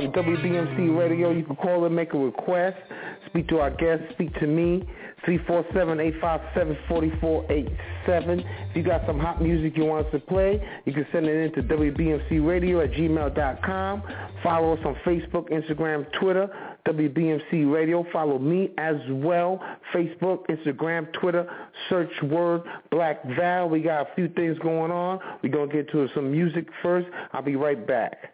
On 0.00 0.10
WBMC 0.12 0.98
Radio. 0.98 1.30
You 1.30 1.44
can 1.44 1.56
call 1.56 1.84
and 1.84 1.94
make 1.94 2.14
a 2.14 2.18
request. 2.18 2.78
Speak 3.26 3.46
to 3.48 3.58
our 3.58 3.70
guests, 3.70 4.06
Speak 4.12 4.32
to 4.40 4.46
me. 4.46 4.82
347-857-4487. 5.26 7.68
If 8.08 8.76
you 8.76 8.82
got 8.82 9.06
some 9.06 9.20
hot 9.20 9.42
music 9.42 9.76
you 9.76 9.84
want 9.84 10.06
us 10.06 10.12
to 10.12 10.20
play, 10.20 10.66
you 10.86 10.94
can 10.94 11.06
send 11.12 11.26
it 11.26 11.36
in 11.36 11.52
to 11.52 11.62
WBMCRadio 11.62 12.82
at 12.82 12.92
gmail.com. 12.92 14.02
Follow 14.42 14.72
us 14.72 14.80
on 14.86 14.94
Facebook, 15.04 15.50
Instagram, 15.50 16.10
Twitter, 16.18 16.48
WBMC 16.86 17.70
Radio. 17.70 18.06
Follow 18.10 18.38
me 18.38 18.70
as 18.78 18.96
well. 19.10 19.62
Facebook, 19.94 20.46
Instagram, 20.46 21.12
Twitter. 21.20 21.46
Search 21.90 22.22
word 22.22 22.62
Black 22.90 23.22
Val. 23.36 23.68
We 23.68 23.82
got 23.82 24.10
a 24.10 24.14
few 24.14 24.30
things 24.30 24.58
going 24.60 24.90
on. 24.90 25.20
We're 25.42 25.52
going 25.52 25.68
to 25.68 25.74
get 25.74 25.90
to 25.92 26.08
some 26.14 26.32
music 26.32 26.66
first. 26.82 27.06
I'll 27.34 27.42
be 27.42 27.56
right 27.56 27.86
back. 27.86 28.32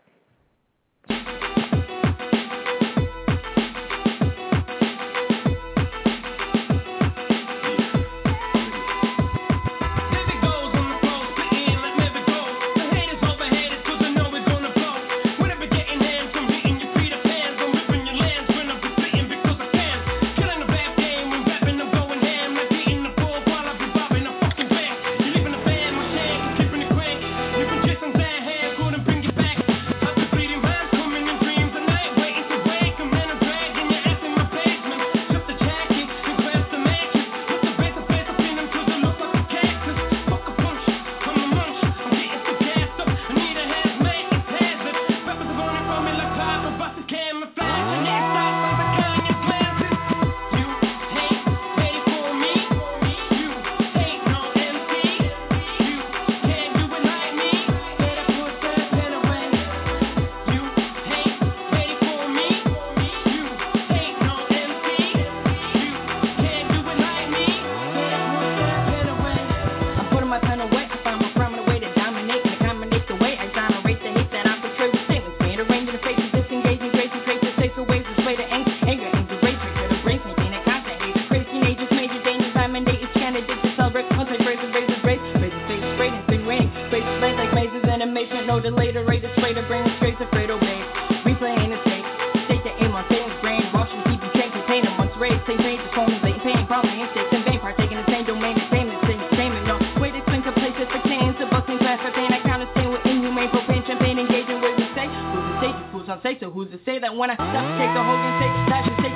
Who's 106.56 106.71
to 106.72 106.81
say 106.89 106.99
that 106.99 107.15
when 107.15 107.28
I 107.28 107.37
stop, 107.37 107.67
take 107.77 107.93
the 107.93 108.00
Hogan, 108.00 108.33
take, 108.41 108.55
that 108.72 108.81
should 108.89 108.97
take 109.05 109.16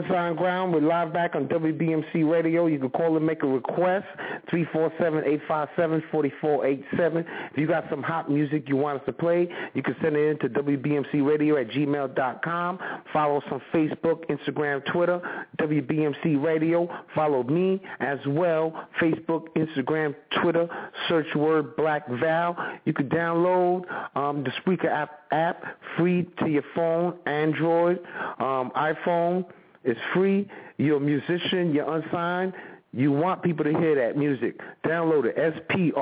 Unsigned 0.00 0.38
Grind. 0.38 0.72
We're 0.72 0.80
live 0.80 1.12
back 1.12 1.34
on 1.34 1.46
WBMC 1.48 2.30
Radio. 2.30 2.66
You 2.66 2.78
can 2.78 2.88
call 2.88 3.18
and 3.18 3.26
make 3.26 3.42
a 3.42 3.46
request, 3.46 4.06
347-857-4487. 4.50 7.26
If 7.50 7.58
you 7.58 7.66
got 7.66 7.84
some 7.90 8.02
hot 8.02 8.30
music 8.30 8.66
you 8.66 8.76
want 8.76 9.00
us 9.00 9.06
to 9.06 9.12
play, 9.12 9.46
you 9.74 9.82
can 9.82 9.94
send 10.00 10.16
it 10.16 10.30
in 10.30 10.38
to 10.38 10.48
WBMCRadio 10.48 11.60
at 11.60 11.68
gmail.com. 11.68 12.78
Follow 13.12 13.36
us 13.38 13.44
on 13.50 13.60
Facebook, 13.74 14.24
Instagram, 14.30 14.82
Twitter, 14.90 15.20
WBMC 15.58 16.42
Radio. 16.42 16.88
Follow 17.14 17.42
me 17.42 17.82
as 17.98 18.20
well, 18.26 18.88
Facebook, 19.02 19.48
Instagram, 19.54 20.14
Twitter. 20.42 20.66
Search 21.08 21.26
word 21.34 21.76
Black 21.76 22.08
Val. 22.08 22.56
You 22.86 22.94
can 22.94 23.10
download 23.10 23.84
um, 24.16 24.44
the 24.44 24.50
Spreaker 24.62 24.90
app, 24.90 25.24
app 25.30 25.62
free 25.98 26.26
to 26.38 26.48
your 26.48 26.64
phone, 26.74 27.18
Android, 27.26 27.98
um, 28.38 28.72
iPhone. 28.76 29.44
It's 29.84 30.00
free. 30.14 30.48
You're 30.76 30.98
a 30.98 31.00
musician. 31.00 31.72
You're 31.72 31.94
unsigned. 31.96 32.52
You 32.92 33.12
want 33.12 33.44
people 33.44 33.64
to 33.64 33.70
hear 33.70 33.94
that 33.94 34.16
music. 34.16 34.58
Download 34.84 35.24
it. 35.24 35.38
S-P-R-E-A-K-E-R. 35.38 35.96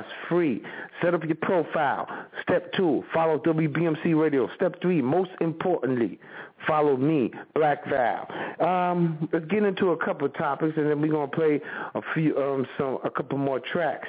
It's 0.00 0.08
free. 0.28 0.60
Set 1.00 1.14
up 1.14 1.22
your 1.24 1.36
profile. 1.36 2.08
Step 2.42 2.72
two, 2.72 3.04
follow 3.14 3.38
WBMC 3.38 4.20
Radio. 4.20 4.48
Step 4.56 4.82
three, 4.82 5.00
most 5.00 5.30
importantly, 5.40 6.18
follow 6.66 6.96
me, 6.96 7.30
Black 7.54 7.88
Val. 7.88 8.26
Um, 8.60 9.28
let's 9.32 9.46
get 9.46 9.62
into 9.62 9.90
a 9.90 9.96
couple 10.04 10.26
of 10.26 10.34
topics, 10.34 10.76
and 10.76 10.90
then 10.90 11.00
we're 11.00 11.12
gonna 11.12 11.28
play 11.28 11.60
a 11.94 12.00
few, 12.14 12.36
um, 12.36 12.66
some, 12.76 12.98
a 13.04 13.10
couple 13.10 13.38
more 13.38 13.60
tracks. 13.60 14.08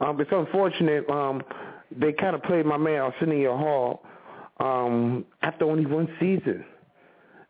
Um, 0.00 0.18
it's 0.18 0.32
unfortunate. 0.32 1.08
Um, 1.10 1.42
they 1.94 2.12
kind 2.12 2.34
of 2.34 2.42
played 2.42 2.64
my 2.64 2.78
man 2.78 3.00
Arsenio 3.02 3.54
Hall 3.56 4.02
um, 4.60 5.26
after 5.42 5.66
only 5.66 5.84
one 5.84 6.08
season. 6.18 6.64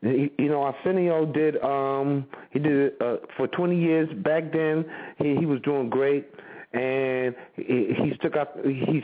You 0.00 0.30
know, 0.38 0.62
Arsenio 0.62 1.26
did 1.26 1.60
um 1.62 2.26
he 2.52 2.60
did 2.60 2.72
it 2.72 2.96
uh, 3.00 3.16
for 3.36 3.48
20 3.48 3.80
years. 3.80 4.08
Back 4.22 4.52
then, 4.52 4.84
he 5.18 5.36
he 5.36 5.46
was 5.46 5.60
doing 5.62 5.90
great, 5.90 6.28
and 6.72 7.34
he, 7.56 7.94
he 8.00 8.12
took 8.22 8.36
up 8.36 8.56
he 8.64 9.02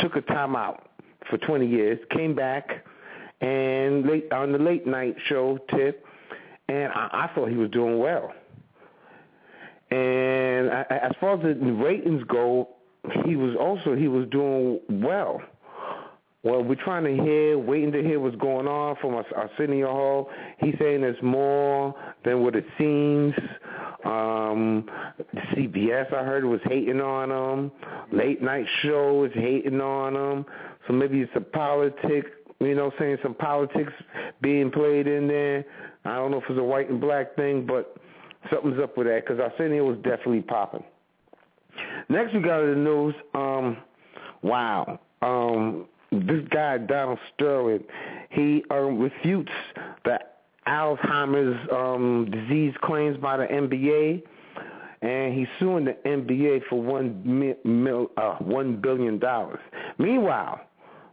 took 0.00 0.16
a 0.16 0.22
time 0.22 0.56
out 0.56 0.88
for 1.30 1.38
20 1.38 1.66
years. 1.66 2.00
Came 2.10 2.34
back, 2.34 2.84
and 3.40 4.06
late 4.06 4.32
on 4.32 4.50
the 4.50 4.58
late 4.58 4.88
night 4.88 5.14
show 5.28 5.58
tip, 5.70 6.04
and 6.68 6.92
I, 6.92 7.28
I 7.28 7.30
thought 7.34 7.48
he 7.48 7.56
was 7.56 7.70
doing 7.70 8.00
well. 8.00 8.32
And 9.92 10.68
I, 10.68 10.84
as 10.90 11.12
far 11.20 11.34
as 11.34 11.42
the 11.42 11.72
ratings 11.72 12.24
go, 12.24 12.70
he 13.24 13.36
was 13.36 13.54
also 13.58 13.94
he 13.94 14.08
was 14.08 14.26
doing 14.30 14.80
well. 14.88 15.40
Well, 16.46 16.62
we're 16.62 16.76
trying 16.76 17.02
to 17.02 17.24
hear, 17.24 17.58
waiting 17.58 17.90
to 17.90 18.00
hear 18.04 18.20
what's 18.20 18.36
going 18.36 18.68
on 18.68 18.94
from 19.00 19.20
Arsenio 19.34 19.88
Hall. 19.88 20.30
He's 20.60 20.76
saying 20.78 21.00
there's 21.00 21.20
more 21.20 21.92
than 22.24 22.40
what 22.40 22.54
it 22.54 22.64
seems. 22.78 23.34
Um, 24.04 24.88
CBS, 25.52 26.14
I 26.14 26.22
heard, 26.22 26.44
was 26.44 26.60
hating 26.66 27.00
on 27.00 27.32
him. 27.32 27.72
Late 28.12 28.40
night 28.42 28.64
show 28.84 29.24
is 29.24 29.32
hating 29.34 29.80
on 29.80 30.14
him. 30.14 30.46
So 30.86 30.92
maybe 30.92 31.18
it's 31.20 31.32
a 31.34 31.40
politic, 31.40 32.26
you 32.60 32.76
know, 32.76 32.92
saying 32.96 33.16
some 33.24 33.34
politics 33.34 33.92
being 34.40 34.70
played 34.70 35.08
in 35.08 35.26
there. 35.26 35.64
I 36.04 36.14
don't 36.14 36.30
know 36.30 36.38
if 36.38 36.44
it's 36.48 36.60
a 36.60 36.62
white 36.62 36.88
and 36.88 37.00
black 37.00 37.34
thing, 37.34 37.66
but 37.66 37.96
something's 38.52 38.80
up 38.80 38.96
with 38.96 39.08
that 39.08 39.24
because 39.26 39.40
Arsenio 39.40 39.84
was 39.84 39.96
definitely 39.96 40.42
popping. 40.42 40.84
Next, 42.08 42.34
we 42.34 42.40
got 42.40 42.60
the 42.60 42.76
news. 42.76 43.16
Um, 43.34 43.78
wow. 44.42 45.00
Um, 45.22 45.88
this 46.26 46.46
guy 46.50 46.78
Donald 46.78 47.18
Sterling, 47.34 47.84
he 48.30 48.64
um, 48.70 48.98
refutes 48.98 49.52
the 50.04 50.18
Alzheimer's 50.66 51.68
um, 51.72 52.30
disease 52.30 52.74
claims 52.82 53.16
by 53.18 53.36
the 53.36 53.44
NBA, 53.44 54.22
and 55.02 55.34
he's 55.34 55.48
suing 55.58 55.84
the 55.84 55.96
NBA 56.04 56.62
for 56.68 56.80
one 56.80 57.60
mil, 57.64 58.10
uh, 58.16 58.34
one 58.36 58.76
billion 58.80 59.18
dollars. 59.18 59.60
Meanwhile, 59.98 60.60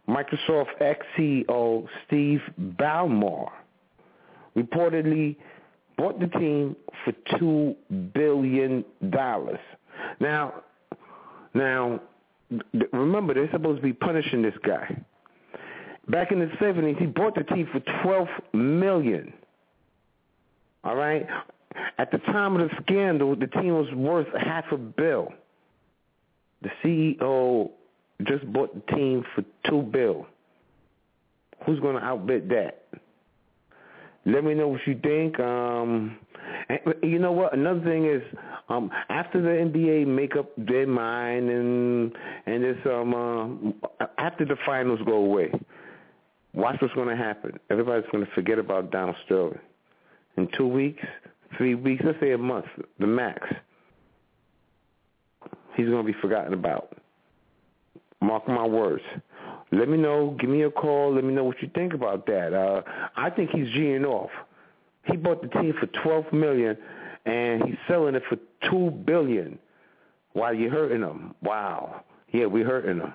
Microsoft 0.08 0.80
ex 0.80 1.04
CEO 1.16 1.86
Steve 2.06 2.40
Ballmer 2.60 3.50
reportedly 4.56 5.36
bought 5.96 6.18
the 6.20 6.26
team 6.26 6.76
for 7.04 7.12
two 7.38 7.76
billion 8.12 8.84
dollars. 9.10 9.60
Now, 10.20 10.62
now 11.54 12.00
remember 12.92 13.34
they're 13.34 13.50
supposed 13.52 13.78
to 13.80 13.82
be 13.82 13.92
punishing 13.92 14.42
this 14.42 14.54
guy. 14.66 14.96
Back 16.08 16.32
in 16.32 16.38
the 16.38 16.50
seventies, 16.60 16.96
he 16.98 17.06
bought 17.06 17.34
the 17.34 17.44
team 17.44 17.68
for 17.72 17.80
twelve 18.02 18.28
million. 18.52 19.32
All 20.84 20.96
right. 20.96 21.26
At 21.98 22.10
the 22.12 22.18
time 22.18 22.56
of 22.56 22.68
the 22.68 22.76
scandal, 22.82 23.34
the 23.34 23.46
team 23.46 23.74
was 23.74 23.90
worth 23.94 24.28
half 24.38 24.64
a 24.70 24.76
bill. 24.76 25.32
The 26.62 26.70
CEO 26.82 27.70
just 28.28 28.50
bought 28.52 28.74
the 28.74 28.94
team 28.94 29.24
for 29.34 29.44
two 29.68 29.82
bill. 29.82 30.26
Who's 31.66 31.80
going 31.80 31.96
to 31.96 32.02
outbid 32.02 32.48
that? 32.50 32.84
Let 34.26 34.44
me 34.44 34.54
know 34.54 34.68
what 34.68 34.80
you 34.86 34.98
think. 35.02 35.40
Um, 35.40 36.18
And 36.68 36.80
you 37.02 37.18
know 37.18 37.32
what? 37.32 37.54
Another 37.54 37.80
thing 37.80 38.06
is, 38.06 38.22
um, 38.68 38.90
after 39.08 39.42
the 39.42 39.48
NBA 39.48 40.06
make 40.06 40.36
up 40.36 40.50
their 40.56 40.86
mind 40.86 41.50
and 41.50 42.12
and 42.46 42.64
this 42.64 42.78
um 42.86 43.74
uh, 44.00 44.06
after 44.18 44.44
the 44.44 44.56
finals 44.64 45.00
go 45.04 45.16
away, 45.16 45.52
watch 46.54 46.76
what's 46.80 46.94
going 46.94 47.08
to 47.08 47.16
happen. 47.16 47.58
Everybody's 47.70 48.08
going 48.10 48.24
to 48.24 48.30
forget 48.32 48.58
about 48.58 48.90
Donald 48.90 49.16
Sterling. 49.26 49.58
In 50.36 50.48
two 50.56 50.66
weeks, 50.66 51.04
three 51.56 51.74
weeks, 51.74 52.02
let's 52.04 52.18
say 52.20 52.32
a 52.32 52.38
month, 52.38 52.66
the 52.98 53.06
max, 53.06 53.46
he's 55.76 55.86
going 55.86 56.04
to 56.04 56.12
be 56.12 56.18
forgotten 56.20 56.54
about. 56.54 56.96
Mark 58.20 58.48
my 58.48 58.66
words. 58.66 59.02
Let 59.70 59.88
me 59.88 59.98
know. 59.98 60.36
Give 60.40 60.48
me 60.48 60.62
a 60.62 60.70
call. 60.70 61.14
Let 61.14 61.24
me 61.24 61.34
know 61.34 61.44
what 61.44 61.60
you 61.60 61.70
think 61.74 61.94
about 61.94 62.26
that. 62.26 62.54
Uh, 62.54 62.82
I 63.16 63.30
think 63.30 63.50
he's 63.50 63.66
G'ing 63.68 64.04
off. 64.04 64.30
He 65.04 65.16
bought 65.16 65.42
the 65.42 65.48
team 65.48 65.74
for 65.78 65.86
twelve 66.02 66.32
million, 66.32 66.76
and 67.26 67.62
he's 67.64 67.76
selling 67.88 68.14
it 68.14 68.22
for 68.28 68.38
two 68.70 68.90
billion. 68.90 69.58
While 70.32 70.54
you 70.54 70.68
hurting 70.70 71.02
him? 71.02 71.34
Wow. 71.42 72.04
Yeah, 72.32 72.46
we 72.46 72.62
hurting 72.62 73.00
him. 73.00 73.14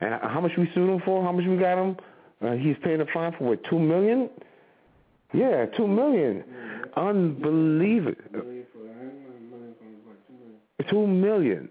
And 0.00 0.14
how 0.22 0.40
much 0.40 0.52
we 0.56 0.70
sued 0.74 0.88
him 0.88 1.00
for? 1.04 1.22
How 1.22 1.32
much 1.32 1.46
we 1.46 1.56
got 1.56 1.82
him? 1.82 1.96
Uh, 2.40 2.52
he's 2.52 2.76
paying 2.84 3.00
a 3.00 3.06
fine 3.12 3.32
for 3.36 3.44
what? 3.44 3.64
Two 3.64 3.78
million? 3.78 4.30
Yeah, 5.32 5.66
two 5.76 5.88
million. 5.88 6.44
Unbelievable. 6.96 8.14
Two 10.88 11.06
million. 11.06 11.68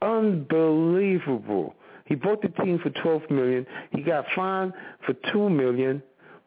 Unbelievable. 0.00 1.74
He 2.06 2.14
bought 2.14 2.42
the 2.42 2.48
team 2.48 2.78
for 2.82 2.90
twelve 2.90 3.22
million. 3.30 3.66
He 3.90 4.02
got 4.02 4.24
fined 4.34 4.72
for 5.06 5.14
two 5.32 5.48
million. 5.48 6.02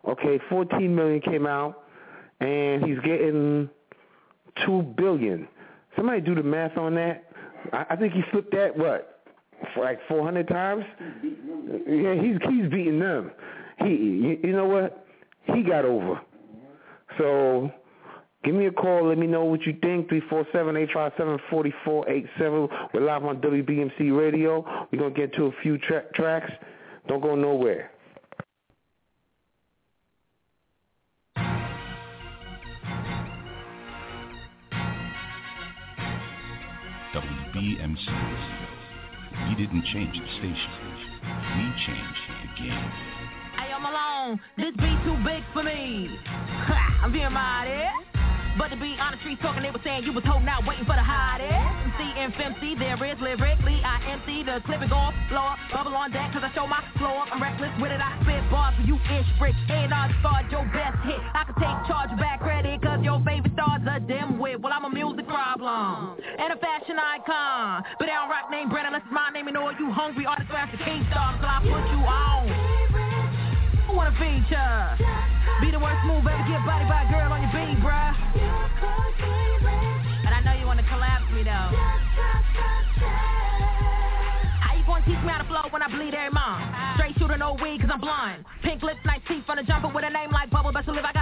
Okay, 0.08 0.40
fourteen 0.50 0.96
million 0.96 1.22
came 1.22 1.46
out, 1.46 1.84
and 2.40 2.84
he's 2.84 3.00
getting 3.00 3.70
two 4.66 4.82
billion. 4.98 5.48
Somebody 5.96 6.22
do 6.22 6.36
the 6.36 6.44
math 6.44 6.78
on 6.78 6.96
that. 6.96 7.25
I, 7.74 7.86
I 7.92 7.96
think 7.96 8.14
he 8.14 8.22
flipped 8.32 8.52
that 8.52 8.78
what, 8.78 9.24
like 9.78 10.00
four 10.08 10.24
hundred 10.24 10.48
times. 10.48 10.84
Yeah, 11.88 12.16
he's 12.16 12.38
he's 12.50 12.70
beating 12.70 13.00
them. 13.00 13.32
He, 13.80 13.90
you, 13.90 14.40
you 14.44 14.54
know 14.54 14.66
what? 14.66 15.06
He 15.54 15.64
got 15.64 15.86
over. 15.86 16.20
So 17.18 17.72
Give 18.46 18.54
me 18.54 18.68
a 18.68 18.72
call. 18.72 19.10
Let 19.10 19.18
me 19.18 19.25
know 19.25 19.44
what 19.44 19.64
you 19.64 19.75
think. 19.82 20.08
347-857-4487. 20.10 22.94
We're 22.94 23.02
live 23.02 23.25
on 23.25 23.42
WBMC 23.42 24.16
Radio. 24.16 24.64
We're 24.92 25.00
going 25.00 25.16
to 25.16 25.20
get 25.20 25.34
to 25.34 25.46
a 25.46 25.52
few 25.64 25.80
tra- 25.80 26.06
tracks. 26.14 26.52
Don't 27.08 27.22
go 27.22 27.34
nowhere. 27.36 27.90
WBMC 37.16 38.08
Radio. 38.08 39.48
We 39.48 39.56
didn't 39.56 39.86
change 39.94 40.20
the 40.20 40.28
station. 40.36 40.72
We 41.56 41.64
changed 41.88 42.24
the 42.28 42.62
game. 42.62 42.92
Hey, 43.56 43.72
I'm 43.72 43.86
alone. 43.86 44.40
This 44.58 44.76
beat 44.76 45.00
too 45.06 45.16
big 45.24 45.42
for 45.54 45.64
me. 45.64 46.10
Ha, 46.26 47.00
I'm 47.06 47.14
being 47.14 47.32
mighty. 47.32 47.88
But 48.58 48.70
to 48.72 48.76
be 48.76 48.96
honest, 49.00 49.20
streets 49.24 49.42
talking, 49.42 49.64
they 49.64 49.72
were 49.72 49.84
saying 49.84 50.04
you 50.04 50.12
was 50.12 50.24
holding 50.24 50.48
out, 50.48 50.68
waiting 50.68 50.84
for 50.84 50.96
the 50.96 51.04
hottest. 51.04 51.52
MC 51.52 52.04
and 52.20 52.32
FMC, 52.36 52.80
there 52.80 52.96
is 53.04 53.20
lyrically, 53.20 53.80
I 53.84 54.00
MC 54.16 54.44
the 54.44 54.64
clip 54.64 54.80
and 54.80 54.90
go 54.92 55.12
floor, 55.28 55.56
bubble 55.72 55.96
on 55.96 56.12
deck, 56.12 56.32
cause 56.32 56.44
I 56.44 56.52
show 56.56 56.68
my 56.68 56.80
floor. 56.96 57.28
I'm 57.32 57.44
reckless 57.44 57.72
with 57.80 57.92
it, 57.92 58.00
I 58.00 58.16
spit 58.24 58.44
bars 58.52 58.76
for 58.76 58.84
you 58.88 58.96
ish 59.12 59.28
brick. 59.40 59.56
And 59.68 59.92
I 59.94 60.12
start 60.20 60.52
your 60.52 60.64
best 60.72 61.00
hit. 61.04 61.20
I 61.36 61.44
can 61.48 61.56
take 61.60 61.80
charge 61.88 62.12
back 62.20 62.40
credit, 62.40 62.80
cause 62.82 63.04
your 63.04 63.20
favorite 63.28 63.52
star's 63.56 63.84
a 63.88 64.00
dim 64.00 64.40
wit. 64.40 64.60
Well, 64.64 64.72
I'm 64.72 64.88
a 64.88 64.92
music 64.92 65.28
problem 65.28 66.16
and 66.40 66.52
a 66.52 66.58
fashion 66.60 66.75
icon. 67.16 67.84
But 68.00 68.10
I 68.10 68.20
don't 68.20 68.30
rock 68.30 68.52
name 68.52 68.70
brand 68.70 68.88
unless 68.88 69.04
it's 69.08 69.14
my 69.14 69.32
name 69.32 69.48
and 69.48 69.56
all 69.56 69.72
you 69.72 69.92
hungry 69.92 70.26
artists 70.26 70.52
have 70.52 70.72
the 70.72 70.78
king 70.84 71.08
star, 71.12 71.40
so 71.40 71.48
I 71.48 71.60
put 71.64 71.84
you 71.92 72.02
on. 72.04 72.44
Who 73.88 73.96
wanna 73.96 74.12
feature? 74.20 75.00
Be 75.64 75.72
the 75.72 75.80
worst 75.80 76.04
move 76.04 76.28
ever, 76.28 76.44
get 76.44 76.60
body 76.68 76.84
by 76.92 77.08
a 77.08 77.12
girl 77.12 77.32
on 77.32 77.40
your 77.40 77.54
beat, 77.56 77.80
bruh. 77.80 78.12
And 80.28 80.34
I 80.36 80.40
know 80.44 80.60
you 80.60 80.68
wanna 80.68 80.84
collapse 80.84 81.32
me 81.32 81.48
though. 81.48 81.72
How 84.60 84.76
you 84.76 84.84
gonna 84.84 85.06
teach 85.08 85.22
me 85.24 85.32
how 85.32 85.40
to 85.40 85.48
flow 85.48 85.72
when 85.72 85.82
I 85.82 85.88
bleed 85.88 86.14
every 86.14 86.36
month? 86.36 86.68
Straight 87.00 87.16
shooter, 87.16 87.38
no 87.38 87.56
weed, 87.64 87.80
cause 87.80 87.92
I'm 87.94 88.02
blind. 88.04 88.44
Pink 88.64 88.84
lips, 88.84 89.00
nice 89.06 89.24
teeth 89.28 89.48
on 89.48 89.60
a 89.60 89.64
jumper 89.64 89.88
with 89.88 90.04
a 90.04 90.12
name 90.12 90.32
like 90.32 90.50
Bubble. 90.52 90.74
Best 90.74 90.88
believe 90.88 91.08
I 91.08 91.15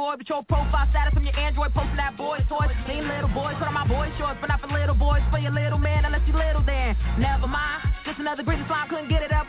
But 0.00 0.28
your 0.30 0.42
profile 0.44 0.88
status 0.88 1.12
from 1.12 1.24
your 1.28 1.36
Android 1.36 1.74
posting 1.74 1.96
that 1.96 2.16
boy 2.16 2.40
toys. 2.48 2.72
Lean 2.88 3.06
little 3.06 3.28
boys, 3.36 3.52
put 3.60 3.68
on 3.68 3.74
my 3.74 3.86
boy 3.86 4.08
shorts. 4.16 4.38
But 4.40 4.48
not 4.48 4.60
for 4.60 4.72
little 4.72 4.94
boys, 4.94 5.20
for 5.30 5.38
your 5.38 5.52
little 5.52 5.78
man, 5.78 6.06
unless 6.06 6.24
you 6.26 6.32
little 6.32 6.64
then. 6.64 6.96
Never 7.18 7.46
mind. 7.46 7.84
Just 8.06 8.18
another 8.18 8.42
greasy 8.42 8.64
slime 8.66 8.88
couldn't 8.88 9.10
get 9.10 9.22
it 9.22 9.30
up 9.30 9.39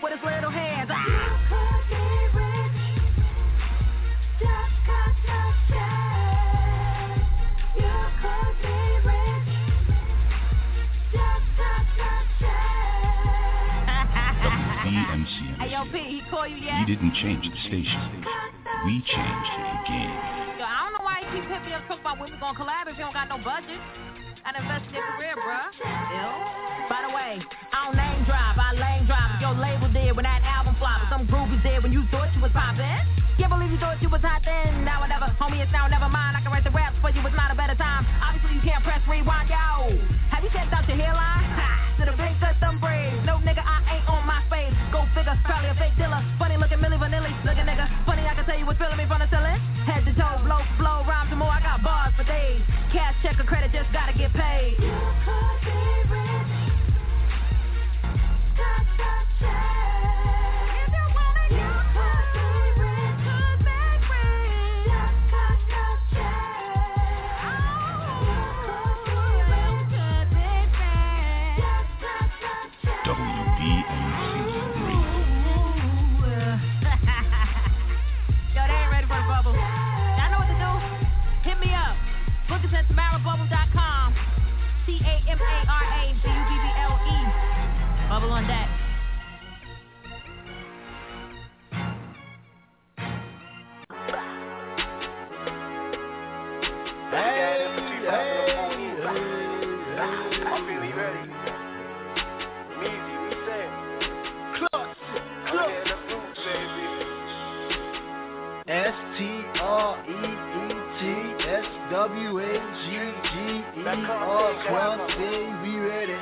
WBMC. 15.32 15.60
Hey, 15.60 15.72
yo, 15.72 15.84
P, 15.92 16.20
he 16.20 16.22
call 16.30 16.48
you 16.48 16.58
yet? 16.58 16.84
We 16.84 16.96
didn't 16.96 17.14
change 17.16 17.44
the 17.48 17.56
station. 17.68 18.26
We 18.86 19.00
changed 19.08 19.54
the 19.56 19.76
game. 19.88 20.18
Yo, 20.60 20.66
I 20.66 20.90
don't 20.90 20.94
know 21.00 21.06
why 21.06 21.24
he 21.24 21.40
keep 21.40 21.48
hitting 21.48 21.72
me 21.72 21.74
up 21.74 21.88
talking 21.88 22.04
about 22.04 22.20
when 22.20 22.32
we 22.32 22.38
gonna 22.40 22.58
collab 22.58 22.90
if 22.90 22.98
you 22.98 23.06
don't 23.06 23.14
got 23.14 23.30
no 23.30 23.38
budget. 23.40 23.80
I 24.42 24.58
invest 24.58 24.90
in 24.90 24.98
your 24.98 25.06
career, 25.16 25.38
bruh. 25.38 25.70
Ew. 25.70 26.90
By 26.90 27.06
the 27.06 27.14
way, 27.14 27.38
I 27.72 27.78
don't 27.86 27.96
name 27.96 28.26
drop, 28.26 28.58
I 28.58 28.74
lane 28.74 29.06
drop. 29.06 29.38
Your 29.38 29.54
label 29.54 29.88
did 29.94 30.18
when 30.18 30.26
that 30.26 30.42
album 30.42 30.76
flopped. 30.82 31.14
Some 31.14 31.30
groupies 31.30 31.62
did 31.62 31.84
when 31.86 31.94
you 31.94 32.04
thought 32.10 32.34
you 32.34 32.42
was 32.42 32.52
poppin'. 32.52 33.06
Can't 33.38 33.54
believe 33.54 33.72
you 33.72 33.78
thought 33.78 34.02
you 34.02 34.10
was 34.10 34.22
hot 34.22 34.42
then. 34.44 34.84
Now 34.84 35.06
or 35.06 35.08
never, 35.08 35.30
homie, 35.38 35.62
it's 35.62 35.72
now 35.72 35.88
never 35.88 36.10
mind. 36.10 36.36
I 36.36 36.42
can 36.42 36.52
write 36.52 36.66
the 36.66 36.74
raps 36.74 36.98
for 37.00 37.14
you, 37.14 37.22
it's 37.22 37.38
not 37.38 37.54
a 37.54 37.56
better 37.56 37.78
time. 37.78 38.04
Obviously, 38.20 38.58
you 38.58 38.64
can't 38.66 38.84
press 38.84 39.02
rewind, 39.08 39.48
yo. 39.48 39.94
Have 40.34 40.44
you 40.44 40.50
checked 40.50 40.74
out 40.74 40.90
probably 45.44 45.70
a 45.70 45.76
fake 45.76 45.96
dealer. 45.98 46.22
Funny 46.38 46.58
looking 46.58 46.80
Milli 46.80 46.98
Vanilli. 46.98 47.32
Looking 47.46 47.66
nigga, 47.66 47.88
funny, 48.06 48.24
I 48.26 48.34
can 48.36 48.46
tell 48.46 48.58
you 48.58 48.66
what's 48.66 48.80
feeling 48.80 48.98
me 48.98 49.06
from 49.06 49.20
the 49.20 49.30
ceiling. 49.30 49.60
Head 49.86 50.06
to 50.06 50.14
toe, 50.14 50.42
blow, 50.44 50.62
blow, 50.78 51.06
rhymes 51.06 51.30
and 51.30 51.40
more. 51.40 51.50
I 51.50 51.62
got 51.62 51.84
bars 51.84 52.14
for 52.18 52.24
days. 52.24 52.62
Cash 52.92 53.16
check 53.24 53.40
or 53.40 53.46
credit, 53.46 53.72
just 53.72 53.92
gotta 53.94 54.18
get 54.18 54.34
paid. 54.34 54.81
TamaraBubble.com. 82.92 84.14
T-A-M-A-R-A-B-U-B-B-L-E. 84.86 85.40
Bubble 88.10 88.32
on 88.32 88.48
deck. 88.48 88.68
S 108.68 108.96
T 109.18 109.44
R 109.60 109.98
E 110.08 110.12
E 110.68 110.71
S 111.52 111.66
W 111.92 112.40
A 112.40 112.44
G 112.44 112.96
G 113.28 113.36
E 113.76 113.94
R 114.08 114.54
Trump 114.68 115.02
say 115.12 115.52
we 115.62 115.76
ready. 115.80 116.16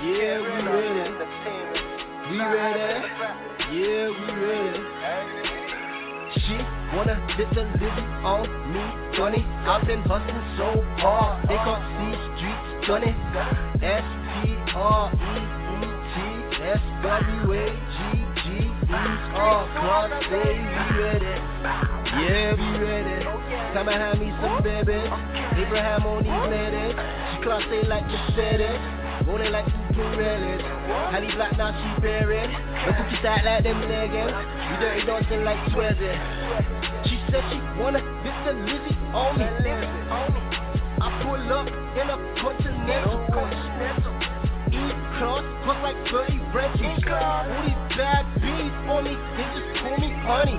Yeah, 0.00 0.40
we 0.40 0.56
ready. 0.72 1.04
We 2.30 2.38
ready. 2.40 2.88
Yeah, 3.76 4.08
we 4.08 4.24
ready. 4.40 4.80
She 6.32 6.56
wanna 6.96 7.16
hit 7.36 7.50
the 7.54 7.64
living 7.76 8.10
on 8.24 8.48
me, 8.72 8.84
funny. 9.18 9.44
I've 9.66 9.86
been 9.86 10.00
hustling 10.00 10.42
so 10.56 10.82
hard, 10.96 11.46
they 11.46 11.56
can't 11.56 11.84
see 11.98 12.16
streets 12.38 12.86
funny. 12.88 13.12
S 13.84 14.04
T 14.32 14.56
R 14.74 15.12
E 15.12 15.44
E 15.58 15.88
T 18.34 18.67
S-W-A-G-G-E-R 18.88 19.68
Cross 19.76 20.08
say 20.32 20.48
we 20.56 20.80
ready 20.96 21.34
Yeah, 22.08 22.56
we 22.56 22.68
ready 22.80 23.24
Time 23.76 23.84
to 23.84 23.92
have 23.92 24.16
me 24.18 24.32
some 24.40 24.62
baby. 24.64 24.96
Abraham 25.60 26.06
on 26.08 26.24
these 26.24 26.44
ladies 26.48 26.96
She 26.96 27.36
class 27.44 27.62
say 27.68 27.84
like 27.84 28.06
Mercedes 28.08 28.80
Rolling 29.28 29.52
like 29.52 29.66
two 29.92 30.00
Pirellis 30.16 30.64
Halle 31.12 31.28
Black 31.36 31.52
now 31.58 31.68
she 31.76 32.00
buried 32.00 32.48
But 32.48 32.96
if 32.96 33.12
you 33.12 33.18
start 33.20 33.44
like 33.44 33.62
them 33.62 33.76
niggas 33.84 34.32
You 34.32 34.74
dirty 34.80 35.04
dancing 35.04 35.44
like 35.44 35.60
Swizzy 35.68 36.12
She 37.04 37.20
said 37.28 37.44
she 37.52 37.60
wanna 37.76 38.00
get 38.24 38.36
the 38.48 38.52
Lizzie 38.56 38.96
on 39.12 39.36
me 39.36 39.44
I 41.00 41.22
pull 41.22 41.52
up 41.52 41.68
in 41.68 42.08
a 42.08 42.16
continental 42.40 43.20
E-Cross, 44.68 45.44
cost 45.64 45.80
like 45.80 45.96
30 46.12 46.38
rentals 46.52 47.00
All 47.08 47.48
these 47.64 47.80
bad 47.96 48.24
bees 48.36 48.74
for 48.84 49.00
me, 49.00 49.16
they 49.16 49.46
just 49.56 49.68
call 49.80 49.96
me 49.96 50.12
honey. 50.28 50.58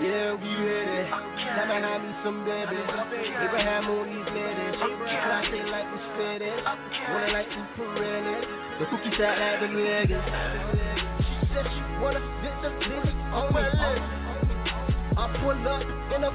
Yeah, 0.02 0.34
we 0.36 0.52
ready. 0.56 1.10
Have 1.10 2.02
me 2.04 2.12
some 2.24 2.44
baby. 2.46 2.76
Abraham 2.76 3.90
on 3.90 4.08
these 4.08 4.28
like 5.72 5.88
we 5.92 6.00
it. 6.42 6.64
Wanna 7.10 7.32
like 7.32 7.48
super 7.52 7.88
really. 8.00 8.48
The 8.80 8.86
cookie 8.92 9.12
fat 9.18 9.36
like 9.40 9.60
leggings. 9.72 10.24
She 11.20 11.34
said 11.54 11.68
she 11.68 11.82
wanna 12.02 12.20
spit 12.40 12.56
the 12.64 12.70
on 13.32 13.52
me. 13.54 14.02
I 15.18 15.32
pull 15.40 15.56
up 15.68 15.84
in 16.12 16.24
a 16.24 16.32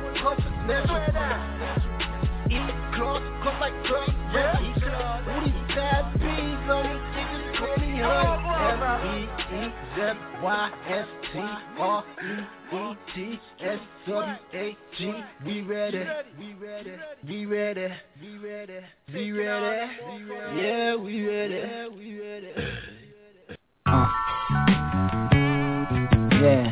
continental. 2.51 2.81
E-class, 2.91 3.23
cost 3.43 3.61
like 3.61 3.75
30 3.87 4.13
rentals. 4.35 4.71
All 5.29 5.41
these 5.45 5.55
bad 5.75 6.05
bees 6.19 6.67
on 6.71 6.83
me, 6.87 6.95
they 7.15 7.25
just 7.31 7.49
call 7.59 7.77
me 7.77 7.91
honey. 8.01 8.31
M-E-E-Z-Y-S-T-R-E-E-T-S-W-A-G. 14.01 14.99
We 15.47 15.63
ready. 15.63 16.05
We 16.39 16.55
ready. 16.55 16.93
We 17.27 17.45
ready. 17.47 17.89
We 18.23 18.37
ready. 18.37 18.81
We 19.13 19.31
ready. 19.33 19.93
Yeah, 20.57 20.97
we 20.97 21.27
ready. 21.27 21.61
We 21.97 22.07
ready. 22.21 22.53
Uh. 23.87 24.09
Yeah. 26.41 26.67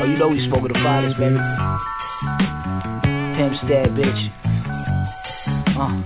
Oh, 0.00 0.04
you 0.04 0.16
know 0.16 0.28
we 0.28 0.46
spoke 0.48 0.62
of 0.62 0.68
the 0.68 0.74
fathers, 0.74 1.14
baby. 1.18 1.38
Pimp 3.38 3.54
stab, 3.54 3.94
bitch. 3.94 4.22
Uh. 5.78 6.02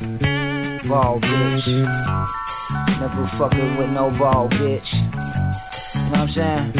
Ball, 0.86 1.18
bitch. 1.18 1.66
Never 3.00 3.24
fucking 3.38 3.78
with 3.78 3.88
no 3.88 4.10
ball, 4.18 4.50
bitch. 4.50 4.92
You 4.92 5.00
know 5.00 6.10
what 6.10 6.18
I'm 6.18 6.28
saying? 6.34 6.72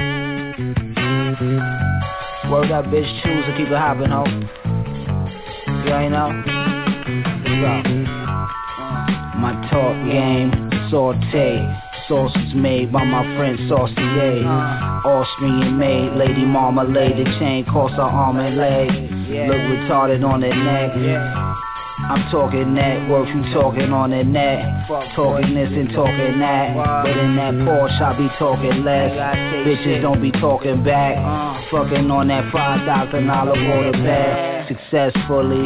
Word 2.53 2.71
up, 2.71 2.85
bitch. 2.85 3.09
Choose 3.23 3.47
to 3.47 3.55
keep 3.57 3.69
it 3.69 3.79
hopping, 3.79 4.11
ho. 4.11 4.25
You 5.87 5.95
ain't 5.95 6.13
know? 6.13 6.29
Let's 7.41 7.57
go. 7.63 7.73
My 9.39 9.53
talk 9.71 9.97
game, 10.05 10.53
saute. 10.91 11.67
Sauces 12.09 12.55
made 12.55 12.93
by 12.93 13.05
my 13.05 13.25
friend 13.39 13.59
Saucier. 13.71 14.45
Austrian 14.45 15.79
made, 15.79 16.13
lady 16.13 16.45
marmalade. 16.45 17.17
The 17.17 17.25
chain 17.39 17.65
costs 17.65 17.97
her 17.97 18.03
arm 18.03 18.39
and 18.39 18.59
leg. 18.59 19.12
Look 19.33 19.57
retarded 19.57 20.25
on 20.25 20.41
the 20.41 20.49
neck. 20.49 20.93
Yeah. 20.97 21.55
I'm 22.03 22.31
talking 22.33 22.75
that, 22.75 23.09
worth 23.09 23.29
you 23.29 23.55
talking 23.55 23.93
on 23.93 24.11
the 24.11 24.25
net. 24.25 24.89
Talking 25.15 25.55
this 25.55 25.71
and 25.71 25.89
talking 25.91 26.39
that. 26.41 26.75
But 26.75 27.17
in 27.17 27.37
that 27.37 27.55
Porsche, 27.55 28.03
I 28.03 28.19
be 28.19 28.29
talking 28.39 28.83
less. 28.83 29.13
Bitches 29.65 30.03
don't 30.03 30.21
be 30.21 30.33
talking 30.33 30.83
back. 30.83 31.17
Fucking 31.71 32.11
on 32.11 32.29
that 32.29 32.53
$5,000 32.53 33.77
water 33.77 33.93
bag. 33.93 34.69
Successfully, 34.69 35.63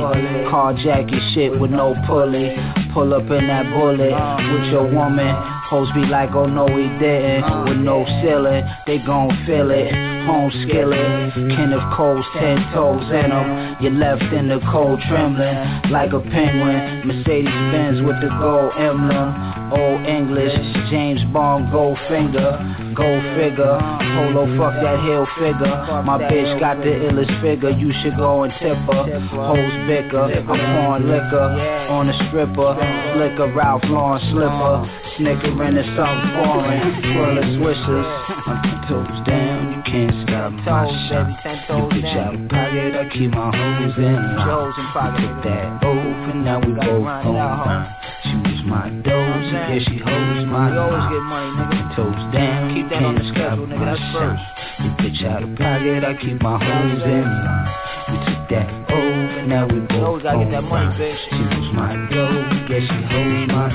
carjack 0.53 1.11
your 1.11 1.21
shit 1.33 1.59
with 1.59 1.71
no 1.71 1.95
pulley. 2.07 2.55
Pull 2.93 3.15
up 3.15 3.31
in 3.31 3.47
that 3.47 3.65
bullet 3.73 4.13
with 4.53 4.71
your 4.71 4.87
woman. 4.93 5.56
Hoes 5.69 5.89
be 5.95 6.07
like, 6.07 6.31
oh 6.35 6.47
no, 6.47 6.65
we 6.65 6.89
didn't. 6.99 7.43
With 7.65 7.79
no 7.79 8.05
ceiling, 8.23 8.65
they 8.87 8.99
gon' 8.99 9.31
feel 9.47 9.71
it 9.71 9.91
home 10.27 10.51
skillet. 10.67 11.33
Kenneth 11.55 11.87
Cole's 11.95 12.27
ten 12.35 12.59
toes 12.75 13.07
in 13.11 13.31
them. 13.31 13.77
You 13.81 13.91
left 13.91 14.23
in 14.35 14.49
the 14.49 14.61
cold 14.71 15.01
trembling 15.09 15.91
like 15.91 16.13
a 16.13 16.21
penguin. 16.21 17.07
Mercedes 17.07 17.59
Benz 17.71 18.03
with 18.03 18.19
the 18.21 18.31
gold 18.43 18.75
emblem. 18.77 19.73
Old 19.73 20.07
English, 20.07 20.55
James 20.91 21.23
Bond, 21.33 21.71
gold 21.73 21.99
finger, 22.09 22.59
gold 22.97 23.23
figure. 23.37 23.77
Polo, 24.17 24.49
fuck 24.57 24.75
that 24.81 24.99
hill 25.05 25.29
figure. 25.37 25.77
My 26.03 26.17
bitch 26.19 26.59
got 26.59 26.79
the 26.79 26.91
illest 27.07 27.31
figure. 27.45 27.71
You 27.71 27.93
should 28.03 28.17
go 28.17 28.43
and 28.43 28.53
tip 28.59 28.77
her. 28.89 29.05
Hoes 29.31 29.77
bicker. 29.87 30.33
I'm 30.33 30.45
pouring 30.49 31.07
liquor 31.07 31.47
on 31.93 32.09
a 32.09 32.17
stripper. 32.27 32.73
Slicker, 33.15 33.53
Ralph 33.53 33.85
Lauren 33.87 34.21
slipper. 34.33 34.89
Snickering 35.17 35.77
is 35.77 35.87
something 35.97 36.33
foreign. 36.41 36.81
Full 37.13 37.39
of 37.39 37.47
swishers. 37.61 38.09
I'm 38.49 38.59
ten 38.65 38.81
toes 38.89 39.21
down. 39.29 39.77
You 39.77 39.83
can't 39.85 40.17
stop 40.25 40.53
my 40.53 40.89
shot. 41.09 41.29
You 41.69 42.01
bitch 42.01 42.17
out 42.17 42.35
of 42.35 42.49
pocket. 42.49 42.97
I 42.97 43.05
keep 43.13 43.31
my 43.31 43.53
hoes 43.53 43.95
in 43.97 44.17
line. 44.37 44.73
Took 45.21 45.45
that 45.45 45.85
over. 45.85 46.35
Now 46.35 46.61
we 46.61 46.73
both 46.73 47.07
on 47.07 47.93
She 48.25 48.56
my 48.77 48.91
doze. 49.01 49.49
Yeah, 49.53 49.79
she 49.89 49.97
holds 49.97 50.45
my 50.53 50.71
We 50.71 50.77
always 50.77 51.07
get 51.09 51.25
money, 51.25 51.51
nigga. 51.57 51.97
Toes 51.97 52.23
down. 52.33 52.75
Keep 52.77 52.91
that 52.93 53.03
on 53.03 53.15
the 53.17 53.25
schedule, 53.33 53.67
nigga. 53.67 53.89
That's 53.89 54.05
first. 54.12 54.45
You 54.85 54.91
bitch 55.01 55.25
out 55.25 55.43
of 55.43 55.57
pocket. 55.57 56.05
I 56.05 56.12
keep 56.21 56.39
my 56.43 56.61
hoes 56.61 57.01
in 57.01 57.25
line. 57.25 57.69
We 58.12 58.17
took 58.29 58.43
that 58.53 58.69
over. 58.93 59.47
Now 59.49 59.65
we 59.67 59.81
both 59.89 60.05
always 60.05 60.23
gotta 60.23 60.45
get 60.45 60.51
that 60.53 60.67
money, 60.69 60.93
bitch. 61.01 61.17
She 61.33 61.41
was 61.41 61.69
my 61.73 61.97
doze. 62.12 62.69
Yeah, 62.69 62.85
she 62.85 63.01
holds 63.09 63.49
my 63.49 63.73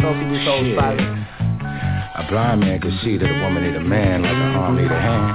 Talking 0.00 0.32
this 0.32 0.44
old 0.48 0.66
spot. 0.76 0.96
A 1.00 2.26
blind 2.28 2.60
man 2.60 2.80
can 2.80 2.98
see 3.02 3.16
that 3.16 3.24
a 3.24 3.36
woman 3.40 3.64
need 3.64 3.76
a 3.76 3.80
man 3.80 4.22
like 4.22 4.36
an 4.36 4.52
arm 4.56 4.76
need 4.76 4.92
a 4.92 5.00
hand. 5.00 5.32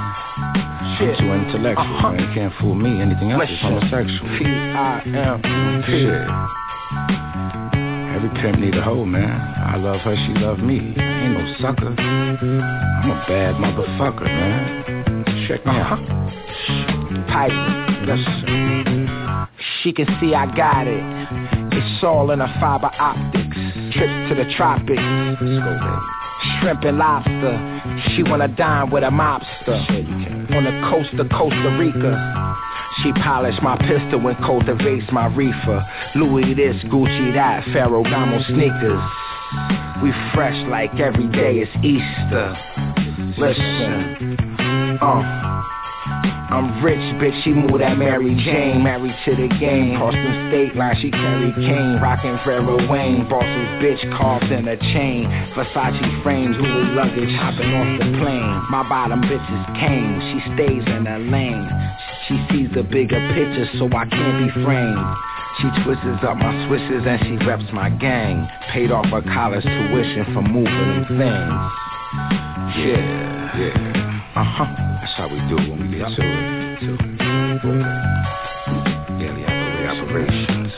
Shit. 0.98 1.18
I'm 1.18 1.26
too 1.26 1.32
intellectual, 1.34 1.82
uh-huh. 1.82 2.12
man. 2.12 2.22
You 2.22 2.34
can't 2.34 2.54
fool 2.60 2.74
me. 2.74 3.00
Anything 3.02 3.32
else 3.32 3.50
is 3.50 3.60
homosexual. 3.60 4.38
P-I-M. 4.38 5.42
Shit. 5.86 7.65
Every 8.16 8.30
pimp 8.40 8.60
need 8.60 8.74
a 8.74 8.82
hoe, 8.82 9.04
man. 9.04 9.28
I 9.28 9.76
love 9.76 10.00
her, 10.00 10.16
she 10.16 10.32
love 10.40 10.58
me. 10.60 10.78
Ain't 10.78 11.34
no 11.34 11.54
sucker. 11.60 11.88
I'm 11.88 13.10
a 13.10 13.24
bad 13.28 13.56
motherfucker, 13.56 14.24
man. 14.24 15.46
Check 15.46 15.66
me 15.66 15.72
uh-huh. 15.72 15.96
out. 15.96 17.26
Pipe. 17.28 17.52
Yes, 18.08 18.18
sir. 18.40 19.48
She 19.82 19.92
can 19.92 20.06
see 20.18 20.34
I 20.34 20.46
got 20.56 20.86
it. 20.86 21.04
It's 21.76 22.02
all 22.02 22.30
in 22.30 22.40
a 22.40 22.48
fiber 22.58 22.90
optics. 22.98 23.54
Trips 23.92 24.30
to 24.30 24.34
the 24.34 24.50
tropics. 24.56 24.96
Let's 24.98 25.62
go, 25.62 25.76
baby 25.78 26.25
shrimp 26.60 26.82
and 26.82 26.98
lobster. 26.98 27.56
She 28.14 28.22
wanna 28.22 28.48
dine 28.48 28.90
with 28.90 29.02
a 29.02 29.10
mobster 29.10 29.76
on 30.54 30.64
the 30.64 30.88
coast 30.90 31.12
of 31.18 31.28
Costa 31.30 31.76
Rica. 31.78 32.56
She 33.02 33.12
polished 33.12 33.62
my 33.62 33.76
pistol 33.76 34.26
and 34.26 34.36
cultivates 34.38 35.06
my 35.12 35.26
reefer. 35.26 35.84
Louis 36.14 36.54
this, 36.54 36.76
Gucci 36.84 37.34
that, 37.34 37.64
Ferragamo 37.64 38.46
sneakers. 38.48 39.02
We 40.02 40.12
fresh 40.34 40.56
like 40.68 40.98
every 40.98 41.28
day 41.28 41.58
is 41.58 41.68
Easter. 41.84 42.56
Listen, 43.38 44.36
uh. 45.00 46.35
I'm 46.48 46.82
rich, 46.82 47.02
bitch, 47.18 47.42
she 47.42 47.50
moved 47.50 47.80
that 47.80 47.98
Mary 47.98 48.34
Jane. 48.44 48.82
Married 48.82 49.14
to 49.24 49.34
the 49.34 49.48
game, 49.58 49.98
crossed 49.98 50.14
the 50.14 50.32
state 50.46 50.76
line, 50.76 50.94
she 51.02 51.10
carry 51.10 51.50
cane 51.54 51.98
Rockin' 52.00 52.38
Pharoah 52.44 52.86
Wayne, 52.86 53.28
boss's 53.28 53.68
bitch 53.82 53.98
carved 54.16 54.52
in 54.52 54.68
a 54.68 54.76
chain. 54.94 55.26
Versace 55.58 56.22
frames, 56.22 56.54
Louis 56.54 56.94
luggage, 56.94 57.34
hopping 57.34 57.74
off 57.74 57.98
the 57.98 58.18
plane. 58.22 58.62
My 58.70 58.86
bottom 58.88 59.22
bitch 59.22 59.42
is 59.42 59.66
cane, 59.74 60.22
she 60.30 60.38
stays 60.54 60.86
in 60.86 61.06
her 61.06 61.18
lane. 61.18 61.66
She 62.28 62.38
sees 62.50 62.70
the 62.74 62.82
bigger 62.82 63.18
picture, 63.34 63.66
so 63.78 63.90
I 63.90 64.06
can't 64.06 64.46
be 64.46 64.62
framed. 64.62 65.02
She 65.58 65.82
twists 65.82 66.22
up 66.22 66.36
my 66.36 66.52
swishes 66.68 67.02
and 67.06 67.18
she 67.26 67.44
reps 67.44 67.64
my 67.72 67.90
gang. 67.90 68.46
Paid 68.70 68.92
off 68.92 69.06
her 69.06 69.22
college 69.22 69.64
tuition 69.64 70.34
for 70.34 70.42
moving 70.42 71.06
things. 71.08 71.72
Yeah, 72.76 73.58
yeah. 73.58 74.05
Uh-huh. 74.36 74.66
That's 75.00 75.14
how 75.16 75.28
we 75.28 75.40
do 75.48 75.56
it 75.56 75.70
when 75.70 75.90
we 75.90 75.96
get 75.96 76.12
to 76.12 76.20
it. 76.20 76.80
To 76.80 76.92
it. 76.92 77.88
Daily 79.18 79.44
operations. 79.48 80.72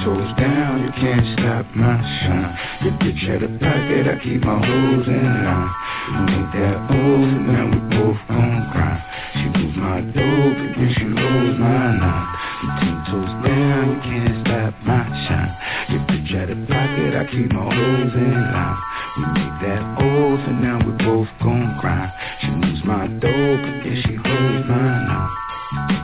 Toes 0.00 0.32
down, 0.38 0.80
you 0.80 0.88
can't 0.92 1.26
stop 1.36 1.66
my 1.76 2.00
shine. 2.00 2.56
Your 2.80 2.92
bitch 2.92 3.20
had 3.28 3.42
a 3.42 3.48
pocket, 3.58 4.08
I 4.08 4.16
keep 4.24 4.40
my 4.40 4.56
hoes 4.56 5.06
in 5.06 5.44
line. 5.44 5.68
You 6.08 6.20
ain't 6.40 6.52
that 6.56 6.76
old, 6.88 7.28
man, 7.44 7.68
we 7.68 7.78
both 7.98 8.16
gon' 8.26 8.64
grind. 8.72 9.02
She 9.34 9.44
moves 9.60 9.76
my 9.76 10.00
dope, 10.00 10.56
and 10.56 10.72
then 10.74 10.94
she 10.96 11.04
rolls 11.04 11.58
my 11.58 11.98
nine. 12.00 12.99
Toes 13.10 13.26
down, 13.42 14.00
can't 14.02 14.46
stop 14.46 14.72
my 14.86 15.02
shine. 15.26 15.50
Your 15.90 16.00
bitch 16.06 16.30
had 16.30 16.48
a 16.48 16.54
pocket, 16.54 17.16
I 17.16 17.26
keep 17.26 17.50
my 17.52 17.64
hoes 17.64 18.14
in 18.14 18.52
line. 18.52 18.78
We 19.16 19.22
made 19.34 19.56
that 19.66 19.82
oath 19.98 20.46
and 20.46 20.62
now 20.62 20.78
we 20.78 20.92
both 21.04 21.26
gon' 21.42 21.76
grind. 21.80 22.12
She 22.40 22.50
moves 22.50 22.84
my 22.84 23.08
dope 23.08 23.66
and 23.66 23.84
then 23.84 24.02
she 24.06 24.14
holds 24.14 24.68
mine 24.68 25.06
now. 25.08 25.99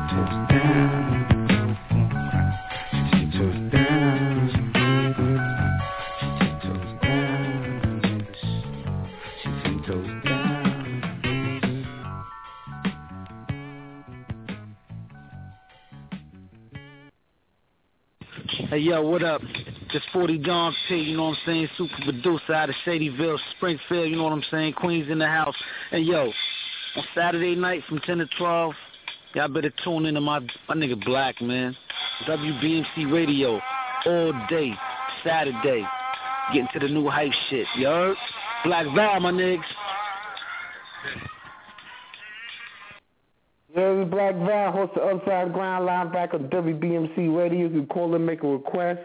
Hey 18.76 18.82
yo, 18.82 19.00
what 19.00 19.22
up? 19.22 19.40
Just 19.90 20.04
40 20.12 20.36
Don 20.36 20.74
P, 20.86 20.96
you 20.96 21.16
know 21.16 21.28
what 21.28 21.38
I'm 21.38 21.38
saying? 21.46 21.68
Super 21.78 21.94
producer 22.04 22.52
out 22.52 22.68
of 22.68 22.74
Shadyville, 22.84 23.38
Springfield, 23.56 24.10
you 24.10 24.16
know 24.16 24.24
what 24.24 24.34
I'm 24.34 24.44
saying? 24.50 24.74
Queens 24.74 25.08
in 25.10 25.18
the 25.18 25.26
house. 25.26 25.54
And 25.92 26.04
yo, 26.04 26.30
on 26.94 27.04
Saturday 27.14 27.54
night 27.54 27.84
from 27.88 28.00
10 28.00 28.18
to 28.18 28.26
12, 28.36 28.74
y'all 29.32 29.48
better 29.48 29.72
tune 29.82 30.04
into 30.04 30.20
my 30.20 30.40
my 30.68 30.74
nigga 30.74 31.02
Black, 31.06 31.40
man. 31.40 31.74
WBMC 32.26 33.10
Radio 33.10 33.62
all 34.04 34.34
day, 34.50 34.74
Saturday. 35.24 35.82
Getting 36.52 36.68
to 36.74 36.78
the 36.78 36.88
new 36.88 37.08
hype 37.08 37.32
shit, 37.48 37.66
yo. 37.78 38.14
Black 38.62 38.84
Val, 38.94 39.20
my 39.20 39.32
niggas. 39.32 39.64
Is 43.76 44.10
Black 44.10 44.34
Val, 44.36 44.72
host 44.72 44.96
of 44.96 45.20
Unsigned 45.20 45.52
Grind, 45.52 45.84
live 45.84 46.12
back 46.12 46.32
on 46.32 46.48
WBMC 46.48 47.36
Radio. 47.36 47.68
You 47.68 47.68
can 47.68 47.86
call 47.86 48.14
and 48.14 48.24
make 48.24 48.42
a 48.42 48.48
request 48.48 49.00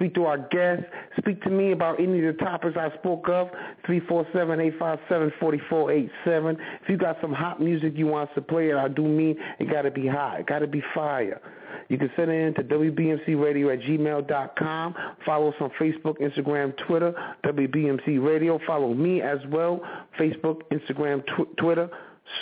speak 0.00 0.14
to 0.14 0.24
our 0.24 0.38
guests, 0.38 0.86
speak 1.18 1.42
to 1.42 1.50
me 1.50 1.72
about 1.72 2.00
any 2.00 2.24
of 2.24 2.36
the 2.36 2.42
topics 2.42 2.74
I 2.76 2.90
spoke 2.98 3.28
of, 3.28 3.50
347-857-4487. 3.86 6.56
If 6.82 6.88
you 6.88 6.96
got 6.96 7.18
some 7.20 7.34
hot 7.34 7.60
music 7.60 7.92
you 7.96 8.06
want 8.06 8.30
us 8.30 8.34
to 8.36 8.40
play, 8.40 8.70
and 8.70 8.80
I 8.80 8.88
do 8.88 9.02
mean 9.02 9.36
it 9.58 9.70
got 9.70 9.82
to 9.82 9.90
be 9.90 10.06
hot, 10.06 10.40
it 10.40 10.46
got 10.46 10.60
to 10.60 10.66
be 10.66 10.82
fire. 10.94 11.42
You 11.88 11.98
can 11.98 12.10
send 12.16 12.30
it 12.30 12.34
in 12.34 12.54
to 12.54 12.62
WBMCRadio 12.62 13.74
at 13.74 13.80
gmail.com. 13.80 14.94
Follow 15.26 15.48
us 15.48 15.56
on 15.60 15.70
Facebook, 15.78 16.18
Instagram, 16.18 16.72
Twitter, 16.86 17.12
WBMC 17.44 18.24
Radio. 18.24 18.58
Follow 18.66 18.94
me 18.94 19.20
as 19.20 19.40
well, 19.48 19.82
Facebook, 20.18 20.62
Instagram, 20.72 21.22
tw- 21.26 21.54
Twitter. 21.58 21.90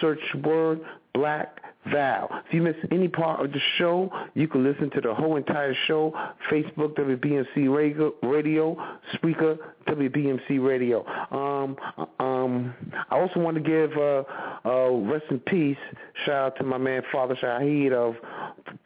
Search 0.00 0.20
word 0.44 0.80
Black 1.14 1.58
Val. 1.86 2.28
If 2.46 2.52
you 2.52 2.62
miss 2.62 2.76
any 2.90 3.08
part 3.08 3.44
of 3.44 3.52
the 3.52 3.60
show, 3.78 4.10
you 4.34 4.48
can 4.48 4.64
listen 4.64 4.90
to 4.90 5.00
the 5.00 5.14
whole 5.14 5.36
entire 5.36 5.74
show, 5.86 6.12
Facebook, 6.50 6.94
WBMC 6.96 7.74
Radio, 7.74 8.12
radio 8.22 8.76
WBMC 9.86 10.62
Radio. 10.62 11.06
Um, 11.30 11.76
um, 12.18 12.74
I 13.10 13.18
also 13.18 13.40
want 13.40 13.56
to 13.56 13.62
give 13.62 13.96
uh, 13.96 14.22
uh, 14.68 14.90
rest 15.10 15.26
in 15.30 15.40
peace, 15.40 15.78
shout 16.26 16.34
out 16.34 16.56
to 16.58 16.64
my 16.64 16.78
man 16.78 17.02
Father 17.10 17.36
Shahid 17.36 17.92
of 17.92 18.16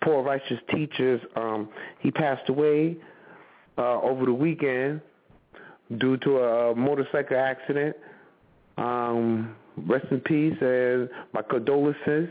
Poor 0.02 0.22
Righteous 0.22 0.60
Teachers. 0.70 1.20
Um, 1.34 1.68
he 2.00 2.10
passed 2.10 2.48
away 2.48 2.96
uh, 3.78 4.00
over 4.00 4.26
the 4.26 4.32
weekend 4.32 5.00
due 5.98 6.16
to 6.18 6.38
a 6.38 6.74
motorcycle 6.74 7.36
accident. 7.36 7.96
Um, 8.78 9.56
rest 9.76 10.06
in 10.10 10.20
peace 10.20 10.56
and 10.60 11.08
my 11.32 11.42
condolences 11.42 12.28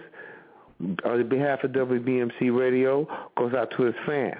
on 1.05 1.29
behalf 1.29 1.63
of 1.63 1.71
WBMC 1.71 2.57
Radio, 2.57 3.07
goes 3.37 3.53
out 3.53 3.71
to 3.77 3.83
his 3.83 3.95
fan. 4.05 4.33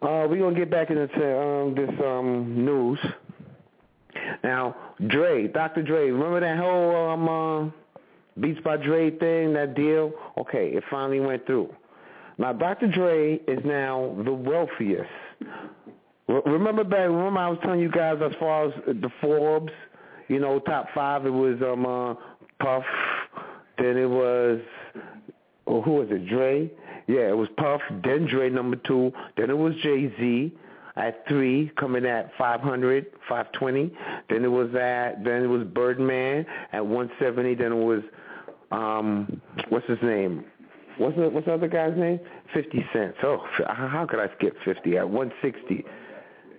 Uh, 0.00 0.26
we're 0.28 0.38
gonna 0.38 0.54
get 0.54 0.70
back 0.70 0.90
into 0.90 1.02
um, 1.02 1.74
this 1.74 1.90
um, 2.04 2.64
news. 2.64 2.98
Now, 4.44 4.76
Dre, 5.08 5.48
Dr. 5.48 5.82
Dre, 5.82 6.10
remember 6.10 6.40
that 6.40 6.58
whole 6.58 7.10
um, 7.10 7.28
uh, 7.28 7.70
Beats 8.40 8.60
by 8.60 8.76
Dre 8.76 9.10
thing, 9.10 9.52
that 9.54 9.74
deal? 9.74 10.12
Okay, 10.36 10.68
it 10.68 10.84
finally 10.90 11.20
went 11.20 11.44
through. 11.46 11.74
Now, 12.38 12.52
Dr. 12.52 12.86
Dre 12.86 13.34
is 13.48 13.58
now 13.64 14.16
the 14.24 14.32
wealthiest. 14.32 15.10
Remember 16.28 16.84
back, 16.84 17.08
remember 17.08 17.40
I 17.40 17.48
was 17.48 17.58
telling 17.62 17.80
you 17.80 17.90
guys 17.90 18.18
as 18.22 18.32
far 18.38 18.66
as 18.66 18.72
the 18.86 19.10
Forbes, 19.20 19.72
you 20.28 20.38
know, 20.38 20.60
top 20.60 20.86
five, 20.94 21.26
it 21.26 21.30
was 21.30 21.56
um, 21.62 21.86
uh, 21.86 22.14
Puff, 22.60 22.84
then 23.78 23.96
it 23.96 24.08
was, 24.08 24.60
oh, 25.66 25.80
who 25.82 25.92
was 25.92 26.08
it, 26.10 26.26
Dre? 26.28 26.70
Yeah, 27.06 27.28
it 27.28 27.36
was 27.36 27.48
Puff, 27.56 27.80
then 28.04 28.26
Dre 28.26 28.50
number 28.50 28.76
two, 28.76 29.12
then 29.36 29.50
it 29.50 29.56
was 29.56 29.74
Jay-Z 29.82 30.52
at 30.96 31.26
three, 31.28 31.70
coming 31.78 32.04
at 32.04 32.30
500, 32.36 33.06
520. 33.28 33.96
Then 34.28 34.44
it 34.44 34.48
was 34.48 34.74
at, 34.74 35.24
then 35.24 35.44
it 35.44 35.46
was 35.46 35.64
Birdman 35.64 36.44
at 36.72 36.84
170. 36.84 37.54
Then 37.54 37.72
it 37.72 37.74
was, 37.74 38.02
um, 38.72 39.40
what's 39.68 39.86
his 39.86 39.98
name? 40.02 40.44
What's 40.98 41.16
the, 41.16 41.30
what's 41.30 41.46
the 41.46 41.54
other 41.54 41.68
guy's 41.68 41.96
name? 41.96 42.18
50 42.52 42.84
Cent. 42.92 43.14
Oh, 43.22 43.46
how 43.68 44.06
could 44.10 44.18
I 44.18 44.28
skip 44.36 44.56
50 44.64 44.96
at 44.98 45.08
160? 45.08 45.84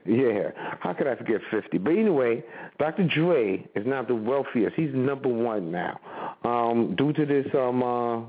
Yeah, 0.10 0.50
how 0.80 0.94
could 0.94 1.06
I 1.06 1.16
forget 1.16 1.40
50? 1.52 1.78
But 1.78 1.92
anyway, 1.92 2.44
Dr. 2.80 3.08
Dre 3.08 3.64
is 3.76 3.86
now 3.86 4.02
the 4.02 4.16
wealthiest. 4.16 4.76
He's 4.76 4.90
number 4.92 5.30
one 5.30 5.72
now. 5.72 6.00
Um, 6.44 6.96
due 6.98 7.14
to 7.14 7.26
this 7.28 7.46
um, 7.54 7.84
uh, 7.84 8.22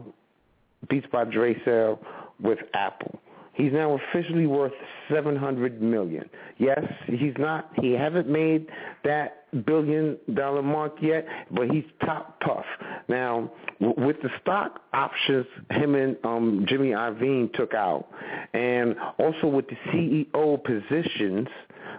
Beats 0.91 1.07
by 1.11 1.25
Dre 1.25 1.57
sale 1.65 1.99
with 2.39 2.59
Apple. 2.75 3.19
He's 3.55 3.73
now 3.73 3.99
officially 3.99 4.47
worth 4.47 4.73
700 5.13 5.81
million. 5.81 6.29
Yes, 6.59 6.85
he's 7.07 7.35
not 7.39 7.71
he 7.81 7.93
haven't 7.93 8.29
made 8.29 8.69
that 9.05 9.40
billion 9.67 10.19
dollar 10.35 10.63
mark 10.63 10.95
yet, 11.01 11.27
but 11.51 11.71
he's 11.71 11.85
top 12.05 12.41
puff. 12.41 12.65
Now, 13.09 13.51
with 13.81 14.17
the 14.23 14.31
stock 14.41 14.81
options 14.93 15.47
him 15.71 15.95
and 15.95 16.17
um 16.25 16.67
Jimmy 16.69 16.91
Iovine 16.91 17.53
took 17.55 17.75
out 17.75 18.09
and 18.55 18.97
also 19.19 19.47
with 19.47 19.67
the 19.69 19.77
CEO 19.91 20.63
positions 20.63 21.49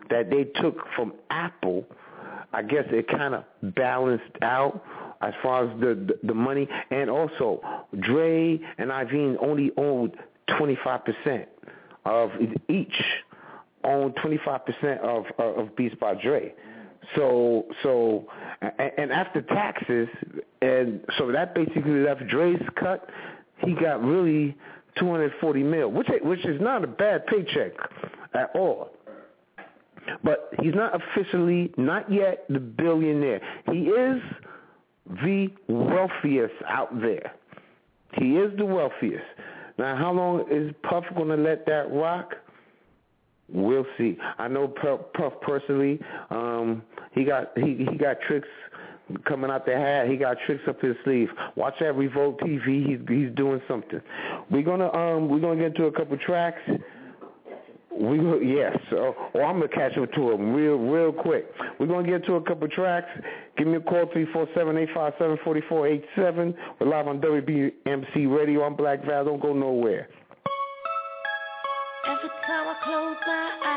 that 0.09 0.29
they 0.29 0.45
took 0.61 0.77
from 0.95 1.13
Apple, 1.29 1.85
I 2.53 2.61
guess 2.63 2.85
it 2.89 3.07
kind 3.07 3.35
of 3.35 3.43
balanced 3.75 4.37
out 4.41 4.83
as 5.21 5.33
far 5.43 5.69
as 5.69 5.79
the, 5.79 6.15
the 6.21 6.27
the 6.27 6.33
money 6.33 6.67
and 6.89 7.09
also 7.09 7.61
Dre 7.99 8.59
and 8.77 8.89
Iovine 8.89 9.37
only 9.41 9.71
owned 9.77 10.15
25% 10.49 11.45
of 12.05 12.31
each 12.67 13.03
own 13.83 14.13
25% 14.13 14.99
of 14.99 15.25
of 15.37 15.75
Beats 15.75 15.95
by 15.95 16.15
Dre. 16.15 16.53
So 17.15 17.65
so 17.83 18.27
and 18.61 19.11
after 19.11 19.41
taxes 19.41 20.07
and 20.61 21.01
so 21.17 21.31
that 21.31 21.55
basically 21.55 22.01
left 22.01 22.27
Dre's 22.27 22.61
cut. 22.79 23.09
He 23.65 23.73
got 23.73 24.03
really 24.03 24.57
240 24.97 25.63
mil, 25.63 25.91
which 25.91 26.07
which 26.21 26.45
is 26.45 26.59
not 26.61 26.83
a 26.83 26.87
bad 26.87 27.25
paycheck 27.27 27.73
at 28.33 28.51
all. 28.55 28.91
But 30.23 30.53
he's 30.61 30.73
not 30.73 30.93
officially, 30.99 31.71
not 31.77 32.11
yet, 32.11 32.45
the 32.49 32.59
billionaire. 32.59 33.41
He 33.71 33.83
is 33.83 34.21
the 35.05 35.47
wealthiest 35.67 36.55
out 36.67 36.99
there. 37.01 37.33
He 38.13 38.35
is 38.37 38.51
the 38.57 38.65
wealthiest. 38.65 39.23
Now, 39.77 39.95
how 39.95 40.11
long 40.11 40.45
is 40.51 40.73
Puff 40.83 41.05
going 41.15 41.29
to 41.29 41.37
let 41.37 41.65
that 41.67 41.91
rock? 41.91 42.35
We'll 43.53 43.85
see. 43.97 44.17
I 44.37 44.47
know 44.47 44.67
Puff 44.67 45.33
personally. 45.41 45.99
Um, 46.29 46.83
he 47.13 47.23
got 47.25 47.51
he 47.57 47.85
he 47.89 47.97
got 47.97 48.21
tricks 48.21 48.47
coming 49.25 49.51
out 49.51 49.65
the 49.65 49.75
hat. 49.75 50.07
He 50.07 50.15
got 50.15 50.37
tricks 50.45 50.63
up 50.67 50.81
his 50.81 50.95
sleeve. 51.03 51.29
Watch 51.55 51.75
that 51.79 51.95
Revolt 51.95 52.39
TV. 52.39 52.87
He's 52.87 52.99
he's 53.07 53.35
doing 53.35 53.61
something. 53.67 54.01
We're 54.49 54.63
gonna 54.63 54.91
um 54.93 55.29
we're 55.29 55.39
gonna 55.39 55.59
get 55.59 55.75
to 55.77 55.85
a 55.85 55.91
couple 55.91 56.17
tracks. 56.17 56.61
We 57.99 58.17
yes. 58.55 58.77
So, 58.89 59.15
oh, 59.35 59.41
I'm 59.41 59.59
gonna 59.59 59.67
catch 59.67 59.97
up 59.97 60.11
to 60.13 60.31
him 60.31 60.53
real 60.53 60.77
real 60.77 61.11
quick. 61.11 61.45
We're 61.77 61.87
gonna 61.87 62.07
get 62.07 62.25
to 62.27 62.35
a 62.35 62.41
couple 62.41 62.67
tracks. 62.69 63.09
Give 63.57 63.67
me 63.67 63.75
a 63.75 63.81
call 63.81 64.05
three 64.13 64.27
four 64.31 64.47
seven 64.55 64.77
eight 64.77 64.89
five 64.95 65.13
seven 65.19 65.37
forty 65.43 65.61
four 65.67 65.87
eight 65.87 66.05
seven. 66.15 66.55
We're 66.79 66.87
live 66.87 67.07
on 67.07 67.19
WBMC 67.19 68.33
Radio. 68.33 68.63
I'm 68.63 68.75
Black 68.75 69.03
Val. 69.05 69.25
Don't 69.25 69.41
go 69.41 69.53
nowhere. 69.53 70.07
Close 72.83 73.17
my 73.27 73.51
eyes, 73.65 73.70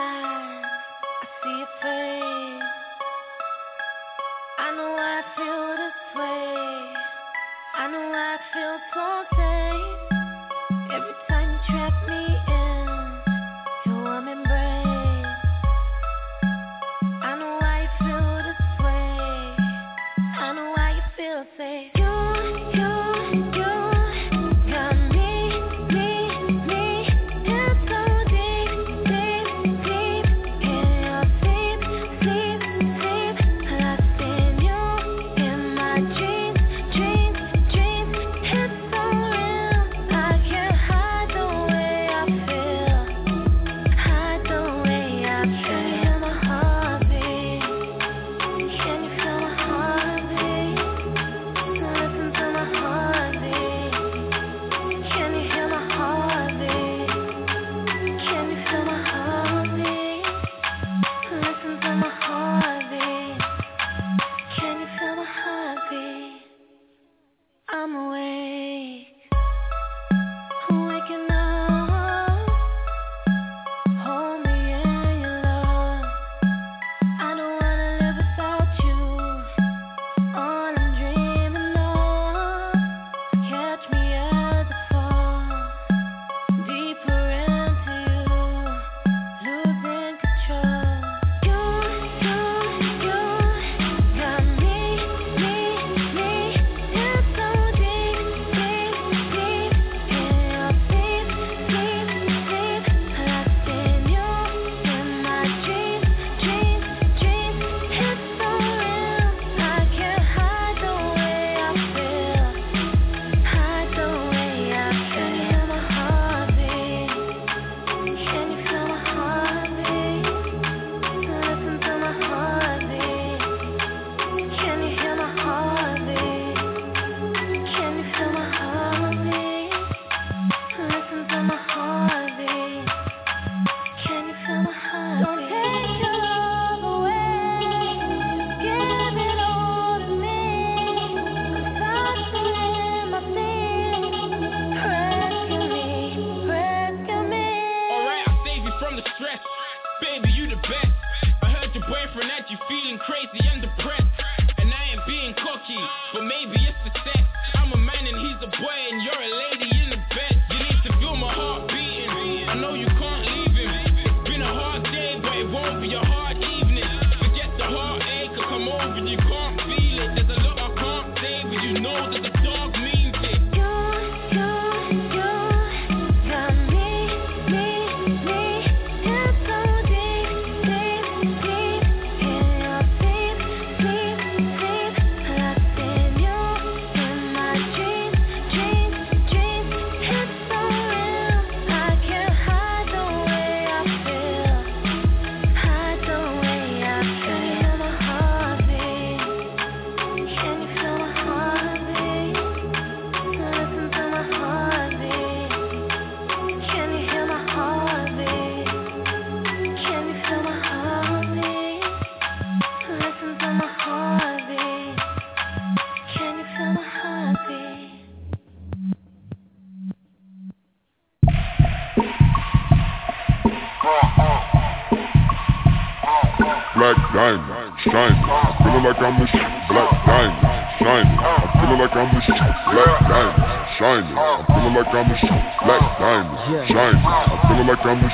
I'm 229.05 229.21
the 229.21 229.29
black 229.69 229.93
diamond, 230.09 230.41
shining. 230.81 231.19
I'm 231.21 231.45
feeling 231.61 231.77
like 231.77 231.93
I'm 231.93 232.09
the 232.09 232.25
black 232.25 233.05
diamond, 233.05 233.37
shining. 233.77 234.17
I'm 234.17 234.41
feeling 234.49 234.73
like 234.73 234.89
I'm 234.97 235.13
the 235.13 235.21
black 235.61 235.93
diamond, 236.01 236.41
shining. 236.73 237.05
I'm 237.05 237.37
feeling 237.45 237.69
like 237.69 237.85
I'm 237.85 238.01
the 238.01 238.09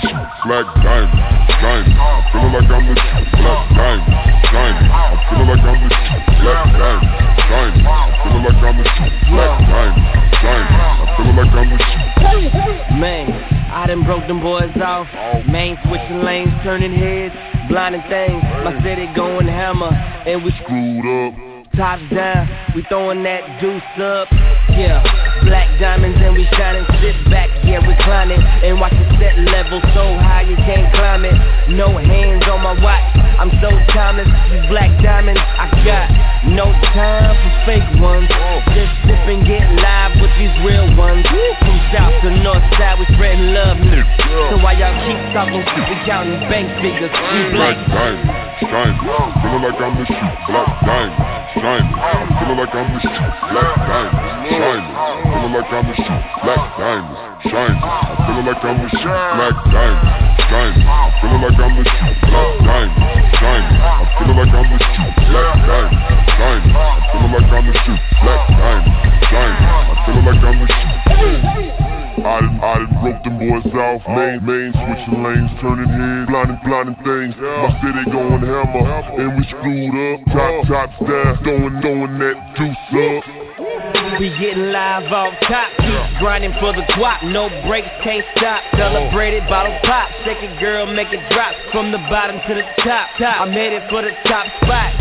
black 0.51 0.67
diamond, 0.83 1.31
shining. 1.63 1.95
I'm 1.95 2.27
feeling 2.35 2.51
like 2.51 2.75
I'm 2.75 2.91
the 2.91 2.99
black 3.39 3.71
diamond, 3.71 4.11
shining. 4.51 4.91
I'm 4.91 5.15
feeling 5.31 5.47
like 5.47 5.63
I'm 5.63 5.79
the 5.79 5.95
black 6.43 6.75
diamond, 6.75 7.07
shining. 7.39 7.87
I'm 7.87 8.11
feeling 8.19 8.43
like 8.43 8.59
I'm 8.59 8.75
the 8.75 8.91
black 9.31 9.63
diamond, 9.71 10.03
shining. 10.43 10.75
I'm 10.75 11.07
feeling 11.15 11.39
like 11.39 11.55
I'm 11.55 11.71
the. 11.71 11.87
Man, 12.99 13.31
I 13.71 13.87
done 13.87 14.03
broke 14.03 14.27
them 14.27 14.41
boys 14.41 14.75
off. 14.83 15.07
Main 15.47 15.79
switching 15.87 16.23
lanes, 16.27 16.51
turning 16.65 16.93
heads, 16.93 17.35
blinding 17.71 18.03
things. 18.11 18.43
My 18.67 18.75
city 18.83 19.07
going 19.15 19.47
hammer, 19.47 19.95
and 20.27 20.45
we 20.45 20.51
screwed 20.63 21.07
up. 21.07 21.35
Top 21.77 22.01
down, 22.11 22.51
we 22.75 22.83
throwing 22.91 23.23
that 23.23 23.61
deuce 23.61 23.83
up. 24.03 24.29
Yeah, 24.75 25.01
black 25.45 25.69
diamonds 25.81 26.19
and 26.21 26.35
we 26.35 26.45
shining. 26.57 26.85
Sit 27.01 27.17
back, 27.31 27.49
yeah, 27.65 27.81
reclining. 27.85 28.41
And 28.65 28.81
watch 28.81 28.93
the 28.93 29.07
set 29.19 29.37
level 29.49 29.81
so 29.95 30.05
high 30.21 30.43
you 30.49 30.57
can't 30.69 30.89
climb 30.95 31.25
it. 31.25 31.35
No 31.71 31.97
hands 31.99 32.45
on 32.51 32.61
my 32.63 32.75
watch, 32.83 33.07
I'm 33.39 33.51
so 33.63 33.71
timeless. 33.95 34.29
These 34.51 34.67
black 34.69 34.91
diamonds, 35.03 35.41
I 35.41 35.67
got 35.85 36.07
no 36.51 36.73
time 36.93 37.33
for 37.37 37.53
fake 37.67 37.89
ones. 38.01 38.29
Just 38.75 38.93
sip 39.07 39.23
and 39.29 39.43
get 39.47 39.65
live 39.81 40.13
with 40.21 40.33
these 40.39 40.53
real 40.65 40.89
ones. 40.97 41.25
From 41.27 41.79
south 41.95 42.15
to 42.23 42.31
north 42.43 42.65
side, 42.77 42.99
we 42.99 43.07
spreading 43.15 43.55
love. 43.55 43.79
So 44.51 44.57
why 44.63 44.75
y'all 44.79 44.95
keep 45.07 45.19
talking, 45.35 45.63
we 45.63 45.97
counting 46.07 46.39
bank 46.51 46.69
figures. 46.83 47.11
We 47.11 47.55
Black 47.55 47.77
black. 47.89 48.15
diamond, 48.19 48.31
shining. 48.61 48.99
Feeling 48.99 49.63
like 49.63 49.79
I'm 49.81 49.95
the 49.99 50.05
shit, 50.07 50.23
black 50.47 50.71
diamond, 50.87 51.15
shining. 51.55 51.95
I'm 51.99 52.29
feeling 52.39 52.59
like 52.59 52.75
I'm 52.75 52.89
the 52.95 52.99
shit, 53.03 53.21
black 53.51 53.77
diamond, 53.91 54.15
shining. 54.51 55.30
I'm 55.51 55.67
feeling 55.67 55.67
like 55.67 55.75
I'm 55.75 55.87
the 55.91 55.95
shit, 55.99 56.23
black 56.47 56.63
diamond, 56.79 57.19
shining. 57.51 57.83
I'm 57.83 58.15
feeling 58.23 58.47
like 58.47 58.63
I'm 58.63 58.79
the 58.79 58.87
shit, 58.87 59.03
black 59.03 59.57
diamond, 59.67 60.07
shining. 60.47 60.87
I'm 60.87 61.11
feeling 61.19 61.43
like 61.43 61.59
I'm 61.59 61.75
the 61.75 61.83
shit, 61.91 62.15
black 62.31 62.55
diamond, 62.63 62.95
shining. 63.35 63.83
I'm 63.83 64.07
feeling 64.15 64.39
like 64.39 64.55
I'm 64.55 64.71
the 64.71 64.79
shit, 64.79 65.11
black 65.27 65.51
diamond, 65.67 65.99
shining. 66.39 66.71
I'm 66.71 67.03
feeling 67.11 67.35
like 67.35 67.51
I'm 67.51 67.67
the 67.67 67.75
shit, 67.83 67.99
black 68.23 68.43
diamond, 68.47 68.95
shining. 69.27 69.67
I'm 69.67 69.99
feeling 70.07 70.23
like 70.31 70.39
I'm 70.39 70.55
the 70.55 70.67
shit. 70.71 70.91
I 72.21 72.39
done, 72.39 72.61
I 72.63 72.75
done 72.79 72.95
broke 73.03 73.21
them 73.27 73.37
boys 73.43 73.75
off. 73.75 74.07
Main, 74.07 74.39
main, 74.47 74.71
switching 74.71 75.19
lanes, 75.19 75.51
turning 75.59 75.91
heads, 75.91 76.31
blinding, 76.31 76.63
blinding 76.63 76.99
things. 77.03 77.35
My 77.43 77.75
city 77.83 78.07
going 78.07 78.47
hammer, 78.47 78.87
and 79.19 79.35
we 79.35 79.43
screwed 79.51 79.99
up. 79.99 80.21
Top, 80.31 80.63
top 80.71 80.91
down, 81.11 81.43
throwing, 81.43 81.81
throwing 81.83 82.19
that 82.23 82.39
juice 82.55 83.27
up. 83.27 83.40
We 84.19 84.31
getting 84.41 84.73
live 84.73 85.13
off 85.13 85.35
top, 85.47 85.71
keep 85.79 86.19
grinding 86.19 86.53
for 86.59 86.73
the 86.73 86.83
guap, 86.99 87.23
no 87.23 87.49
breaks, 87.67 87.89
can't 88.03 88.25
stop. 88.37 88.65
Celebrated 88.77 89.47
bottle 89.49 89.79
pop, 89.85 90.11
shake 90.25 90.43
it 90.43 90.59
girl, 90.59 90.87
make 90.87 91.13
it 91.13 91.21
drop 91.31 91.55
from 91.73 91.93
the 91.93 91.99
bottom 92.11 92.41
to 92.49 92.55
the 92.55 92.65
top. 92.83 93.11
top. 93.19 93.41
I 93.41 93.45
made 93.45 93.73
it 93.73 93.89
for 93.89 94.03
the 94.03 94.11
top 94.27 94.47
spot, 94.63 94.93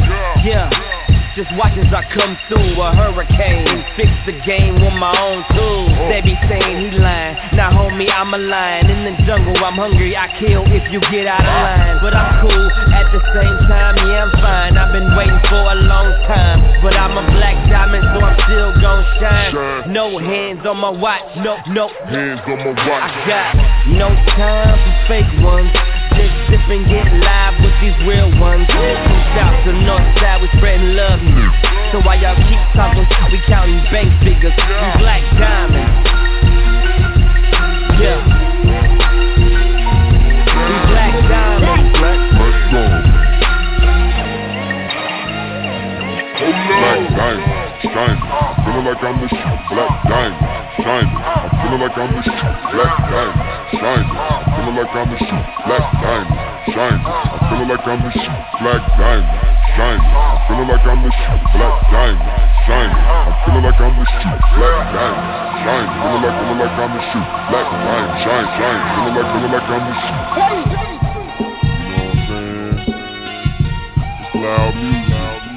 yeah. 0.45 1.08
Just 1.39 1.55
watch 1.55 1.71
as 1.79 1.87
I 1.95 2.03
come 2.11 2.35
through 2.51 2.75
a 2.83 2.91
hurricane, 2.91 3.63
fix 3.95 4.11
the 4.27 4.35
game 4.43 4.75
with 4.75 4.91
my 4.99 5.15
own 5.15 5.39
tools. 5.55 5.87
Oh. 5.95 6.11
They 6.11 6.19
be 6.19 6.35
saying 6.51 6.83
he 6.83 6.91
lying, 6.99 7.55
now 7.55 7.71
homie 7.71 8.11
I'm 8.11 8.35
a 8.35 8.37
lion 8.37 8.91
in 8.91 9.07
the 9.07 9.15
jungle. 9.23 9.55
I'm 9.55 9.79
hungry, 9.79 10.19
I 10.19 10.27
kill 10.35 10.67
if 10.67 10.91
you 10.91 10.99
get 11.07 11.31
out 11.31 11.39
of 11.39 11.47
line. 11.47 12.03
But 12.03 12.11
I'm 12.11 12.43
cool 12.43 12.67
at 12.91 13.07
the 13.15 13.23
same 13.31 13.55
time, 13.71 13.95
yeah 14.03 14.27
I'm 14.27 14.35
fine. 14.35 14.75
I've 14.75 14.91
been 14.91 15.15
waiting 15.15 15.39
for 15.47 15.63
a 15.63 15.79
long 15.79 16.11
time, 16.27 16.59
but 16.83 16.91
I'm 16.99 17.15
a 17.15 17.23
black 17.31 17.55
diamond, 17.71 18.03
so 18.11 18.19
I'm 18.19 18.35
still 18.43 18.75
gon' 18.83 18.99
shine. 19.23 19.95
No 19.95 20.19
hands 20.19 20.67
on 20.67 20.75
my 20.75 20.91
watch, 20.91 21.23
no, 21.39 21.55
no. 21.71 21.87
Hands 22.03 22.43
on 22.51 22.57
my 22.67 22.75
watch. 22.75 23.15
I 23.15 23.27
got 23.31 23.55
no 23.87 24.11
time 24.35 24.75
for 24.75 24.95
fake 25.07 25.31
ones. 25.39 25.71
Just 26.19 26.35
sip 26.51 26.67
and 26.67 26.83
get 26.91 27.07
live 27.23 27.55
with 27.63 27.71
these 27.79 27.95
real 28.03 28.27
ones. 28.43 28.67
From 28.67 29.23
south 29.39 29.63
to 29.63 29.71
north 29.87 30.03
side, 30.19 30.43
we 30.43 30.51
spreading 30.59 30.99
love. 30.99 31.23
Me. 31.23 31.47
So 31.95 32.03
while 32.03 32.19
y'all 32.19 32.35
keep 32.35 32.59
talking, 32.75 33.07
we 33.31 33.39
counting 33.47 33.79
bank 33.87 34.11
figures. 34.19 34.51
We 34.51 34.99
black 34.99 35.23
diamonds. 35.39 35.95
Yeah. 38.03 38.19
We 40.59 40.75
black 40.91 41.15
diamonds. 41.23 41.87
Let's 42.03 42.35
go. 42.75 42.83
Black 46.39 47.15
diamond, 47.15 47.58
shining. 47.81 48.19
Feeling 48.65 48.85
like 48.85 49.03
I'm 49.03 49.15
the 49.23 49.27
shit. 49.31 49.39
Black 49.71 49.93
diamond, 50.03 50.35
shining. 50.83 51.15
I'm 51.15 51.49
feeling 51.59 51.79
like 51.79 51.95
I'm 51.95 52.11
the 52.11 52.21
shit. 52.27 52.35
Black 52.75 52.93
diamond, 53.07 53.39
shining. 53.79 54.11
I'm 54.11 54.43
feeling 54.59 54.75
like 54.75 54.95
I'm 54.95 55.07
the 55.09 55.17
shit. 55.19 55.43
Black 55.63 55.85
diamond, 55.99 56.35
shining. 56.75 57.03
I'm 57.03 57.39
feeling 57.49 57.69
like 57.69 57.87
I'm 57.87 57.99
the 58.03 58.11
shit. 58.11 58.35
Black 58.59 58.83
diamond, 58.99 59.31
shining. 59.79 60.03
I'm 60.03 60.39
feeling 60.47 60.67
like 60.69 60.85
I'm 60.89 60.99
the 60.99 61.11
shit. 61.15 61.39
Black 61.55 61.75
diamond, 61.89 62.19
shining. 62.67 62.99
I'm 62.99 63.33
feeling 63.47 63.63
like 63.63 63.79
I'm 63.79 63.95
the 63.95 64.05
shit. 64.09 64.39
Black 64.59 64.91
diamond, 64.91 65.23
shining. 65.63 65.89
Feeling 65.99 66.23
like, 66.23 66.35
feeling 66.39 66.59
like 66.59 66.75
I'm 66.79 66.91
the 66.91 67.01
shit. 67.09 67.27
Black 67.49 67.67
diamond, 67.69 68.19
shine, 68.23 68.47
shine. 68.59 68.81
Feeling 68.99 69.15
like, 69.15 69.29
feeling 69.31 69.53
like 69.55 69.69
I'm 69.69 69.83
the 69.87 69.93
shit. 69.99 70.19
You 71.79 71.87
know 71.89 72.03
what 72.03 72.11
I'm 72.11 72.27
saying? 72.27 72.77
It's 74.19 74.35
loud 74.35 74.75
music. 74.75 75.47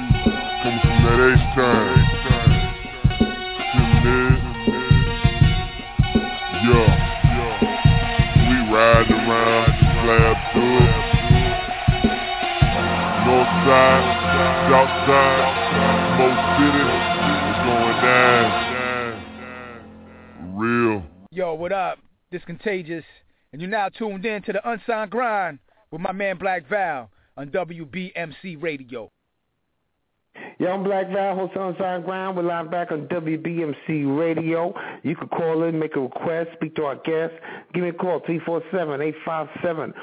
Comes 0.63 0.79
from 0.79 0.97
that 1.03 1.19
H-time. 1.19 2.02
City, 16.59 16.83
going 17.63 17.97
down. 18.03 18.51
Real. 20.53 21.03
Yo, 21.31 21.53
what 21.53 21.71
up? 21.71 21.99
This 22.29 22.43
Contagious, 22.45 23.05
and 23.53 23.61
you're 23.61 23.71
now 23.71 23.87
tuned 23.87 24.25
in 24.25 24.41
to 24.43 24.51
the 24.51 24.69
Unsigned 24.69 25.11
Grind 25.11 25.59
with 25.91 26.01
my 26.01 26.11
man 26.11 26.37
Black 26.37 26.67
Val 26.67 27.09
on 27.37 27.51
WBMC 27.51 28.61
Radio. 28.61 29.12
Yo, 30.57 30.67
I'm 30.71 30.83
Black 30.83 31.09
Val, 31.11 31.35
host 31.35 31.55
on 31.55 31.73
Unsigned 31.73 32.05
Grind. 32.05 32.35
We're 32.35 32.43
live 32.43 32.71
back 32.71 32.91
on 32.91 33.07
WBMC 33.07 34.17
Radio. 34.17 34.73
You 35.03 35.15
can 35.15 35.27
call 35.27 35.63
in, 35.63 35.77
make 35.77 35.95
a 35.95 35.99
request, 35.99 36.49
speak 36.53 36.75
to 36.75 36.85
our 36.85 36.95
guest. 36.95 37.33
Give 37.73 37.83
me 37.83 37.89
a 37.89 37.93
call, 37.93 38.19
347-857-4487. 38.21 39.93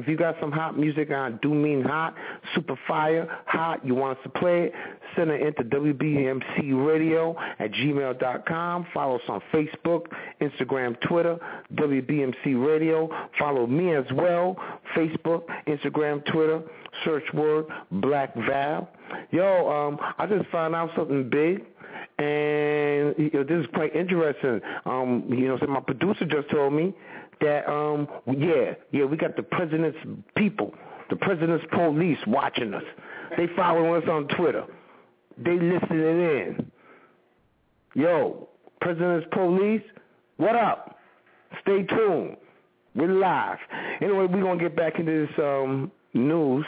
If 0.00 0.08
you 0.08 0.16
got 0.16 0.36
some 0.40 0.52
hot 0.52 0.78
music 0.78 1.10
on 1.10 1.38
Do 1.42 1.54
Mean 1.54 1.82
Hot, 1.82 2.14
Super 2.54 2.76
Fire, 2.86 3.28
Hot, 3.46 3.84
you 3.84 3.94
want 3.96 4.18
us 4.18 4.24
to 4.24 4.30
play 4.30 4.64
it, 4.64 4.72
send 5.16 5.30
it 5.30 5.42
into 5.42 5.64
WBMC 5.64 6.86
Radio 6.86 7.36
at 7.58 7.72
gmail.com. 7.72 8.86
Follow 8.94 9.16
us 9.16 9.22
on 9.28 9.42
Facebook, 9.52 10.06
Instagram, 10.40 11.00
Twitter, 11.08 11.36
WBMC 11.74 12.64
Radio. 12.64 13.08
Follow 13.38 13.66
me 13.66 13.94
as 13.94 14.06
well, 14.12 14.56
Facebook, 14.96 15.42
Instagram, 15.66 16.24
Twitter. 16.32 16.62
Search 17.04 17.24
word 17.34 17.66
Black 17.90 18.34
Val. 18.34 18.88
Yo, 19.30 19.68
um, 19.70 19.98
I 20.18 20.26
just 20.26 20.48
found 20.50 20.74
out 20.74 20.90
something 20.96 21.28
big, 21.28 21.64
and 22.18 23.14
you 23.18 23.30
know, 23.32 23.44
this 23.44 23.64
is 23.64 23.66
quite 23.74 23.94
interesting. 23.94 24.60
Um, 24.84 25.24
you 25.28 25.48
know, 25.48 25.58
so 25.58 25.66
my 25.66 25.80
producer 25.80 26.24
just 26.24 26.50
told 26.50 26.72
me 26.72 26.94
that 27.40 27.68
um, 27.70 28.08
yeah, 28.26 28.74
yeah, 28.92 29.04
we 29.04 29.16
got 29.16 29.36
the 29.36 29.42
president's 29.42 29.98
people, 30.36 30.74
the 31.10 31.16
president's 31.16 31.64
police 31.72 32.18
watching 32.26 32.74
us. 32.74 32.82
They 33.36 33.46
following 33.56 34.02
us 34.02 34.08
on 34.08 34.28
Twitter. 34.28 34.64
They 35.36 35.54
listening 35.54 36.00
in. 36.00 36.72
Yo, 37.94 38.48
president's 38.80 39.26
police, 39.32 39.82
what 40.36 40.56
up? 40.56 40.98
Stay 41.62 41.84
tuned. 41.84 42.36
We're 42.94 43.12
live. 43.12 43.58
Anyway, 44.00 44.26
we're 44.26 44.42
gonna 44.42 44.58
get 44.58 44.74
back 44.74 44.98
into 44.98 45.26
this 45.26 45.38
um 45.38 45.92
news. 46.14 46.66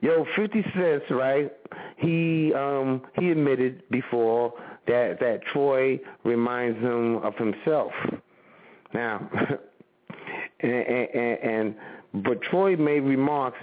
Yo, 0.00 0.26
Fifty 0.36 0.62
Cent, 0.74 1.02
right? 1.10 1.52
He 1.96 2.52
um 2.54 3.02
he 3.18 3.30
admitted 3.30 3.82
before 3.90 4.52
that 4.86 5.18
that 5.20 5.40
Troy 5.52 5.98
reminds 6.24 6.78
him 6.80 7.16
of 7.18 7.34
himself. 7.36 7.92
Now, 8.92 9.28
and, 10.60 10.72
and, 10.72 11.38
and 11.42 11.74
but 12.24 12.42
Troy 12.42 12.76
made 12.76 13.00
remarks 13.00 13.58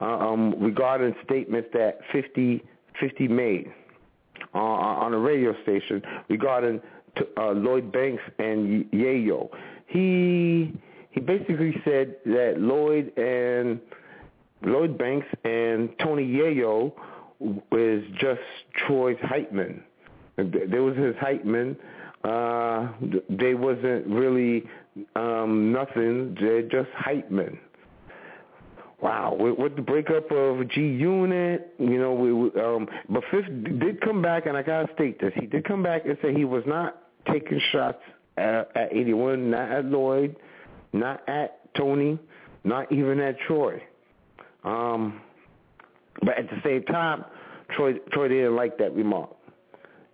uh, 0.00 0.04
um 0.04 0.54
regarding 0.60 1.14
statements 1.24 1.68
that 1.72 1.98
50 2.12 2.62
50 3.00 3.28
made 3.28 3.72
uh, 4.54 4.58
on 4.58 5.14
a 5.14 5.18
radio 5.18 5.54
station 5.62 6.02
regarding 6.28 6.80
to, 7.16 7.26
uh, 7.36 7.52
Lloyd 7.52 7.92
Banks 7.92 8.22
and 8.38 8.84
Yayo. 8.92 9.48
He 9.86 10.72
he 11.10 11.20
basically 11.20 11.74
said 11.84 12.16
that 12.26 12.54
Lloyd 12.58 13.12
and 13.18 13.80
Lloyd 14.62 14.98
Banks 14.98 15.26
and 15.44 15.90
Tony 15.98 16.26
Yayo 16.26 16.92
was 17.40 18.02
just 18.18 18.40
Troy's 18.86 19.16
hype 19.22 19.52
man. 19.52 19.82
There 20.36 20.82
was 20.82 20.96
his 20.96 21.14
hype 21.20 21.44
man. 21.44 21.76
Uh, 22.24 22.88
they 23.30 23.54
wasn't 23.54 24.06
really 24.06 24.64
um, 25.16 25.72
nothing. 25.72 26.36
They're 26.38 26.62
just 26.62 26.90
hype 26.94 27.30
men. 27.30 27.58
Wow, 29.02 29.34
with, 29.38 29.58
with 29.58 29.76
the 29.76 29.82
breakup 29.82 30.30
of 30.30 30.68
G 30.68 30.82
Unit, 30.82 31.74
you 31.78 31.98
know, 31.98 32.12
we, 32.12 32.30
um, 32.60 32.86
but 33.08 33.22
Fifth 33.30 33.48
did 33.78 34.02
come 34.02 34.20
back, 34.20 34.44
and 34.44 34.56
I 34.56 34.62
gotta 34.62 34.92
state 34.92 35.18
this: 35.18 35.32
he 35.40 35.46
did 35.46 35.64
come 35.64 35.82
back 35.82 36.04
and 36.04 36.18
say 36.20 36.34
he 36.34 36.44
was 36.44 36.62
not 36.66 37.00
taking 37.26 37.60
shots 37.72 38.02
at, 38.36 38.70
at 38.76 38.92
81, 38.92 39.50
not 39.50 39.70
at 39.70 39.84
Lloyd, 39.86 40.36
not 40.92 41.26
at 41.28 41.74
Tony, 41.74 42.18
not 42.64 42.92
even 42.92 43.20
at 43.20 43.38
Troy. 43.46 43.82
Um, 44.64 45.20
but 46.22 46.38
at 46.38 46.48
the 46.50 46.60
same 46.64 46.82
time, 46.84 47.24
Troy 47.76 47.94
Troy 48.12 48.28
didn't 48.28 48.56
like 48.56 48.78
that 48.78 48.94
remark. 48.94 49.30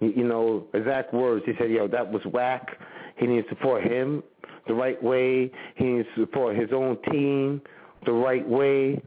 You, 0.00 0.12
you 0.16 0.24
know, 0.24 0.66
exact 0.74 1.12
words. 1.12 1.44
He 1.46 1.52
said, 1.58 1.70
"Yo, 1.70 1.88
that 1.88 2.10
was 2.10 2.22
whack." 2.26 2.78
He 3.16 3.26
needs 3.26 3.48
to 3.48 3.54
support 3.54 3.82
him 3.82 4.22
the 4.66 4.74
right 4.74 5.02
way. 5.02 5.50
He 5.76 5.84
needs 5.84 6.08
to 6.14 6.22
support 6.22 6.56
his 6.56 6.70
own 6.72 6.98
team 7.10 7.62
the 8.04 8.12
right 8.12 8.46
way. 8.46 9.00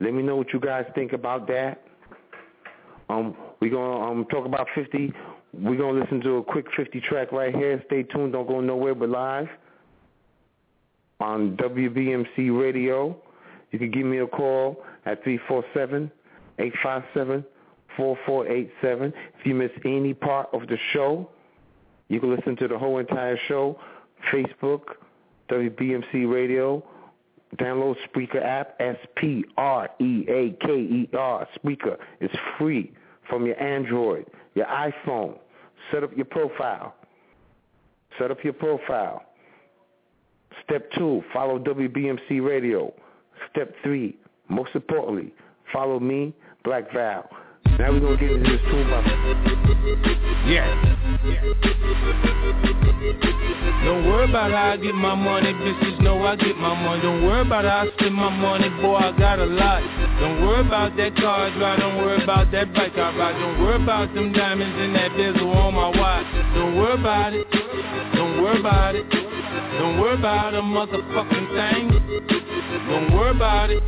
Let 0.00 0.14
me 0.14 0.22
know 0.22 0.36
what 0.36 0.52
you 0.52 0.60
guys 0.60 0.84
think 0.94 1.12
about 1.12 1.48
that. 1.48 1.82
Um, 3.08 3.36
we're 3.60 3.70
gonna 3.70 4.10
um 4.10 4.24
talk 4.26 4.46
about 4.46 4.68
50. 4.74 5.12
We're 5.54 5.76
gonna 5.76 6.00
listen 6.00 6.20
to 6.22 6.36
a 6.36 6.44
quick 6.44 6.66
50 6.76 7.00
track 7.00 7.32
right 7.32 7.54
here. 7.54 7.82
Stay 7.86 8.04
tuned. 8.04 8.32
Don't 8.32 8.46
go 8.46 8.60
nowhere 8.60 8.94
but 8.94 9.08
live 9.08 9.48
on 11.20 11.56
WBMC 11.56 12.58
Radio. 12.58 13.16
You 13.70 13.78
can 13.78 13.90
give 13.90 14.06
me 14.06 14.18
a 14.18 14.26
call 14.26 14.82
at 15.06 15.22
347-857-4487. 15.24 16.12
If 19.38 19.44
you 19.44 19.54
miss 19.54 19.70
any 19.84 20.14
part 20.14 20.48
of 20.52 20.66
the 20.68 20.78
show, 20.92 21.28
you 22.08 22.20
can 22.20 22.34
listen 22.34 22.56
to 22.56 22.68
the 22.68 22.78
whole 22.78 22.98
entire 22.98 23.38
show. 23.48 23.78
Facebook, 24.32 24.94
WBMC 25.50 26.30
Radio. 26.32 26.82
Download 27.56 27.96
Spreaker 28.06 28.44
app, 28.44 28.76
S-P-R-E-A-K-E-R. 28.78 29.48
Spreaker 31.56 31.96
is 32.20 32.30
free 32.58 32.92
from 33.28 33.46
your 33.46 33.58
Android, 33.62 34.26
your 34.54 34.66
iPhone. 34.66 35.38
Set 35.90 36.04
up 36.04 36.14
your 36.14 36.26
profile. 36.26 36.94
Set 38.18 38.30
up 38.30 38.44
your 38.44 38.52
profile. 38.52 39.24
Step 40.64 40.90
two, 40.92 41.22
follow 41.32 41.58
WBMC 41.58 42.46
Radio. 42.46 42.92
Step 43.50 43.74
three, 43.82 44.16
most 44.48 44.70
importantly, 44.74 45.32
follow 45.72 46.00
me, 46.00 46.34
Black 46.64 46.92
Val. 46.92 47.28
Now 47.78 47.92
we're 47.92 48.00
to 48.00 48.16
get 48.16 48.30
into 48.32 48.50
this 48.50 48.60
tune 48.70 48.90
by... 48.90 49.02
Yeah. 50.46 50.66
Don't 53.84 54.06
worry 54.06 54.28
about 54.28 54.50
how 54.50 54.72
I 54.72 54.76
get 54.76 54.94
my 54.94 55.14
money, 55.14 55.52
bitches 55.52 56.00
know 56.02 56.22
I 56.24 56.34
get 56.36 56.56
my 56.56 56.74
money. 56.74 57.02
Don't 57.02 57.24
worry 57.24 57.42
about 57.42 57.64
how 57.64 57.86
I 57.86 57.90
spend 57.96 58.14
my 58.14 58.30
money, 58.30 58.68
boy, 58.82 58.96
I 58.96 59.12
got 59.16 59.38
a 59.38 59.46
lot. 59.46 59.82
Don't 60.20 60.42
worry 60.42 60.66
about 60.66 60.96
that 60.96 61.14
car 61.16 61.46
I 61.46 61.58
drive, 61.58 61.78
don't 61.78 61.98
worry 61.98 62.22
about 62.22 62.50
that 62.50 62.74
bike 62.74 62.96
I 62.96 63.16
ride. 63.16 63.38
Don't 63.38 63.62
worry 63.62 63.82
about 63.82 64.14
them 64.14 64.32
diamonds 64.32 64.76
and 64.80 64.94
that 64.96 65.12
bezel 65.16 65.50
on 65.52 65.74
my 65.74 65.88
watch. 65.88 66.26
Don't 66.54 66.76
worry 66.76 66.98
about 66.98 67.32
it, 67.32 67.46
don't 68.14 68.42
worry 68.42 68.58
about 68.58 68.96
it. 68.96 69.08
Don't 69.78 70.00
worry 70.00 70.18
about 70.18 70.54
a 70.54 70.60
motherfucking 70.60 71.48
thing. 71.54 71.97
Don't 72.26 73.14
worry 73.14 73.30
about 73.30 73.70
it, 73.70 73.86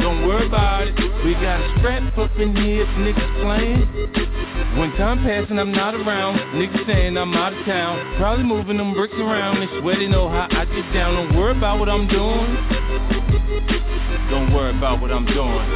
don't 0.00 0.26
worry 0.26 0.46
about 0.46 0.86
it. 0.88 0.94
We 1.24 1.34
got 1.34 1.60
a 1.60 1.78
strap 1.78 2.16
up 2.16 2.30
in 2.38 2.56
here 2.56 2.86
niggas 2.86 3.42
playing. 3.42 4.78
When 4.78 4.92
time 4.96 5.24
passing, 5.24 5.58
I'm 5.58 5.72
not 5.72 5.94
around. 5.94 6.38
Niggas 6.54 6.86
saying 6.86 7.16
I'm 7.16 7.34
out 7.34 7.52
of 7.52 7.64
town. 7.66 8.16
Probably 8.16 8.44
moving 8.44 8.76
them 8.76 8.94
bricks 8.94 9.14
around. 9.14 9.60
They 9.60 9.80
swear 9.80 9.96
they 9.96 10.06
know 10.06 10.28
how 10.28 10.48
I 10.50 10.64
get 10.64 10.92
down. 10.94 11.14
Don't 11.14 11.36
worry 11.36 11.56
about 11.56 11.78
what 11.80 11.88
I'm 11.88 12.06
doing. 12.08 12.56
Don't 14.30 14.52
worry 14.54 14.76
about 14.76 15.00
what 15.00 15.10
I'm 15.10 15.26
doing. 15.26 15.68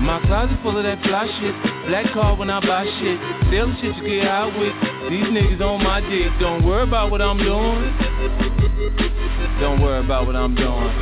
My 0.00 0.20
closet 0.26 0.58
full 0.62 0.76
of 0.76 0.84
that 0.84 1.02
fly 1.02 1.26
shit. 1.38 1.54
Black 1.88 2.12
car 2.12 2.36
when 2.36 2.48
I 2.50 2.60
buy 2.60 2.84
shit. 2.84 3.20
Sell 3.52 3.74
shit 3.80 3.94
to 3.96 4.08
get 4.08 4.26
out 4.26 4.56
with. 4.58 4.72
These 5.10 5.28
niggas 5.30 5.60
on 5.60 5.82
my 5.82 6.00
dick. 6.00 6.32
Don't 6.40 6.64
worry 6.64 6.84
about 6.84 7.10
what 7.10 7.20
I'm 7.20 7.38
doing. 7.38 9.25
Don't 9.60 9.80
worry 9.80 10.04
about 10.04 10.26
what 10.26 10.36
I'm 10.36 10.54
doing. 10.54 10.92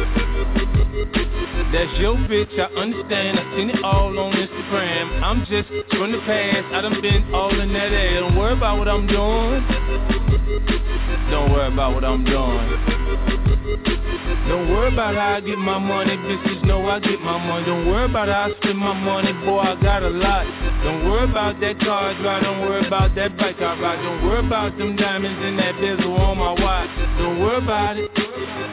That's 1.73 1.99
your 1.99 2.15
bitch, 2.15 2.57
I 2.57 2.73
understand. 2.81 3.39
I 3.39 3.57
seen 3.57 3.71
it 3.71 3.83
all 3.83 4.17
on 4.17 4.33
Instagram. 4.33 5.23
I'm 5.23 5.41
just 5.47 5.69
from 5.91 6.13
the 6.13 6.19
past. 6.25 6.73
I 6.73 6.81
done 6.81 7.03
been 7.03 7.35
all 7.35 7.59
in 7.61 7.73
that 7.73 7.93
air. 7.93 8.21
Don't 8.21 8.37
worry 8.37 8.53
about 8.53 8.79
what 8.79 8.87
I'm 8.87 9.07
doing. 9.09 9.67
Don't 11.31 11.51
worry 11.51 11.73
about 11.73 11.95
what 11.95 12.05
I'm 12.05 12.25
doing. 12.25 13.54
Don't 14.49 14.69
worry 14.71 14.93
about 14.93 15.15
how 15.15 15.37
I 15.37 15.41
get 15.41 15.59
my 15.59 15.79
money, 15.79 16.17
bitches 16.17 16.65
know 16.65 16.87
I 16.87 17.01
get 17.01 17.21
my 17.21 17.39
money. 17.39 17.65
Don't 17.65 17.87
worry 17.87 18.05
about 18.05 18.29
how 18.29 18.53
I 18.53 18.61
spend 18.61 18.79
my 18.79 18.93
money, 18.93 19.33
boy, 19.45 19.59
I 19.59 19.75
got 19.81 20.03
a 20.03 20.11
lot. 20.11 20.45
Don't 20.85 21.09
worry 21.09 21.25
about 21.31 21.61
that 21.61 21.81
car 21.81 22.11
I 22.11 22.21
drive, 22.21 22.43
don't 22.43 22.61
worry 22.61 22.87
about 22.87 23.15
that 23.15 23.37
bike 23.39 23.57
I 23.61 23.81
ride. 23.81 24.03
Don't 24.03 24.25
worry 24.25 24.47
about 24.47 24.77
them 24.77 24.97
diamonds 24.97 25.41
and 25.43 25.59
that 25.59 25.81
bezel 25.81 26.15
on 26.17 26.39
my 26.39 26.53
watch. 26.53 26.91
Don't 27.19 27.41
worry 27.41 27.57
about 27.57 27.97
it. 27.97 28.11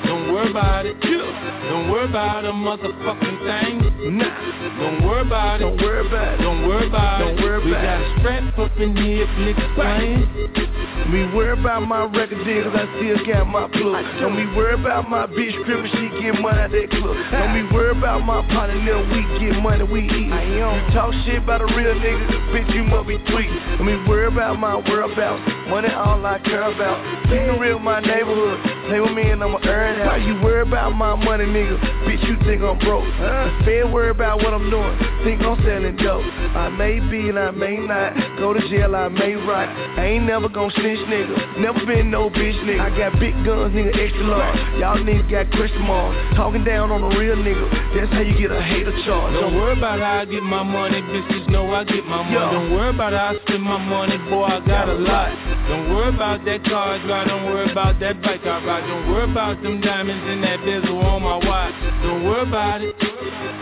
Don't 0.06 0.34
worry 0.34 0.52
about 0.52 0.86
it. 0.86 1.00
Don't 1.00 1.90
worry 1.90 2.10
about 2.10 2.44
a 2.44 2.52
motherfucking 2.52 3.40
thing. 3.48 4.18
Nah. 4.18 4.80
Don't 4.80 5.06
worry 5.08 5.22
about 5.22 5.62
it. 5.62 5.64
Don't 5.64 5.78
worry 5.78 6.08
about 6.08 6.34
it. 6.34 6.44
Don't 6.44 6.68
worry 6.68 6.88
about 6.88 7.22
it. 7.22 7.26
Don't 7.26 7.42
worry 7.42 7.56
about 7.58 7.66
we 7.66 7.72
got 7.72 8.02
a 8.02 8.20
strap 8.20 8.60
up 8.60 8.78
in 8.78 8.96
here 8.98 9.24
if 9.24 9.30
niggas 9.40 9.76
playing. 9.76 10.81
Me 11.10 11.26
worry 11.34 11.58
about 11.60 11.82
my 11.88 12.06
record 12.06 12.46
deal 12.46 12.64
cause 12.64 12.76
I 12.76 12.86
still 12.98 13.18
got 13.26 13.48
my 13.48 13.68
plug. 13.68 14.06
Don't 14.22 14.36
be 14.36 14.46
worry 14.56 14.76
about 14.76 15.10
my 15.10 15.26
bitch 15.26 15.56
crib 15.66 15.86
she 15.92 16.22
get 16.22 16.40
money 16.40 16.60
out 16.60 16.72
that 16.72 16.90
club. 16.92 17.18
Don't 17.32 17.54
be 17.58 17.64
worry 17.74 17.98
about 17.98 18.22
my 18.22 18.46
partner, 18.54 18.78
little 18.78 19.04
we 19.10 19.22
get 19.40 19.60
money, 19.62 19.84
we 19.84 20.06
eat. 20.06 20.32
I 20.32 20.44
am. 20.62 20.92
talk 20.94 21.14
shit 21.26 21.44
about 21.44 21.62
a 21.62 21.66
real 21.66 21.96
nigga, 21.96 22.28
bitch 22.54 22.74
you 22.76 22.84
must 22.84 23.08
be 23.08 23.18
tweet. 23.32 23.50
Don't 23.78 23.88
be 23.88 23.98
worry 24.08 24.28
about 24.28 24.60
my 24.60 24.76
whereabouts. 24.76 25.42
Money 25.70 25.90
all 25.90 26.26
I 26.26 26.40
care 26.40 26.72
about. 26.72 27.00
Keep 27.32 27.48
the 27.48 27.58
real 27.60 27.80
my 27.80 28.00
neighborhood. 28.00 28.60
Play 28.88 29.00
with 29.00 29.12
me 29.12 29.32
and 29.32 29.44
I'ma 29.44 29.60
earn 29.64 30.00
it. 30.00 30.06
Why 30.06 30.18
you 30.18 30.36
worry 30.44 30.62
about 30.62 30.92
my 30.92 31.16
money, 31.16 31.46
nigga? 31.46 31.80
Bitch, 32.04 32.28
you 32.28 32.36
think 32.46 32.62
I'm 32.62 32.78
broke? 32.80 33.08
Huh? 33.16 33.64
Fair 33.66 33.88
worry 33.88 34.12
about 34.12 34.44
what 34.44 34.54
I'm 34.54 34.70
doing. 34.70 34.98
Think 35.24 35.42
I'm 35.42 35.56
selling 35.64 35.96
dope. 35.96 36.26
I 36.56 36.70
may 36.70 37.00
be 37.00 37.30
and 37.30 37.40
I 37.40 37.52
may 37.52 37.78
not. 37.78 38.14
Go 38.38 38.54
to 38.54 38.60
jail, 38.70 38.96
I 38.96 39.08
may 39.08 39.36
rot. 39.36 39.70
I 39.98 40.06
ain't 40.06 40.26
never 40.26 40.50
gon' 40.50 40.72
snitch, 40.96 41.08
nigga. 41.08 41.60
Never 41.60 41.86
been 41.86 42.12
no 42.12 42.30
bitch, 42.30 42.58
nigga. 42.64 42.82
I 42.82 42.90
got 42.98 43.20
big 43.20 43.34
guns, 43.46 43.74
nigga, 43.74 43.96
extra 43.96 44.24
large. 44.24 44.58
Y'all 44.80 44.98
niggas 44.98 45.30
got 45.30 45.52
question 45.52 45.82
marks. 45.84 46.36
Talking 46.36 46.64
down 46.64 46.92
on 46.92 47.04
a 47.04 47.18
real 47.18 47.36
nigga. 47.36 47.66
That's 47.96 48.12
how 48.12 48.22
you 48.22 48.38
get 48.38 48.52
a 48.52 48.62
hater 48.62 48.92
charge. 49.06 49.34
Don't 49.40 49.56
worry 49.56 49.78
about 49.78 50.00
how 50.00 50.22
I 50.22 50.26
get 50.26 50.44
my 50.44 50.64
money, 50.64 51.02
bitches 51.02 51.48
know 51.50 51.72
I 51.74 51.84
get 51.84 52.06
my 52.06 52.24
money. 52.24 52.34
Yo. 52.34 52.52
Don't 52.52 52.72
worry 52.72 52.90
about 52.90 53.14
how 53.14 53.36
I 53.36 53.46
spend 53.46 53.64
my 53.64 53.78
money, 53.78 54.18
boy, 54.30 54.44
I 54.44 54.60
got 54.66 54.90
a 54.90 54.94
lot. 54.94 55.32
Don't 55.70 55.94
worry 55.94 56.14
about 56.14 56.44
that 56.46 56.64
car 56.66 56.96
I 56.96 57.06
drive, 57.06 57.28
don't 57.28 57.46
worry 57.46 57.72
about 57.72 58.00
that 58.00 58.22
bike 58.22 58.46
I 58.46 58.66
ride. 58.66 58.88
Don't 58.88 59.12
worry 59.12 59.32
about 59.32 59.62
them 59.64 59.82
diamonds 59.82 60.24
and 60.28 60.44
that 60.44 60.60
bezel 60.66 61.00
on 61.00 61.22
my 61.22 61.38
watch. 61.38 61.76
Don't 62.04 62.26
worry 62.26 62.48
about 62.48 62.82
it. 62.82 62.96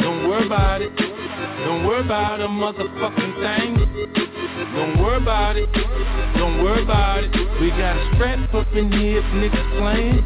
Don't 0.01 0.27
worry 0.27 0.45
about 0.45 0.81
it. 0.81 0.95
Don't 0.95 1.85
worry 1.85 2.01
about 2.01 2.39
a 2.39 2.47
motherfucking 2.47 3.33
thing. 3.41 4.18
Don't 4.75 5.01
worry 5.01 5.17
about 5.17 5.57
it. 5.57 5.69
Don't 6.37 6.63
worry 6.63 6.83
about 6.83 7.23
it. 7.23 7.31
We 7.59 7.69
got 7.71 7.97
a 7.97 8.15
strap 8.15 8.53
up 8.53 8.67
in 8.73 8.91
here 8.91 9.21
niggas 9.21 9.69
playing. 9.77 10.21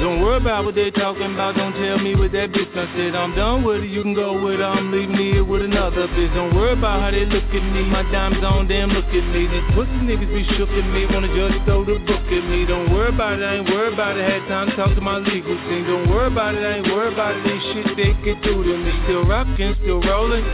Don't 0.00 0.20
worry 0.20 0.36
about 0.36 0.64
what 0.64 0.74
they 0.74 0.90
talking 0.90 1.32
about. 1.32 1.54
Don't 1.54 1.72
tell 1.72 1.98
me 1.98 2.14
what 2.16 2.32
that 2.32 2.50
bitch 2.50 2.74
I 2.74 2.86
said. 2.96 3.14
I'm 3.14 3.34
done 3.34 3.62
with 3.64 3.82
it. 3.82 3.90
You 3.90 4.02
can 4.02 4.14
go 4.14 4.42
with 4.42 4.58
her. 4.58 4.66
I'm 4.66 4.90
leaving 4.90 5.16
here 5.16 5.44
with 5.44 5.62
another 5.62 6.08
bitch. 6.08 6.34
Don't 6.34 6.54
worry 6.54 6.72
about 6.72 7.00
how 7.00 7.10
they 7.10 7.24
look 7.24 7.44
at 7.44 7.64
me. 7.72 7.86
My 7.86 8.02
dime's 8.10 8.42
on 8.44 8.68
them. 8.68 8.90
Look 8.90 9.06
at 9.06 9.26
me. 9.30 9.46
These 9.46 9.68
pussy 9.74 9.98
niggas 10.02 10.28
be 10.34 10.42
shook 10.58 10.68
at 10.68 10.86
me. 10.90 11.06
Wanna 11.06 11.30
just 11.30 11.64
throw 11.64 11.84
the 11.84 11.98
book 12.02 12.26
at 12.26 12.44
me. 12.50 12.66
Don't 12.66 12.90
worry 12.92 13.14
about 13.14 13.38
it. 13.38 13.44
I 13.44 13.62
ain't 13.62 13.70
worried 13.70 13.94
about 13.94 14.18
it. 14.18 14.28
Had 14.28 14.48
time 14.48 14.70
to 14.70 14.76
talk 14.76 14.94
to 14.94 15.00
my 15.00 15.18
legal 15.18 15.54
team. 15.70 15.86
Don't 15.86 16.10
worry 16.10 16.26
about 16.26 16.54
it. 16.54 16.66
I 16.66 16.82
ain't 16.82 16.88
worried 16.90 17.14
about 17.14 17.36
it. 17.38 17.42
This 17.46 17.62
shit 17.72 17.96
they 17.96 18.12
could 18.26 18.42
do 18.42 18.64
to 18.66 18.74
me. 18.76 18.92
Still 19.04 19.24
rockin', 19.24 19.76
still 19.80 20.02
rolling. 20.02 20.44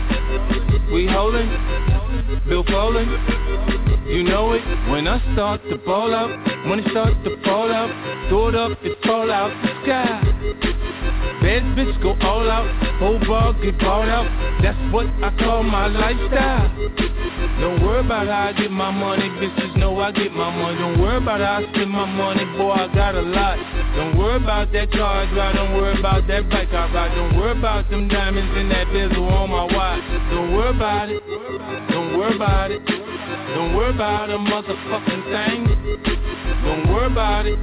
We 0.93 1.07
holding. 1.07 2.10
Bill 2.47 2.63
Foley. 2.65 3.05
You 4.07 4.23
know 4.23 4.53
it 4.53 4.63
when 4.89 5.07
I 5.07 5.19
start 5.33 5.61
to 5.69 5.77
ball 5.77 6.13
out. 6.13 6.29
When 6.69 6.79
it 6.79 6.89
starts 6.91 7.17
to 7.25 7.41
fall 7.43 7.71
out, 7.71 7.89
throw 8.29 8.49
it 8.49 8.55
up, 8.55 8.77
it 8.83 8.97
fall 9.03 9.31
out 9.31 9.51
the 9.61 9.69
sky. 9.83 11.20
Bad 11.41 11.63
bitch 11.75 12.01
go 12.01 12.13
all 12.21 12.49
out, 12.49 12.69
whole 12.99 13.19
ball 13.25 13.53
get 13.53 13.77
bought 13.79 14.07
out. 14.07 14.29
That's 14.61 14.77
what 14.93 15.07
I 15.25 15.33
call 15.39 15.63
my 15.63 15.87
lifestyle. 15.87 16.69
Don't 17.59 17.81
worry 17.81 18.05
about 18.05 18.27
how 18.27 18.49
I 18.49 18.53
get 18.53 18.71
my 18.71 18.91
money, 18.91 19.27
bitches 19.41 19.75
know 19.77 19.99
I 19.99 20.11
get 20.11 20.31
my 20.31 20.55
money. 20.55 20.77
Don't 20.77 21.01
worry 21.01 21.17
about 21.17 21.41
how 21.41 21.65
I 21.65 21.73
spend 21.73 21.89
my 21.89 22.05
money, 22.05 22.45
boy, 22.57 22.71
I 22.71 22.87
got 22.93 23.15
a 23.15 23.21
lot. 23.21 23.57
Don't 23.95 24.17
worry 24.17 24.37
about 24.37 24.71
that 24.71 24.91
car 24.91 25.25
I 25.25 25.53
don't 25.53 25.73
worry 25.73 25.99
about 25.99 26.27
that 26.27 26.49
bike 26.49 26.69
I 26.69 26.93
ride. 26.93 27.15
Don't 27.15 27.35
worry 27.37 27.57
about 27.57 27.89
them 27.89 28.07
diamonds 28.07 28.57
in 28.57 28.69
that 28.69 28.87
bezel 28.93 29.27
on 29.27 29.49
my 29.49 29.65
watch. 29.65 30.03
Don't 30.31 30.55
worry 30.55 30.75
about 30.75 31.09
it, 31.09 31.21
don't 31.89 32.17
worry 32.17 32.35
about 32.35 32.71
it. 32.71 32.85
Don't 32.85 33.75
worry 33.75 33.93
about 33.93 34.29
a 34.29 34.37
motherfucking 34.37 35.23
thing. 35.33 36.20
Don't 36.71 36.87
worry 36.87 37.11
about 37.11 37.45
it, 37.45 37.61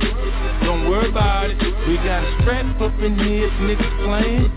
don't 0.60 0.90
worry 0.90 1.08
about 1.08 1.48
it. 1.48 1.56
We 1.88 1.96
got 1.96 2.22
a 2.24 2.42
strap 2.42 2.78
up 2.78 2.92
in 3.00 3.18
here 3.18 3.48
niggas 3.48 4.04
playing. 4.04 4.52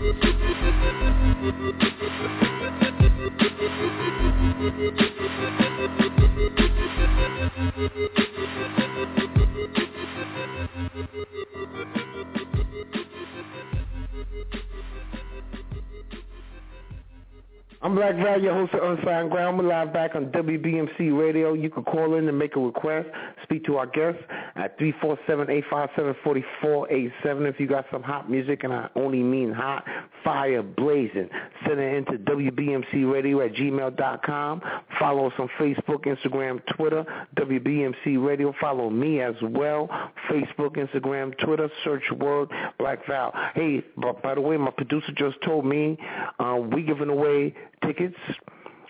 I'm 17.84 17.96
Black 17.96 18.14
Val, 18.14 18.40
your 18.40 18.54
host 18.54 18.72
of 18.74 18.96
Unsigned 18.96 19.32
Grind. 19.32 19.58
We're 19.58 19.64
live 19.64 19.92
back 19.92 20.14
on 20.14 20.26
WBMC 20.26 21.18
Radio. 21.18 21.54
You 21.54 21.68
can 21.68 21.82
call 21.82 22.14
in 22.14 22.28
and 22.28 22.38
make 22.38 22.54
a 22.54 22.60
request. 22.60 23.08
Speak 23.42 23.64
to 23.64 23.76
our 23.76 23.86
guests 23.86 24.22
at 24.54 24.78
347-857-4487. 24.78 27.10
If 27.24 27.58
you 27.58 27.66
got 27.66 27.86
some 27.90 28.04
hot 28.04 28.30
music, 28.30 28.62
and 28.62 28.72
I 28.72 28.88
only 28.94 29.24
mean 29.24 29.50
hot, 29.50 29.84
fire 30.22 30.62
blazing, 30.62 31.28
send 31.66 31.80
it 31.80 31.96
into 31.96 32.18
WBMC 32.18 33.12
Radio 33.12 33.40
at 33.40 33.52
gmail.com. 33.54 34.62
Follow 35.00 35.26
us 35.26 35.32
on 35.40 35.48
Facebook, 35.58 36.04
Instagram, 36.04 36.64
Twitter, 36.76 37.04
WBMC 37.34 38.24
Radio. 38.24 38.54
Follow 38.60 38.90
me 38.90 39.20
as 39.20 39.34
well. 39.42 39.88
Facebook, 40.30 40.76
Instagram, 40.76 41.36
Twitter. 41.44 41.68
Search 41.82 42.04
word 42.16 42.48
Black 42.78 43.04
Val. 43.08 43.32
Hey, 43.56 43.82
by, 44.22 44.36
the 44.36 44.40
way, 44.40 44.56
my 44.56 44.70
producer 44.70 45.10
just 45.16 45.42
told 45.44 45.66
me 45.66 45.98
uh, 46.38 46.60
we 46.70 46.84
giving 46.84 47.08
away 47.08 47.56
tickets. 47.86 48.16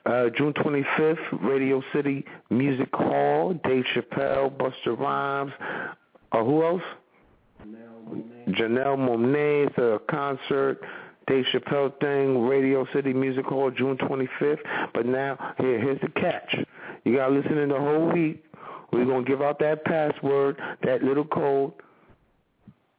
Uh, 0.04 0.28
June 0.36 0.52
25th, 0.54 1.42
Radio 1.42 1.82
City 1.92 2.24
Music 2.50 2.88
Hall. 2.92 3.54
Dave 3.64 3.84
Chappelle, 3.94 4.50
Busta 4.56 4.98
Rhymes. 4.98 5.52
Uh, 6.32 6.44
who 6.44 6.64
else? 6.64 6.82
Janelle 8.48 8.98
Monáe. 8.98 9.68
It's 9.68 9.78
a 9.78 10.00
concert. 10.10 10.80
Dave 11.28 11.44
Chappelle 11.52 11.98
thing, 12.00 12.42
Radio 12.46 12.84
City 12.92 13.12
Music 13.12 13.44
Hall, 13.44 13.70
June 13.70 13.96
25th. 13.96 14.58
But 14.92 15.06
now, 15.06 15.54
here, 15.58 15.80
here's 15.80 16.00
the 16.00 16.08
catch. 16.08 16.56
You 17.04 17.16
got 17.16 17.28
to 17.28 17.34
listen 17.34 17.58
in 17.58 17.68
the 17.68 17.78
whole 17.78 18.10
week. 18.12 18.44
We're 18.92 19.04
going 19.04 19.24
to 19.24 19.30
give 19.30 19.40
out 19.40 19.58
that 19.60 19.84
password, 19.84 20.60
that 20.82 21.02
little 21.02 21.24
code. 21.24 21.72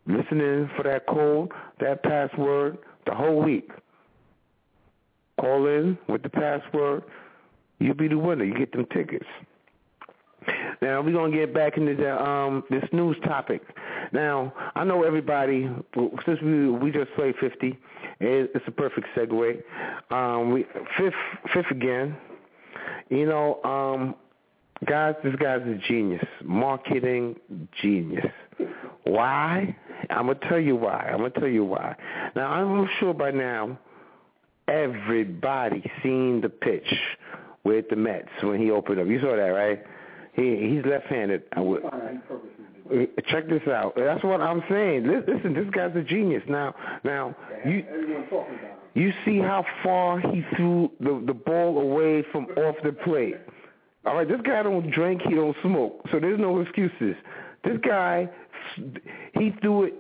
Listen 0.06 0.42
in 0.42 0.70
for 0.76 0.84
that 0.84 1.06
code, 1.06 1.52
that 1.80 2.04
password, 2.04 2.78
the 3.06 3.14
whole 3.14 3.42
week. 3.42 3.70
Call 5.40 5.68
in 5.68 5.98
with 6.08 6.24
the 6.24 6.30
password. 6.30 7.04
You'll 7.80 7.96
be 7.96 8.08
the 8.08 8.18
winner. 8.18 8.44
You 8.44 8.54
get 8.54 8.72
them 8.72 8.86
tickets. 8.94 9.26
Now 10.82 11.02
we're 11.02 11.14
gonna 11.14 11.36
get 11.36 11.54
back 11.54 11.78
into 11.78 11.96
the, 11.96 12.22
um, 12.22 12.64
this 12.70 12.84
news 12.92 13.16
topic. 13.24 13.62
Now 14.12 14.54
I 14.76 14.84
know 14.84 15.04
everybody 15.04 15.70
since 16.26 16.42
we 16.42 16.70
we 16.70 16.92
just 16.92 17.12
played 17.16 17.36
50, 17.40 17.78
it's 18.20 18.68
a 18.68 18.72
perfect 18.72 19.08
segue. 19.16 19.62
Um, 20.12 20.52
we 20.52 20.66
fifth 20.98 21.14
fifth 21.54 21.72
again. 21.72 22.16
You 23.10 23.26
know, 23.26 23.64
um, 23.64 24.16
guys, 24.86 25.16
this 25.24 25.36
guy's 25.36 25.62
a 25.62 25.80
genius, 25.88 26.26
marketing 26.44 27.36
genius. 27.82 28.26
Why? 29.06 29.76
I'm 30.10 30.28
gonna 30.28 30.40
tell 30.50 30.60
you 30.60 30.76
why. 30.76 31.10
I'm 31.12 31.20
gonna 31.20 31.30
tell 31.32 31.48
you 31.48 31.64
why. 31.64 31.96
Now 32.36 32.52
I'm 32.52 32.90
sure 33.00 33.14
by 33.14 33.32
now 33.32 33.80
everybody 34.68 35.84
seen 36.02 36.42
the 36.42 36.50
pitch 36.50 36.94
with 37.64 37.86
the 37.90 37.96
Mets 37.96 38.30
when 38.42 38.60
he 38.60 38.72
opened 38.72 39.00
up. 39.00 39.08
You 39.08 39.20
saw 39.20 39.36
that, 39.36 39.42
right? 39.42 39.84
He 40.34 40.70
he's 40.70 40.86
left-handed. 40.86 41.44
I 41.54 41.60
would, 41.60 41.84
check 43.28 43.48
this 43.48 43.62
out. 43.68 43.94
That's 43.96 44.24
what 44.24 44.42
I'm 44.42 44.64
saying. 44.70 45.08
Listen, 45.08 45.54
this 45.54 45.70
guy's 45.72 45.96
a 45.96 46.02
genius. 46.02 46.44
Now, 46.48 46.76
now 47.04 47.36
you 47.66 47.86
you 48.96 49.14
see 49.26 49.40
how 49.40 49.66
far 49.84 50.20
he 50.20 50.44
threw 50.56 50.92
the 51.00 51.24
the 51.26 51.34
ball 51.34 51.80
away 51.80 52.24
from 52.32 52.46
off 52.58 52.76
the 52.84 52.92
plate. 52.92 53.38
All 54.06 54.16
right, 54.16 54.28
this 54.28 54.42
guy 54.44 54.64
don't 54.64 54.92
drink, 54.92 55.22
he 55.22 55.36
don't 55.36 55.56
smoke, 55.62 56.02
so 56.12 56.20
there's 56.20 56.40
no 56.40 56.60
excuses. 56.60 57.16
This 57.64 57.78
guy, 57.88 58.30
he 59.34 59.54
threw 59.62 59.84
it 59.86 59.94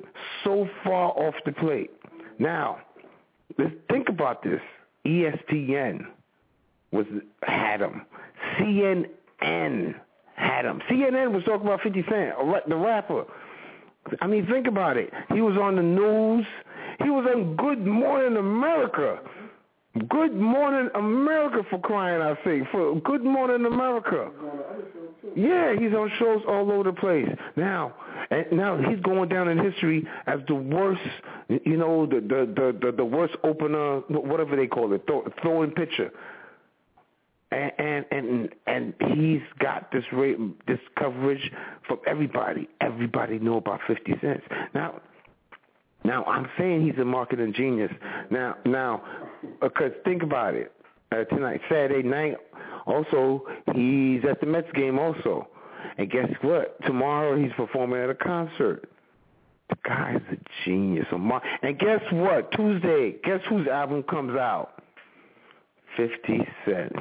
so 0.43 0.67
far 0.83 1.11
off 1.11 1.35
the 1.45 1.53
plate. 1.53 1.91
Now, 2.37 2.79
let's 3.57 3.73
think 3.89 4.09
about 4.09 4.43
this. 4.43 4.61
ESPN 5.05 6.05
was 6.91 7.05
had 7.43 7.81
him. 7.81 8.05
CNN 8.57 9.95
had 10.35 10.65
him. 10.65 10.81
CNN 10.89 11.31
was 11.33 11.43
talking 11.43 11.67
about 11.67 11.81
50 11.81 12.03
Cent, 12.09 12.35
the 12.67 12.75
rapper. 12.75 13.25
I 14.21 14.27
mean, 14.27 14.45
think 14.47 14.67
about 14.67 14.97
it. 14.97 15.11
He 15.33 15.41
was 15.41 15.57
on 15.57 15.75
the 15.75 15.81
news. 15.81 16.45
He 17.03 17.09
was 17.09 17.25
on 17.33 17.55
Good 17.55 17.85
Morning 17.85 18.37
America. 18.37 19.19
Good 20.09 20.33
Morning 20.33 20.89
America 20.95 21.61
for 21.69 21.79
crying 21.79 22.19
out 22.19 22.39
sake. 22.43 22.63
For 22.71 22.99
Good 23.01 23.23
Morning 23.23 23.63
America. 23.71 24.31
Yeah, 25.35 25.75
he's 25.79 25.93
on 25.93 26.11
shows 26.17 26.41
all 26.47 26.71
over 26.71 26.89
the 26.89 26.93
place. 26.93 27.27
Now, 27.55 27.93
and 28.31 28.45
now 28.53 28.77
he's 28.77 28.99
going 29.01 29.29
down 29.29 29.49
in 29.49 29.59
history 29.59 30.07
as 30.25 30.39
the 30.47 30.55
worst, 30.55 31.01
you 31.47 31.77
know, 31.77 32.07
the 32.07 32.21
the 32.21 32.81
the 32.81 32.91
the, 32.91 33.05
worst 33.05 33.35
opener, 33.43 33.99
whatever 34.09 34.55
they 34.55 34.65
call 34.65 34.91
it, 34.93 35.03
throw, 35.05 35.27
throwing 35.43 35.69
pitcher. 35.71 36.11
And, 37.51 37.71
and 37.77 38.05
and 38.09 38.49
and 38.65 38.93
he's 39.15 39.41
got 39.59 39.91
this 39.91 40.05
rate, 40.11 40.39
this 40.65 40.79
coverage 40.97 41.51
from 41.87 41.99
everybody. 42.07 42.67
Everybody 42.81 43.37
know 43.37 43.57
about 43.57 43.79
Fifty 43.85 44.15
Cent. 44.21 44.41
Now, 44.73 45.01
now 46.03 46.23
I'm 46.25 46.47
saying 46.57 46.85
he's 46.85 46.99
a 46.99 47.05
marketing 47.05 47.53
genius. 47.55 47.91
Now, 48.29 48.55
now, 48.65 49.03
because 49.61 49.91
think 50.03 50.23
about 50.23 50.53
it. 50.53 50.71
Uh, 51.11 51.23
tonight, 51.25 51.61
Saturday 51.69 52.07
night, 52.07 52.37
also 52.85 53.43
he's 53.73 54.21
at 54.29 54.39
the 54.39 54.47
Mets 54.47 54.67
game 54.73 54.97
also. 54.97 55.47
And 55.97 56.09
guess 56.09 56.29
what? 56.41 56.81
Tomorrow 56.85 57.37
he's 57.37 57.51
performing 57.55 58.01
at 58.01 58.09
a 58.09 58.15
concert. 58.15 58.89
The 59.69 59.75
guy's 59.87 60.21
a 60.31 60.37
genius. 60.65 61.05
And 61.11 61.79
guess 61.79 62.01
what? 62.11 62.51
Tuesday, 62.51 63.15
guess 63.23 63.41
whose 63.47 63.67
album 63.67 64.03
comes 64.03 64.35
out? 64.35 64.81
Fifty 65.95 66.39
Cent 66.65 66.95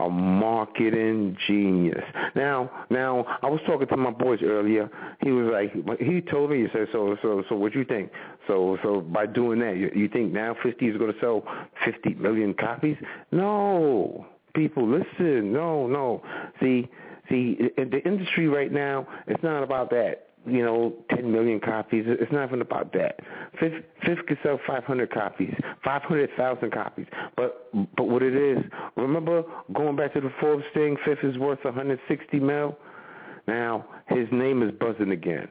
a 0.00 0.08
marketing 0.08 1.36
genius. 1.46 2.04
Now, 2.34 2.70
now 2.90 3.24
I 3.42 3.46
was 3.46 3.60
talking 3.66 3.86
to 3.88 3.96
my 3.96 4.10
boys 4.10 4.40
earlier. 4.42 4.88
He 5.22 5.30
was 5.30 5.50
like, 5.52 5.98
he 6.00 6.20
told 6.20 6.50
me, 6.50 6.62
he 6.62 6.66
said, 6.72 6.88
so, 6.92 7.16
so, 7.22 7.42
so, 7.48 7.56
what 7.56 7.74
you 7.74 7.84
think? 7.84 8.10
So, 8.46 8.78
so 8.82 9.00
by 9.00 9.26
doing 9.26 9.58
that, 9.60 9.76
you, 9.76 9.90
you 9.94 10.08
think 10.08 10.32
now 10.32 10.56
50 10.62 10.86
is 10.86 10.96
going 10.96 11.12
to 11.12 11.20
sell 11.20 11.42
50 11.84 12.14
million 12.14 12.54
copies? 12.54 12.96
No, 13.32 14.26
people, 14.54 14.88
listen, 14.88 15.52
no, 15.52 15.86
no. 15.86 16.22
See, 16.60 16.88
see, 17.28 17.58
in 17.76 17.90
the 17.90 18.00
industry 18.04 18.48
right 18.48 18.72
now, 18.72 19.06
it's 19.26 19.42
not 19.42 19.62
about 19.62 19.90
that 19.90 20.27
you 20.46 20.64
know, 20.64 20.94
10 21.14 21.30
million 21.30 21.60
copies. 21.60 22.04
It's 22.06 22.32
not 22.32 22.48
even 22.48 22.60
about 22.60 22.92
that. 22.92 23.20
Fifth, 23.60 23.84
Fifth 24.04 24.26
could 24.26 24.38
sell 24.42 24.58
500 24.66 25.10
copies, 25.12 25.54
500,000 25.84 26.72
copies. 26.72 27.06
But 27.36 27.70
but 27.96 28.08
what 28.08 28.22
it 28.22 28.34
is, 28.34 28.58
remember 28.96 29.42
going 29.74 29.96
back 29.96 30.14
to 30.14 30.20
the 30.20 30.32
Forbes 30.40 30.64
thing, 30.74 30.96
Fifth 31.04 31.22
is 31.22 31.36
worth 31.38 31.62
160 31.64 32.40
mil. 32.40 32.76
Now 33.46 33.86
his 34.08 34.26
name 34.32 34.62
is 34.62 34.70
buzzing 34.78 35.10
again. 35.10 35.48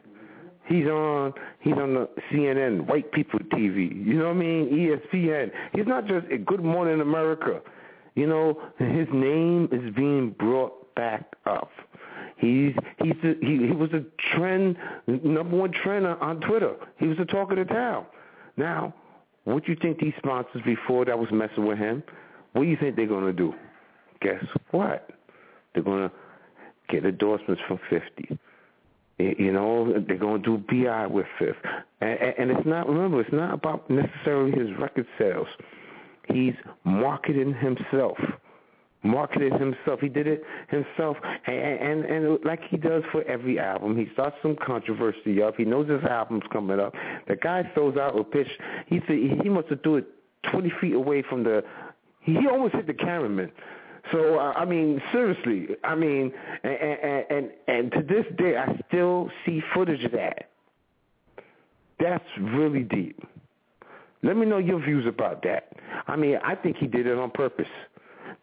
He's 0.68 0.86
on 0.86 1.34
he's 1.60 1.74
on 1.76 1.94
the 1.94 2.10
CNN, 2.32 2.88
white 2.88 3.12
people 3.12 3.40
TV. 3.40 4.06
You 4.06 4.16
know 4.16 4.26
what 4.26 4.36
I 4.36 4.40
mean? 4.40 4.70
ESPN. 4.70 5.52
He's 5.74 5.88
not 5.88 6.08
just 6.08 6.28
a 6.32 6.38
Good 6.38 6.64
Morning 6.64 7.02
America. 7.02 7.62
You 8.16 8.28
know, 8.28 8.60
his 8.78 9.08
name 9.14 9.70
is 9.72 9.94
being 9.96 10.32
brought 10.40 10.96
back 10.96 11.26
up. 11.46 11.70
He's 12.38 12.74
he's 13.04 13.16
he 13.42 13.68
he 13.68 13.72
was 13.72 13.90
a 13.94 14.04
trend 14.36 14.78
number 15.08 15.58
one 15.58 15.72
trend 15.72 16.06
on 16.06 16.40
Twitter. 16.42 16.76
He 17.00 17.08
was 17.08 17.18
the 17.18 17.26
talk 17.26 17.52
of 17.52 17.58
the 17.58 17.66
town. 17.66 18.06
Now, 18.58 18.94
what 19.46 19.68
you 19.68 19.76
think 19.82 20.00
these 20.00 20.14
sponsors 20.18 20.62
before 20.64 21.06
that 21.06 21.18
was 21.18 21.30
messing 21.32 21.66
with 21.66 21.78
him? 21.78 22.04
What 22.54 22.64
do 22.64 22.70
you 22.70 22.78
think 22.78 22.96
they're 22.96 23.08
gonna 23.08 23.34
do? 23.34 23.54
Guess 24.22 24.44
what? 24.72 25.10
They're 25.74 25.84
gonna 25.84 26.12
get 26.90 27.06
endorsements 27.06 27.62
from 27.68 27.80
fifty. 27.90 28.38
You 29.20 29.52
know, 29.52 30.04
they're 30.08 30.16
going 30.16 30.44
to 30.44 30.58
do 30.58 30.84
Bi 30.86 31.08
with 31.08 31.26
Fifth, 31.40 31.56
and, 32.02 32.20
and 32.38 32.52
it's 32.52 32.68
not. 32.68 32.88
Remember, 32.88 33.20
it's 33.20 33.34
not 33.34 33.52
about 33.52 33.90
necessarily 33.90 34.52
his 34.52 34.70
record 34.78 35.08
sales. 35.18 35.48
He's 36.32 36.54
marketing 36.84 37.56
himself 37.56 38.18
marketed 39.04 39.54
himself. 39.54 40.00
He 40.02 40.10
did 40.10 40.28
it 40.28 40.44
himself, 40.70 41.18
and, 41.46 41.56
and 41.56 42.06
and 42.06 42.46
like 42.46 42.62
he 42.70 42.78
does 42.78 43.04
for 43.12 43.24
every 43.24 43.60
album, 43.60 43.98
he 43.98 44.08
starts 44.14 44.36
some 44.42 44.56
controversy 44.56 45.42
up. 45.42 45.56
He 45.58 45.66
knows 45.66 45.90
his 45.90 46.04
album's 46.04 46.44
coming 46.52 46.80
up. 46.80 46.94
The 47.28 47.36
guy 47.36 47.70
throws 47.74 47.98
out 47.98 48.18
a 48.18 48.24
pitch. 48.24 48.50
He 48.88 49.00
said 49.08 49.18
he 49.18 49.50
must 49.50 49.70
have 49.70 49.82
threw 49.84 49.98
it 49.98 50.08
twenty 50.52 50.72
feet 50.82 50.94
away 50.94 51.22
from 51.22 51.44
the. 51.44 51.64
He 52.22 52.48
almost 52.48 52.76
hit 52.76 52.88
the 52.88 52.94
cameraman. 52.94 53.52
So 54.12 54.40
uh, 54.40 54.54
I 54.56 54.66
mean, 54.66 55.02
seriously, 55.12 55.76
I 55.84 55.96
mean, 55.96 56.34
and, 56.64 56.74
and 56.74 57.26
and 57.30 57.52
and 57.68 57.92
to 57.92 58.02
this 58.02 58.26
day, 58.38 58.58
I 58.58 58.80
still 58.88 59.30
see 59.46 59.62
footage 59.74 60.04
of 60.04 60.12
that. 60.14 60.50
That's 62.00 62.24
really 62.40 62.84
deep. 62.84 63.22
Let 64.24 64.38
me 64.38 64.46
know 64.46 64.58
your 64.58 64.80
views 64.80 65.06
about 65.06 65.44
that. 65.44 65.74
I 66.08 66.16
mean, 66.16 66.38
I 66.44 66.56
think 66.56 66.78
he 66.78 66.88
did 66.88 67.08
it 67.08 67.18
on 67.18 67.32
purpose. 67.32 67.68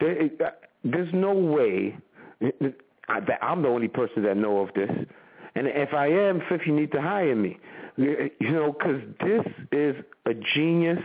There, 0.01 0.31
uh, 0.45 0.51
there's 0.85 1.13
no 1.13 1.33
way 1.33 1.97
that 2.41 3.39
I'm 3.43 3.63
the 3.63 3.69
only 3.69 3.89
person 3.89 4.23
that 4.25 4.37
know 4.37 4.59
of 4.59 4.73
this. 4.75 4.91
And 5.57 5.67
if 5.69 5.95
I 5.95 6.09
am, 6.09 6.43
Fifth, 6.49 6.63
you 6.67 6.75
need 6.75 6.93
to 6.93 7.01
hire 7.01 7.37
me. 7.37 7.59
You 7.97 8.31
know, 8.41 8.73
because 8.73 9.01
this 9.21 9.45
is 9.71 9.95
a 10.27 10.35
genius 10.55 10.99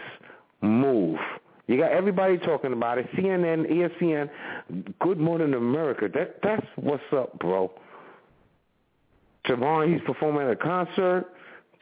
move. 0.62 1.20
You 1.68 1.78
got 1.78 1.92
everybody 1.92 2.40
talking 2.40 2.74
about 2.74 2.98
it. 2.98 3.08
CNN, 3.16 3.72
ESPN, 3.72 4.28
Good 5.00 5.20
Morning 5.20 5.54
America. 5.54 6.10
That 6.12 6.38
that's 6.42 6.66
what's 6.78 7.04
up, 7.16 7.38
bro. 7.38 7.72
Tomorrow 9.46 9.88
he's 9.88 10.02
performing 10.06 10.48
at 10.48 10.52
a 10.52 10.56
concert. 10.56 11.26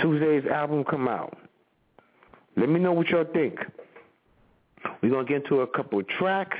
Tuesday's 0.01 0.43
album 0.51 0.83
come 0.83 1.07
out. 1.07 1.37
Let 2.57 2.67
me 2.67 2.81
know 2.81 2.91
what 2.91 3.07
y'all 3.07 3.25
think. 3.33 3.59
We're 5.01 5.09
gonna 5.09 5.25
get 5.25 5.43
into 5.43 5.61
a 5.61 5.67
couple 5.67 5.99
of 5.99 6.07
tracks. 6.09 6.57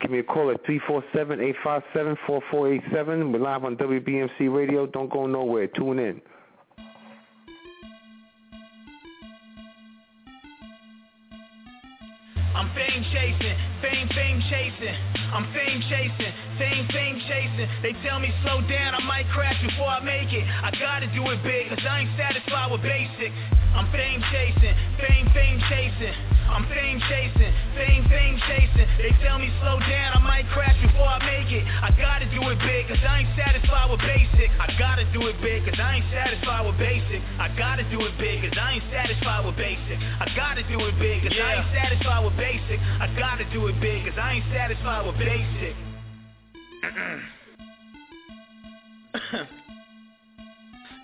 Give 0.00 0.10
me 0.10 0.20
a 0.20 0.22
call 0.22 0.50
at 0.50 0.64
347-857-4487. 0.64 3.32
We're 3.32 3.38
live 3.38 3.64
on 3.64 3.76
WBMC 3.76 4.54
Radio. 4.54 4.86
Don't 4.86 5.12
go 5.12 5.26
nowhere. 5.26 5.66
Tune 5.66 5.98
in. 5.98 6.22
I'm 12.56 12.74
fame 12.74 13.04
chasing, 13.12 13.56
fame, 13.82 14.08
fame 14.14 14.40
chasing. 14.50 15.19
I'm 15.30 15.46
fame 15.54 15.78
chasing, 15.86 16.32
fame, 16.58 16.86
fame 16.90 17.22
chasing. 17.30 17.68
They 17.82 17.94
tell 18.02 18.18
me 18.18 18.34
slow 18.42 18.60
down, 18.66 18.98
I 18.98 19.02
might 19.06 19.30
crash 19.30 19.54
before 19.62 19.86
I 19.86 20.02
make 20.02 20.32
it. 20.34 20.42
I 20.42 20.74
gotta 20.74 21.06
do 21.14 21.22
it 21.30 21.38
big, 21.46 21.70
cause 21.70 21.78
I 21.86 22.02
ain't 22.02 22.10
satisfied 22.18 22.70
with 22.70 22.82
basic. 22.82 23.30
I'm 23.70 23.86
fame 23.94 24.18
chasing, 24.34 24.74
fame, 24.98 25.30
fame 25.30 25.62
chasing. 25.70 26.14
I'm 26.50 26.66
fame 26.66 26.98
chasing, 27.06 27.54
fame, 27.78 28.02
fame 28.10 28.36
chasing. 28.50 28.86
They 28.98 29.14
tell 29.22 29.38
me 29.38 29.54
slow 29.62 29.78
down, 29.78 30.18
I 30.18 30.20
might 30.20 30.50
crash 30.50 30.74
before 30.82 31.06
I 31.06 31.22
make 31.22 31.46
it. 31.54 31.62
I 31.62 31.94
gotta 31.94 32.26
do 32.34 32.42
it 32.50 32.58
big, 32.58 32.90
cause 32.90 32.98
I 33.06 33.22
ain't 33.22 33.30
satisfied 33.38 33.86
with 33.86 34.02
basic. 34.02 34.50
I 34.58 34.66
gotta 34.74 35.06
do 35.14 35.30
it 35.30 35.38
big, 35.38 35.62
cause 35.62 35.78
I 35.78 36.02
ain't 36.02 36.10
satisfied 36.10 36.66
with 36.66 36.74
basic. 36.74 37.22
I 37.38 37.54
gotta 37.54 37.86
do 37.86 38.02
it 38.02 38.18
big, 38.18 38.42
cause 38.42 38.58
I 38.58 38.82
ain't 38.82 38.90
satisfied 38.90 39.46
with 39.46 39.54
basic. 39.54 39.98
I 40.18 40.26
gotta 40.34 40.66
do 40.66 40.82
it 40.90 40.98
big, 40.98 41.22
cause 41.22 41.38
I 41.38 41.62
ain't 41.62 41.70
satisfied 41.70 42.24
with 42.26 42.34
basic. 42.34 42.78
I 42.98 43.06
gotta 43.14 43.46
do 43.54 43.70
it 43.70 43.78
big, 43.78 44.10
cause 44.10 44.18
I 44.18 44.42
ain't 44.42 44.48
satisfied 44.50 45.06
with 45.06 45.19
basic. 45.20 45.76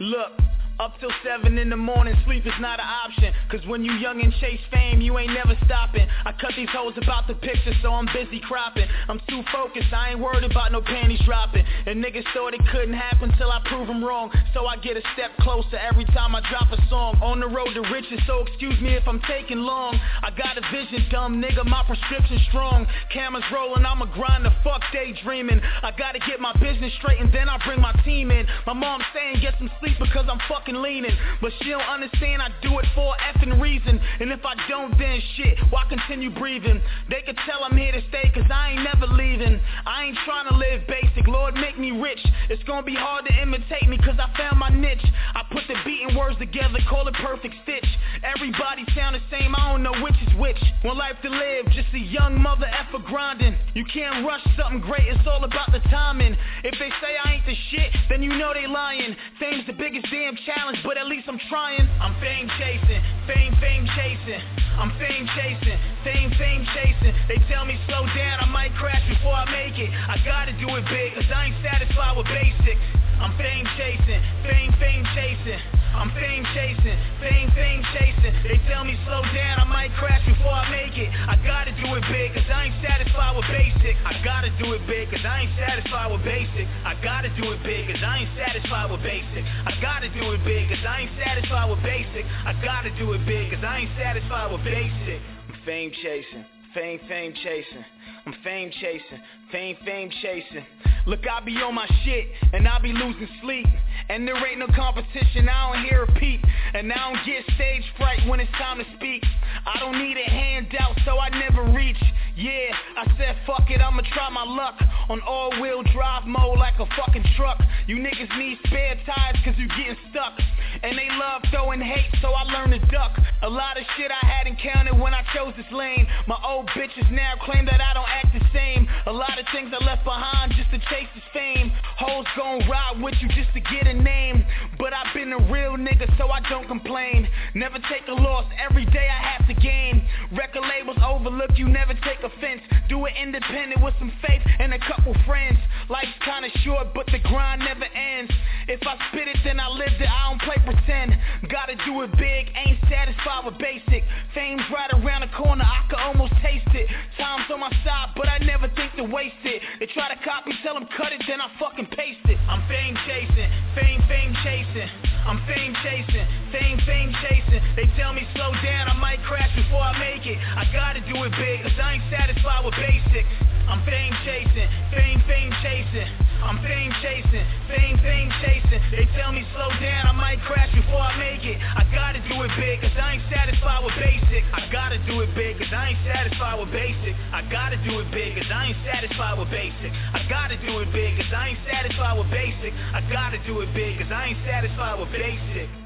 Look. 0.00 0.55
Up 0.78 0.92
till 1.00 1.12
7 1.24 1.56
in 1.56 1.70
the 1.70 1.76
morning, 1.76 2.14
sleep 2.26 2.44
is 2.44 2.52
not 2.60 2.78
an 2.78 2.84
option. 2.84 3.32
Cause 3.48 3.64
when 3.66 3.82
you 3.82 3.92
young 3.94 4.20
and 4.20 4.30
chase 4.44 4.60
fame, 4.70 5.00
you 5.00 5.16
ain't 5.16 5.32
never 5.32 5.56
stopping. 5.64 6.06
I 6.26 6.32
cut 6.32 6.52
these 6.54 6.68
hoes 6.68 6.92
about 7.00 7.26
the 7.26 7.32
picture, 7.32 7.72
so 7.80 7.94
I'm 7.94 8.04
busy 8.12 8.40
cropping. 8.44 8.84
I'm 9.08 9.18
too 9.26 9.40
focused, 9.54 9.88
I 9.94 10.10
ain't 10.10 10.20
worried 10.20 10.44
about 10.44 10.72
no 10.72 10.82
panties 10.82 11.22
dropping. 11.24 11.64
And 11.86 12.04
niggas 12.04 12.28
thought 12.34 12.52
it 12.52 12.60
couldn't 12.70 12.92
happen 12.92 13.32
till 13.38 13.50
I 13.50 13.62
prove 13.64 13.86
them 13.86 14.04
wrong. 14.04 14.30
So 14.52 14.66
I 14.66 14.76
get 14.76 14.98
a 14.98 15.02
step 15.14 15.32
closer 15.40 15.78
every 15.80 16.04
time 16.12 16.36
I 16.36 16.44
drop 16.50 16.68
a 16.68 16.88
song. 16.90 17.16
On 17.22 17.40
the 17.40 17.48
road 17.48 17.72
to 17.72 17.80
riches, 17.88 18.20
so 18.26 18.44
excuse 18.44 18.78
me 18.82 18.92
if 18.92 19.08
I'm 19.08 19.22
taking 19.24 19.64
long. 19.64 19.96
I 19.96 20.28
got 20.36 20.58
a 20.58 20.64
vision, 20.68 21.08
dumb 21.10 21.40
nigga, 21.40 21.64
my 21.64 21.84
prescription 21.88 22.38
strong. 22.50 22.86
Cameras 23.10 23.44
rolling, 23.50 23.86
I'ma 23.86 24.12
grind 24.12 24.44
the 24.44 24.52
fuck 24.62 24.82
daydreaming. 24.92 25.62
I 25.82 25.92
gotta 25.96 26.18
get 26.18 26.38
my 26.38 26.52
business 26.60 26.92
straight 27.00 27.18
and 27.18 27.32
then 27.32 27.48
I 27.48 27.56
bring 27.64 27.80
my 27.80 27.96
team 28.04 28.30
in. 28.30 28.46
My 28.66 28.74
mom 28.74 29.00
saying 29.14 29.40
get 29.40 29.54
some 29.58 29.70
sleep 29.80 29.96
because 29.98 30.26
I'm 30.28 30.40
fucking 30.48 30.65
fucking 30.66 30.82
leaning. 30.82 31.16
But 31.40 31.52
she 31.62 31.70
don't 31.70 31.82
understand 31.82 32.42
I 32.42 32.48
do 32.62 32.78
it 32.78 32.86
for 32.94 33.14
a 33.14 33.18
effing 33.32 33.60
reason. 33.60 34.00
And 34.20 34.30
if 34.32 34.40
I 34.44 34.54
don't, 34.68 34.96
then 34.98 35.20
shit, 35.36 35.58
why 35.70 35.84
continue 35.88 36.30
breathing? 36.30 36.80
They 37.08 37.22
could 37.24 37.38
tell 37.46 37.64
I'm 37.64 37.76
here 37.76 37.92
to 37.92 38.02
stay, 38.08 38.30
cause 38.34 38.48
I 38.52 38.72
ain't 38.72 38.82
never 38.82 39.06
leaving. 39.12 39.60
I 39.86 40.04
ain't 40.04 40.18
trying 40.24 40.48
to 40.48 40.56
live 40.56 40.82
basic, 40.88 41.26
Lord, 41.28 41.54
make 41.54 41.78
me 41.78 41.90
rich. 41.90 42.20
It's 42.50 42.62
gonna 42.64 42.82
be 42.82 42.94
hard 42.94 43.26
to 43.26 43.42
imitate 43.42 43.88
me, 43.88 43.98
cause 43.98 44.18
I 44.18 44.30
found 44.36 44.58
my 44.58 44.70
niche. 44.70 45.04
I 45.34 45.42
put 45.52 45.62
the 45.68 45.76
beating 45.84 46.16
words 46.16 46.38
together, 46.38 46.78
call 46.88 47.06
it 47.08 47.14
perfect 47.14 47.54
stitch. 47.62 47.86
Everybody 48.22 48.84
sound 48.94 49.14
the 49.14 49.22
same, 49.30 49.54
I 49.54 49.70
don't 49.70 49.82
know 49.82 49.94
which 50.02 50.16
is 50.26 50.34
which. 50.38 50.58
One 50.82 50.98
life 50.98 51.16
to 51.22 51.30
live, 51.30 51.66
just 51.72 51.92
a 51.94 51.98
young 51.98 52.40
mother 52.40 52.66
effer 52.66 52.98
grinding. 53.04 53.56
You 53.74 53.84
can't 53.84 54.26
rush 54.26 54.42
something 54.58 54.80
great, 54.80 55.06
it's 55.06 55.26
all 55.26 55.44
about 55.44 55.70
the 55.72 55.80
timing. 55.90 56.36
If 56.64 56.74
they 56.78 56.90
say 57.00 57.12
I 57.22 57.34
ain't 57.34 57.46
the 57.46 57.54
shit, 57.70 57.90
then 58.08 58.22
you 58.22 58.30
know 58.30 58.52
they 58.54 58.66
lying. 58.66 59.14
Fame's 59.38 59.66
the 59.66 59.72
biggest 59.72 60.06
damn 60.10 60.36
challenge 60.46 60.55
but 60.84 60.96
at 60.96 61.06
least 61.06 61.28
I'm 61.28 61.38
trying. 61.48 61.86
I'm 62.00 62.14
fame 62.20 62.48
chasing, 62.58 63.02
fame, 63.26 63.52
fame 63.60 63.86
chasing. 63.96 64.40
I'm 64.78 64.90
fame 64.98 65.28
chasing, 65.36 65.78
fame, 66.04 66.30
fame 66.38 66.66
chasing. 66.74 67.14
They 67.28 67.38
tell 67.48 67.64
me 67.64 67.78
slow 67.86 68.06
down, 68.06 68.40
I 68.40 68.46
might 68.46 68.74
crash 68.74 69.02
before 69.08 69.32
I 69.34 69.44
make 69.50 69.78
it. 69.78 69.90
I 69.90 70.16
gotta 70.24 70.52
do 70.58 70.68
it 70.76 70.84
big, 70.88 71.14
cause 71.14 71.28
I 71.32 71.46
ain't 71.46 71.58
satisfied 71.64 72.16
with 72.16 72.26
basics. 72.26 73.05
I'm 73.20 73.32
fame 73.38 73.66
chasing, 73.76 74.20
fame, 74.44 74.72
fame 74.78 75.04
chasing. 75.16 75.60
I'm 75.96 76.12
fame 76.12 76.44
chasing, 76.52 76.98
fame, 77.16 77.48
fame 77.56 77.80
chasing. 77.96 78.32
They 78.44 78.60
tell 78.68 78.84
me 78.84 78.92
slow 79.08 79.24
down, 79.32 79.56
I 79.56 79.64
might 79.64 79.88
crash 79.96 80.20
before 80.28 80.52
I 80.52 80.68
make 80.68 80.92
it. 81.00 81.08
I 81.08 81.40
gotta 81.40 81.72
do 81.72 81.96
it 81.96 82.04
big, 82.12 82.36
cause 82.36 82.44
I 82.52 82.68
ain't 82.68 82.76
satisfied 82.84 83.32
with 83.32 83.48
basic. 83.48 83.96
I 84.04 84.12
gotta 84.20 84.52
do 84.60 84.76
it 84.76 84.84
big, 84.84 85.08
cause 85.08 85.24
I 85.24 85.48
ain't 85.48 85.56
satisfied 85.56 86.12
with 86.12 86.20
basic. 86.28 86.68
I 86.84 86.92
gotta 87.00 87.32
do 87.40 87.56
it 87.56 87.64
big, 87.64 87.88
cause 87.88 88.04
I 88.04 88.28
ain't 88.28 88.32
satisfied 88.36 88.90
with 88.92 89.00
basic. 89.00 89.44
I 89.64 89.72
gotta 89.80 90.12
do 90.12 90.36
it 90.36 90.44
big, 90.44 90.68
cause 90.68 90.84
I 90.84 91.08
ain't 91.08 91.14
satisfied 91.16 91.70
with 91.72 91.80
basic. 91.80 92.24
I 92.44 92.52
gotta 92.60 92.92
do 93.00 93.12
it 93.16 93.24
big, 93.24 93.48
cause 93.48 93.64
I 93.64 93.88
ain't 93.88 93.92
satisfied 93.96 94.52
with 94.52 94.64
basic. 94.68 95.20
I'm 95.48 95.56
fame 95.64 95.90
chasing, 96.04 96.44
fame, 96.76 97.00
fame 97.08 97.32
chasing. 97.40 97.84
I'm 98.26 98.34
fame 98.42 98.72
chasing, 98.80 99.22
fame, 99.52 99.76
fame 99.84 100.10
chasing. 100.20 100.66
Look, 101.06 101.20
I 101.30 101.44
be 101.44 101.54
on 101.62 101.76
my 101.76 101.86
shit, 102.04 102.26
and 102.52 102.66
I 102.66 102.80
be 102.80 102.92
losing 102.92 103.28
sleep. 103.40 103.66
And 104.08 104.26
there 104.26 104.34
ain't 104.44 104.58
no 104.58 104.66
competition, 104.74 105.48
I 105.48 105.72
don't 105.72 105.84
hear 105.84 106.02
a 106.02 106.12
peep. 106.18 106.40
And 106.74 106.92
I 106.92 106.96
don't 107.12 107.24
get 107.24 107.44
stage 107.54 107.84
fright 107.96 108.26
when 108.26 108.40
it's 108.40 108.50
time 108.58 108.78
to 108.78 108.84
speak. 108.96 109.22
I 109.64 109.78
don't 109.78 109.96
need 109.96 110.16
a 110.16 110.28
handout, 110.28 110.98
so 111.04 111.20
I 111.20 111.28
never 111.38 111.70
reach. 111.70 112.02
Yeah, 112.36 112.74
I 112.98 113.06
said 113.16 113.36
fuck 113.46 113.70
it, 113.70 113.80
I'ma 113.80 114.02
try 114.12 114.28
my 114.28 114.44
luck. 114.44 114.74
On 115.08 115.20
all-wheel 115.22 115.84
drive 115.94 116.26
mode 116.26 116.58
like 116.58 116.74
a 116.80 116.86
fucking 116.98 117.24
truck. 117.36 117.62
You 117.86 117.96
niggas 117.96 118.36
need 118.36 118.58
spare 118.66 118.98
tires 119.06 119.38
cause 119.44 119.54
you 119.56 119.68
getting 119.68 119.96
stuck. 120.10 120.34
And 120.82 120.98
they 120.98 121.08
love 121.16 121.42
throwing 121.50 121.80
hate, 121.80 122.10
so 122.20 122.32
I 122.34 122.42
learned 122.42 122.74
to 122.74 122.82
duck. 122.90 123.16
A 123.42 123.48
lot 123.48 123.78
of 123.78 123.84
shit 123.96 124.10
I 124.10 124.26
had 124.26 124.46
encountered 124.46 124.98
when 124.98 125.14
I 125.14 125.22
chose 125.34 125.54
this 125.56 125.70
lane. 125.72 126.06
My 126.26 126.36
old 126.44 126.66
bitches 126.76 127.10
now 127.10 127.34
claim 127.40 127.64
that 127.66 127.80
I 127.80 127.94
don't 127.94 128.08
act 128.16 128.32
the 128.32 128.44
same. 128.52 128.88
A 129.06 129.12
lot 129.12 129.38
of 129.38 129.44
things 129.52 129.68
I 129.68 129.84
left 129.84 130.04
behind 130.04 130.52
just 130.56 130.70
to 130.72 130.78
chase 130.88 131.08
this 131.14 131.24
fame. 131.32 131.70
Hoes 131.98 132.24
gon' 132.36 132.68
ride 132.68 133.00
with 133.02 133.14
you 133.20 133.28
just 133.28 133.52
to 133.52 133.60
get 133.60 133.86
a 133.86 133.92
name. 133.92 134.44
But 134.78 134.92
I've 134.92 135.12
been 135.12 135.32
a 135.32 135.42
real 135.52 135.76
nigga, 135.76 136.08
so 136.16 136.30
I 136.30 136.40
don't 136.48 136.66
complain. 136.66 137.28
Never 137.54 137.78
take 137.92 138.08
a 138.08 138.16
loss, 138.16 138.44
every 138.56 138.86
day 138.86 139.08
I 139.08 139.20
have 139.36 139.46
to 139.48 139.54
gain. 139.54 140.02
Record 140.32 140.64
labels 140.64 140.98
overlook 141.04 141.56
you, 141.56 141.68
never 141.68 141.94
take 142.04 142.24
offense. 142.24 142.62
Do 142.88 143.04
it 143.06 143.12
independent 143.20 143.82
with 143.82 143.94
some 143.98 144.12
faith 144.26 144.42
and 144.58 144.72
a 144.72 144.78
couple 144.78 145.14
friends. 145.26 145.58
Life's 145.88 146.16
kinda 146.24 146.50
short, 146.64 146.94
but 146.94 147.06
the 147.06 147.18
grind 147.18 147.60
never 147.60 147.84
ends. 147.84 148.32
If 148.68 148.80
I 148.86 148.96
spit 149.08 149.28
it, 149.28 149.38
then 149.44 149.60
I 149.60 149.68
lived 149.68 150.00
it, 150.00 150.08
I 150.08 150.30
don't 150.30 150.42
play 150.42 150.56
pretend. 150.64 151.16
Gotta 151.48 151.76
do 151.86 152.02
it 152.02 152.10
big, 152.18 152.50
ain't 152.56 152.78
satisfied 152.90 153.44
with 153.44 153.58
basic. 153.58 154.02
Fame's 154.34 154.62
right 154.70 154.90
around 154.92 155.22
the 155.22 155.30
corner, 155.36 155.64
I 155.64 155.86
can 155.88 156.00
almost 156.00 156.32
taste 156.42 156.66
it. 156.74 156.90
Time's 157.18 157.50
on 157.50 157.60
my 157.60 157.70
side, 157.84 158.05
but 158.14 158.28
I 158.28 158.38
never 158.38 158.68
think 158.76 158.94
to 158.96 159.04
waste 159.04 159.42
it. 159.44 159.62
They 159.80 159.86
try 159.90 160.12
to 160.12 160.18
copy, 160.22 160.52
tell 160.62 160.74
them 160.74 160.86
cut 160.96 161.12
it, 161.12 161.22
then 161.26 161.40
I 161.40 161.50
fucking 161.58 161.86
paste 161.96 162.22
it. 162.28 162.38
I'm 162.46 162.62
fame 162.68 162.94
chasing, 163.06 163.50
fame, 163.74 164.02
fame 164.06 164.32
chasing. 164.44 164.90
I'm 165.26 165.42
fame 165.50 165.74
chasing, 165.82 166.26
fame, 166.52 166.78
fame 166.86 167.10
chasing. 167.26 167.62
They 167.74 167.90
tell 167.98 168.12
me 168.12 168.22
slow 168.34 168.52
down, 168.62 168.86
I 168.88 168.94
might 168.94 169.18
crash 169.26 169.50
before 169.56 169.82
I 169.82 169.98
make 169.98 170.26
it. 170.26 170.38
I 170.38 170.68
gotta 170.70 171.00
do 171.02 171.16
it 171.24 171.32
big, 171.34 171.62
cause 171.66 171.74
I 171.82 171.98
ain't 171.98 172.06
satisfied 172.12 172.62
with 172.64 172.74
basics. 172.78 173.28
I'm 173.66 173.82
fame 173.82 174.14
chasing, 174.22 174.68
fame, 174.94 175.18
fame 175.26 175.50
chasing. 175.62 176.06
I'm 176.46 176.62
fame 176.62 176.94
chasing, 177.02 177.42
fame, 177.66 177.98
fame 178.06 178.30
chasing. 178.38 178.78
They 178.94 179.10
tell 179.18 179.34
me 179.34 179.42
slow 179.50 179.66
down, 179.82 180.06
I 180.06 180.14
might 180.14 180.38
crash 180.46 180.70
before 180.70 181.02
I 181.02 181.18
make 181.18 181.42
it. 181.42 181.58
I 181.58 181.82
gotta 181.90 182.22
do 182.30 182.38
it 182.46 182.54
big, 182.54 182.78
cause 182.86 182.94
I 182.94 183.18
ain't 183.18 183.26
satisfied 183.26 183.82
with 183.82 183.98
basic. 183.98 184.46
I 184.54 184.70
gotta 184.70 185.02
do 185.10 185.26
it 185.26 185.34
big, 185.34 185.58
cause 185.58 185.74
I 185.74 185.90
ain't 185.90 185.98
satisfied 186.06 186.62
with 186.62 186.70
basic. 186.70 187.18
I 187.34 187.42
gotta 187.50 187.82
do 187.82 187.98
it 187.98 188.14
big, 188.14 188.38
cause 188.38 188.46
I 188.46 188.70
ain't 188.70 188.78
satisfied 188.86 189.38
with 189.42 189.50
basic. 189.50 189.90
I 190.14 190.22
gotta 190.30 190.56
do 190.62 190.78
it 190.78 190.92
big, 190.94 191.18
cause 191.18 191.32
I 191.34 191.50
ain't 191.50 191.62
satisfied 191.66 192.14
with 192.14 192.30
basic. 192.30 192.72
I 192.94 193.02
gotta 193.10 193.42
do 193.42 193.58
it 193.66 193.74
big, 193.74 193.98
cause 193.98 194.12
I 194.14 194.30
ain't 194.30 194.38
satisfied 194.46 195.02
with 195.02 195.10
basic. 195.10 195.85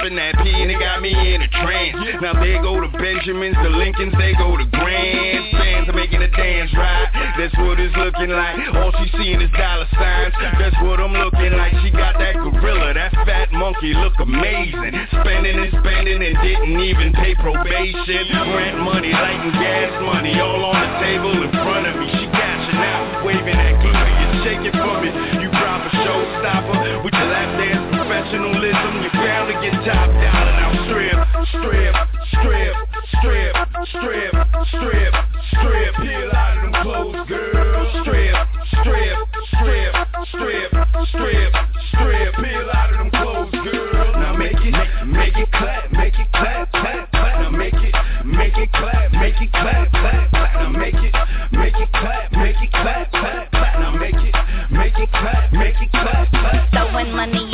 popping 0.00 0.16
that 0.16 0.32
P 0.40 0.48
and 0.48 0.70
it 0.70 0.80
got 0.80 1.02
me 1.02 1.12
in 1.12 1.42
a 1.42 1.48
trance. 1.60 1.96
Now 2.22 2.32
they 2.40 2.56
go 2.64 2.80
to 2.80 2.88
Benjamins, 2.96 3.56
the 3.62 3.68
Lincolns, 3.68 4.14
they 4.16 4.32
go 4.32 4.56
to 4.56 4.64
grandstands. 4.64 5.88
I'm 5.88 5.96
making 5.96 6.22
a 6.22 6.30
dance 6.32 6.72
right. 6.72 7.36
That's 7.36 7.52
what 7.60 7.76
it's 7.76 7.92
looking 7.96 8.32
like. 8.32 8.56
All 8.80 8.92
she's 8.96 9.12
seeing 9.20 9.40
is 9.40 9.52
dollar 9.52 9.88
signs. 9.92 10.32
That's 10.56 10.76
what 10.80 11.00
I'm 11.00 11.12
looking 11.12 11.52
like. 11.52 11.76
She 11.84 11.92
got 11.92 12.16
that 12.16 12.32
gorilla, 12.40 12.94
that 12.94 13.12
fat 13.28 13.52
monkey 13.52 13.92
look 13.92 14.16
amazing. 14.20 14.96
Spending 15.20 15.68
and 15.68 15.72
spending 15.84 16.20
and 16.24 16.36
didn't 16.40 16.80
even 16.80 17.12
pay 17.12 17.36
probation. 17.36 18.24
Rent 18.56 18.80
money, 18.80 19.12
light 19.12 19.40
and 19.44 19.52
gas 19.52 19.92
money, 20.00 20.32
all 20.40 20.64
on 20.64 20.80
the 20.80 20.90
table 21.04 21.32
in 21.44 21.52
front 21.60 21.84
of 21.84 21.94
me. 22.00 22.08
She 22.16 22.24
cashing 22.32 22.80
out, 22.80 23.24
waving 23.24 23.52
that 23.52 23.74
glitter, 23.84 24.12
you 24.16 24.28
shaking 24.48 24.76
for 24.80 24.96
me. 25.04 25.12
You 25.44 25.48
proper 25.52 25.92
showstopper 25.92 27.04
with 27.04 27.12
your 27.12 27.28
lap 27.28 27.52
dance 27.60 27.89
professionalism, 28.10 29.02
you're 29.02 29.12
bound 29.22 29.46
to 29.46 29.54
get 29.62 29.70
top 29.86 30.10
down. 30.10 30.48
and 30.50 30.58
I'll 30.66 30.74
strip, 30.90 31.14
strip, 31.46 31.94
strip, 32.42 32.74
strip, 33.06 33.54
strip, 33.86 34.34
strip, 34.66 35.14
strip, 35.54 35.94
peel 36.02 36.30
out 36.34 36.56
of 36.58 36.72
them 36.72 36.82
clothes, 36.82 37.28
girl. 37.28 38.02
Strip, 38.02 38.34
strip, 38.82 39.14
strip, 39.54 39.94
strip, 40.26 40.70
strip, 41.06 41.52
strip, 41.94 42.34
peel 42.34 42.70
out 42.74 42.90
of 42.90 42.98
them 42.98 43.10
clothes, 43.14 43.54
girl. 43.62 44.12
Now 44.18 44.34
make 44.34 44.58
it, 44.58 44.74
make, 44.74 45.06
make 45.06 45.36
it 45.38 45.52
clap, 45.52 45.92
make 45.92 46.18
it 46.18 46.26
clap, 46.34 46.72
clap, 46.72 47.10
clap. 47.12 47.40
Now 47.42 47.50
make 47.50 47.74
it, 47.74 47.94
make 48.26 48.58
it 48.58 48.72
clap, 48.72 49.12
make 49.12 49.40
it 49.40 49.52
clap, 49.52 49.90
clap, 49.90 50.30
clap. 50.30 50.54
Now 50.58 50.70
make 50.70 50.94
it, 50.98 51.14
make 51.52 51.78
it 51.78 51.92
clap, 51.92 52.32
make 52.32 52.56
it 52.58 52.70
clap, 52.72 53.10
clap, 53.12 53.50
clap. 53.52 53.78
Now 53.78 53.92
make 53.94 54.14
it, 54.18 54.34
make 54.72 54.98
it 54.98 55.10
clap, 55.12 55.52
make 55.52 55.78
it 55.80 55.90
clap, 55.92 56.30
clap. 56.30 56.70
Throwing 56.72 57.14
money 57.14 57.49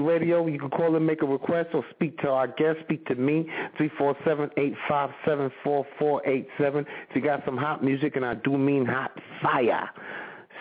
Radio. 0.00 0.46
You 0.46 0.58
can 0.58 0.70
call 0.70 0.96
and 0.96 1.06
make 1.06 1.22
a 1.22 1.26
request 1.26 1.70
or 1.74 1.84
speak 1.90 2.18
to 2.18 2.28
our 2.28 2.48
guest. 2.48 2.80
Speak 2.84 3.06
to 3.06 3.14
me, 3.14 3.46
347-857-4487. 3.78 6.44
If 6.54 6.86
you 7.14 7.20
got 7.20 7.44
some 7.44 7.56
hot 7.56 7.84
music, 7.84 8.16
and 8.16 8.24
I 8.24 8.34
do 8.34 8.58
mean 8.58 8.86
hot 8.86 9.12
fire, 9.42 9.90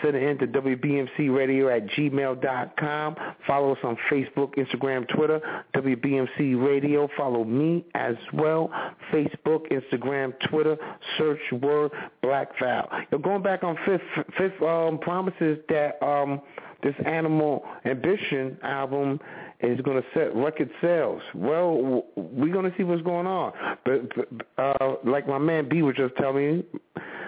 send 0.01 0.15
it 0.15 0.23
in 0.23 0.38
to 0.39 0.47
WBMCRadio 0.47 1.75
at 1.75 1.88
gmail.com. 1.88 3.15
Follow 3.47 3.71
us 3.71 3.77
on 3.84 3.97
Facebook, 4.11 4.55
Instagram, 4.55 5.07
Twitter, 5.15 5.39
WBMC 5.75 6.65
Radio. 6.65 7.07
Follow 7.17 7.43
me 7.43 7.86
as 7.95 8.15
well. 8.34 8.69
Facebook, 9.11 9.71
Instagram, 9.71 10.34
Twitter, 10.49 10.77
search 11.17 11.39
word 11.61 11.91
Black 12.21 12.49
Val. 12.59 12.89
You're 13.11 13.21
going 13.21 13.43
back 13.43 13.63
on 13.63 13.77
Fifth, 13.86 14.01
fifth 14.38 14.61
um, 14.61 14.99
Promises 14.99 15.59
that... 15.69 16.01
Um, 16.05 16.41
this 16.84 16.95
Animal 17.05 17.63
Ambition 17.86 18.57
album 18.63 19.19
is 19.61 19.79
going 19.81 20.01
to 20.01 20.07
set 20.13 20.36
record 20.36 20.69
sales. 20.81 21.21
Well, 21.34 22.05
we're 22.15 22.53
going 22.53 22.69
to 22.69 22.77
see 22.77 22.84
what's 22.84 23.01
going 23.01 23.27
on. 23.27 23.53
But, 23.86 24.27
uh, 24.57 24.95
like 25.05 25.27
my 25.27 25.38
man 25.38 25.69
B 25.69 25.81
was 25.81 25.95
just 25.95 26.15
telling 26.17 26.57
me, 26.57 26.63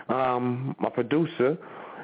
um, 0.10 0.76
my 0.80 0.90
producer, 0.90 1.58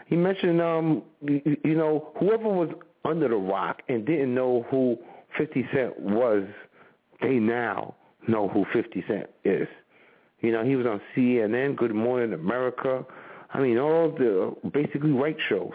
he 0.07 0.15
mentioned, 0.15 0.61
um, 0.61 1.03
you, 1.21 1.57
you 1.63 1.75
know, 1.75 2.11
whoever 2.19 2.47
was 2.47 2.69
under 3.05 3.27
the 3.27 3.35
rock 3.35 3.81
and 3.89 4.05
didn't 4.05 4.33
know 4.33 4.65
who 4.69 4.97
50 5.37 5.67
Cent 5.73 5.99
was, 5.99 6.43
they 7.21 7.35
now 7.35 7.95
know 8.27 8.47
who 8.47 8.65
50 8.73 9.03
Cent 9.07 9.29
is. 9.43 9.67
You 10.41 10.51
know, 10.51 10.63
he 10.63 10.75
was 10.75 10.85
on 10.85 11.01
CNN, 11.15 11.75
Good 11.75 11.93
Morning 11.93 12.33
America. 12.33 13.05
I 13.53 13.59
mean, 13.59 13.77
all 13.77 14.09
the 14.11 14.55
basically 14.71 15.11
white 15.11 15.37
shows. 15.49 15.71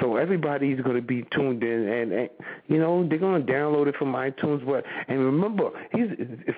So 0.00 0.16
everybody's 0.16 0.80
going 0.80 0.96
to 0.96 1.02
be 1.02 1.24
tuned 1.30 1.62
in, 1.62 1.88
and, 1.88 2.12
and 2.12 2.28
you 2.66 2.78
know 2.78 3.06
they're 3.08 3.18
going 3.18 3.44
to 3.44 3.52
download 3.52 3.86
it 3.86 3.94
from 3.96 4.12
iTunes. 4.12 4.64
But 4.66 4.84
and 5.06 5.18
remember, 5.20 5.70
he's 5.92 6.08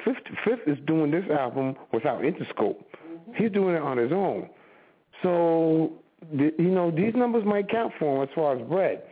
Fifth, 0.04 0.22
Fifth 0.44 0.66
is 0.66 0.78
doing 0.86 1.10
this 1.10 1.24
album 1.30 1.76
without 1.92 2.22
Interscope. 2.22 2.76
He's 3.34 3.50
doing 3.50 3.74
it 3.74 3.82
on 3.82 3.98
his 3.98 4.12
own. 4.12 4.48
So 5.22 5.92
you 6.32 6.54
know 6.58 6.90
these 6.90 7.14
numbers 7.14 7.44
might 7.44 7.68
count 7.68 7.92
for 7.98 8.16
him 8.22 8.28
as 8.28 8.34
far 8.34 8.56
as 8.56 8.66
bread. 8.68 9.02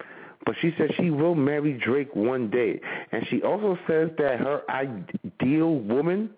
but 0.46 0.56
she 0.62 0.74
said 0.78 0.92
she 0.98 1.10
will 1.10 1.36
marry 1.36 1.74
Drake 1.74 2.14
one 2.16 2.50
day. 2.50 2.82
And 3.12 3.26
she 3.30 3.42
also 3.42 3.78
says 3.88 4.10
that 4.18 4.40
her 4.40 4.62
ideal 4.70 5.76
woman, 5.76 6.30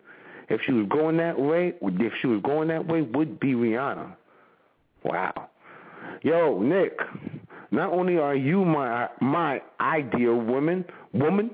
if 0.50 0.62
she 0.66 0.74
was 0.74 0.88
going 0.90 1.18
that 1.18 1.40
way, 1.40 1.74
if 1.82 2.14
she 2.22 2.28
was 2.28 2.42
going 2.44 2.68
that 2.68 2.88
way, 2.88 3.02
would 3.02 3.40
be 3.40 3.54
Rihanna. 3.54 4.16
Wow. 5.04 5.50
Yo, 6.22 6.62
Nick, 6.62 6.98
not 7.72 7.92
only 7.94 8.18
are 8.18 8.36
you 8.36 8.66
my 8.66 9.08
my 9.22 9.62
ideal 9.80 10.36
woman, 10.36 10.86
woman, 11.14 11.52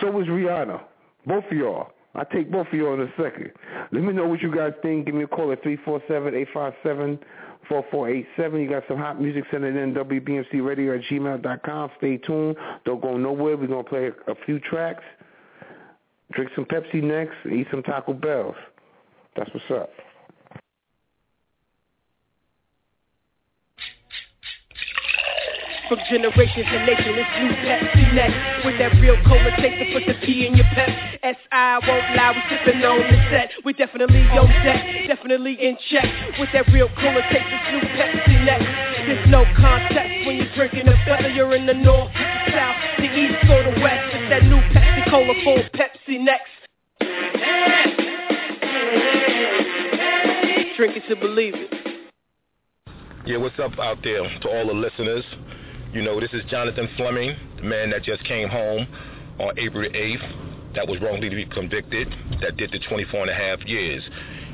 so 0.00 0.20
is 0.20 0.26
Rihanna. 0.26 0.80
Both 1.26 1.44
of 1.50 1.56
y'all. 1.56 1.90
I'll 2.16 2.24
take 2.26 2.50
both 2.50 2.66
of 2.68 2.72
you 2.72 2.92
in 2.94 3.02
a 3.02 3.12
second. 3.22 3.52
Let 3.92 4.02
me 4.02 4.12
know 4.12 4.26
what 4.26 4.40
you 4.40 4.54
guys 4.54 4.72
think. 4.82 5.06
Give 5.06 5.14
me 5.14 5.24
a 5.24 5.26
call 5.26 5.52
at 5.52 5.62
347-857-4487. 5.62 7.20
You 8.62 8.68
got 8.68 8.84
some 8.88 8.96
hot 8.96 9.20
music, 9.20 9.44
send 9.50 9.64
it 9.64 9.76
in, 9.76 9.92
WBMCRadio 9.94 10.98
at 10.98 11.04
gmail.com. 11.10 11.90
Stay 11.98 12.16
tuned. 12.16 12.56
Don't 12.84 13.02
go 13.02 13.16
nowhere. 13.18 13.56
We're 13.56 13.66
going 13.66 13.84
to 13.84 13.88
play 13.90 14.10
a 14.26 14.34
few 14.46 14.58
tracks. 14.60 15.04
Drink 16.32 16.50
some 16.56 16.64
Pepsi 16.64 17.02
next. 17.02 17.34
Eat 17.52 17.66
some 17.70 17.82
Taco 17.82 18.14
Bells. 18.14 18.56
That's 19.36 19.50
what's 19.52 19.70
up. 19.70 19.90
From 25.88 26.02
generation 26.10 26.66
to 26.66 26.78
nation, 26.82 27.14
it's 27.14 27.30
new 27.38 27.54
Pepsi 27.62 28.10
next. 28.10 28.66
With 28.66 28.74
that 28.82 28.98
real 28.98 29.14
cola 29.22 29.54
taste 29.54 29.78
to 29.78 29.86
put 29.94 30.02
the 30.02 30.18
P 30.26 30.44
in 30.44 30.58
your 30.58 30.66
pep. 30.74 30.90
S.I. 31.22 31.78
won't 31.86 32.10
lie, 32.18 32.34
we 32.34 32.42
sippin' 32.50 32.82
on 32.82 32.98
the 33.06 33.18
set. 33.30 33.50
We 33.64 33.72
definitely 33.72 34.26
on 34.34 34.50
deck, 34.66 34.82
definitely 35.06 35.54
in 35.54 35.78
check. 35.88 36.10
With 36.42 36.50
that 36.54 36.66
real 36.74 36.90
cola 36.98 37.22
taste, 37.30 37.46
it's 37.46 37.70
new 37.70 37.86
Pepsi 37.94 38.34
next. 38.42 38.66
There's 39.06 39.30
no 39.30 39.46
context 39.54 40.26
when 40.26 40.42
you're 40.42 40.54
drinking 40.58 40.90
it, 40.90 40.98
whether 41.06 41.30
you're 41.30 41.54
in 41.54 41.66
the 41.66 41.74
north, 41.74 42.10
the 42.10 42.50
south, 42.50 42.76
the 42.98 43.06
east, 43.06 43.46
or 43.46 43.62
the 43.70 43.78
west. 43.78 44.10
It's 44.10 44.26
that 44.26 44.42
new 44.42 44.58
Pepsi 44.74 45.06
Cola 45.06 45.34
full 45.46 45.62
Pepsi 45.70 46.18
next. 46.18 46.50
Drink 50.76 50.96
it 50.98 51.06
to 51.08 51.14
believe 51.14 51.54
it. 51.54 51.70
Yeah, 53.24 53.38
what's 53.38 53.58
up 53.60 53.78
out 53.78 53.98
there 54.02 54.22
to 54.22 54.48
all 54.48 54.66
the 54.66 54.74
listeners? 54.74 55.24
You 55.92 56.02
know, 56.02 56.20
this 56.20 56.32
is 56.32 56.42
Jonathan 56.50 56.88
Fleming, 56.96 57.36
the 57.56 57.62
man 57.62 57.90
that 57.90 58.02
just 58.02 58.22
came 58.24 58.48
home 58.48 58.86
on 59.38 59.58
April 59.58 59.88
8th, 59.88 60.74
that 60.74 60.86
was 60.86 61.00
wrongly 61.00 61.46
convicted, 61.52 62.08
that 62.42 62.56
did 62.56 62.70
the 62.72 62.78
24 62.88 63.22
and 63.22 63.30
a 63.30 63.34
half 63.34 63.64
years. 63.64 64.02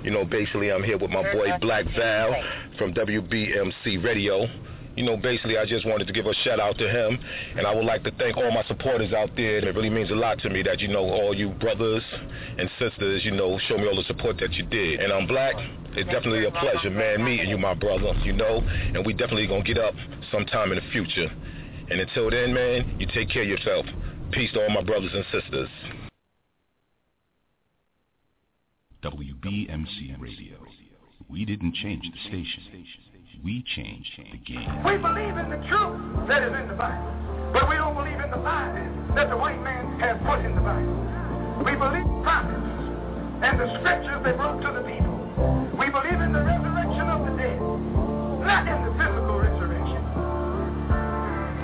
You 0.04 0.10
know, 0.10 0.24
basically 0.24 0.70
I'm 0.70 0.82
here 0.82 0.98
with 0.98 1.10
my 1.10 1.22
boy 1.32 1.48
Black 1.60 1.86
Val 1.96 2.34
from 2.78 2.92
WBMC 2.94 4.04
Radio. 4.04 4.46
You 4.96 5.04
know, 5.04 5.16
basically 5.16 5.56
I 5.56 5.64
just 5.64 5.86
wanted 5.86 6.06
to 6.06 6.12
give 6.12 6.26
a 6.26 6.34
shout 6.44 6.60
out 6.60 6.76
to 6.78 6.88
him, 6.88 7.18
and 7.56 7.66
I 7.66 7.74
would 7.74 7.84
like 7.84 8.04
to 8.04 8.10
thank 8.12 8.36
all 8.36 8.50
my 8.50 8.62
supporters 8.64 9.12
out 9.12 9.30
there. 9.36 9.58
It 9.66 9.74
really 9.74 9.90
means 9.90 10.10
a 10.10 10.14
lot 10.14 10.38
to 10.40 10.50
me 10.50 10.62
that, 10.64 10.80
you 10.80 10.88
know, 10.88 11.04
all 11.04 11.34
you 11.34 11.50
brothers 11.50 12.02
and 12.58 12.68
sisters, 12.78 13.24
you 13.24 13.30
know, 13.30 13.58
show 13.68 13.78
me 13.78 13.88
all 13.88 13.96
the 13.96 14.04
support 14.04 14.36
that 14.40 14.52
you 14.52 14.64
did. 14.64 15.00
And 15.00 15.12
I'm 15.12 15.26
Black, 15.26 15.54
it's 15.92 16.10
definitely 16.10 16.44
a 16.44 16.50
pleasure, 16.50 16.90
man, 16.90 17.24
meeting 17.24 17.48
you, 17.48 17.56
my 17.56 17.74
brother, 17.74 18.12
you 18.22 18.34
know, 18.34 18.60
and 18.60 19.04
we 19.06 19.14
definitely 19.14 19.46
gonna 19.46 19.64
get 19.64 19.78
up 19.78 19.94
sometime 20.30 20.72
in 20.72 20.76
the 20.76 20.90
future. 20.92 21.30
And 21.90 22.00
until 22.00 22.30
then, 22.30 22.52
man, 22.52 22.96
you 22.98 23.06
take 23.14 23.30
care 23.30 23.42
of 23.42 23.48
yourself. 23.48 23.86
Peace 24.30 24.52
to 24.52 24.62
all 24.62 24.70
my 24.70 24.82
brothers 24.82 25.10
and 25.14 25.24
sisters. 25.32 25.68
WBMC 29.02 30.20
Radio. 30.20 30.58
We 31.28 31.44
didn't 31.44 31.74
change 31.74 32.02
the 32.02 32.28
station. 32.28 33.11
We 33.42 33.64
change 33.74 34.06
the 34.16 34.38
game. 34.38 34.84
We 34.86 34.94
believe 35.02 35.34
in 35.34 35.50
the 35.50 35.58
truth 35.66 35.98
that 36.30 36.46
is 36.46 36.54
in 36.54 36.70
the 36.70 36.78
Bible, 36.78 37.10
but 37.52 37.68
we 37.68 37.74
don't 37.74 37.98
believe 37.98 38.22
in 38.22 38.30
the 38.30 38.38
lies 38.38 38.86
that 39.18 39.30
the 39.30 39.36
white 39.36 39.58
man 39.66 39.98
has 39.98 40.14
put 40.22 40.46
in 40.46 40.54
the 40.54 40.62
Bible. 40.62 40.94
We 41.66 41.74
believe 41.74 42.06
prophets 42.22 42.62
and 43.42 43.58
the 43.58 43.66
scriptures 43.82 44.22
they 44.22 44.30
brought 44.38 44.62
to 44.62 44.70
the 44.70 44.86
people. 44.86 45.18
We 45.74 45.90
believe 45.90 46.22
in 46.22 46.30
the 46.30 46.38
resurrection 46.38 47.10
of 47.10 47.26
the 47.26 47.34
dead, 47.34 47.58
not 48.46 48.62
in 48.70 48.78
the 48.86 48.94
physical 48.94 49.34
resurrection, 49.34 50.02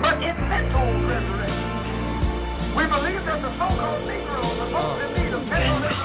but 0.03 0.19
in 0.19 0.35
mental 0.35 0.83
resurrection. 1.07 2.75
We 2.75 2.83
believe 2.91 3.23
that 3.23 3.39
the 3.39 3.55
so-called 3.55 4.03
Negroes 4.03 4.67
are 4.67 4.71
most 4.75 5.18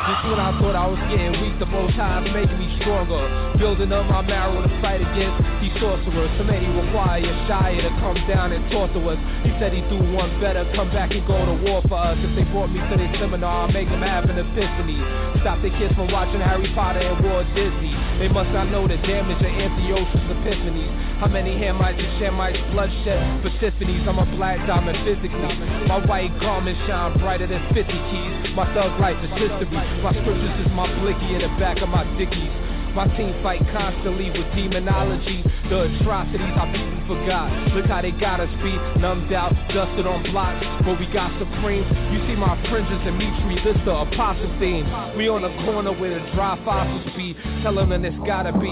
Just 0.04 0.20
when 0.28 0.36
I 0.36 0.52
thought 0.60 0.76
I 0.76 0.84
was 0.84 1.00
getting 1.08 1.32
weak, 1.40 1.56
the 1.56 1.64
most 1.64 1.96
high 1.96 2.20
making 2.20 2.60
me 2.60 2.68
stronger. 2.76 3.24
Building 3.56 3.88
up 3.88 4.04
my 4.12 4.20
marrow 4.20 4.60
to 4.60 4.68
fight 4.84 5.00
against 5.00 5.40
these 5.64 5.72
sorcerers. 5.80 6.28
So 6.36 6.44
many 6.44 6.68
require 6.68 7.24
Shia 7.48 7.80
to 7.80 7.88
come 8.04 8.20
down 8.28 8.52
and 8.52 8.60
talk 8.68 8.92
to 8.92 9.00
us. 9.08 9.16
He 9.48 9.50
said 9.56 9.72
he 9.72 9.80
do 9.88 9.96
one 10.12 10.28
better, 10.44 10.68
come 10.76 10.92
back 10.92 11.16
and 11.16 11.24
go 11.24 11.40
to 11.40 11.56
war 11.64 11.80
for 11.88 11.96
us. 11.96 12.20
If 12.20 12.36
they 12.36 12.44
brought 12.52 12.68
me 12.68 12.84
to 12.84 12.94
their 13.00 13.08
seminar, 13.16 13.64
I'll 13.64 13.72
make 13.72 13.88
them 13.88 14.04
have 14.04 14.28
an 14.28 14.36
epiphany. 14.36 15.00
Stop 15.40 15.64
the 15.64 15.72
kids 15.72 15.96
from 15.96 16.12
watching 16.12 16.44
Harry 16.44 16.68
Potter 16.76 17.00
and 17.00 17.24
Walt 17.24 17.48
Disney. 17.56 17.96
They 18.20 18.28
must 18.28 18.52
not 18.52 18.68
know 18.68 18.84
the 18.84 19.00
damage 19.08 19.40
of 19.40 19.52
Antiochus 19.56 20.20
Epiphanes. 20.20 20.92
How 21.16 21.32
many 21.32 21.56
Hamites 21.56 21.96
and 21.96 22.12
Shemites, 22.20 22.60
bloodshed 22.76 23.40
for 23.40 23.48
symphonies? 23.56 24.04
I'm 24.04 24.20
a 24.20 24.28
black 24.36 24.60
diamond 24.68 25.00
physically. 25.08 25.48
My 25.88 26.04
white 26.04 26.36
garments 26.44 26.76
shine 26.84 27.16
brighter 27.24 27.48
than 27.48 27.64
50 27.72 27.88
keys. 27.88 28.52
My 28.52 28.68
thug 28.76 29.00
life 29.00 29.16
is 29.24 29.32
history. 29.32 29.93
My 30.02 30.12
scriptures 30.12 30.66
is 30.66 30.72
my 30.72 30.86
blicky 31.00 31.34
in 31.34 31.40
the 31.40 31.48
back 31.58 31.80
of 31.80 31.88
my 31.88 32.04
dickies. 32.18 32.63
My 32.94 33.10
team 33.18 33.34
fight 33.42 33.60
constantly 33.74 34.30
with 34.30 34.46
demonology. 34.54 35.42
The 35.68 35.90
atrocities 35.98 36.54
our 36.54 36.70
people 36.70 37.02
forgot. 37.10 37.50
Look 37.74 37.86
how 37.86 38.02
they 38.02 38.12
got 38.12 38.38
us 38.38 38.52
beat, 38.62 38.78
numbed 39.02 39.32
out, 39.32 39.50
dusted 39.74 40.06
on 40.06 40.22
blocks. 40.30 40.62
But 40.86 41.00
we 41.02 41.10
got 41.10 41.34
supreme. 41.42 41.82
You 42.14 42.22
see 42.30 42.36
my 42.38 42.54
fringes 42.70 43.02
and 43.02 43.18
meat 43.18 43.34
tree, 43.42 43.58
this 43.66 43.74
the 43.84 43.98
apostle 43.98 44.46
theme. 44.62 44.86
We 45.18 45.26
on 45.26 45.42
the 45.42 45.50
corner 45.66 45.90
where 45.90 46.14
the 46.14 46.22
dry 46.38 46.54
fossils 46.64 47.10
be. 47.16 47.34
Tell 47.66 47.74
them 47.74 47.90
it's 47.90 48.14
gotta 48.22 48.52
be 48.54 48.70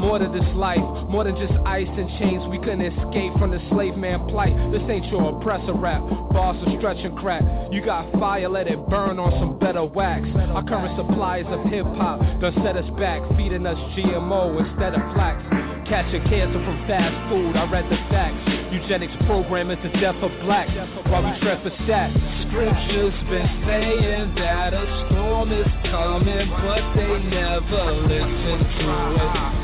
more 0.00 0.18
to 0.18 0.32
this 0.32 0.48
life, 0.56 0.80
more 1.10 1.24
than 1.24 1.36
just 1.36 1.52
ice 1.66 1.90
and 1.90 2.08
chains. 2.18 2.48
We 2.48 2.58
couldn't 2.58 2.88
escape 2.88 3.36
from 3.36 3.50
the 3.50 3.60
slave 3.68 3.96
man 4.00 4.26
plight. 4.28 4.56
This 4.72 4.82
ain't 4.88 5.04
your 5.12 5.36
oppressor 5.36 5.74
rap. 5.74 6.00
Boss 6.32 6.56
are 6.64 6.78
stretching 6.78 7.14
crack. 7.16 7.44
You 7.70 7.84
got 7.84 8.10
fire, 8.16 8.48
let 8.48 8.66
it 8.66 8.80
burn 8.88 9.18
on 9.18 9.32
some 9.36 9.58
better 9.58 9.84
wax. 9.84 10.24
Our 10.56 10.64
current 10.64 10.96
supplies 10.96 11.44
of 11.52 11.68
hip 11.68 11.84
hop 12.00 12.20
done 12.40 12.54
set 12.64 12.76
us 12.76 12.88
back, 12.96 13.20
feeding 13.58 13.66
us 13.66 13.78
GMO 13.96 14.58
instead 14.58 14.94
of 14.94 15.00
flax. 15.14 15.42
Catching 15.88 16.22
cancer 16.24 16.62
from 16.64 16.86
fast 16.86 17.30
food, 17.30 17.56
I 17.56 17.70
read 17.70 17.84
the 17.90 17.96
facts. 18.10 18.38
Eugenics 18.70 19.14
program 19.26 19.70
is 19.70 19.78
the 19.82 19.88
death 20.00 20.16
of 20.22 20.30
blacks 20.44 20.70
while 21.08 21.22
we 21.24 21.32
trap 21.40 21.62
for 21.62 21.70
stats. 21.82 22.12
Scriptures 22.48 23.14
been 23.28 23.48
saying 23.66 24.34
that 24.36 24.74
a 24.74 24.84
storm 25.08 25.52
is 25.52 25.66
coming, 25.90 26.50
but 26.50 26.94
they 26.94 27.22
never 27.24 27.92
listen 28.04 28.58
to 28.78 28.92
it. 29.16 29.58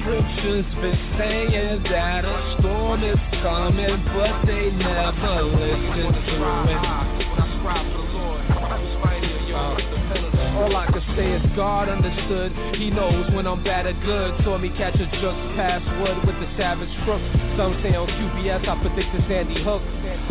Scriptures 0.00 0.68
been 0.76 0.98
saying 1.18 1.82
that 1.90 2.24
a 2.24 2.56
storm 2.60 3.02
is 3.02 3.18
coming, 3.42 4.04
but 4.12 4.46
they 4.46 4.70
never 4.70 5.42
listen 5.42 6.12
to 6.12 6.36
it 8.02 8.05
about 9.56 10.15
all 10.56 10.74
I 10.74 10.86
can 10.86 11.04
say 11.14 11.32
is 11.36 11.42
God 11.54 11.88
understood. 11.88 12.50
He 12.76 12.88
knows 12.88 13.28
when 13.36 13.46
I'm 13.46 13.62
bad 13.62 13.84
or 13.84 13.92
good. 13.92 14.32
Saw 14.42 14.56
me 14.56 14.70
catch 14.70 14.94
a 14.96 15.04
jukes 15.20 15.44
password 15.52 16.24
with 16.24 16.36
the 16.40 16.48
savage 16.56 16.88
crook. 17.04 17.20
Some 17.60 17.76
say 17.84 17.92
on 17.92 18.08
QBS 18.08 18.64
I 18.64 18.74
predict 18.80 19.12
the 19.12 19.20
Sandy 19.28 19.62
Hook. 19.62 19.82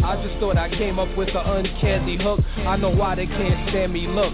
I 0.01 0.17
just 0.25 0.37
thought 0.39 0.57
I 0.57 0.69
came 0.69 0.97
up 0.97 1.09
with 1.17 1.29
an 1.29 1.45
uncanny 1.45 2.17
hook. 2.17 2.41
I 2.65 2.75
know 2.75 2.89
why 2.89 3.15
they 3.15 3.25
can't 3.25 3.69
stand 3.69 3.93
me. 3.93 4.07
Look, 4.07 4.33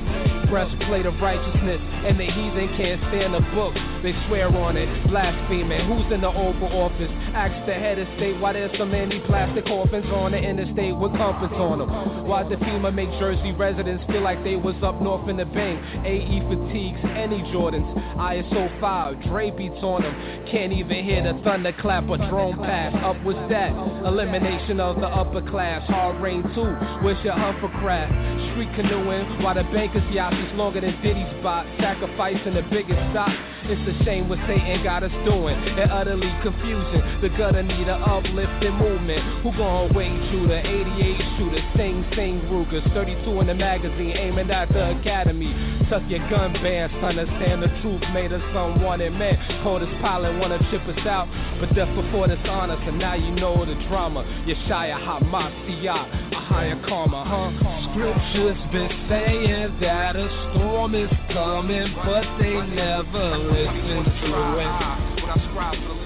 breastplate 0.51 1.05
of 1.05 1.15
righteousness, 1.21 1.79
and 1.79 2.19
the 2.19 2.27
heathen 2.27 2.67
can't 2.75 2.99
stand 3.11 3.33
the 3.35 3.43
book. 3.55 3.75
They 4.03 4.11
swear 4.27 4.47
on 4.51 4.75
it, 4.75 4.87
blaspheming. 5.07 5.87
Who's 5.87 6.11
in 6.11 6.21
the 6.21 6.31
Oval 6.31 6.71
Office? 6.71 7.11
Ask 7.35 7.55
the 7.65 7.73
head 7.73 7.99
of 7.99 8.07
state 8.17 8.39
why 8.39 8.53
there's 8.53 8.75
so 8.77 8.85
many 8.85 9.19
plastic 9.27 9.65
coffins 9.65 10.05
on 10.11 10.31
the 10.31 10.39
interstate 10.39 10.95
with 10.95 11.15
comforts 11.15 11.55
on 11.55 11.79
them. 11.79 12.27
Why 12.27 12.43
does 12.43 12.59
FEMA 12.59 12.93
make 12.93 13.09
Jersey 13.19 13.51
residents 13.53 14.03
feel 14.11 14.21
like 14.21 14.43
they 14.43 14.55
was 14.55 14.75
up 14.83 15.01
north 15.01 15.29
in 15.29 15.37
the 15.37 15.45
Bang? 15.45 15.80
AE 16.05 16.41
fatigues, 16.47 16.99
any 17.15 17.41
Jordans. 17.53 17.87
ISO 18.17 18.79
5, 18.79 19.23
Dre 19.23 19.51
beats 19.51 19.81
on 19.81 20.03
them. 20.03 20.15
Can't 20.51 20.73
even 20.73 21.03
hear 21.03 21.23
the 21.23 21.39
thunderclap 21.43 22.09
or 22.09 22.17
drone 22.29 22.57
pass. 22.57 22.93
Up 23.03 23.21
was 23.23 23.35
that. 23.49 23.71
Elimination 24.05 24.79
of 24.79 24.97
the 24.97 25.07
upper 25.07 25.41
class. 25.49 25.87
Hard 25.87 26.21
rain 26.21 26.43
too. 26.55 26.71
Where's 27.03 27.21
your 27.23 27.33
hovercraft? 27.33 28.11
Street 28.51 28.69
canoeing 28.75 29.43
while 29.43 29.55
the 29.55 29.63
bankers 29.71 30.03
yacht 30.13 30.33
is 30.33 30.51
longer 30.53 30.81
than 30.81 30.99
Diddy's 31.01 31.31
bot. 31.41 31.65
Sacrificing 31.79 32.53
the 32.53 32.63
biggest 32.69 32.99
stock. 33.11 33.31
It's 33.63 33.81
a 33.87 34.03
shame 34.03 34.27
what 34.27 34.39
Satan 34.47 34.83
got 34.83 35.03
us 35.03 35.13
doing. 35.25 35.55
And 35.55 35.91
utterly 35.91 36.31
confusing. 36.41 37.01
The 37.21 37.29
gutter 37.37 37.63
need 37.63 37.87
a 37.87 37.95
uplifting 37.95 38.75
movement. 38.75 39.43
Who 39.43 39.51
gon' 39.57 39.93
wait 39.93 40.11
the 40.51 40.59
88 40.59 41.17
shooter. 41.37 41.63
Sing, 41.77 42.05
sing 42.15 42.41
Rugers. 42.51 42.83
32 42.93 43.39
in 43.39 43.47
the 43.47 43.55
magazine 43.55 44.11
aiming 44.11 44.51
at 44.51 44.67
the 44.69 44.99
academy. 44.99 45.53
Tuck 45.89 46.03
your 46.07 46.19
gun 46.29 46.53
bands, 46.53 46.93
understand 47.03 47.63
the 47.63 47.67
truth 47.81 48.01
made 48.13 48.31
us 48.31 48.41
unwanted 48.55 49.13
men. 49.13 49.37
Told 49.63 49.81
us 49.83 49.89
pilot 50.01 50.39
wanna 50.39 50.57
chip 50.71 50.81
us 50.87 51.05
out, 51.05 51.27
but 51.59 51.73
death 51.75 51.93
before 51.95 52.27
dishonor, 52.27 52.77
so 52.85 52.91
now 52.91 53.15
you 53.15 53.31
know 53.31 53.65
the 53.65 53.75
drama. 53.87 54.23
Yeshaya 54.47 54.97
Hamasiyah, 54.97 56.31
a 56.31 56.35
higher 56.35 56.81
karma, 56.87 57.23
huh? 57.27 57.51
Scriptures 57.91 58.57
been 58.71 58.89
saying 59.09 59.77
that 59.81 60.15
a 60.15 60.27
storm 60.53 60.95
is 60.95 61.11
coming, 61.33 61.93
but 62.05 62.23
they 62.39 62.55
never 62.71 63.37
listen 63.37 64.03
to 64.05 64.59
it. 64.59 65.01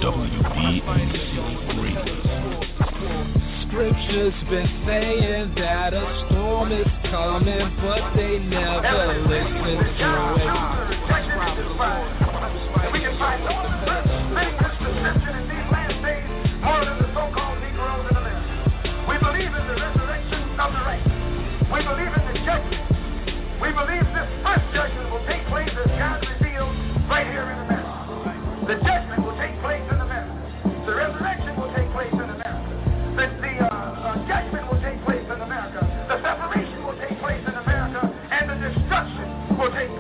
WBMC 0.02 0.86
Radio. 1.76 2.16
Scriptures 3.76 4.32
been 4.50 4.72
saying 4.88 5.52
that 5.60 5.92
a 5.94 6.00
storm 6.32 6.72
is 6.72 6.88
coming, 7.12 7.76
but 7.84 8.16
they 8.16 8.40
never 8.40 9.20
listen 9.28 9.52
to 9.52 10.16
it. 10.40 10.48
We 19.12 19.20
believe 19.20 19.52
in 19.52 19.68
the 19.68 19.76
resurrection 19.76 20.56
of 20.56 20.72
the 20.72 20.80
righteous. 20.80 21.20
We 21.68 21.84
believe 21.84 22.16
in 22.16 22.24
the 22.32 22.40
judgment. 22.48 22.80
We 23.60 23.76
believe 23.76 24.08
this 24.16 24.30
first 24.40 24.64
judgment 24.72 25.12
will 25.12 25.26
take 25.28 25.44
place 25.52 25.68
as 25.68 25.92
God 26.00 26.24
right 27.12 27.28
here 27.28 27.44
in. 27.44 27.68
The 28.72 28.80
judgment 28.88 29.20
will 29.28 29.36
take 29.36 29.60
place 29.60 29.84
in. 29.84 30.00
The 30.86 30.96
resurrection 30.96 31.55
The, 33.16 33.24
uh, 33.24 33.72
uh, 33.72 34.28
judgment 34.28 34.68
will 34.70 34.82
take 34.84 35.00
place 35.06 35.24
in 35.24 35.40
America. 35.40 35.80
The 36.12 36.20
separation 36.20 36.84
will 36.84 37.00
take 37.00 37.18
place 37.24 37.40
in 37.48 37.56
America. 37.56 38.12
And 38.30 38.50
the 38.52 38.60
destruction 38.60 39.58
will 39.58 39.72
take 39.72 39.95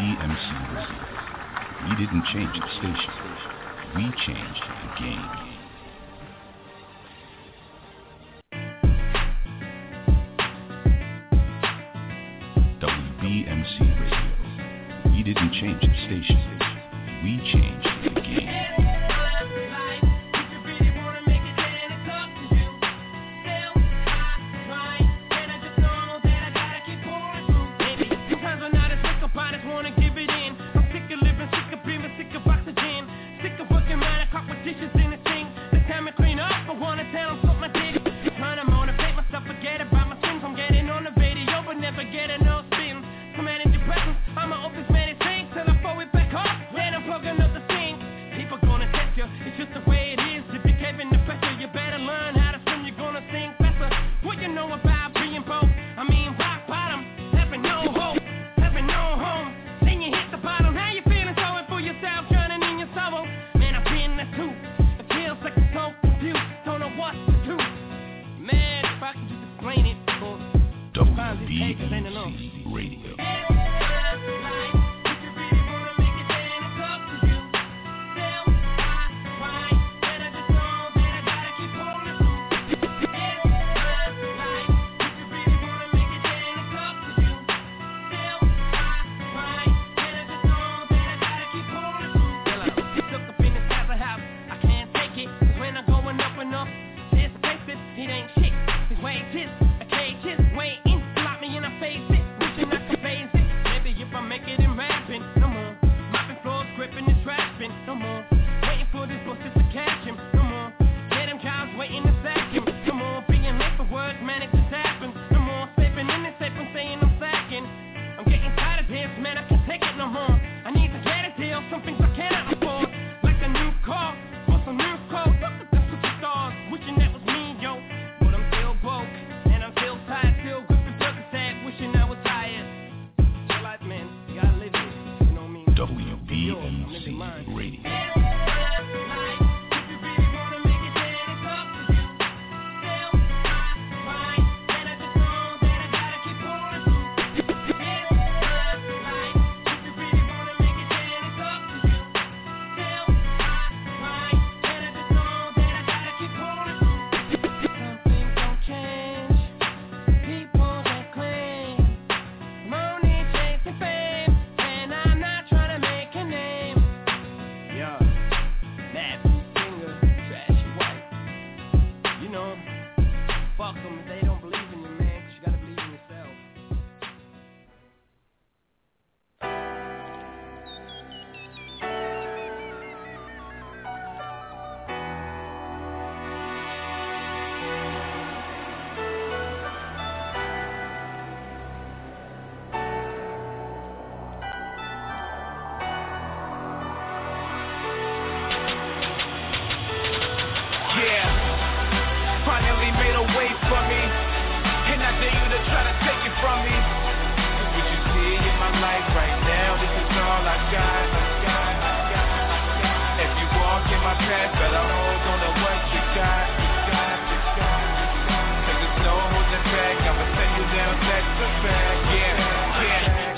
WBMC 0.00 0.48
Radio. 0.74 1.00
We 1.84 1.92
didn't 1.96 2.24
change 2.32 2.54
the 2.58 2.68
station. 2.78 3.12
We 3.94 4.04
changed 4.24 4.64
the 4.80 4.88
game. 4.98 5.30
WBMC 12.80 13.76
Radio. 14.00 15.12
We 15.12 15.22
didn't 15.22 15.52
change 15.52 15.80
the 15.82 15.92
station. 16.06 16.40
We 17.22 17.32
changed 17.52 17.88
the 18.04 18.20
game. 18.22 18.69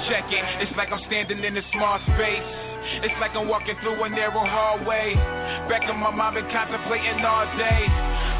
Check 0.09 0.29
it, 0.29 0.45
it's 0.61 0.77
like 0.77 0.93
I'm 0.93 1.01
standing 1.09 1.41
in 1.41 1.57
a 1.57 1.65
small 1.73 1.97
space. 2.13 2.45
It's 3.01 3.15
like 3.23 3.33
I'm 3.33 3.49
walking 3.49 3.79
through 3.81 4.03
a 4.03 4.09
narrow 4.11 4.43
hallway. 4.45 5.15
Back 5.71 5.89
in 5.89 5.97
my 5.97 6.11
mind, 6.11 6.35
been 6.35 6.51
contemplating 6.51 7.25
all 7.25 7.47
day. 7.57 7.87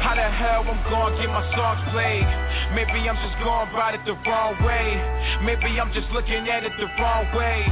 How 0.03 0.13
the 0.19 0.27
hell 0.27 0.67
I'm 0.67 0.83
gonna 0.91 1.15
get 1.15 1.31
my 1.31 1.41
songs 1.55 1.81
played? 1.95 2.27
Maybe 2.75 3.07
I'm 3.07 3.15
just 3.23 3.39
going 3.39 3.71
about 3.71 3.95
it 3.95 4.03
the 4.03 4.19
wrong 4.27 4.59
way. 4.61 4.99
Maybe 5.47 5.79
I'm 5.79 5.95
just 5.95 6.11
looking 6.11 6.45
at 6.51 6.67
it 6.67 6.75
the 6.75 6.91
wrong 6.99 7.25
way. 7.33 7.63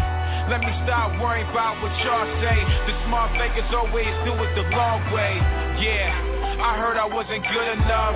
Let 0.48 0.64
me 0.64 0.72
stop 0.88 1.12
worrying 1.20 1.46
about 1.52 1.78
what 1.84 1.92
y'all 2.02 2.26
say. 2.40 2.58
The 2.88 2.96
small 3.06 3.28
fakers 3.36 3.68
always 3.76 4.10
do 4.24 4.32
it 4.32 4.52
the 4.56 4.66
long 4.74 5.04
way. 5.12 5.38
Yeah, 5.84 6.10
I 6.64 6.80
heard 6.80 6.96
I 6.96 7.06
wasn't 7.06 7.44
good 7.46 7.70
enough. 7.84 8.16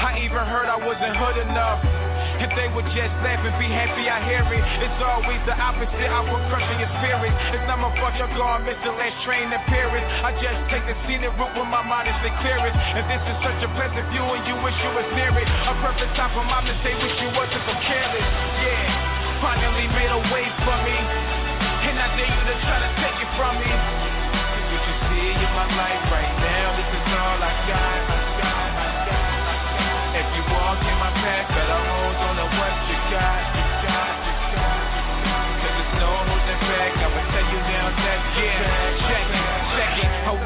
I 0.00 0.24
even 0.24 0.42
heard 0.48 0.66
I 0.72 0.80
wasn't 0.80 1.14
hood 1.14 1.36
enough. 1.46 2.07
If 2.38 2.54
they 2.54 2.70
would 2.70 2.86
just 2.94 3.10
laugh 3.26 3.42
and 3.42 3.56
be 3.58 3.66
happy, 3.66 4.06
I 4.06 4.22
hear 4.22 4.46
it. 4.46 4.62
It's 4.78 5.00
always 5.02 5.42
the 5.42 5.58
opposite, 5.58 6.06
I 6.06 6.22
will 6.22 6.38
crush 6.46 6.62
your 6.78 6.86
spirit. 7.02 7.34
It's 7.50 7.66
not 7.66 7.82
my 7.82 7.90
fault 7.98 8.14
you're 8.14 8.30
gone, 8.38 8.62
miss 8.62 8.78
the 8.86 8.94
last 8.94 9.18
train 9.26 9.50
in 9.50 9.62
Paris. 9.66 10.06
I 10.22 10.30
just 10.38 10.58
take 10.70 10.86
the 10.86 10.94
scenic 11.02 11.34
route 11.34 11.50
when 11.58 11.66
my 11.66 11.82
mind 11.82 12.06
is 12.06 12.18
the 12.22 12.30
clearest. 12.38 12.78
And 12.78 13.10
this 13.10 13.22
is 13.26 13.36
such 13.42 13.58
a 13.66 13.70
pleasant 13.74 14.06
view, 14.14 14.22
and 14.22 14.46
you 14.46 14.54
wish 14.62 14.78
you 14.86 14.90
was 14.94 15.08
near 15.18 15.34
it. 15.34 15.48
A 15.50 15.74
perfect 15.82 16.14
time 16.14 16.30
for 16.30 16.46
my 16.46 16.62
mistake, 16.62 16.94
wish 17.02 17.18
you 17.18 17.30
wasn't 17.34 17.58
so 17.66 17.74
careless. 17.82 18.28
Yeah, 18.62 19.42
finally 19.42 19.90
made 19.90 20.12
a 20.14 20.22
way 20.30 20.46
for 20.62 20.78
me. 20.86 20.94
And 20.94 21.98
I 21.98 22.06
dare 22.14 22.22
you 22.22 22.42
to 22.54 22.56
try 22.62 22.78
to 22.86 22.90
take 23.02 23.18
it 23.18 23.30
from 23.34 23.58
me. 23.58 23.66
What 23.66 24.82
you 24.86 24.94
see 25.10 25.26
in 25.42 25.50
my 25.58 25.66
life 25.74 26.06
right 26.06 26.34
now, 26.38 26.66
this 26.78 26.86
is 26.86 27.06
all 27.18 27.38
I 27.42 27.52
got. 27.66 28.00
If 30.22 30.26
you 30.38 30.42
walk 30.54 30.82
in 30.86 30.96
my 31.02 31.10
path, 31.18 31.67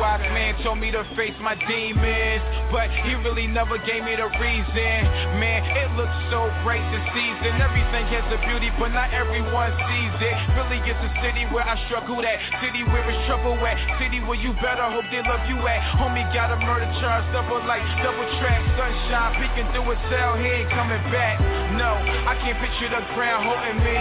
wise 0.02 0.18
man 0.34 0.58
told 0.66 0.82
me 0.82 0.90
to 0.90 1.06
face 1.14 1.38
my 1.38 1.54
demons, 1.54 2.42
but 2.74 2.90
he 3.06 3.14
really 3.22 3.46
never 3.46 3.78
gave 3.78 4.02
me 4.02 4.18
the 4.18 4.26
reason. 4.34 4.98
Man, 5.38 5.62
it 5.78 5.94
looks 5.94 6.18
so 6.26 6.50
bright 6.66 6.82
this 6.90 7.06
season. 7.14 7.62
Everything 7.62 8.10
has 8.10 8.26
a 8.34 8.38
beauty, 8.42 8.74
but 8.82 8.90
not 8.90 9.14
everyone 9.14 9.70
sees 9.86 10.16
it. 10.18 10.34
Philly 10.58 10.82
is 10.82 10.98
a 10.98 11.10
city 11.22 11.46
where 11.54 11.62
I 11.62 11.78
struggle 11.86 12.18
at, 12.18 12.34
city 12.58 12.82
where 12.82 13.06
it's 13.06 13.22
trouble 13.30 13.54
at, 13.62 13.78
city 14.02 14.18
where 14.26 14.34
you 14.34 14.50
better 14.58 14.90
hope 14.90 15.06
they 15.14 15.22
love 15.22 15.46
you 15.46 15.54
at. 15.70 15.78
Homie 16.02 16.26
got 16.34 16.50
a 16.50 16.58
murder 16.58 16.90
charge, 16.98 17.22
double 17.30 17.62
like 17.62 17.86
double 18.02 18.26
track, 18.42 18.58
sunshine 18.74 19.38
peeking 19.38 19.70
through 19.70 19.86
a 19.86 19.96
cell, 20.10 20.34
he 20.34 20.66
ain't 20.66 20.70
coming 20.74 20.98
back. 21.14 21.38
No, 21.78 21.94
I 22.26 22.34
can't 22.42 22.58
picture 22.58 22.90
the 22.90 23.06
ground 23.14 23.46
holding 23.46 23.78
me. 23.86 23.98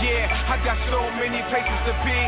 Yeah, 0.00 0.32
I 0.48 0.56
got 0.64 0.80
so 0.88 1.12
many 1.20 1.44
places 1.52 1.78
to 1.84 1.92
be. 2.08 2.20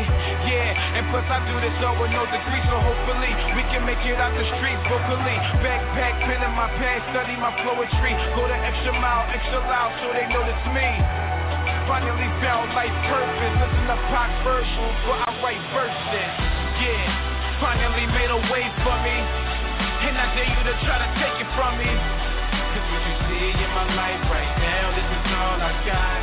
Yeah, 0.45 1.01
and 1.01 1.09
plus 1.09 1.25
I 1.25 1.41
do 1.49 1.57
this 1.57 1.73
all 1.81 1.97
with 1.97 2.13
no 2.13 2.21
degree, 2.29 2.61
so 2.69 2.77
hopefully 2.77 3.14
we 3.21 3.63
can 3.71 3.87
make 3.87 4.01
it 4.03 4.19
out 4.19 4.35
the 4.35 4.43
streets 4.59 4.83
vocally. 4.91 5.37
Backpack, 5.63 6.15
pen 6.27 6.43
in 6.43 6.53
my 6.55 6.67
pants, 6.75 7.07
study 7.15 7.35
my 7.39 7.53
poetry. 7.63 8.13
Go 8.35 8.43
the 8.47 8.57
extra 8.59 8.91
mile, 8.91 9.23
extra 9.31 9.63
loud, 9.63 9.95
so 10.03 10.11
they 10.11 10.27
know 10.27 10.43
it's 10.43 10.67
me. 10.75 10.89
Finally 11.87 12.29
found 12.43 12.73
life 12.75 12.91
purpose. 13.07 13.55
Listen 13.61 13.85
to 13.87 13.97
Pac 14.11 14.31
versions 14.43 14.97
where 15.07 15.21
I 15.23 15.31
write 15.39 15.63
verses. 15.71 16.31
Yeah, 16.81 17.63
finally 17.63 18.05
made 18.11 18.31
a 18.33 18.41
way 18.51 18.65
for 18.83 18.95
me. 19.05 19.17
And 20.05 20.17
I 20.19 20.25
dare 20.35 20.49
you 20.49 20.63
to 20.67 20.75
try 20.83 20.97
to 20.99 21.09
take 21.21 21.37
it 21.39 21.49
from 21.55 21.79
me. 21.79 21.87
Cause 21.87 22.87
what 22.91 23.03
you 23.07 23.15
see 23.31 23.47
in 23.55 23.71
my 23.71 23.87
life 23.95 24.23
right 24.27 24.55
now, 24.59 24.85
this 24.91 25.07
is 25.07 25.25
all 25.31 25.57
I 25.63 25.73
got. 25.87 26.19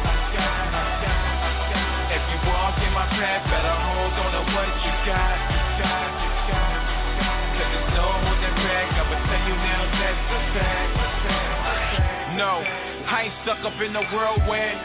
If 2.12 2.22
you 2.28 2.38
walk 2.44 2.76
in 2.76 2.92
my 2.92 3.08
path, 3.08 3.48
better 3.48 3.72
hold 3.72 4.12
on 4.20 4.30
to 4.36 4.42
what 4.52 4.68
you 4.84 4.92
got. 5.08 5.51
No, 12.36 12.64
I 12.64 13.28
ain't 13.28 13.36
stuck 13.44 13.60
up 13.64 13.76
in 13.80 13.92
the 13.92 14.04
whirlwind. 14.08 14.78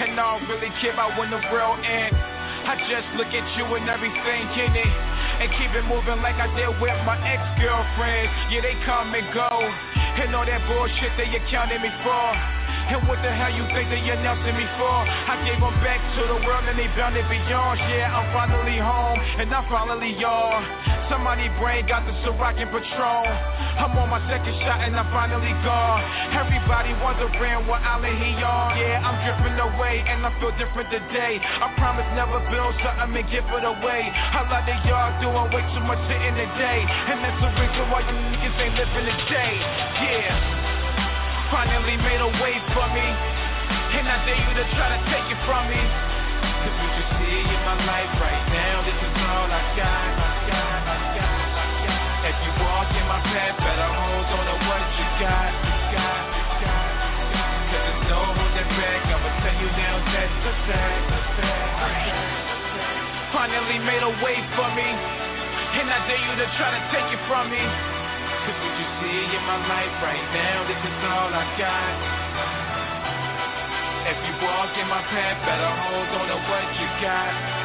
And 0.00 0.20
I 0.20 0.38
don't 0.38 0.48
really 0.48 0.70
care 0.80 0.92
about 0.92 1.18
when 1.18 1.30
the 1.30 1.40
world 1.52 1.80
ends. 1.80 2.16
I 2.16 2.76
just 2.92 3.08
look 3.16 3.32
at 3.32 3.46
you 3.56 3.64
and 3.74 3.88
everything 3.88 4.44
in 4.52 4.72
it. 4.76 4.94
And 5.40 5.48
keep 5.56 5.72
it 5.72 5.84
moving 5.88 6.20
like 6.20 6.36
I 6.36 6.48
did 6.52 6.68
with 6.76 6.98
my 7.08 7.16
ex-girlfriends. 7.16 8.52
Yeah, 8.52 8.60
they 8.60 8.76
come 8.84 9.16
and 9.16 9.26
go. 9.32 9.48
And 9.48 10.36
all 10.36 10.44
that 10.44 10.60
bullshit 10.68 11.16
they 11.16 11.32
accounted 11.32 11.80
me 11.80 11.88
for. 12.04 12.59
And 12.90 13.06
what 13.06 13.22
the 13.22 13.30
hell 13.30 13.52
you 13.54 13.64
think 13.70 13.90
that 13.90 14.02
announcing 14.02 14.56
me 14.58 14.66
for? 14.76 14.96
I 15.06 15.38
gave 15.46 15.62
them 15.62 15.74
back 15.80 16.02
to 16.18 16.22
the 16.26 16.38
world 16.42 16.66
and 16.66 16.76
they 16.76 16.90
bound 16.98 17.16
it 17.16 17.26
beyond. 17.30 17.78
Yeah, 17.86 18.10
I'm 18.10 18.28
finally 18.34 18.78
home 18.78 19.18
and 19.38 19.48
I'm 19.50 19.66
finally 19.70 20.12
y'all. 20.18 20.58
Somebody 21.10 21.50
brain 21.58 21.86
got 21.86 22.06
the 22.06 22.14
Ciroc 22.22 22.58
and 22.58 22.70
Patron. 22.70 23.26
I'm 23.80 23.96
on 23.98 24.10
my 24.10 24.22
second 24.30 24.54
shot 24.62 24.82
and 24.82 24.94
I'm 24.94 25.08
finally 25.10 25.54
gone. 25.66 26.02
Everybody 26.34 26.94
wondering 27.02 27.66
what 27.66 27.82
island 27.82 28.18
he 28.18 28.36
on. 28.42 28.78
Yeah, 28.78 29.02
I'm 29.02 29.18
dripping 29.22 29.58
away 29.58 30.04
and 30.06 30.22
I 30.26 30.30
feel 30.38 30.54
different 30.54 30.90
today. 30.90 31.42
I 31.42 31.66
promise 31.78 32.06
never 32.14 32.38
build 32.50 32.74
something 32.82 33.16
and 33.16 33.26
give 33.30 33.46
it 33.46 33.64
away. 33.66 34.10
A 34.10 34.46
lot 34.50 34.66
of 34.66 34.78
y'all 34.86 35.10
doing 35.18 35.48
way 35.50 35.62
too 35.74 35.82
much 35.82 35.98
sitting 36.06 36.36
today. 36.38 36.86
And 36.86 37.18
that's 37.22 37.38
the 37.42 37.50
reason 37.58 37.84
why 37.90 38.06
you 38.06 38.14
niggas 38.14 38.56
ain't 38.62 38.74
living 38.78 39.06
today. 39.10 39.54
Yeah. 39.98 40.49
Finally 41.50 41.98
made 41.98 42.22
a 42.22 42.30
way 42.38 42.54
for 42.70 42.86
me. 42.94 43.02
And 43.02 44.06
I 44.06 44.22
dare 44.22 44.38
you 44.38 44.54
to 44.54 44.66
try 44.78 44.86
to 44.94 45.00
take 45.10 45.26
it 45.34 45.40
from 45.50 45.66
me. 45.66 45.82
Cause 45.82 46.76
what 46.78 46.92
you 46.94 47.06
see 47.18 47.42
in 47.42 47.60
my 47.66 47.74
life 47.90 48.14
right 48.22 48.46
now, 48.54 48.86
this 48.86 48.94
is 48.94 49.14
all 49.18 49.50
I 49.50 49.62
got. 49.74 50.14
If 52.22 52.36
you 52.46 52.52
walk 52.62 52.94
in 52.94 53.02
my 53.10 53.18
path, 53.34 53.58
better 53.58 53.90
hold 53.98 54.30
on 54.30 54.44
to 54.46 54.56
what 54.62 54.84
you 54.94 55.06
got. 55.18 55.50
Cause 55.90 56.30
there's 57.82 58.00
no 58.06 58.20
holding 58.30 58.70
back, 58.78 59.02
I'ma 59.10 59.30
tell 59.42 59.56
you 59.58 59.70
now 59.74 59.94
that's 60.06 60.36
the 60.46 60.54
fact. 60.70 61.02
Finally 63.34 63.78
made 63.82 64.06
a 64.06 64.14
way 64.22 64.38
for 64.54 64.70
me. 64.78 64.86
And 64.86 65.90
I 65.90 65.98
dare 66.06 66.14
you 66.14 66.34
to 66.38 66.46
try 66.54 66.70
to 66.78 66.82
take 66.94 67.10
it 67.10 67.22
from 67.26 67.50
me. 67.50 67.99
Cause 68.40 68.56
what 68.56 68.74
you 68.80 68.88
see 69.04 69.36
in 69.36 69.42
my 69.44 69.60
life 69.68 69.96
right 70.00 70.28
now, 70.32 70.64
this 70.64 70.80
is 70.80 70.96
all 71.04 71.28
I 71.28 71.44
got. 71.60 71.94
If 74.08 74.16
you 74.16 74.32
walk 74.42 74.72
in 74.80 74.88
my 74.88 75.02
path, 75.12 75.38
better 75.44 75.72
hold 75.84 76.08
on 76.20 76.26
to 76.32 76.38
what 76.48 76.66
you 76.80 76.88
got. 77.04 77.60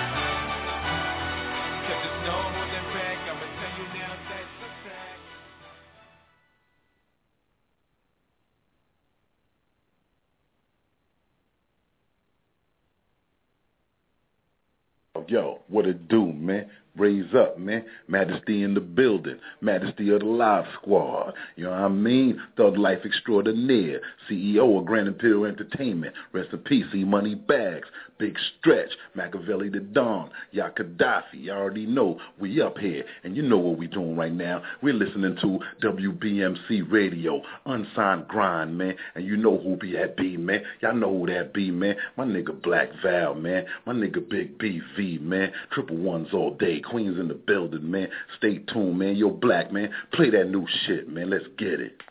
Yo, 15.27 15.59
what 15.69 15.87
it 15.87 16.07
do, 16.07 16.31
man? 16.31 16.69
Raise 16.97 17.33
up, 17.35 17.59
man. 17.59 17.83
Majesty 18.07 18.63
in 18.63 18.73
the 18.73 18.79
building. 18.79 19.37
Majesty 19.59 20.09
of 20.11 20.21
the 20.21 20.25
Live 20.25 20.63
Squad. 20.81 21.33
You 21.57 21.65
know 21.65 21.71
what 21.71 21.79
I 21.81 21.87
mean? 21.89 22.41
Thug 22.55 22.77
Life 22.77 22.99
Extraordinaire. 23.03 23.99
CEO 24.29 24.79
of 24.79 24.85
Grand 24.85 25.09
Imperial 25.09 25.45
Entertainment. 25.45 26.15
Rest 26.31 26.53
in 26.53 26.59
peace, 26.59 26.85
E 26.93 27.03
Money 27.03 27.35
Bags. 27.35 27.87
Big 28.17 28.37
Stretch. 28.59 28.91
Machiavelli 29.13 29.67
the 29.67 29.81
Don. 29.81 30.29
Yaki 30.53 30.95
Kadafi. 30.95 31.23
Y'all 31.33 31.57
already 31.57 31.85
know 31.85 32.17
we 32.39 32.61
up 32.61 32.77
here. 32.77 33.03
And 33.25 33.35
you 33.35 33.43
know 33.43 33.57
what 33.57 33.77
we 33.77 33.87
doing 33.87 34.15
right 34.15 34.33
now. 34.33 34.63
We're 34.81 34.93
listening 34.93 35.35
to 35.41 35.59
WBMC 35.85 36.89
Radio. 36.89 37.41
Unsigned 37.65 38.29
Grind, 38.29 38.77
man. 38.77 38.95
And 39.15 39.25
you 39.25 39.35
know 39.35 39.57
who 39.57 39.75
be 39.75 39.91
that 39.93 40.15
be, 40.15 40.37
man. 40.37 40.63
Y'all 40.79 40.95
know 40.95 41.19
who 41.19 41.27
that 41.27 41.53
be, 41.53 41.71
man. 41.71 41.97
My 42.15 42.23
nigga 42.23 42.61
Black 42.61 42.89
Val, 43.03 43.35
man. 43.35 43.65
My 43.85 43.91
nigga 43.91 44.27
Big 44.29 44.57
BV, 44.57 45.19
man. 45.19 45.51
Triple 45.71 45.97
ones 45.97 46.29
all 46.31 46.53
day. 46.53 46.81
Queens 46.89 47.19
in 47.19 47.27
the 47.27 47.33
building, 47.33 47.89
man. 47.89 48.09
Stay 48.37 48.59
tuned, 48.59 48.99
man. 48.99 49.15
Yo, 49.15 49.29
Black, 49.29 49.71
man. 49.71 49.89
Play 50.13 50.29
that 50.31 50.49
new 50.49 50.65
shit, 50.85 51.09
man. 51.09 51.29
Let's 51.29 51.45
get 51.57 51.79
it. 51.79 52.01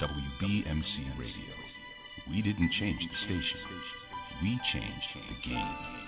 WBMC 0.00 1.18
Radio. 1.18 1.54
We 2.30 2.42
didn't 2.42 2.70
change 2.78 3.00
the 3.00 3.08
station. 3.24 3.58
We 4.42 4.60
changed 4.72 5.08
the 5.14 5.48
game. 5.48 5.98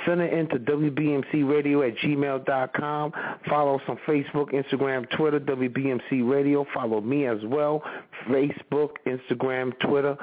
Send 0.05 0.21
it 0.21 0.34
in 0.34 0.39
into 0.39 0.57
WBMCRadio 0.59 1.88
at 1.88 1.95
gmail.com. 1.97 3.13
Follow 3.47 3.75
us 3.75 3.81
on 3.88 3.99
Facebook, 4.07 4.51
Instagram, 4.51 5.07
Twitter, 5.15 5.39
WBMC 5.39 6.27
Radio. 6.27 6.65
Follow 6.73 7.01
me 7.01 7.27
as 7.27 7.38
well. 7.45 7.84
Facebook, 8.27 8.95
Instagram, 9.05 9.77
Twitter. 9.80 10.17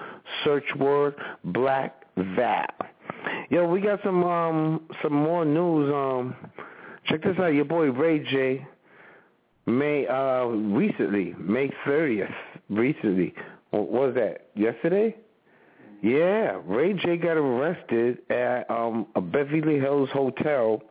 Search 0.45 0.65
word 0.77 1.15
Black 1.45 2.03
Val. 2.17 2.67
Yo, 3.51 3.67
we 3.67 3.81
got 3.81 4.01
some 4.05 4.25
um 4.25 4.83
some 5.03 5.13
more 5.13 5.45
news. 5.45 5.93
Um 5.93 6.35
check 7.07 7.23
this 7.23 7.37
out, 7.39 7.55
your 7.55 7.65
boy 7.65 7.91
Ray 7.91 8.21
J 8.21 8.67
May 9.67 10.07
uh 10.07 10.45
recently, 10.45 11.35
May 11.39 11.71
thirtieth, 11.85 12.29
recently. 12.69 13.35
What 13.71 13.91
was 13.91 14.15
that? 14.15 14.49
Yesterday? 14.55 15.17
Yeah, 16.03 16.61
Ray 16.65 16.95
J 16.95 17.19
got 17.19 17.37
arrested 17.37 18.19
at 18.31 18.71
um, 18.71 19.07
a 19.17 19.21
Beverly 19.21 19.79
Hills 19.79 20.09
hotel 20.13 20.83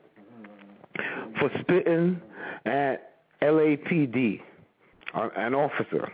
for 1.40 1.50
spitting 1.62 2.22
at 2.66 3.14
LAPD, 3.42 4.40
uh, 5.16 5.30
an 5.36 5.56
officer. 5.56 6.12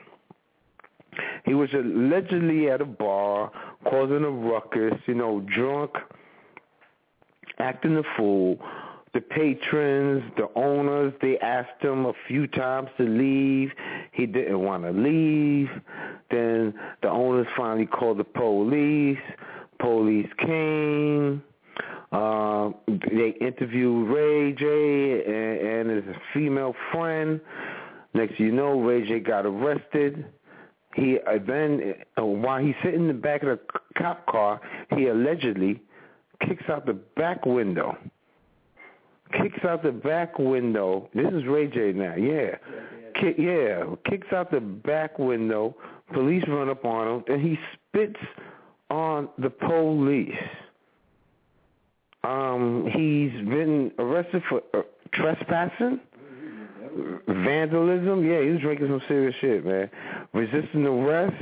He 1.45 1.53
was 1.53 1.69
allegedly 1.73 2.69
at 2.69 2.81
a 2.81 2.85
bar 2.85 3.51
causing 3.85 4.23
a 4.23 4.29
ruckus, 4.29 4.99
you 5.05 5.13
know, 5.13 5.41
drunk, 5.41 5.91
acting 7.59 7.97
a 7.97 8.03
fool. 8.17 8.59
The 9.13 9.21
patrons, 9.21 10.23
the 10.35 10.49
owners, 10.55 11.13
they 11.21 11.39
asked 11.39 11.81
him 11.81 12.05
a 12.05 12.13
few 12.27 12.47
times 12.47 12.89
to 12.97 13.03
leave. 13.03 13.71
He 14.11 14.25
didn't 14.25 14.59
want 14.59 14.83
to 14.83 14.91
leave. 14.91 15.69
Then 16.29 16.73
the 17.01 17.09
owners 17.09 17.47
finally 17.55 17.85
called 17.85 18.17
the 18.17 18.25
police. 18.25 19.17
Police 19.79 20.29
came. 20.39 21.41
Uh, 22.11 22.71
they 22.87 23.29
interviewed 23.39 24.09
Ray 24.09 24.51
J 24.53 25.23
and, 25.25 25.89
and 25.89 26.05
his 26.05 26.15
female 26.33 26.75
friend. 26.91 27.39
Next 28.13 28.39
you 28.39 28.51
know, 28.51 28.81
Ray 28.81 29.07
J 29.07 29.19
got 29.19 29.45
arrested. 29.45 30.25
He 30.95 31.17
uh, 31.27 31.39
then, 31.45 31.93
uh, 32.17 32.25
while 32.25 32.63
he's 32.63 32.75
sitting 32.81 33.01
in 33.01 33.07
the 33.07 33.13
back 33.13 33.43
of 33.43 33.49
the 33.49 33.59
cop 33.97 34.25
car, 34.27 34.61
he 34.95 35.07
allegedly 35.07 35.81
kicks 36.47 36.63
out 36.69 36.85
the 36.85 36.93
back 36.93 37.45
window. 37.45 37.97
Kicks 39.33 39.63
out 39.65 39.83
the 39.83 39.91
back 39.91 40.39
window. 40.39 41.09
This 41.13 41.27
is 41.33 41.45
Ray 41.45 41.67
J 41.67 41.91
now, 41.91 42.15
yeah. 42.15 42.55
Kick, 43.19 43.35
yeah, 43.37 43.83
kicks 44.09 44.27
out 44.31 44.51
the 44.51 44.61
back 44.61 45.19
window. 45.19 45.75
Police 46.13 46.43
run 46.47 46.69
up 46.69 46.85
on 46.85 47.07
him, 47.07 47.23
and 47.27 47.41
he 47.41 47.57
spits 47.73 48.19
on 48.89 49.27
the 49.37 49.49
police. 49.49 50.31
Um, 52.23 52.85
he's 52.85 53.33
been 53.47 53.91
arrested 53.99 54.43
for 54.47 54.61
uh, 54.73 54.81
trespassing, 55.13 55.99
vandalism. 57.27 58.25
Yeah, 58.25 58.41
he 58.41 58.49
was 58.51 58.61
drinking 58.61 58.87
some 58.87 59.01
serious 59.07 59.35
shit, 59.41 59.65
man. 59.65 59.89
Resisting 60.33 60.85
arrest 60.85 61.35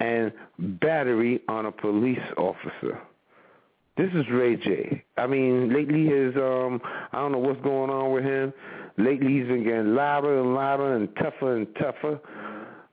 and 0.00 0.32
battery 0.80 1.42
on 1.48 1.66
a 1.66 1.72
police 1.72 2.18
officer. 2.36 3.00
This 3.96 4.10
is 4.12 4.24
Ray 4.30 4.56
J. 4.56 5.04
I 5.16 5.26
mean, 5.28 5.72
lately 5.72 6.06
his 6.06 6.34
um, 6.36 6.80
I 7.12 7.18
don't 7.18 7.32
know 7.32 7.38
what's 7.38 7.62
going 7.62 7.90
on 7.90 8.12
with 8.12 8.24
him. 8.24 8.52
Lately 8.98 9.32
he's 9.32 9.46
been 9.46 9.62
getting 9.62 9.94
louder 9.94 10.40
and 10.40 10.54
louder 10.54 10.96
and 10.96 11.08
tougher 11.16 11.56
and 11.56 11.66
tougher. 11.76 12.20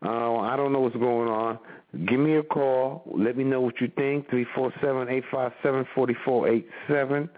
Uh, 0.04 0.38
I 0.38 0.56
don't 0.56 0.72
know 0.72 0.80
what's 0.80 0.96
going 0.96 1.28
on. 1.28 1.60
Give 2.08 2.20
me 2.20 2.38
a 2.38 2.44
call. 2.44 3.04
Let 3.18 3.36
me 3.36 3.44
know 3.44 3.62
what 3.62 3.82
you 3.82 3.92
think. 3.98 4.30
Three 4.30 4.46
four 4.56 4.72
seven 4.82 5.10
eight 5.10 5.24
five 5.32 5.52
seven 5.64 5.86
forty 5.96 6.16
four 6.24 6.48
eight 6.48 6.68
seven. 6.88 7.30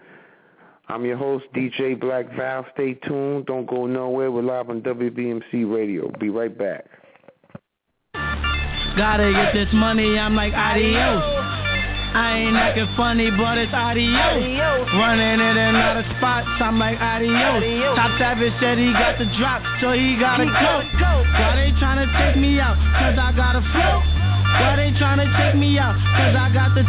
I'm 0.88 1.04
your 1.04 1.16
host, 1.16 1.46
DJ 1.56 1.98
Black 1.98 2.26
Val. 2.36 2.66
Stay 2.74 2.94
tuned. 2.94 3.46
Don't 3.46 3.66
go 3.66 3.86
nowhere. 3.86 4.30
We're 4.30 4.42
live 4.42 4.68
on 4.68 4.82
WBMC 4.82 5.64
Radio. 5.72 6.10
Be 6.20 6.28
right 6.28 6.56
back. 6.56 6.84
Gotta 8.96 9.32
get 9.32 9.54
this 9.54 9.72
money, 9.74 10.18
I'm 10.18 10.36
like 10.36 10.52
adios. 10.52 11.24
I 12.14 12.46
ain't 12.46 12.54
acting 12.54 12.86
funny, 12.96 13.26
but 13.34 13.58
it's 13.58 13.74
adios. 13.74 14.86
Running 14.94 15.34
in 15.34 15.56
and 15.58 15.76
out 15.76 15.96
of 15.98 16.06
spots, 16.14 16.46
I'm 16.62 16.78
like 16.78 17.00
adios. 17.00 17.98
Top 17.98 18.14
Savage 18.20 18.54
said 18.60 18.78
he 18.78 18.92
got 18.92 19.18
the 19.18 19.26
drop, 19.34 19.66
so 19.80 19.90
he 19.98 20.14
gotta 20.20 20.46
go. 20.46 20.72
Why 21.34 21.58
they 21.58 21.74
tryna 21.82 22.06
take 22.14 22.38
me 22.38 22.60
out? 22.60 22.78
Cause 22.94 23.18
I 23.18 23.34
got 23.34 23.56
a 23.56 23.62
flow. 23.74 23.98
Why 24.62 24.76
they 24.78 24.94
tryna 24.94 25.26
take 25.34 25.58
me 25.58 25.74
out? 25.76 25.98
Cause 26.14 26.36
I 26.38 26.54
got 26.54 26.76
the 26.78 26.86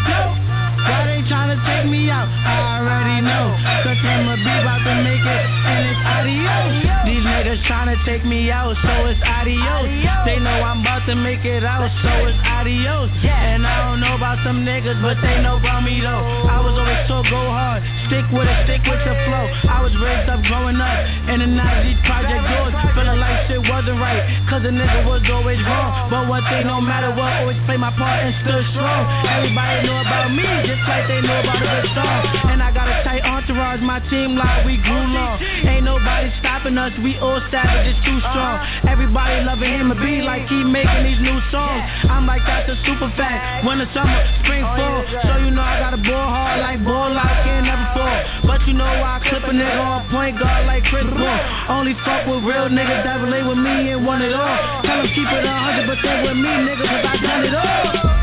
Why 0.85 1.01
they 1.09 1.21
tryna 1.25 1.57
take 1.65 1.89
me 1.89 2.09
out? 2.13 2.29
I 2.29 2.77
already 2.77 3.25
know. 3.25 3.57
Cause 3.81 3.97
him 4.05 4.29
a 4.29 4.37
be 4.37 4.53
about 4.53 4.81
to 4.85 4.93
make 5.01 5.25
it, 5.25 5.43
and 5.65 5.81
it's 5.89 6.01
adios. 6.05 6.73
These 7.09 7.25
niggas 7.25 7.61
tryna 7.65 7.97
take 8.05 8.21
me 8.25 8.51
out, 8.53 8.77
so 8.85 8.93
it's 9.09 9.21
adios. 9.25 9.89
They 10.29 10.37
know 10.37 10.61
I'm 10.61 10.81
about 10.85 11.05
to 11.09 11.15
make 11.15 11.41
it 11.41 11.65
out, 11.65 11.89
so 12.05 12.11
it's 12.29 12.37
adios. 12.45 13.09
And 13.25 13.65
I 13.65 13.89
don't 13.89 13.99
know 14.01 14.13
about 14.13 14.45
some 14.45 14.61
niggas, 14.61 15.01
but 15.01 15.17
they 15.25 15.41
know 15.41 15.57
about 15.57 15.81
me 15.81 16.01
though. 16.01 16.21
I 16.49 16.61
was 16.61 16.77
always 16.77 17.01
told 17.09 17.25
go 17.33 17.41
hard, 17.49 17.81
stick 18.05 18.25
with 18.29 18.45
it, 18.45 18.57
stick 18.69 18.81
with 18.85 19.01
the 19.01 19.13
flow. 19.25 19.45
I 19.65 19.81
was 19.81 19.93
raised 19.97 20.29
up 20.29 20.41
growing 20.45 20.77
up, 20.77 20.97
in 21.33 21.41
of 21.41 21.81
these 21.81 22.01
project 22.05 22.41
doors, 22.45 22.73
feeling 22.93 23.19
like 23.21 23.49
shit 23.49 23.61
wasn't 23.65 23.97
right. 23.97 24.21
Cause 24.49 24.61
the 24.61 24.73
nigga 24.73 25.05
was 25.05 25.25
always 25.33 25.57
wrong. 25.65 26.09
But 26.13 26.29
one 26.29 26.45
thing, 26.49 26.69
no 26.69 26.77
matter 26.81 27.09
what, 27.09 27.41
always 27.41 27.57
play 27.65 27.77
my 27.77 27.89
part 27.97 28.21
and 28.21 28.33
stood 28.45 28.65
strong. 28.73 29.01
Everybody 29.25 29.87
know 29.89 30.01
about 30.01 30.29
me, 30.29 30.45
just 30.75 30.87
like 30.87 31.07
they 31.07 31.21
know 31.23 31.39
about 31.39 31.55
a 31.55 31.63
good 31.63 31.87
song. 31.95 32.51
And 32.51 32.59
I 32.59 32.69
got 32.71 32.87
a 32.91 33.03
tight 33.07 33.23
entourage, 33.23 33.79
my 33.79 34.03
team 34.11 34.35
like 34.35 34.67
we 34.67 34.75
grew 34.83 35.05
long. 35.15 35.39
Ain't 35.39 35.87
nobody 35.87 36.31
stopping 36.39 36.75
us, 36.77 36.91
we 36.99 37.15
all 37.19 37.39
savage, 37.51 37.95
it's 37.95 38.01
too 38.03 38.19
strong. 38.19 38.59
Everybody 38.87 39.43
loving 39.47 39.71
him 39.71 39.91
a 39.91 39.95
be 39.95 40.21
like 40.21 40.47
he 40.51 40.63
making 40.63 41.03
these 41.07 41.21
new 41.23 41.39
songs. 41.51 41.83
I'm 42.11 42.27
like 42.27 42.43
that's 42.43 42.67
a 42.67 42.77
super 42.83 43.07
fan. 43.15 43.65
Winter, 43.65 43.87
summer, 43.95 44.19
spring, 44.43 44.63
fall. 44.63 44.99
So 45.23 45.31
you 45.39 45.51
know 45.51 45.63
I 45.63 45.79
got 45.79 45.95
a 45.95 46.01
ball 46.01 46.27
hard 46.27 46.59
like 46.59 46.83
ball 46.83 47.15
out, 47.15 47.35
can't 47.47 47.65
never 47.65 47.87
fall. 47.95 48.19
But 48.51 48.59
you 48.67 48.75
know 48.75 48.87
I 48.87 49.23
clip 49.23 49.47
a 49.47 49.53
nigga 49.55 49.79
on 49.79 50.09
point 50.11 50.35
guard 50.39 50.67
like 50.67 50.83
Chris 50.91 51.07
Paul. 51.07 51.39
Only 51.71 51.95
fuck 52.03 52.27
with 52.27 52.43
real 52.43 52.67
niggas 52.67 53.03
that 53.07 53.23
relate 53.23 53.47
with 53.47 53.59
me 53.59 53.95
and 53.95 54.03
want 54.03 54.23
it 54.23 54.35
all. 54.35 54.83
Tell 54.83 54.99
them 54.99 55.07
keep 55.15 55.29
it 55.29 55.45
a 55.45 55.53
hundred 55.55 55.87
percent 55.87 56.27
with 56.27 56.37
me, 56.37 56.51
nigga, 56.67 56.83
cause 56.83 57.05
I 57.07 57.15
done 57.23 57.43
it 57.47 57.55
all. 57.55 58.14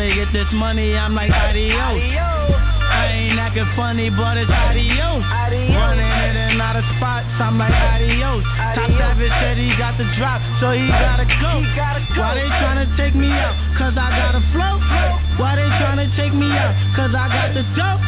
Gotta 0.00 0.16
get 0.16 0.32
this 0.32 0.48
money, 0.56 0.96
I'm 0.96 1.12
like 1.12 1.28
adios. 1.28 1.76
I 1.76 3.04
ain't 3.20 3.36
acting 3.36 3.68
funny, 3.76 4.08
but 4.08 4.40
it's 4.40 4.48
adios. 4.48 5.20
Running 5.28 6.08
in 6.08 6.32
and 6.40 6.56
out 6.56 6.80
of 6.80 6.88
spots, 6.96 7.28
I'm 7.36 7.60
like 7.60 7.68
adios. 7.68 8.40
Top 8.80 8.88
Savage 8.96 9.28
said 9.44 9.60
he 9.60 9.68
got 9.76 10.00
the 10.00 10.08
drop, 10.16 10.40
so 10.56 10.72
he 10.72 10.88
gotta 10.88 11.28
go. 11.28 11.52
Why 12.16 12.32
they 12.32 12.48
tryna 12.48 12.88
take 12.96 13.12
me 13.12 13.28
out? 13.28 13.52
Cause 13.76 13.92
I 13.92 14.08
got 14.16 14.40
a 14.40 14.42
flow. 14.56 14.80
Why 15.36 15.60
they 15.60 15.68
tryna 15.68 16.08
take 16.16 16.32
me 16.32 16.48
out? 16.48 16.72
Cause 16.96 17.12
I 17.12 17.28
got 17.28 17.52
the 17.52 17.64
dope. 17.76 18.00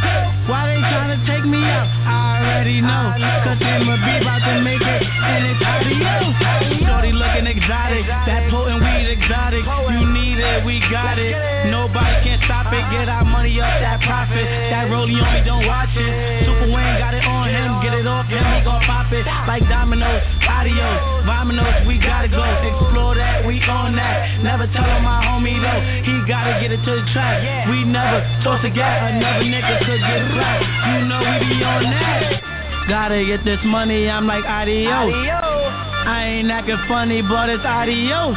Why 0.49 0.73
they 0.73 0.81
tryna 0.89 1.21
take 1.29 1.45
me 1.45 1.61
out? 1.61 1.93
I 2.09 2.41
already 2.41 2.81
know. 2.81 3.13
Cause 3.45 3.61
him 3.61 3.85
a 3.93 4.01
be 4.01 4.17
about 4.17 4.41
to 4.49 4.65
make 4.65 4.81
it, 4.81 5.03
and 5.05 5.45
it's 5.45 5.61
adios. 5.61 6.89
Shorty 6.89 7.13
looking 7.13 7.53
exotic, 7.53 8.09
that 8.09 8.49
potent 8.49 8.81
weed 8.81 9.13
exotic. 9.13 9.69
You 9.93 10.09
it, 10.53 10.65
we 10.65 10.81
got 10.93 11.19
it. 11.19 11.33
Nobody 11.73 12.17
can 12.25 12.39
stop 12.45 12.69
it. 12.73 12.85
Get 12.93 13.09
our 13.09 13.25
money 13.25 13.57
up, 13.61 13.73
that 13.81 14.01
profit. 14.05 14.45
That 14.69 14.93
rollie 14.93 15.17
on 15.17 15.29
me, 15.33 15.41
don't 15.45 15.67
watch 15.67 15.93
it. 15.97 16.13
Super 16.45 16.69
Wayne 16.69 16.99
got 17.01 17.15
it 17.15 17.25
on 17.25 17.49
him, 17.49 17.81
get 17.81 17.95
it 17.97 18.07
off 18.07 18.29
him, 18.29 18.45
he 18.45 18.61
gon' 18.65 18.83
pop 18.85 19.13
it. 19.13 19.25
Like 19.49 19.65
dominoes, 19.69 20.23
adios, 20.45 21.25
vominos, 21.25 21.87
we 21.87 21.99
gotta 21.99 22.29
go. 22.29 22.43
Explore 22.43 23.17
that, 23.17 23.47
we 23.47 23.61
on 23.65 23.97
that. 23.97 24.43
Never 24.43 24.67
tell 24.73 24.85
him 24.85 25.03
my 25.05 25.25
homie 25.25 25.57
though, 25.57 25.81
he 26.05 26.13
gotta 26.29 26.61
get 26.61 26.73
it 26.73 26.83
to 26.85 26.93
the 27.01 27.05
track. 27.13 27.69
We 27.69 27.85
never 27.85 28.21
toss 28.45 28.61
a 28.65 28.71
gap, 28.71 29.09
another 29.09 29.45
nigga 29.45 29.79
could 29.81 30.01
get 30.01 30.23
slapped. 30.33 30.65
You 30.65 31.09
know 31.09 31.21
we 31.21 31.49
be 31.49 31.65
on 31.65 31.83
that. 31.89 32.89
Gotta 32.89 33.25
get 33.25 33.45
this 33.45 33.61
money, 33.65 34.09
I'm 34.09 34.27
like 34.27 34.45
adios. 34.45 35.92
I 36.03 36.43
ain't 36.43 36.51
acting 36.51 36.79
funny, 36.91 37.23
but 37.23 37.49
it's 37.49 37.63
adios. 37.63 38.35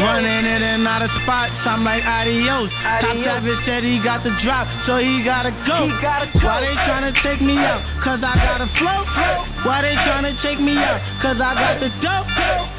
Running 0.00 0.44
in 0.44 0.60
and 0.62 0.86
out 0.86 1.00
of 1.00 1.10
spots, 1.24 1.56
I'm 1.64 1.84
like 1.84 2.04
adios. 2.04 2.68
Top 3.00 3.16
Savage 3.24 3.60
said 3.64 3.82
he 3.84 3.96
got 4.04 4.20
the 4.20 4.36
drop, 4.44 4.68
so 4.84 5.00
he 5.00 5.24
gotta 5.24 5.50
go. 5.64 5.88
he 5.88 5.96
gotta 6.04 6.28
Why 6.44 6.60
they 6.60 6.76
tryna 6.84 7.16
take 7.24 7.40
me 7.40 7.56
out? 7.56 7.80
Cause 8.04 8.20
I 8.20 8.36
got 8.36 8.60
a 8.60 8.68
flow. 8.76 9.00
Why 9.64 9.80
they 9.80 9.96
tryna 9.96 10.36
take 10.44 10.60
me 10.60 10.76
out? 10.76 11.00
Cause 11.24 11.40
I 11.40 11.56
got 11.56 11.80
the 11.80 11.88
dope. 12.04 12.28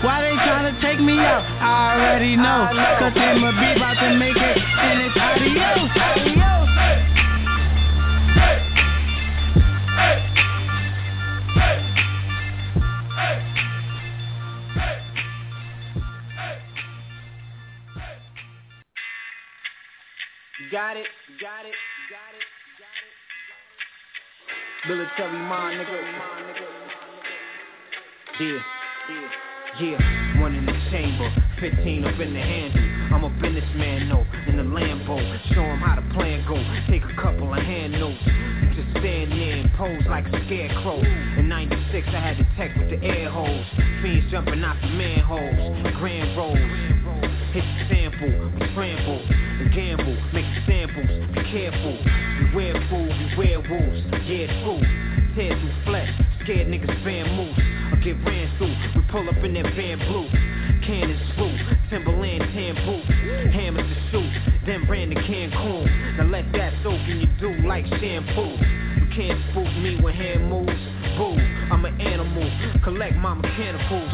Why 0.06 0.22
they 0.22 0.36
tryna 0.46 0.78
take 0.86 1.02
me 1.02 1.18
out? 1.18 1.42
I 1.42 1.98
already 1.98 2.38
know. 2.38 2.70
Cause 3.02 3.18
him 3.18 3.42
a 3.42 3.52
be 3.58 3.74
about 3.74 3.98
to 3.98 4.10
make 4.22 4.38
it, 4.38 4.58
and 4.62 4.98
it's 5.02 5.18
adios. 5.18 6.17
Got 20.72 20.98
it, 20.98 21.06
got 21.40 21.66
it, 21.66 21.76
got 22.10 22.34
it, 22.36 22.44
got 22.82 22.96
it. 24.84 24.90
Military 24.90 25.38
mind, 25.48 25.80
nigga. 25.80 26.00
Yeah, 28.40 28.60
yeah, 29.10 29.30
yeah. 29.80 30.42
One 30.42 30.56
in 30.56 30.66
the 30.66 30.74
chamber, 30.92 31.32
15 31.62 32.06
up 32.06 32.20
in 32.20 32.34
the 32.34 32.40
handle. 32.40 33.16
I'm 33.16 33.24
a 33.24 33.30
businessman, 33.42 34.10
no, 34.10 34.26
in 34.48 34.58
the 34.58 34.64
Lambo. 34.64 35.18
Show 35.54 35.64
'em 35.64 35.80
how 35.80 35.96
the 35.96 36.14
plan 36.14 36.44
go. 36.46 36.58
Take 36.92 37.06
a 37.06 37.14
couple 37.22 37.54
of 37.54 37.60
hand 37.64 37.94
notes. 37.94 38.24
Just 38.76 38.90
stand 38.92 39.32
there 39.32 39.58
and 39.58 39.72
pose 39.74 40.06
like 40.08 40.26
a 40.28 40.46
scarecrow. 40.48 41.00
In 41.38 41.48
96, 41.48 42.08
I 42.10 42.20
had 42.20 42.38
to 42.38 42.46
tech 42.58 42.76
with 42.76 42.90
the 42.90 43.02
air 43.08 43.30
holes. 43.30 43.66
Fiends 44.02 44.30
jumping 44.32 44.64
out 44.64 44.82
the 44.82 44.88
manholes. 44.88 45.96
Grand 45.96 46.36
rolls. 46.36 46.97
Hit 47.58 47.66
the 47.66 47.96
sample, 47.96 48.30
we 49.58 49.66
gamble, 49.74 50.14
make 50.32 50.46
samples, 50.70 51.10
be 51.34 51.42
careful. 51.50 51.98
Beware 52.54 52.78
fool, 52.88 53.10
beware 53.10 53.58
wolves, 53.66 54.06
yeah, 54.30 54.46
true. 54.62 54.78
Tear 55.34 55.58
through 55.58 55.84
flesh, 55.84 56.12
scared 56.44 56.68
niggas 56.68 57.04
fan 57.04 57.26
moose. 57.34 57.58
Or 57.90 57.98
get 58.06 58.24
ran 58.24 58.46
through, 58.60 58.78
we 58.94 59.02
pull 59.10 59.28
up 59.28 59.44
in 59.44 59.56
that 59.56 59.74
van 59.74 59.98
blue. 59.98 60.30
Cannons 60.86 61.20
swoop, 61.34 61.58
Timberland 61.90 62.46
tan 62.54 62.76
boots, 62.86 63.10
hammers 63.52 63.90
to 63.90 64.12
shoot, 64.12 64.32
then 64.68 64.88
ran 64.88 65.10
to 65.10 65.16
Cancun. 65.16 66.18
Now 66.18 66.26
let 66.26 66.46
that 66.54 66.74
soak 66.84 67.02
in 67.10 67.22
you 67.22 67.28
do 67.40 67.68
like 67.68 67.88
shampoo. 67.88 68.54
You 69.02 69.08
can't 69.16 69.42
spook 69.50 69.74
me 69.82 70.00
when 70.00 70.14
hand 70.14 70.48
moves. 70.48 70.87
Collect 72.88 73.18
my 73.18 73.34
mechanicals. 73.34 74.12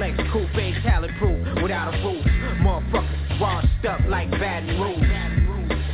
Lex 0.00 0.16
coupe, 0.32 0.50
talent 0.82 1.12
proof, 1.18 1.62
without 1.62 1.92
a 1.92 1.98
roof. 2.00 2.24
Motherfuckers 2.64 3.38
washed 3.40 3.84
up 3.84 4.00
like 4.08 4.30
Baton 4.30 4.80
Rouge. 4.80 5.04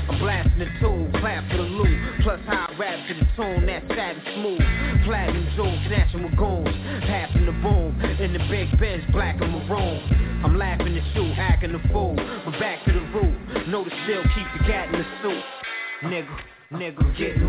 I'm 0.09 0.19
blasting 0.21 0.61
the 0.61 0.71
tune, 0.79 1.11
clap 1.19 1.51
for 1.51 1.57
the 1.57 1.65
loot. 1.65 1.99
Plus 2.23 2.39
high 2.47 2.71
rap 2.79 3.09
to 3.09 3.15
the 3.15 3.27
tune, 3.35 3.67
that's 3.67 3.85
sad 3.89 4.15
and 4.15 4.23
smooth. 4.39 4.63
Platinum 5.07 5.49
jewels, 5.57 6.23
with 6.23 6.37
goons. 6.39 6.71
Passing 7.11 7.47
the 7.47 7.57
boom, 7.67 7.99
in 8.23 8.33
the 8.33 8.39
big 8.47 8.79
bench, 8.79 9.03
black 9.11 9.41
and 9.41 9.51
maroon. 9.51 9.99
I'm 10.45 10.57
laughing 10.57 10.97
at 10.97 11.17
you, 11.17 11.33
acting 11.35 11.73
the 11.73 11.83
fool. 11.91 12.15
But 12.15 12.61
back 12.61 12.85
to 12.87 12.93
the 12.93 13.01
root, 13.11 13.67
know 13.67 13.83
to 13.83 13.91
still 14.07 14.23
keep 14.23 14.47
the 14.55 14.71
cat 14.71 14.95
in 14.95 15.03
the 15.03 15.07
suit. 15.23 15.43
Nigga, 16.05 16.39
nigga, 16.71 17.19
get 17.19 17.40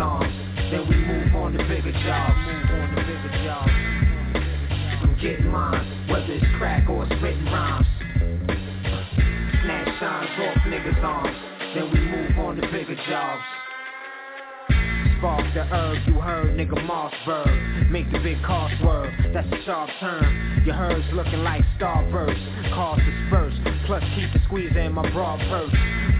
arms. 0.00 0.32
Then 0.70 0.88
we 0.88 0.96
move 0.96 1.34
on 1.34 1.52
to 1.52 1.58
bigger 1.68 1.92
jobs. 1.92 2.36
Move. 2.46 2.60
I'm 5.02 5.18
getting 5.20 5.48
mine, 5.48 6.08
whether 6.08 6.32
it's 6.32 6.46
crack 6.58 6.88
or 6.88 7.04
written 7.04 7.44
rhymes. 7.46 7.86
Snatch 9.62 9.88
shines 10.00 10.30
off 10.40 10.56
niggas' 10.66 11.04
arms. 11.04 11.36
Then 11.74 11.90
we 11.92 12.00
move 12.00 12.38
on 12.38 12.56
to 12.56 12.62
bigger 12.72 12.96
jobs. 13.08 13.59
Spark 15.20 15.52
the 15.52 15.64
herb 15.64 15.98
you 16.06 16.14
heard, 16.14 16.56
nigga 16.56 16.80
Mossberg. 16.88 17.90
Make 17.90 18.10
the 18.10 18.20
big 18.20 18.42
car 18.42 18.70
swerve, 18.80 19.12
that's 19.34 19.46
a 19.52 19.62
sharp 19.66 19.90
turn. 20.00 20.62
Your 20.64 20.74
herds 20.74 21.04
looking 21.12 21.44
like 21.44 21.60
starburst. 21.78 22.40
Cars 22.72 23.00
disperse, 23.04 23.52
plus 23.84 24.02
keep 24.16 24.32
the 24.32 24.40
squeeze 24.46 24.72
in 24.74 24.94
my 24.94 25.04
broad 25.12 25.38
purse. 25.40 25.76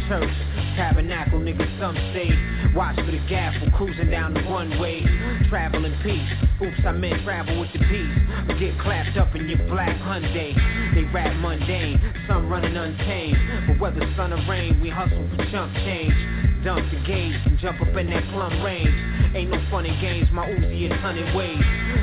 Church, 0.07 0.37
tabernacle, 0.77 1.41
nigga, 1.41 1.65
some 1.81 1.97
say. 2.13 2.29
Watch 2.77 2.97
for 2.97 3.11
the 3.11 3.25
gaffle, 3.25 3.73
cruising 3.75 4.11
down 4.11 4.35
the 4.35 4.43
one 4.43 4.79
way. 4.79 5.01
travel 5.49 5.83
in 5.87 5.97
peace. 6.03 6.29
Oops, 6.61 6.85
I 6.85 6.93
meant 6.93 7.25
travel 7.25 7.59
with 7.59 7.73
the 7.73 7.79
peace. 7.79 8.61
Get 8.61 8.79
clapped 8.81 9.17
up 9.17 9.35
in 9.35 9.49
your 9.49 9.67
black 9.67 9.97
Hyundai. 9.97 10.53
They 10.95 11.05
rap 11.05 11.35
mundane, 11.41 11.99
some 12.29 12.51
running 12.51 12.77
untamed. 12.77 13.39
But 13.67 13.81
whether 13.81 14.01
sun 14.15 14.35
or 14.35 14.45
rain, 14.47 14.79
we 14.83 14.91
hustle 14.91 15.27
for 15.37 15.51
chump 15.51 15.73
change. 15.89 16.50
Dump 16.65 16.91
the 16.91 17.01
gauge 17.07 17.41
and 17.47 17.59
jump 17.59 17.81
up 17.81 17.97
in 17.97 18.11
that 18.11 18.23
plum 18.33 18.63
range. 18.63 18.93
Ain't 19.35 19.51
no 19.51 19.65
fun 19.71 19.87
in 19.87 19.99
games, 20.01 20.29
my 20.31 20.47
Uzi 20.47 20.91
is 20.91 21.01
hundred 21.01 21.35
ways. 21.35 21.57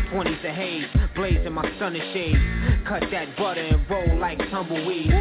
20s 0.10 0.50
of 0.50 0.56
haze, 0.56 0.86
blazing 1.16 1.54
my 1.54 1.62
stunning 1.76 2.02
shades. 2.12 2.40
Cut 2.88 3.04
that 3.12 3.38
butter 3.38 3.62
and 3.62 3.88
roll 3.88 4.18
like 4.18 4.40
tumbleweed. 4.50 5.12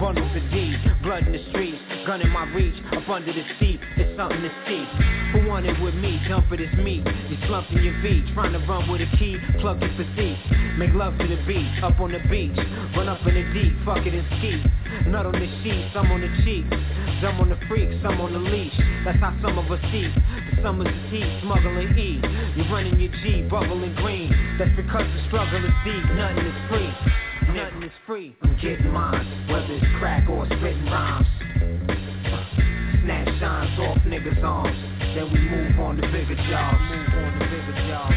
Bundles 0.00 0.34
of 0.34 0.50
D, 0.50 0.76
blood 1.02 1.26
in 1.26 1.32
the 1.32 1.44
streets, 1.50 1.78
gun 2.06 2.22
in 2.22 2.30
my 2.30 2.46
reach, 2.54 2.78
up 2.92 3.08
under 3.08 3.32
the 3.32 3.42
seat, 3.58 3.80
it's 3.96 4.16
something 4.16 4.40
to 4.40 4.50
see. 4.64 4.86
Who 5.34 5.48
want 5.48 5.66
it 5.66 5.74
with 5.82 5.94
me? 5.94 6.22
Jump 6.28 6.48
for 6.48 6.56
this 6.56 6.72
meat. 6.78 7.02
You 7.02 7.36
slumped 7.48 7.72
in 7.72 7.82
your 7.82 8.00
V, 8.00 8.22
trying 8.32 8.52
to 8.52 8.62
run 8.70 8.88
with 8.88 9.02
a 9.02 9.10
key, 9.18 9.36
plug 9.60 9.82
your 9.82 9.90
physique. 9.98 10.38
Make 10.78 10.94
love 10.94 11.18
to 11.18 11.26
the 11.26 11.36
beat, 11.50 11.66
up 11.82 11.98
on 11.98 12.12
the 12.12 12.22
beach, 12.30 12.54
run 12.94 13.08
up 13.08 13.26
in 13.26 13.34
the 13.34 13.42
deep, 13.52 13.74
fuck 13.84 14.06
it 14.06 14.14
and 14.14 14.26
ski. 14.38 14.62
Nut 15.10 15.26
on 15.26 15.34
the 15.34 15.50
sheet, 15.66 15.90
some 15.92 16.06
on 16.12 16.22
the 16.22 16.30
cheek, 16.46 16.64
some 17.20 17.42
on 17.42 17.50
the 17.50 17.58
freak, 17.66 17.90
some 18.02 18.20
on 18.22 18.32
the 18.32 18.38
leash. 18.38 18.78
That's 19.04 19.18
how 19.18 19.34
some 19.42 19.58
of 19.58 19.66
us 19.66 19.82
see. 19.90 20.06
The 20.06 20.62
summer's 20.62 20.86
the 20.86 21.02
heat, 21.10 21.42
smuggling 21.42 21.90
E. 21.98 22.22
You're 22.54 22.70
running 22.70 23.00
your 23.00 23.10
G, 23.18 23.42
bubbling 23.50 23.96
green. 23.96 24.30
That's 24.58 24.74
because 24.78 25.10
the 25.10 25.26
struggle 25.26 25.58
is 25.58 25.74
deep, 25.82 26.06
nothing 26.14 26.46
is 26.46 26.60
free. 26.70 26.90
Nothing 27.50 27.82
is 27.82 27.96
free. 28.06 28.36
I'm 28.42 28.54
getting 28.62 28.92
mine, 28.92 29.48
whether 29.50 29.74
it's 29.74 29.86
crack 29.98 30.28
or 30.30 30.46
spitting 30.46 30.86
rhymes. 30.86 31.35
Shines 33.38 33.78
off 33.80 33.98
niggas' 34.06 34.42
arms. 34.42 34.78
Then 35.14 35.30
we 35.30 35.40
move 35.40 35.78
on 35.78 35.96
to 35.96 36.02
bigger 36.10 36.36
jobs. 36.48 36.80
Move 36.88 37.08
on 37.14 37.38
to 37.38 37.44
bigger 37.44 37.86
jobs. 37.86 38.14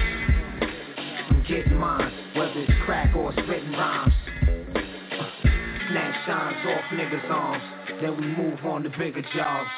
I'm 1.29 1.43
getting 1.45 1.75
mine, 1.75 2.11
whether 2.35 2.53
it's 2.55 2.71
crack 2.85 3.13
or 3.13 3.33
spitting 3.33 3.73
rhymes. 3.73 4.13
Snatch 5.89 6.25
shines 6.25 6.65
off 6.67 6.85
niggas' 6.93 7.29
arms. 7.29 7.63
Then 8.01 8.15
we 8.15 8.27
move 8.27 8.59
on 8.65 8.83
to 8.83 8.89
bigger 8.97 9.21
jobs. 9.35 9.69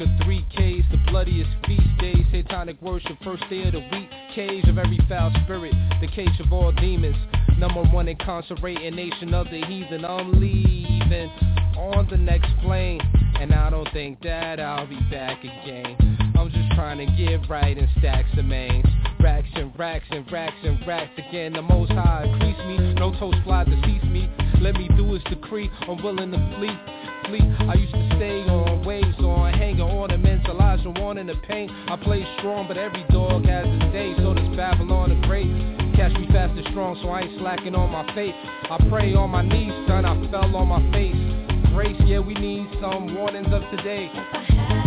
Is 0.00 0.06
America, 0.06 0.24
three 0.24 0.42
Ks, 0.50 0.86
the 0.90 0.98
bloodiest 1.10 1.50
feast 1.66 1.82
days, 2.00 2.24
satanic 2.32 2.80
worship, 2.82 3.16
first 3.24 3.42
day 3.50 3.64
of 3.64 3.72
the 3.72 3.80
week, 3.92 4.08
cage 4.34 4.64
of 4.68 4.78
every 4.78 4.98
foul 5.08 5.32
spirit, 5.44 5.74
the 6.00 6.08
cage 6.08 6.40
of 6.40 6.52
all 6.52 6.72
demons, 6.72 7.16
number 7.58 7.82
one 7.84 8.08
incarcerating 8.08 8.94
nation 8.94 9.34
of 9.34 9.46
the 9.46 9.64
heathen, 9.66 10.04
I'm 10.04 10.40
leaving 10.40 11.30
on 11.76 12.08
the 12.10 12.16
next 12.16 12.48
plane, 12.62 13.00
and 13.40 13.54
I 13.54 13.70
don't 13.70 13.90
think 13.92 14.20
that 14.22 14.60
I'll 14.60 14.86
be 14.86 15.00
back 15.10 15.40
again, 15.40 15.96
I'm 16.38 16.50
just 16.50 16.70
trying 16.72 16.98
to 16.98 17.06
get 17.16 17.48
right 17.48 17.76
and 17.76 17.88
stack 17.98 18.24
some 18.34 18.48
mains, 18.48 18.86
racks 19.20 19.48
and 19.54 19.76
racks 19.78 20.06
and 20.10 20.30
racks 20.30 20.56
and 20.62 20.86
racks 20.86 21.12
again, 21.18 21.52
the 21.52 21.62
most 21.62 21.92
high 21.92 22.24
increase 22.24 22.58
me, 22.66 22.94
no 22.94 23.12
toast 23.18 23.38
fly 23.44 23.64
decease 23.64 24.04
me, 24.04 24.30
let 24.60 24.74
me 24.74 24.88
do 24.96 25.12
his 25.12 25.22
decree, 25.24 25.70
I'm 25.82 26.02
willing 26.02 26.32
to 26.32 26.56
flee, 26.58 26.76
flee, 27.28 27.40
I 27.66 27.74
used 27.74 27.94
to 27.94 28.16
stay 28.16 28.42
on 28.42 28.84
waves, 28.84 29.16
ornaments, 30.06 30.46
Elijah 30.48 30.90
wanting 31.00 31.26
the 31.26 31.34
pain, 31.48 31.68
I 31.88 31.96
play 31.96 32.24
strong, 32.38 32.68
but 32.68 32.76
every 32.76 33.04
dog 33.10 33.44
has 33.46 33.66
his 33.66 33.92
day, 33.92 34.14
so 34.18 34.34
does 34.34 34.56
Babylon 34.56 35.10
the 35.10 35.26
Great, 35.26 35.50
catch 35.96 36.12
me 36.12 36.28
fast 36.28 36.56
and 36.56 36.66
strong, 36.70 36.96
so 37.02 37.08
I 37.08 37.22
ain't 37.22 37.38
slacking 37.40 37.74
on 37.74 37.90
my 37.90 38.06
faith, 38.14 38.34
I 38.70 38.78
pray 38.88 39.14
on 39.14 39.30
my 39.30 39.42
knees, 39.42 39.72
son, 39.88 40.04
I 40.04 40.14
fell 40.30 40.54
on 40.54 40.68
my 40.68 40.92
face, 40.92 41.16
grace, 41.74 42.00
yeah, 42.06 42.20
we 42.20 42.34
need 42.34 42.68
some 42.80 43.16
warnings 43.16 43.48
of 43.50 43.62
today. 43.76 44.85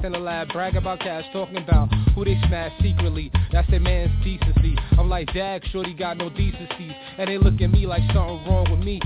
In 0.00 0.12
the 0.12 0.18
lab, 0.18 0.48
brag 0.48 0.74
about 0.74 1.00
cash, 1.00 1.24
talking 1.34 1.58
about 1.58 1.92
who 2.14 2.24
they 2.24 2.40
smash 2.48 2.72
secretly. 2.80 3.30
That's 3.52 3.70
their 3.70 3.78
man's 3.78 4.10
decency. 4.24 4.74
I'm 4.98 5.08
like, 5.08 5.32
Dag, 5.34 5.62
shorty 5.70 5.92
got 5.92 6.16
no 6.16 6.30
decency, 6.30 6.96
and 7.18 7.28
they 7.28 7.36
look 7.36 7.60
at 7.60 7.70
me 7.70 7.86
like 7.86 8.00
something 8.06 8.42
wrong 8.48 8.66
with 8.70 8.80
me. 8.80 9.00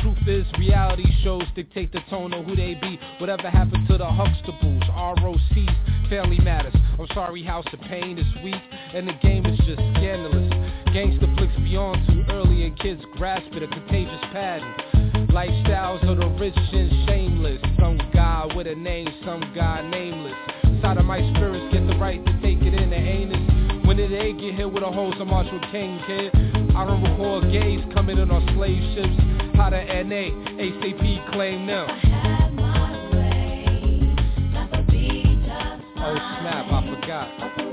Truth 0.00 0.28
is, 0.28 0.46
reality 0.56 1.04
shows 1.24 1.42
dictate 1.56 1.92
the 1.92 2.00
tone 2.08 2.32
of 2.32 2.46
who 2.46 2.54
they 2.54 2.74
be. 2.80 3.00
Whatever 3.18 3.50
happened 3.50 3.88
to 3.88 3.98
the 3.98 4.04
Huxtables, 4.04 4.88
ROCs, 4.88 6.08
Family 6.08 6.38
Matters. 6.38 6.74
I'm 6.98 7.08
sorry, 7.14 7.42
House 7.42 7.66
of 7.72 7.80
Payne 7.80 8.16
is 8.16 8.44
weak, 8.44 8.62
and 8.94 9.08
the 9.08 9.14
game 9.20 9.44
is 9.44 9.58
just 9.66 9.80
scandalous. 9.96 10.50
Gangsta 10.94 11.36
flicks 11.36 11.56
beyond 11.56 12.06
too 12.06 12.24
early, 12.32 12.64
and 12.64 12.78
kids 12.78 13.02
grasp 13.16 13.52
it, 13.52 13.64
a 13.64 13.68
contagious 13.68 14.22
pattern. 14.32 15.17
Lifestyles 15.30 16.02
of 16.08 16.18
the 16.18 16.26
rich 16.40 16.54
and 16.56 17.06
shameless. 17.06 17.60
Some 17.78 17.98
guy 18.12 18.46
with 18.54 18.66
a 18.66 18.74
name, 18.74 19.08
some 19.24 19.52
guy 19.54 19.88
nameless. 19.88 20.34
Side 20.82 20.98
of 20.98 21.04
my 21.04 21.18
spirits 21.34 21.72
get 21.72 21.86
the 21.86 21.96
right 21.96 22.24
to 22.24 22.32
take 22.40 22.58
it 22.62 22.74
in 22.74 22.90
the 22.90 22.96
anus. 22.96 23.86
When 23.86 23.96
did 23.96 24.10
they 24.10 24.32
get 24.32 24.54
hit 24.54 24.72
with 24.72 24.82
a 24.82 24.90
hose 24.90 25.14
of 25.20 25.26
Marshall 25.26 25.60
King, 25.70 26.00
kid? 26.06 26.34
I 26.76 26.84
don't 26.86 27.02
recall 27.02 27.40
gays 27.42 27.80
coming 27.94 28.18
in 28.18 28.30
on 28.30 28.46
slave 28.54 28.82
ships. 28.94 29.56
How 29.56 29.70
the 29.70 29.82
NA, 29.82 30.30
ACP 30.60 31.32
claim 31.32 31.66
them. 31.66 31.88
Oh 36.00 36.14
snap, 36.40 36.72
I 36.72 37.00
forgot. 37.00 37.67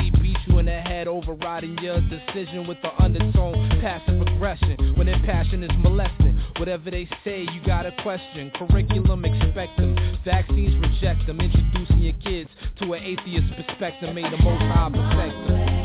Psychologically, 0.00 0.20
beat 0.20 0.36
you 0.46 0.58
in 0.58 0.66
the 0.66 0.72
head, 0.72 1.08
overriding 1.08 1.76
your 1.78 2.00
decision 2.02 2.66
with 2.66 2.78
the 2.82 3.02
undertone, 3.02 3.68
passive 3.80 4.20
aggression. 4.20 4.94
When 4.96 5.06
their 5.06 5.20
passion 5.20 5.62
is 5.62 5.70
molesting, 5.78 6.40
whatever 6.58 6.90
they 6.90 7.08
say, 7.24 7.42
you 7.42 7.60
gotta 7.66 7.92
question. 8.02 8.50
Curriculum, 8.54 9.24
expect 9.24 9.76
them. 9.76 9.96
Vaccines, 10.24 10.74
reject 10.80 11.26
them. 11.26 11.40
Introducing 11.40 11.98
your 11.98 12.14
kids 12.24 12.50
to 12.80 12.92
an 12.92 13.02
atheist 13.02 13.52
perspective, 13.56 14.14
made 14.14 14.32
the 14.32 14.42
most 14.42 14.62
high 14.62 14.90
perfect 14.90 15.48
them. 15.48 15.79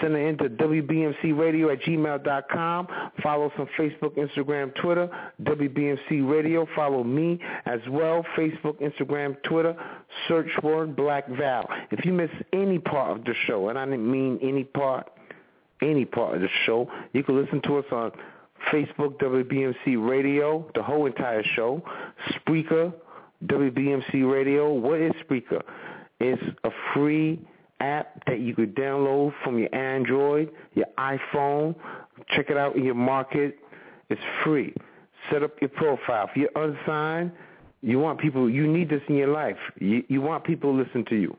Send 0.00 0.14
it 0.14 0.26
into 0.26 0.44
WBMCRadio 0.48 1.72
at 1.72 1.82
gmail.com. 1.82 2.88
Follow 3.22 3.46
us 3.46 3.52
on 3.58 3.68
Facebook, 3.78 4.16
Instagram, 4.16 4.74
Twitter, 4.76 5.08
WBMC 5.42 6.28
Radio. 6.30 6.66
Follow 6.74 7.04
me 7.04 7.38
as 7.66 7.80
well, 7.88 8.24
Facebook, 8.36 8.80
Instagram, 8.80 9.36
Twitter. 9.42 9.74
Search 10.28 10.50
word 10.62 10.96
Black 10.96 11.28
Val. 11.28 11.68
If 11.90 12.04
you 12.04 12.12
miss 12.12 12.30
any 12.52 12.78
part 12.78 13.18
of 13.18 13.24
the 13.24 13.34
show, 13.46 13.68
and 13.68 13.78
I 13.78 13.84
didn't 13.84 14.10
mean 14.10 14.38
any 14.42 14.64
part, 14.64 15.10
any 15.82 16.04
part 16.04 16.36
of 16.36 16.40
the 16.40 16.48
show, 16.66 16.90
you 17.12 17.22
can 17.22 17.40
listen 17.40 17.60
to 17.62 17.78
us 17.78 17.86
on 17.92 18.12
Facebook, 18.72 19.18
WBMC 19.18 20.08
Radio, 20.08 20.70
the 20.74 20.82
whole 20.82 21.06
entire 21.06 21.42
show. 21.56 21.82
Spreaker, 22.34 22.92
WBMC 23.46 24.30
Radio. 24.30 24.72
What 24.72 25.00
is 25.00 25.12
Spreaker? 25.28 25.62
It's 26.20 26.42
a 26.64 26.70
free 26.92 27.40
app 27.80 28.24
that 28.26 28.40
you 28.40 28.54
could 28.54 28.74
download 28.74 29.32
from 29.42 29.58
your 29.58 29.74
Android, 29.74 30.50
your 30.74 30.86
iPhone. 30.98 31.74
Check 32.28 32.50
it 32.50 32.56
out 32.56 32.76
in 32.76 32.84
your 32.84 32.94
market. 32.94 33.58
It's 34.08 34.20
free. 34.44 34.74
Set 35.30 35.42
up 35.42 35.52
your 35.60 35.70
profile. 35.70 36.28
If 36.30 36.36
you're 36.36 36.64
unsigned, 36.64 37.32
you 37.82 37.98
want 37.98 38.20
people, 38.20 38.48
you 38.50 38.66
need 38.66 38.90
this 38.90 39.02
in 39.08 39.16
your 39.16 39.28
life. 39.28 39.56
You, 39.78 40.04
you 40.08 40.20
want 40.20 40.44
people 40.44 40.72
to 40.72 40.82
listen 40.82 41.04
to 41.06 41.16
you. 41.16 41.36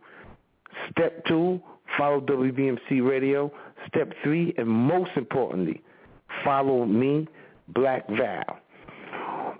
Step 0.92 1.26
two, 1.26 1.62
follow 1.98 2.22
WBMC 2.22 3.08
Radio. 3.08 3.52
Step 3.88 4.14
three, 4.24 4.54
and 4.58 4.68
most 4.68 5.12
importantly, 5.16 5.82
follow 6.44 6.86
me, 6.86 7.28
Black 7.70 8.08
Val. 8.10 8.60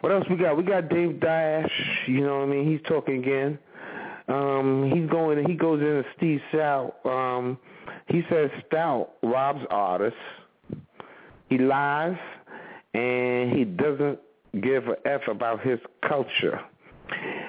What 0.02 0.12
else 0.12 0.26
we 0.30 0.36
got? 0.36 0.58
We 0.58 0.64
got 0.64 0.90
Dame 0.90 1.20
Dash. 1.20 1.72
You 2.08 2.22
know 2.22 2.40
what 2.40 2.44
I 2.44 2.52
mean? 2.52 2.70
He's 2.70 2.82
talking 2.88 3.20
again. 3.22 3.60
Um, 4.28 4.92
he's 4.94 5.10
going. 5.10 5.48
He 5.48 5.56
goes 5.56 5.82
into 5.82 6.04
Steve 6.18 6.40
Stoute. 6.52 6.94
Um, 7.06 7.58
he 8.08 8.24
says 8.30 8.50
Stoute 8.68 9.10
robs 9.24 9.62
artists. 9.70 10.20
He 11.50 11.58
lies, 11.58 12.18
and 12.94 13.52
he 13.52 13.66
doesn't 13.66 14.20
give 14.62 14.88
a 14.88 14.96
f 15.08 15.22
about 15.28 15.62
his 15.62 15.80
culture. 16.08 16.60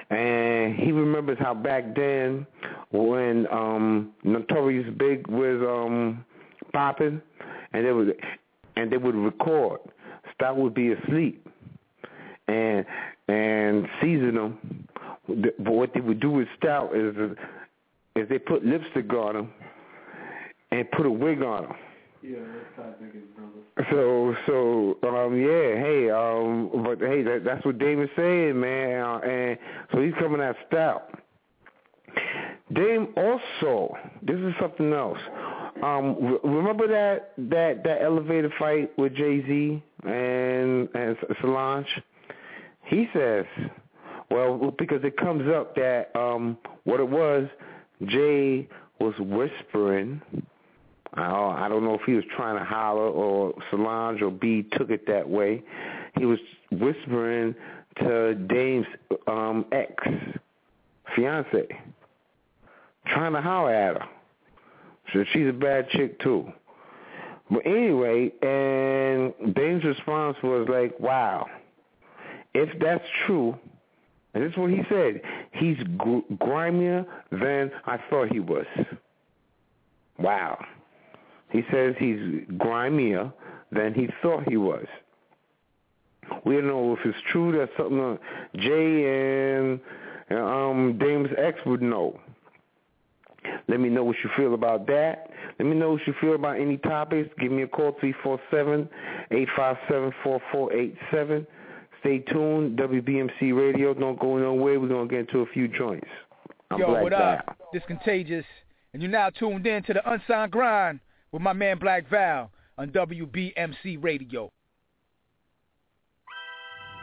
And 0.09 0.75
he 0.75 0.91
remembers 0.91 1.37
how 1.39 1.53
back 1.53 1.95
then, 1.95 2.45
when 2.91 3.47
um, 3.51 4.11
Notorious 4.23 4.87
Big 4.97 5.27
was 5.27 5.61
um, 5.61 6.25
popping, 6.73 7.21
and 7.71 7.85
they 7.85 7.91
would 7.91 8.15
and 8.75 8.91
they 8.91 8.97
would 8.97 9.15
record. 9.15 9.79
Stoute 10.33 10.57
would 10.57 10.73
be 10.73 10.91
asleep, 10.91 11.47
and 12.47 12.85
and 13.27 13.87
season 14.01 14.35
them. 14.35 14.82
But 15.27 15.59
what 15.59 15.93
they 15.93 16.01
would 16.01 16.19
do 16.19 16.31
with 16.31 16.47
Stoute 16.61 16.95
is 16.95 17.37
is 18.15 18.29
they 18.29 18.39
put 18.39 18.65
lipstick 18.65 19.11
on 19.13 19.35
him 19.35 19.49
and 20.71 20.89
put 20.91 21.05
a 21.05 21.11
wig 21.11 21.41
on 21.41 21.65
him. 21.65 21.73
Yeah, 22.21 22.37
that's 22.39 22.77
how 22.77 22.83
I 22.83 22.93
think 23.01 23.13
it's 23.15 23.27
brother. 23.35 23.87
So 23.91 24.35
so 24.45 25.07
um 25.07 25.35
yeah 25.37 25.75
hey 25.75 26.09
um 26.09 26.83
but 26.83 26.99
hey 26.99 27.23
that, 27.23 27.43
that's 27.45 27.65
what 27.65 27.77
Dame 27.79 28.01
is 28.01 28.09
saying 28.15 28.59
man 28.59 29.01
uh, 29.01 29.17
and 29.19 29.57
so 29.91 30.01
he's 30.01 30.13
coming 30.19 30.41
at 30.41 30.55
Stoute. 30.69 31.01
Dame 32.73 33.07
also 33.17 33.95
this 34.21 34.37
is 34.37 34.53
something 34.59 34.93
else. 34.93 35.19
Um 35.81 36.15
re- 36.21 36.39
remember 36.43 36.87
that 36.87 37.33
that 37.49 37.83
that 37.83 38.01
elevator 38.01 38.53
fight 38.59 38.97
with 38.97 39.15
Jay 39.15 39.41
Z 39.45 39.83
and 40.03 40.89
and 40.93 41.17
Solange? 41.41 41.87
He 42.85 43.07
says, 43.13 43.45
well 44.33 44.73
because 44.77 45.03
it 45.03 45.15
comes 45.17 45.47
up 45.49 45.75
that 45.75 46.11
um 46.15 46.57
what 46.83 46.99
it 46.99 47.07
was 47.07 47.47
Jay 48.05 48.67
was 48.99 49.13
whispering 49.19 50.21
I 51.15 51.67
don't, 51.69 51.83
know 51.83 51.93
if 51.93 52.01
he 52.05 52.13
was 52.13 52.23
trying 52.35 52.57
to 52.57 52.65
holler 52.65 53.07
or 53.07 53.53
Solange 53.69 54.21
or 54.21 54.31
B 54.31 54.65
took 54.73 54.89
it 54.89 55.05
that 55.07 55.29
way. 55.29 55.61
He 56.17 56.25
was 56.25 56.39
whispering 56.71 57.53
to 57.99 58.35
Dame's 58.35 58.87
um, 59.27 59.65
ex 59.71 59.93
fiance, 61.15 61.67
trying 63.07 63.33
to 63.33 63.41
holler 63.41 63.73
at 63.73 64.01
her. 64.01 64.07
So 65.13 65.23
she's 65.33 65.47
a 65.47 65.53
bad 65.53 65.89
chick 65.89 66.19
too. 66.21 66.51
But 67.51 67.65
anyway, 67.65 68.31
and 68.41 69.53
Dame's 69.53 69.83
response 69.83 70.37
was 70.41 70.67
like, 70.69 70.99
"Wow, 70.99 71.45
if 72.53 72.69
that's 72.79 73.03
true." 73.27 73.55
And 74.33 74.43
this 74.43 74.51
is 74.51 74.57
what 74.57 74.71
he 74.71 74.81
said. 74.89 75.21
He's 75.51 75.77
gr- 75.97 76.19
grimier 76.39 77.05
than 77.31 77.71
I 77.85 77.97
thought 78.09 78.31
he 78.31 78.39
was. 78.39 78.65
Wow. 80.19 80.63
He 81.49 81.61
says 81.71 81.95
he's 81.99 82.43
grimier 82.57 83.31
than 83.71 83.93
he 83.93 84.09
thought 84.21 84.49
he 84.49 84.57
was. 84.57 84.87
We 86.45 86.55
don't 86.55 86.67
know 86.67 86.93
if 86.93 86.99
it's 87.05 87.17
true. 87.31 87.57
That's 87.57 87.71
something 87.77 87.99
uh, 87.99 88.17
Jay 88.57 89.57
and 89.57 89.79
um, 90.31 90.97
Dame's 90.99 91.29
ex 91.37 91.59
would 91.65 91.81
know. 91.81 92.19
Let 93.67 93.79
me 93.79 93.89
know 93.89 94.03
what 94.03 94.15
you 94.23 94.29
feel 94.37 94.53
about 94.53 94.85
that. 94.87 95.29
Let 95.59 95.67
me 95.67 95.75
know 95.75 95.91
what 95.91 96.07
you 96.07 96.13
feel 96.21 96.35
about 96.35 96.59
any 96.59 96.77
topics. 96.77 97.29
Give 97.39 97.51
me 97.51 97.63
a 97.63 97.67
call, 97.67 97.95
347-857-4487. 99.31 101.45
Stay 102.03 102.19
tuned, 102.19 102.77
WBMC 102.77 103.55
Radio. 103.55 103.93
Don't 103.93 104.19
go 104.19 104.35
nowhere. 104.35 104.77
We're 104.77 104.89
going 104.89 105.07
to 105.07 105.11
get 105.11 105.21
into 105.21 105.39
a 105.39 105.45
few 105.55 105.69
joints. 105.69 106.07
I'm 106.69 106.77
Yo, 106.77 106.87
Black 106.87 107.03
what 107.03 107.13
up? 107.13 107.57
This 107.71 107.81
contagious, 107.87 108.43
and 108.91 109.01
you're 109.01 109.09
now 109.09 109.29
tuned 109.29 109.65
in 109.65 109.83
to 109.83 109.93
the 109.93 110.03
Unsigned 110.03 110.51
Grind 110.51 110.99
with 111.31 111.41
my 111.41 111.53
man 111.53 111.79
Black 111.79 112.09
Val 112.09 112.51
on 112.77 112.89
WBMC 112.91 114.03
Radio. 114.03 114.51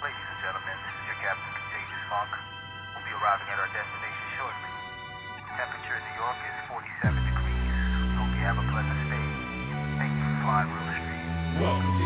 Ladies 0.05 0.21
and 0.21 0.41
gentlemen, 0.45 0.77
this 0.85 0.93
is 0.93 1.05
your 1.09 1.17
Captain 1.25 1.49
Contagious 1.49 2.05
Funk. 2.13 2.33
We'll 2.93 3.09
be 3.09 3.17
arriving 3.17 3.49
at 3.49 3.57
our 3.57 3.73
destination 3.73 4.27
shortly. 4.37 4.69
The 5.49 5.53
temperature 5.65 5.97
in 5.97 6.03
New 6.13 6.17
York 6.21 6.39
is 6.45 6.57
47 6.77 7.25
degrees. 7.25 7.73
Hope 8.21 8.37
you 8.37 8.45
have 8.45 8.61
a 8.61 8.67
pleasant 8.69 9.01
stay. 9.09 9.29
Thank 9.97 10.13
you 10.13 10.25
for 10.29 10.37
flying 10.45 10.69
River 10.77 10.93
Street. 10.93 11.25
Welcome 11.57 12.00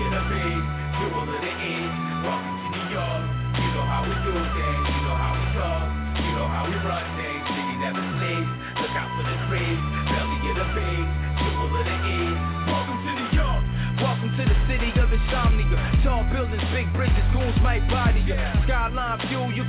Of 0.00 0.08
the 0.08 0.24
beast. 0.32 0.64
Jewel 0.96 1.28
of 1.28 1.28
the 1.28 1.52
east. 1.60 1.96
Welcome 2.24 2.56
to 2.56 2.68
New 2.72 2.86
York. 2.88 3.22
You 3.52 3.68
know 3.76 3.84
how 3.84 4.00
we 4.00 4.16
do 4.24 4.32
things. 4.32 4.84
You 4.96 5.00
know 5.04 5.12
how 5.12 5.36
we 5.36 5.44
talk. 5.52 5.86
You 6.24 6.32
know 6.40 6.48
how 6.48 6.64
we 6.64 6.76
run 6.80 7.04
things. 7.20 7.44
City 7.52 7.76
never 7.84 8.00
sleeps. 8.16 8.48
Look 8.80 8.96
out 8.96 9.12
for 9.12 9.28
the 9.28 9.36
creeps. 9.44 9.84
Belly 10.08 10.40
of 10.40 10.56
the 10.56 10.68
beast. 10.72 11.10
Jewel 11.44 11.68
of 11.68 11.84
the 11.84 11.96
east. 12.16 12.40
Welcome 12.64 12.96
to 12.96 13.12
New 13.12 13.28
York. 13.44 13.62
Welcome 14.00 14.30
to 14.40 14.44
the 14.48 14.58
city 14.72 14.88
of 14.96 15.12
insomnia. 15.12 15.76
Tall 16.00 16.24
buildings, 16.32 16.64
big 16.72 16.88
bridges, 16.96 17.28
goons 17.36 17.60
might 17.60 17.84
body 17.92 18.24
ya. 18.24 18.40
Skyline 18.64 19.20
fuel 19.28 19.52
you 19.52 19.68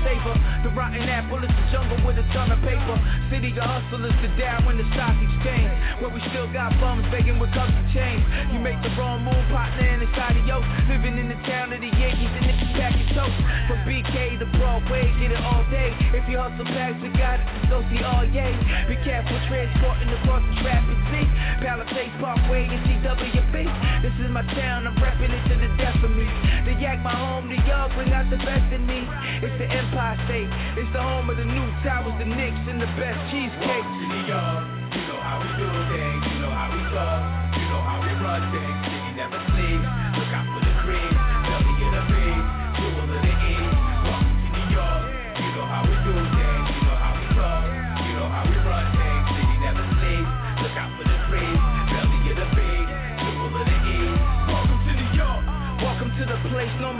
screensaver. 0.00 0.62
The 0.64 0.70
rotten 0.70 1.08
apple 1.08 1.38
is 1.44 1.48
the 1.50 1.66
jungle 1.72 2.00
with 2.06 2.18
a 2.18 2.26
ton 2.32 2.52
of 2.52 2.60
paper. 2.60 2.96
City 3.30 3.52
of 3.52 3.64
hustlers, 3.64 4.14
the 4.22 4.28
Dow 4.40 4.64
and 4.68 4.78
the 4.80 4.86
stock 4.92 5.16
exchange. 5.16 5.72
Where 6.00 6.10
we 6.10 6.20
still 6.32 6.50
got 6.52 6.72
bums 6.80 7.04
begging 7.10 7.38
with 7.38 7.52
cups 7.52 7.72
of 7.72 7.86
change. 7.92 8.24
You 8.52 8.58
make 8.60 8.80
the 8.82 8.90
wrong 8.96 9.24
move, 9.24 9.44
partner, 9.52 9.86
and 9.86 10.02
it's 10.02 10.16
adios. 10.16 10.64
Living 10.88 11.18
in 11.18 11.28
the 11.28 11.40
town 11.46 11.72
of 11.72 11.80
the 11.80 11.92
Yankees 11.92 12.32
and 12.32 12.44
niggas 12.48 12.72
packing 12.76 13.08
toast. 13.14 13.36
From 13.68 13.80
BK 13.84 14.38
to 14.40 14.46
Broadway, 14.58 15.06
get 15.20 15.32
it 15.32 15.42
all 15.42 15.64
day. 15.70 15.92
If 16.16 16.28
you 16.28 16.38
hustle 16.38 16.64
packs, 16.64 16.98
you 17.02 17.12
got 17.16 17.40
it, 17.40 17.46
go 17.68 17.84
see 17.92 18.02
oh, 18.02 18.20
all 18.20 18.26
yay. 18.26 18.52
Be 18.88 18.96
careful 19.04 19.36
transporting 19.48 20.10
across 20.20 20.42
the 20.44 20.54
traffic 20.64 20.98
sea. 21.12 21.26
Palisades 21.60 22.16
Parkway 22.20 22.66
and 22.68 22.82
TWB. 22.84 23.54
This 24.02 24.14
is 24.20 24.30
my 24.30 24.42
town, 24.56 24.86
I'm 24.86 24.96
repping 24.96 25.30
it 25.30 25.42
to 25.48 25.54
the 25.56 25.70
death 25.76 26.00
of 26.02 26.10
me. 26.10 26.26
The 26.64 26.74
yak, 26.80 27.00
my 27.00 27.14
home, 27.14 27.48
New 27.48 27.60
York, 27.68 27.92
bring 27.94 28.12
out 28.12 28.28
the 28.30 28.38
best 28.38 28.72
in 28.72 28.86
me. 28.86 29.06
It's 29.42 29.56
the 29.58 29.68
Empire 29.90 30.14
State, 30.26 30.46
it's 30.78 30.92
the 30.92 31.02
home 31.02 31.28
of 31.30 31.36
the 31.36 31.44
new 31.44 31.66
towers, 31.82 32.14
the 32.22 32.24
Knicks, 32.24 32.62
and 32.70 32.80
the 32.80 32.86
best 32.94 33.18
cheesecake. 33.34 33.82
New 34.06 34.22
York. 34.22 34.62
You 34.94 35.02
know 35.10 35.18
how 35.18 35.42
we 35.42 35.50
do 35.58 35.66
things. 35.66 36.22
You 36.30 36.38
know 36.46 36.54
how 36.54 36.70
we 36.70 36.78
talk. 36.94 37.58
You 37.58 37.66
know 37.66 37.82
how 37.82 37.98
we 37.98 38.14
run 38.22 38.42
things. 38.54 38.69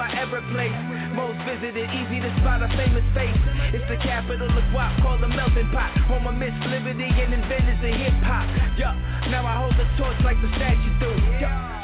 By 0.01 0.09
every 0.17 0.41
place. 0.57 0.73
Most 1.13 1.37
visited, 1.45 1.85
easy 1.93 2.25
to 2.25 2.31
spot 2.41 2.65
a 2.65 2.69
famous 2.73 3.05
face. 3.13 3.37
It's 3.77 3.85
the 3.85 4.01
capital 4.01 4.49
of 4.49 4.65
guap 4.73 4.97
called 5.05 5.21
the 5.21 5.29
melting 5.29 5.69
pot. 5.77 5.93
Home 6.09 6.25
of 6.25 6.41
Miss 6.41 6.57
Liberty 6.73 7.05
and 7.05 7.37
inventors 7.37 7.77
of 7.85 7.93
hip 7.93 8.17
hop. 8.25 8.49
Yup, 8.81 8.97
now 9.29 9.45
I 9.45 9.61
hold 9.61 9.77
the 9.77 9.85
torch 10.01 10.17
like 10.25 10.41
the 10.41 10.49
statue 10.57 10.97
do. 11.05 11.13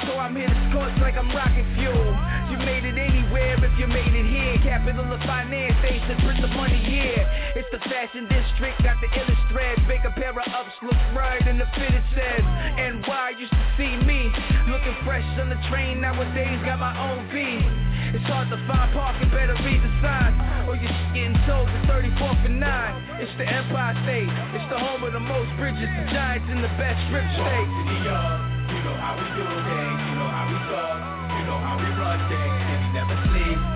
So 0.09 0.17
I'm 0.17 0.33
here 0.33 0.49
to 0.49 0.61
scorch 0.73 0.97
like 1.05 1.21
I'm 1.21 1.29
rocket 1.29 1.69
fuel. 1.77 2.09
You 2.49 2.57
made 2.65 2.89
it 2.89 2.97
anywhere 2.97 3.61
if 3.61 3.75
you 3.77 3.85
made 3.85 4.09
it 4.09 4.29
here. 4.33 4.65
Capital 4.65 5.05
of 5.13 5.21
finance, 5.29 5.77
they 5.85 6.01
should 6.09 6.17
print 6.25 6.41
the 6.41 6.49
money 6.57 6.81
here. 6.81 7.21
It's 7.53 7.69
the 7.69 7.85
fashion 7.85 8.25
district, 8.33 8.81
got 8.81 8.97
the 9.05 9.13
illest 9.13 9.45
threads. 9.53 9.83
Make 9.85 10.09
a 10.09 10.15
pair 10.17 10.33
of 10.33 10.41
ups 10.41 10.73
look 10.81 10.97
right 11.13 11.45
in 11.45 11.61
the 11.61 11.69
fitted 11.77 12.05
says. 12.17 12.45
And 12.81 13.05
why 13.05 13.37
used 13.37 13.53
to 13.53 13.67
see 13.77 13.93
me 14.09 14.33
looking 14.77 14.97
fresh 15.09 15.25
on 15.41 15.49
the 15.49 15.57
train 15.73 16.05
nowadays, 16.05 16.61
got 16.69 16.77
my 16.77 16.93
own 16.93 17.25
V. 17.33 17.65
It's 18.13 18.29
hard 18.29 18.53
to 18.53 18.61
find 18.69 18.93
parking, 18.93 19.33
better 19.33 19.57
read 19.65 19.81
the 19.81 19.93
signs. 20.05 20.37
Or 20.69 20.77
you're 20.77 20.93
getting 21.17 21.33
told 21.49 21.65
to 21.65 21.79
34th 21.89 22.45
and 22.45 22.61
9. 22.61 23.25
It's 23.25 23.33
the 23.41 23.49
Empire 23.49 23.97
State, 24.05 24.29
it's 24.29 24.69
the 24.69 24.77
home 24.77 25.01
of 25.01 25.17
the 25.17 25.25
most 25.25 25.49
bridges, 25.57 25.81
the 25.81 26.05
Giants 26.13 26.45
in 26.53 26.61
the 26.61 26.69
best 26.77 27.01
strip 27.09 27.25
state. 27.25 27.69
New 27.89 28.05
York. 28.05 28.37
You 28.69 28.81
know 28.85 28.97
how 29.01 29.17
we 29.17 29.25
do 29.33 29.49
things. 29.49 30.01
You 30.13 30.15
know 30.21 30.29
how 30.29 30.45
we 30.45 30.59
talk. 30.69 30.99
You 31.41 31.43
know 31.49 31.59
how 31.65 31.75
we 31.81 31.89
run 31.97 32.21
things. 32.29 32.57
City 32.69 32.89
never 32.93 33.17
sleeps. 33.33 33.76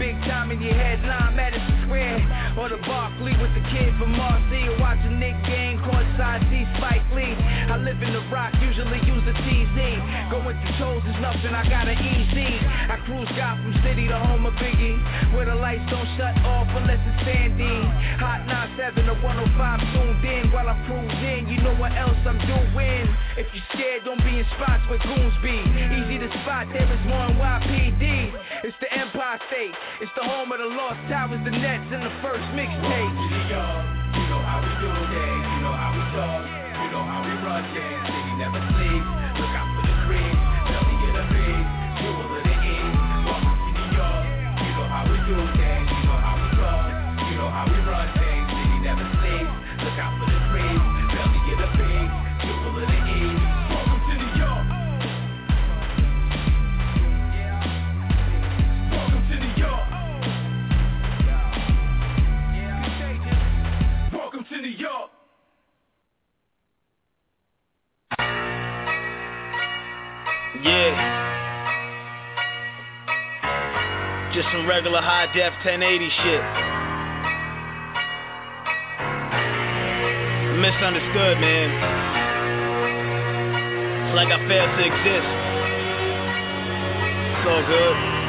Big 0.00 0.16
time 0.22 0.39
I 7.90 7.92
live 7.92 8.06
in 8.06 8.14
the 8.14 8.22
rock, 8.30 8.54
usually 8.62 9.02
use 9.02 9.24
the 9.26 9.34
TZ. 9.34 9.78
Going 10.30 10.54
to 10.54 10.70
shows 10.78 11.02
is 11.10 11.18
nothing, 11.18 11.50
I 11.50 11.66
got 11.66 11.90
an 11.90 11.98
EZ. 11.98 12.38
I 12.86 13.02
cruise 13.02 13.26
Gotham 13.34 13.74
City 13.82 14.06
to 14.06 14.14
home 14.14 14.46
of 14.46 14.54
Biggie. 14.62 14.94
Where 15.34 15.42
the 15.42 15.58
lights 15.58 15.82
don't 15.90 16.06
shut 16.14 16.38
off 16.46 16.70
unless 16.70 17.02
it's 17.02 17.26
sandy. 17.26 17.82
Hot 18.22 18.46
97 18.46 19.10
to 19.10 19.14
105 19.18 19.82
tuned 19.90 20.22
in 20.22 20.54
while 20.54 20.70
I'm 20.70 20.78
cruising. 20.86 21.50
You 21.50 21.58
know 21.66 21.74
what 21.82 21.90
else 21.98 22.14
I'm 22.22 22.38
doing. 22.46 23.10
If 23.34 23.50
you're 23.50 23.68
scared, 23.74 24.06
don't 24.06 24.22
be 24.22 24.38
in 24.38 24.46
spots 24.54 24.86
where 24.86 25.02
goons 25.02 25.34
be. 25.42 25.58
Easy 25.58 26.22
to 26.22 26.30
spot, 26.46 26.70
there 26.70 26.86
is 26.86 27.02
more 27.10 27.26
in 27.26 27.42
YPD. 27.42 28.06
It's 28.70 28.78
the 28.78 28.86
Empire 28.94 29.42
State. 29.50 29.74
It's 29.98 30.14
the 30.14 30.22
home 30.22 30.54
of 30.54 30.62
the 30.62 30.70
Lost 30.78 31.02
Towers, 31.10 31.42
the 31.42 31.50
Nets, 31.50 31.90
and 31.90 32.06
the 32.06 32.14
first 32.22 32.46
mixtape. 32.54 33.14
You 34.14 34.26
know 34.30 34.38
how 34.46 34.62
we 34.62 34.70
do 34.78 34.90
things. 35.10 35.42
You 35.42 35.60
know 35.66 35.74
how 35.74 35.90
we 35.90 36.02
talk. 36.14 36.59
Know 36.90 37.04
how 37.04 37.22
we 37.22 37.30
run 37.46 37.62
things. 37.72 38.02
City 38.02 38.34
never 38.34 38.58
sleeps. 38.74 39.49
Yeah. 70.62 70.92
Just 74.34 74.48
some 74.52 74.66
regular 74.68 75.00
high 75.00 75.26
def 75.32 75.54
1080 75.64 76.10
shit. 76.22 76.42
Misunderstood, 80.60 81.40
man. 81.40 81.70
It's 84.06 84.14
like 84.14 84.28
I 84.28 84.38
failed 84.46 84.70
to 84.76 84.84
exist. 84.84 85.30
It's 87.40 87.46
all 87.48 87.64
good. 87.66 88.19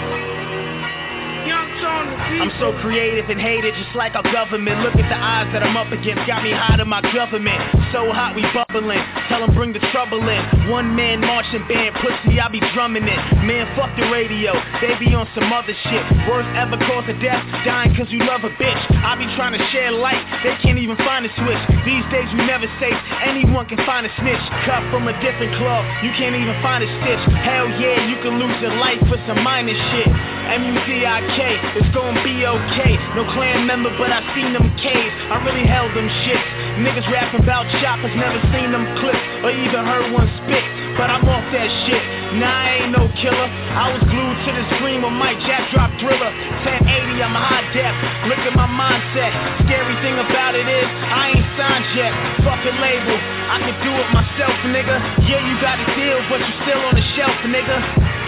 I'm 1.81 2.53
so 2.59 2.73
creative 2.81 3.29
and 3.29 3.41
hated, 3.41 3.73
just 3.73 3.95
like 3.95 4.13
our 4.13 4.25
government. 4.29 4.81
Look 4.81 4.95
at 4.95 5.07
the 5.09 5.17
odds 5.17 5.49
that 5.53 5.63
I'm 5.65 5.77
up 5.77 5.89
against, 5.89 6.25
got 6.29 6.43
me 6.43 6.53
hot 6.53 6.79
in 6.79 6.87
my 6.87 7.01
government. 7.13 7.57
So 7.89 8.13
hot 8.13 8.37
we 8.37 8.45
bubbling, 8.53 9.01
tell 9.29 9.41
them 9.41 9.53
bring 9.57 9.73
the 9.73 9.81
trouble 9.91 10.21
in. 10.21 10.69
One 10.69 10.95
man 10.95 11.21
marching 11.21 11.65
band, 11.67 11.97
pussy, 11.97 12.39
I 12.39 12.47
be 12.49 12.61
drumming 12.73 13.05
it. 13.05 13.19
Man, 13.41 13.65
fuck 13.75 13.89
the 13.97 14.09
radio, 14.13 14.53
they 14.79 14.93
be 15.01 15.13
on 15.17 15.25
some 15.33 15.49
other 15.49 15.73
shit. 15.89 16.03
Worst 16.29 16.49
ever 16.53 16.77
cause 16.85 17.09
of 17.09 17.17
death, 17.17 17.41
dying 17.65 17.93
cause 17.97 18.07
you 18.13 18.21
love 18.29 18.45
a 18.45 18.53
bitch. 18.61 18.81
I 19.01 19.17
be 19.17 19.25
trying 19.33 19.57
to 19.57 19.63
share 19.73 19.91
light, 19.91 20.21
they 20.45 20.55
can't 20.61 20.77
even 20.77 20.97
find 21.01 21.25
a 21.25 21.31
switch. 21.33 21.61
These 21.83 22.05
days 22.13 22.29
we 22.37 22.45
never 22.45 22.69
safe, 22.77 22.97
anyone 23.25 23.65
can 23.65 23.81
find 23.85 24.05
a 24.05 24.11
snitch. 24.21 24.43
Cut 24.69 24.85
from 24.93 25.09
a 25.09 25.15
different 25.21 25.57
club, 25.57 25.81
you 26.05 26.13
can't 26.13 26.37
even 26.37 26.55
find 26.61 26.85
a 26.85 26.89
stitch. 27.01 27.23
Hell 27.41 27.67
yeah, 27.81 28.05
you 28.05 28.21
can 28.21 28.37
lose 28.37 28.55
your 28.61 28.75
life 28.77 29.01
for 29.09 29.17
some 29.25 29.41
minor 29.41 29.75
shit. 29.91 30.09
M-U-Z-I-K, 30.51 31.39
it's 31.79 31.91
gonna 31.95 32.19
be 32.27 32.43
okay. 32.43 32.99
No 33.15 33.23
clan 33.31 33.63
member, 33.63 33.87
but 33.95 34.11
I 34.11 34.19
seen 34.35 34.51
them 34.51 34.67
caves. 34.75 35.15
I 35.31 35.39
really 35.47 35.63
held 35.63 35.95
them 35.95 36.11
shit. 36.27 36.43
Niggas 36.83 37.07
rapping 37.07 37.39
about 37.39 37.63
choppers, 37.79 38.11
never 38.19 38.35
seen 38.51 38.75
them 38.75 38.83
clips 38.99 39.23
or 39.47 39.51
even 39.55 39.79
heard 39.87 40.11
one 40.11 40.27
spit. 40.43 40.63
But 40.99 41.07
I'm 41.07 41.23
off 41.23 41.47
that 41.55 41.71
shit. 41.87 42.03
Nah, 42.35 42.51
I 42.51 42.83
ain't 42.83 42.91
no 42.91 43.07
killer. 43.23 43.47
I 43.47 43.95
was 43.95 44.03
glued 44.11 44.37
to 44.43 44.51
the 44.51 44.65
screen 44.75 44.99
when 44.99 45.15
Mike 45.15 45.39
Jack 45.47 45.71
dropped 45.71 45.95
Thriller. 46.03 46.31
1080, 46.67 47.23
I'm 47.23 47.31
high 47.31 47.63
def. 47.71 47.95
Look 48.27 48.43
at 48.43 48.51
my 48.51 48.67
mindset. 48.67 49.31
Scary 49.63 49.95
thing 50.03 50.19
about 50.19 50.51
it 50.59 50.67
is 50.67 50.87
I 51.15 51.31
ain't 51.31 51.47
signed 51.55 51.87
yet. 51.95 52.11
Fucking 52.43 52.75
label. 52.75 53.15
I 53.15 53.55
can 53.63 53.75
do 53.79 53.91
it 53.95 54.07
myself, 54.11 54.55
nigga. 54.67 54.99
Yeah, 55.31 55.39
you 55.47 55.55
got 55.63 55.79
a 55.79 55.87
deal, 55.95 56.19
but 56.27 56.43
you 56.43 56.53
still 56.67 56.81
on 56.91 56.95
the 56.99 57.05
shelf, 57.15 57.39
nigga. 57.47 57.77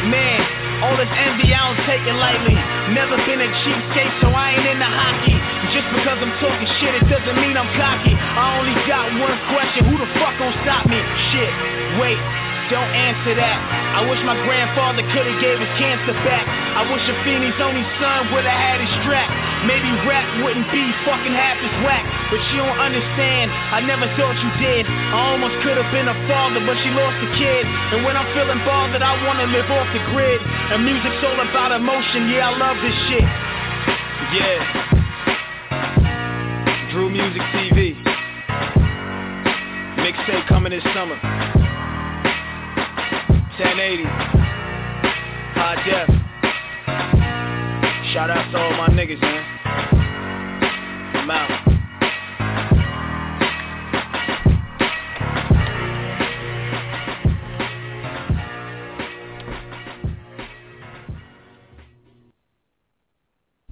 Man, 0.08 0.62
all 0.84 0.99
this 0.99 1.07
envy, 1.15 1.55
I 1.55 1.64
don't 1.64 1.80
take 1.88 2.03
it 2.03 2.18
lightly. 2.19 2.55
Never 2.91 3.15
been 3.23 3.39
a 3.39 3.47
cheapskate, 3.64 4.14
so 4.19 4.27
I 4.35 4.60
ain't 4.60 4.68
into 4.68 4.84
hockey. 4.84 5.38
Just 5.72 5.88
because 5.95 6.19
I'm 6.19 6.35
talking 6.43 6.68
shit, 6.84 6.91
it 6.99 7.07
doesn't 7.07 7.39
mean 7.39 7.55
I'm 7.55 7.72
cocky. 7.80 8.11
I 8.11 8.60
only 8.60 8.76
got 8.84 9.07
one 9.15 9.31
question, 9.55 9.88
who 9.88 9.95
the 9.95 10.10
fuck 10.19 10.35
gon' 10.35 10.51
stop 10.68 10.84
me? 10.91 10.99
Shit, 11.31 11.53
wait. 12.03 12.19
Don't 12.72 12.94
answer 12.95 13.35
that. 13.35 13.57
I 13.99 14.07
wish 14.07 14.23
my 14.23 14.40
grandfather 14.48 15.03
could've 15.11 15.40
gave 15.44 15.60
his 15.60 15.73
cancer 15.76 16.15
back. 16.23 16.48
I 16.48 16.88
wish 16.88 17.03
Afeni's 17.11 17.60
only 17.60 17.84
son 17.99 18.31
would've 18.31 18.48
had 18.48 18.80
his 18.80 18.90
strap. 19.03 19.27
Maybe 19.68 19.91
rap 20.07 20.23
wouldn't 20.40 20.68
be 20.72 20.84
fucking 21.03 21.35
half 21.35 21.60
as 21.60 21.76
whack. 21.84 22.07
But 22.31 22.40
you 22.52 22.64
don't 22.64 22.80
understand. 22.80 23.52
I 23.52 23.84
never 23.84 24.07
thought 24.15 24.40
you 24.40 24.52
did. 24.64 24.88
I 24.88 25.35
almost 25.35 25.60
could've 25.60 25.91
been 25.91 26.07
a 26.07 26.18
father, 26.31 26.64
but 26.64 26.80
she 26.81 26.90
lost 26.95 27.19
a 27.19 27.30
kid. 27.35 27.68
And 27.94 28.07
when 28.07 28.15
I'm 28.15 28.27
feeling 28.31 28.64
bothered, 28.64 29.03
I 29.03 29.11
wanna 29.27 29.48
live 29.52 29.68
off 29.68 29.88
the 29.91 30.02
grid. 30.15 30.40
And 30.72 30.88
music's 30.88 31.19
all 31.23 31.40
about 31.40 31.76
emotion. 31.76 32.31
Yeah, 32.31 32.48
I 32.48 32.52
love 32.56 32.80
this 32.80 32.98
shit. 33.11 33.27
Yeah. 34.34 34.84
Drew 36.95 37.11
Music 37.11 37.44
TV. 37.53 37.94
Mixtape 39.99 40.48
coming 40.48 40.72
this 40.72 40.84
summer. 40.95 41.19
1080. 43.59 44.03
High 45.53 45.75
def. 45.85 46.09
Shout 48.13 48.31
out 48.31 48.51
to 48.51 48.57
all 48.57 48.71
my 48.71 48.88
niggas, 48.89 49.21
man. 49.21 49.43
I'm 51.13 51.30
out. 51.30 51.49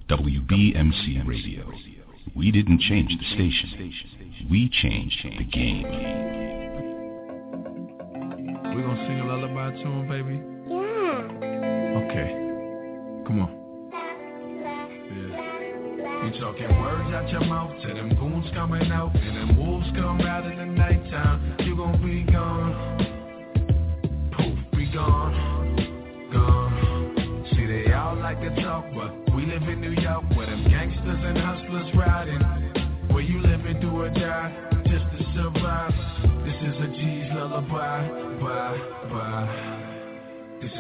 WBMC 0.10 1.28
Radio. 1.28 1.72
We 2.36 2.52
didn't 2.52 2.82
change 2.82 3.10
the 3.18 3.26
station. 3.34 4.48
We 4.48 4.70
changed 4.70 5.24
the 5.24 5.44
game. 5.46 6.41
Gonna 8.92 9.08
sing 9.08 9.20
a 9.22 9.26
lullaby 9.26 9.72
to 9.72 9.88
him, 9.88 10.08
baby? 10.10 10.36
Yeah. 10.68 11.32
Okay. 12.04 12.30
Come 13.26 13.40
on. 13.40 13.52
Yeah. 15.08 16.26
You 16.26 16.42
talking 16.42 16.68
words 16.82 17.14
out 17.14 17.30
your 17.30 17.46
mouth 17.46 17.72
them 17.82 18.10
goons 18.20 18.52
coming 18.54 18.92
out 18.92 19.16
and 19.16 19.38
them 19.38 19.58
wolves 19.58 19.88
come 19.96 20.20
out 20.20 20.46
in 20.46 20.58
the 20.58 20.66
nighttime. 20.66 21.56
You 21.60 21.78
gon' 21.78 22.04
be 22.06 22.30
gone. 22.30 23.11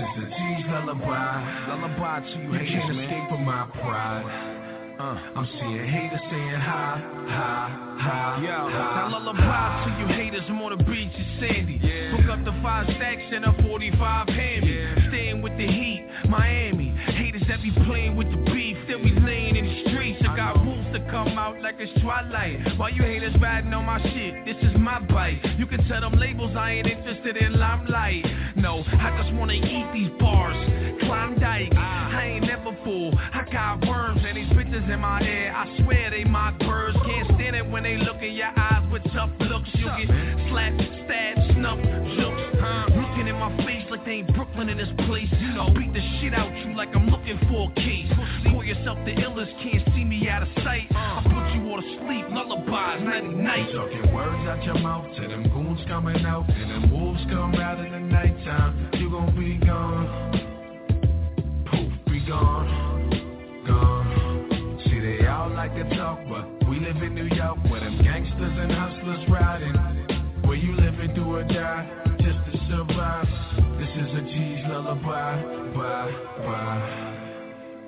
Is 0.01 0.23
a 0.23 0.27
G's 0.27 0.65
lullaby, 0.67 1.67
lullaby 1.69 2.19
to 2.21 2.37
you, 2.41 2.53
you 2.53 2.59
haters, 2.59 2.69
can't 2.73 2.95
man. 2.95 3.05
escape 3.05 3.29
from 3.29 3.45
my 3.45 3.67
pride. 3.73 4.57
Uh, 4.99 5.17
I'm 5.35 5.47
seeing 5.59 5.85
haters 5.87 6.19
saying 6.29 6.61
hi, 6.61 7.01
hi, 7.27 7.97
hi. 7.99 8.43
Yo, 8.43 8.69
hi, 8.69 9.09
now 9.09 9.17
lullaby 9.17 9.85
to 9.85 9.89
you 10.01 10.07
haters, 10.15 10.41
I'm 10.47 10.61
on 10.61 10.77
the 10.77 10.83
beach 10.83 11.09
in 11.13 11.27
Sandy. 11.39 11.79
Yeah. 11.81 12.17
Hook 12.17 12.29
up 12.29 12.45
the 12.45 12.53
five 12.61 12.85
stacks 12.97 13.21
and 13.31 13.45
a 13.45 13.53
45 13.63 14.27
hand 14.27 14.65
me. 14.65 14.73
Yeah. 14.73 15.09
Staying 15.09 15.41
with 15.41 15.57
the 15.57 15.65
heat, 15.67 16.07
Miami. 16.29 16.89
Haters 17.17 17.43
that 17.47 17.61
be 17.63 17.71
playing 17.85 18.15
with 18.15 18.29
the 18.29 18.37
beef, 18.51 18.77
still 18.85 19.01
be 19.01 19.11
laying 19.21 19.50
come 21.11 21.38
out 21.38 21.61
like 21.61 21.75
it's 21.79 21.91
twilight. 22.01 22.77
While 22.77 22.89
you 22.89 23.03
haters 23.03 23.35
riding 23.41 23.73
on 23.73 23.85
my 23.85 24.01
shit, 24.01 24.45
this 24.45 24.55
is 24.63 24.75
my 24.77 24.99
bite. 24.99 25.41
You 25.57 25.67
can 25.67 25.85
tell 25.88 26.01
them 26.01 26.13
labels 26.13 26.55
I 26.55 26.71
ain't 26.71 26.88
interested 26.88 27.35
in 27.38 27.59
limelight. 27.59 28.25
No, 28.55 28.83
I 28.88 29.21
just 29.21 29.35
wanna 29.35 29.53
eat 29.53 29.88
these 29.93 30.09
bars. 30.19 30.55
Klondike, 31.01 31.73
ah. 31.75 32.17
I 32.17 32.25
ain't 32.25 32.45
never 32.47 32.75
full. 32.83 33.13
I 33.17 33.45
got 33.51 33.85
worms 33.85 34.21
and 34.25 34.38
these 34.38 34.49
bitches 34.53 34.89
in 34.91 34.99
my 34.99 35.21
head. 35.21 35.53
I 35.53 35.83
swear 35.83 36.09
they 36.09 36.23
my 36.23 36.51
birds. 36.59 36.97
Can't 37.05 37.27
stand 37.35 37.55
it 37.57 37.69
when 37.69 37.83
they 37.83 37.97
look 37.97 38.21
in 38.21 38.33
your 38.33 38.51
eyes 38.57 38.89
with 38.91 39.03
tough 39.13 39.31
looks. 39.39 39.69
You 39.73 39.85
get 39.85 40.07
slapped, 40.49 40.81
stabbed, 41.05 41.53
snuffed, 41.55 41.83
jokes. 42.17 42.50
They 44.05 44.11
ain't 44.13 44.33
Brooklyn 44.33 44.69
in 44.69 44.77
this 44.77 44.89
place. 45.05 45.29
I'll 45.59 45.73
beat 45.73 45.93
the 45.93 46.01
shit 46.19 46.33
out 46.33 46.51
you 46.65 46.75
like 46.75 46.89
I'm 46.95 47.07
looking 47.09 47.37
for 47.47 47.69
a 47.69 47.75
case. 47.75 48.11
Call 48.49 48.63
yourself 48.63 48.97
the 49.05 49.11
illest, 49.11 49.53
can't 49.61 49.85
see 49.93 50.03
me 50.03 50.27
out 50.27 50.41
of 50.41 50.49
sight. 50.63 50.87
I 50.91 51.21
put 51.23 51.53
you 51.53 51.69
all 51.69 51.81
to 51.81 51.87
sleep, 52.01 52.25
lullabies, 52.29 53.05
nighty 53.05 53.27
night. 53.27 53.69
You 53.69 53.77
talking 53.77 54.13
words 54.13 54.47
out 54.49 54.63
your 54.63 54.79
mouth 54.79 55.05
to 55.17 55.27
them 55.27 55.43
goons 55.49 55.81
coming 55.87 56.25
out 56.25 56.49
and 56.49 56.71
them 56.71 56.91
wolves 56.91 57.21
come 57.29 57.53
out 57.55 57.83
in 57.85 57.91
the 57.91 57.99
nighttime. 57.99 58.89
You 58.93 59.11
gon' 59.11 59.35
be 59.37 59.63
gone. 59.65 60.31
Poof, 61.69 61.93
be 62.11 62.25
gone, 62.27 63.63
gone. 63.67 64.81
See, 64.85 64.99
they 64.99 65.27
all 65.27 65.51
like 65.51 65.75
to 65.75 65.95
talk, 65.95 66.19
but 66.27 66.67
we 66.67 66.79
live 66.79 66.97
in 66.97 67.13
New 67.13 67.29
York 67.35 67.59
where 67.69 67.81
them 67.81 68.01
gangsters 68.01 68.57
and 68.57 68.71
hustlers 68.71 69.29
riding. 69.29 69.90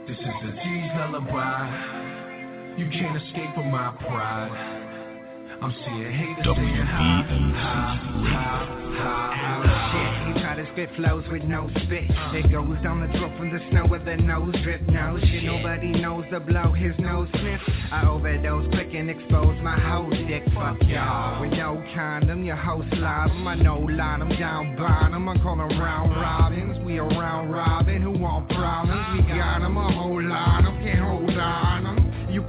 This 0.07 0.17
is 0.17 0.25
a 0.25 0.51
G's 0.51 0.91
lullaby. 0.95 2.75
You 2.77 2.89
can't 2.89 3.21
escape 3.21 3.53
from 3.53 3.71
my 3.71 3.93
pride. 3.99 4.92
I'm 5.63 5.73
seeing 5.85 6.11
haters 6.11 6.43
saying 6.43 6.87
hi, 6.91 7.23
Shit, 9.93 10.35
he 10.35 10.41
try 10.41 10.55
to 10.57 10.67
spit 10.73 10.89
flows 10.97 11.23
with 11.31 11.43
no 11.43 11.69
spit. 11.85 12.03
It 12.35 12.51
goes 12.51 12.75
down 12.83 12.99
the 12.99 13.07
throat 13.17 13.31
from 13.37 13.49
the 13.49 13.59
snow 13.71 13.85
with 13.87 14.03
the 14.03 14.17
nose 14.17 14.53
drip. 14.61 14.81
No 14.89 15.17
shit, 15.21 15.43
nobody 15.45 15.87
knows 16.01 16.25
the 16.31 16.41
blow 16.41 16.73
his 16.73 16.91
nose 16.99 17.29
sniff. 17.39 17.61
I 17.93 18.05
overdose, 18.05 18.67
quick 18.73 18.93
and 18.93 19.09
expose 19.09 19.55
my 19.63 19.79
whole 19.79 20.09
dick. 20.09 20.43
Fuck 20.53 20.83
y'all. 20.83 21.39
With 21.39 21.53
no 21.53 21.81
condom, 21.95 22.43
your 22.43 22.57
host 22.57 22.91
live. 22.97 23.31
I 23.31 23.55
no 23.55 23.79
line, 23.79 24.21
I'm 24.21 24.37
down 24.37 24.75
bottom. 24.75 25.29
I 25.29 25.37
call 25.39 25.55
them 25.55 25.79
round 25.79 26.11
robins. 26.11 26.77
We 26.85 26.97
around 26.99 27.51
Robin 27.51 28.01
who 28.01 28.11
want 28.11 28.49
problems. 28.49 28.99
We 29.15 29.33
got 29.33 29.61
them 29.61 29.77
a 29.77 29.91
whole 29.93 30.21
lot. 30.21 30.65
of 30.65 30.73
can't 30.83 30.99
hold 30.99 31.37
on 31.37 31.87
'em. 31.87 32.02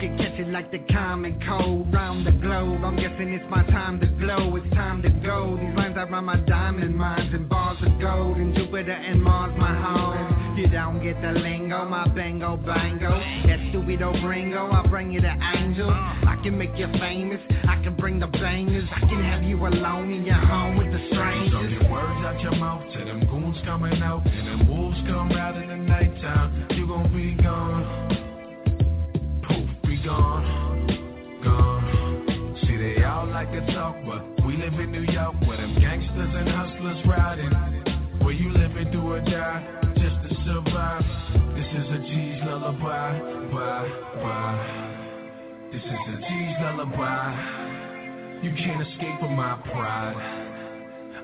Can 0.04 0.18
catch 0.18 0.38
it 0.38 0.48
like 0.48 0.70
the 0.70 0.80
common 0.92 1.40
cold 1.48 1.90
round 1.90 2.26
the 2.26 2.32
globe. 2.32 2.84
I'm 2.84 2.94
guessing 2.94 3.32
it's 3.32 3.48
my 3.48 3.64
time 3.64 3.98
to 4.00 4.06
glow. 4.06 4.54
It's 4.56 4.68
time 4.74 5.00
to 5.00 5.08
go. 5.08 5.56
These 5.58 5.74
lines 5.74 5.96
I 5.96 6.04
run 6.04 6.26
my 6.26 6.36
diamond 6.36 6.94
mines 6.94 7.32
and 7.32 7.48
bars 7.48 7.78
of 7.80 7.98
gold. 7.98 8.36
And 8.36 8.54
Jupiter 8.54 8.92
and 8.92 9.22
Mars 9.22 9.54
my 9.56 9.72
home. 9.74 10.58
You 10.58 10.68
don't 10.68 11.02
get 11.02 11.22
the 11.22 11.32
lingo, 11.40 11.86
my 11.86 12.06
bango 12.08 12.58
bango. 12.58 13.18
That 13.48 13.58
stupido 13.72 14.20
gringo, 14.20 14.70
I 14.70 14.86
bring 14.88 15.10
you 15.10 15.22
the 15.22 15.32
angel. 15.56 15.88
I 15.88 16.38
can 16.42 16.58
make 16.58 16.76
you 16.76 16.86
famous. 17.00 17.40
I 17.66 17.82
can 17.82 17.96
bring 17.96 18.20
the 18.20 18.26
bangers. 18.26 18.86
I 18.94 19.00
can 19.00 19.24
have 19.24 19.42
you 19.42 19.56
alone 19.66 20.12
in 20.12 20.26
your 20.26 20.34
home 20.34 20.76
with 20.76 20.92
the 20.92 20.98
So 20.98 21.14
strangers. 21.14 21.80
get 21.80 21.90
words 21.90 22.20
out 22.26 22.42
your 22.42 22.56
mouth 22.56 22.82
to 22.92 23.04
them 23.06 23.20
goons 23.30 23.56
coming 23.64 24.02
out 24.02 24.26
and 24.26 24.48
them 24.48 24.68
wolves 24.68 24.98
come 25.06 25.32
out 25.32 25.56
in 25.56 25.66
the 25.66 25.76
nighttime. 25.76 26.66
You 26.72 26.86
gon' 26.88 27.10
be 27.10 27.42
gone. 27.42 28.03
Gone, 30.04 31.40
gone. 31.42 32.58
See, 32.62 32.76
they 32.76 33.02
all 33.04 33.26
like 33.26 33.50
to 33.52 33.64
talk, 33.72 33.96
but 34.04 34.44
we 34.44 34.56
live 34.58 34.74
in 34.74 34.92
New 34.92 35.10
York 35.10 35.34
where 35.46 35.56
them 35.56 35.74
gangsters 35.80 36.28
and 36.34 36.48
hustlers 36.48 37.00
riding. 37.06 37.50
Where 38.20 38.34
you 38.34 38.52
live 38.52 38.76
and 38.76 38.92
do 38.92 39.00
or 39.00 39.20
die 39.20 39.64
just 39.96 40.16
to 40.28 40.34
survive. 40.44 41.02
This 41.56 41.66
is 41.66 41.88
a 41.88 41.98
G's 42.04 42.42
lullaby, 42.44 43.18
bye, 43.50 43.88
bye. 44.20 45.70
This 45.72 45.82
is 45.82 45.90
a 45.90 46.16
G's 46.20 46.56
lullaby. 46.60 48.40
You 48.42 48.52
can't 48.56 48.82
escape 48.86 49.20
from 49.20 49.36
my 49.36 49.56
pride. 49.72 50.16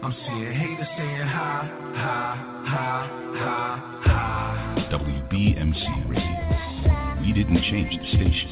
I'm 0.02 0.15
seeing 0.24 0.52
haters 0.52 0.89
saying. 0.97 1.11
WBMC 4.90 6.09
Radio. 6.09 6.69
We 7.20 7.32
didn't 7.32 7.62
change 7.62 7.90
the 7.90 8.09
station. 8.09 8.51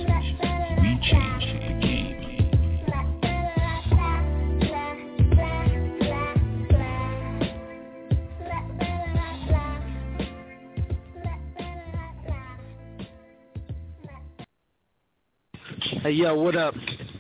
We 0.81 0.99
changed 1.11 1.47
the 1.55 1.87
game. 1.87 2.19
Hey 16.03 16.11
yo, 16.11 16.35
what 16.35 16.55
up? 16.55 16.75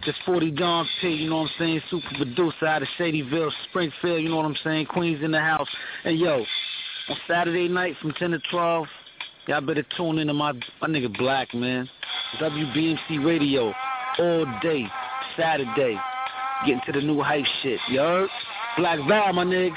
Just 0.04 0.18
40 0.24 0.50
Don 0.52 0.86
P, 1.00 1.08
you 1.08 1.30
know 1.30 1.42
what 1.42 1.42
I'm 1.42 1.50
saying? 1.58 1.82
Super 1.90 2.06
producer 2.16 2.66
out 2.66 2.82
of 2.82 2.88
Shadyville, 2.98 3.50
Springfield, 3.68 4.22
you 4.22 4.28
know 4.28 4.36
what 4.36 4.44
I'm 4.44 4.56
saying? 4.62 4.86
Queens 4.86 5.22
in 5.22 5.30
the 5.30 5.40
house. 5.40 5.68
And 6.04 6.18
yo, 6.18 6.44
on 7.08 7.16
Saturday 7.26 7.68
night 7.68 7.96
from 8.00 8.12
10 8.12 8.30
to 8.30 8.38
12, 8.50 8.86
y'all 9.48 9.62
better 9.62 9.84
tune 9.96 10.18
into 10.18 10.34
my 10.34 10.52
my 10.80 10.88
nigga 10.88 11.16
Black, 11.18 11.52
man. 11.54 11.88
WBMC 12.40 13.24
Radio 13.24 13.72
all 14.18 14.46
day, 14.62 14.84
Saturday. 15.36 15.98
Getting 16.66 16.82
to 16.86 16.92
the 16.92 17.00
new 17.00 17.20
hype 17.22 17.44
shit, 17.62 17.80
heard? 17.88 18.28
Black 18.76 18.98
Val, 19.08 19.32
my 19.32 19.44
niggas. 19.44 19.74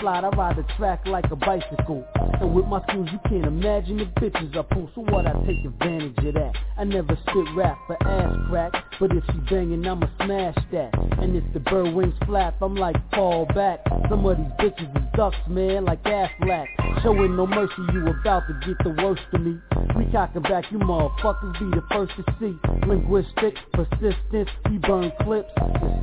Slide, 0.00 0.24
I 0.24 0.28
ride 0.30 0.56
the 0.56 0.64
track 0.76 1.06
like 1.06 1.30
a 1.30 1.36
bicycle. 1.36 2.04
And 2.40 2.54
with 2.54 2.66
my 2.66 2.82
skills, 2.88 3.08
you 3.12 3.18
can't 3.28 3.44
imagine 3.44 3.98
the 3.98 4.04
bitches 4.20 4.56
I 4.56 4.62
pull. 4.62 4.90
So 4.94 5.02
what? 5.02 5.26
I 5.26 5.32
take 5.46 5.64
advantage 5.64 6.16
of 6.18 6.34
that. 6.34 6.52
I 6.78 6.84
never 6.84 7.16
spit 7.22 7.46
rap 7.54 7.78
for 7.86 8.02
ass 8.06 8.36
crack, 8.48 8.72
but 9.00 9.12
if 9.12 9.24
she 9.26 9.38
banging, 9.48 9.86
I'ma 9.86 10.06
smash 10.24 10.56
that. 10.72 10.90
And 11.20 11.36
if 11.36 11.44
the 11.52 11.60
bird 11.60 11.94
wings 11.94 12.14
flap, 12.26 12.60
I'm 12.60 12.74
like 12.74 12.96
fall 13.12 13.46
back. 13.54 13.80
Some 14.08 14.24
of 14.26 14.36
these 14.36 14.46
bitches 14.58 14.96
is 14.96 15.04
ducks, 15.14 15.36
man, 15.48 15.84
like 15.84 16.02
Aflac. 16.04 16.66
Showing 17.02 17.36
no 17.36 17.46
mercy, 17.46 17.72
you 17.92 18.06
about 18.08 18.44
to 18.48 18.54
get 18.66 18.76
the 18.84 19.02
worst 19.02 19.22
of 19.32 19.40
me. 19.40 19.58
We 19.96 20.04
cocking 20.12 20.42
back, 20.42 20.70
you 20.70 20.78
motherfuckers 20.78 21.58
be 21.58 21.76
the 21.76 21.82
first 21.90 22.12
to 22.16 22.24
see. 22.38 22.86
Linguistic 22.86 23.54
persistence, 23.72 24.50
we 24.70 24.78
burn 24.78 25.12
clips 25.22 25.50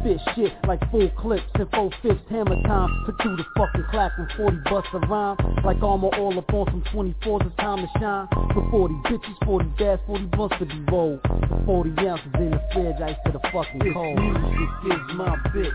spit 0.03 0.19
shit 0.35 0.53
like 0.67 0.79
full 0.91 1.09
clips 1.17 1.43
and 1.55 1.69
full 1.71 1.91
fist 2.01 2.19
hammer 2.29 2.61
time. 2.63 2.89
Put 3.05 3.15
through 3.21 3.37
the 3.37 3.45
fucking 3.55 3.82
clap 3.91 4.17
when 4.17 4.27
40 4.37 4.57
busts 4.69 4.89
a 4.93 4.99
rhyme. 4.99 5.37
Like 5.63 5.81
armor 5.81 6.09
all 6.17 6.37
up 6.37 6.53
on 6.53 6.67
some 6.67 6.83
24s, 6.93 7.47
it's 7.47 7.55
time 7.57 7.79
to 7.79 7.99
shine. 7.99 8.27
For 8.53 8.67
40 8.71 8.93
bitches, 9.05 9.45
40 9.45 9.73
dads, 9.77 10.01
40 10.07 10.25
blunts 10.25 10.55
to 10.59 10.65
be 10.65 10.79
rolled. 10.91 11.19
For 11.23 11.63
40 11.65 11.89
ounces 12.07 12.25
in 12.35 12.51
the 12.51 12.61
fridge, 12.73 13.01
ice 13.01 13.15
to 13.25 13.31
the 13.31 13.39
fucking 13.51 13.93
cold. 13.93 14.17
This 14.17 14.37
music 14.43 14.99
is 14.99 15.15
my 15.15 15.35
bitch. 15.53 15.71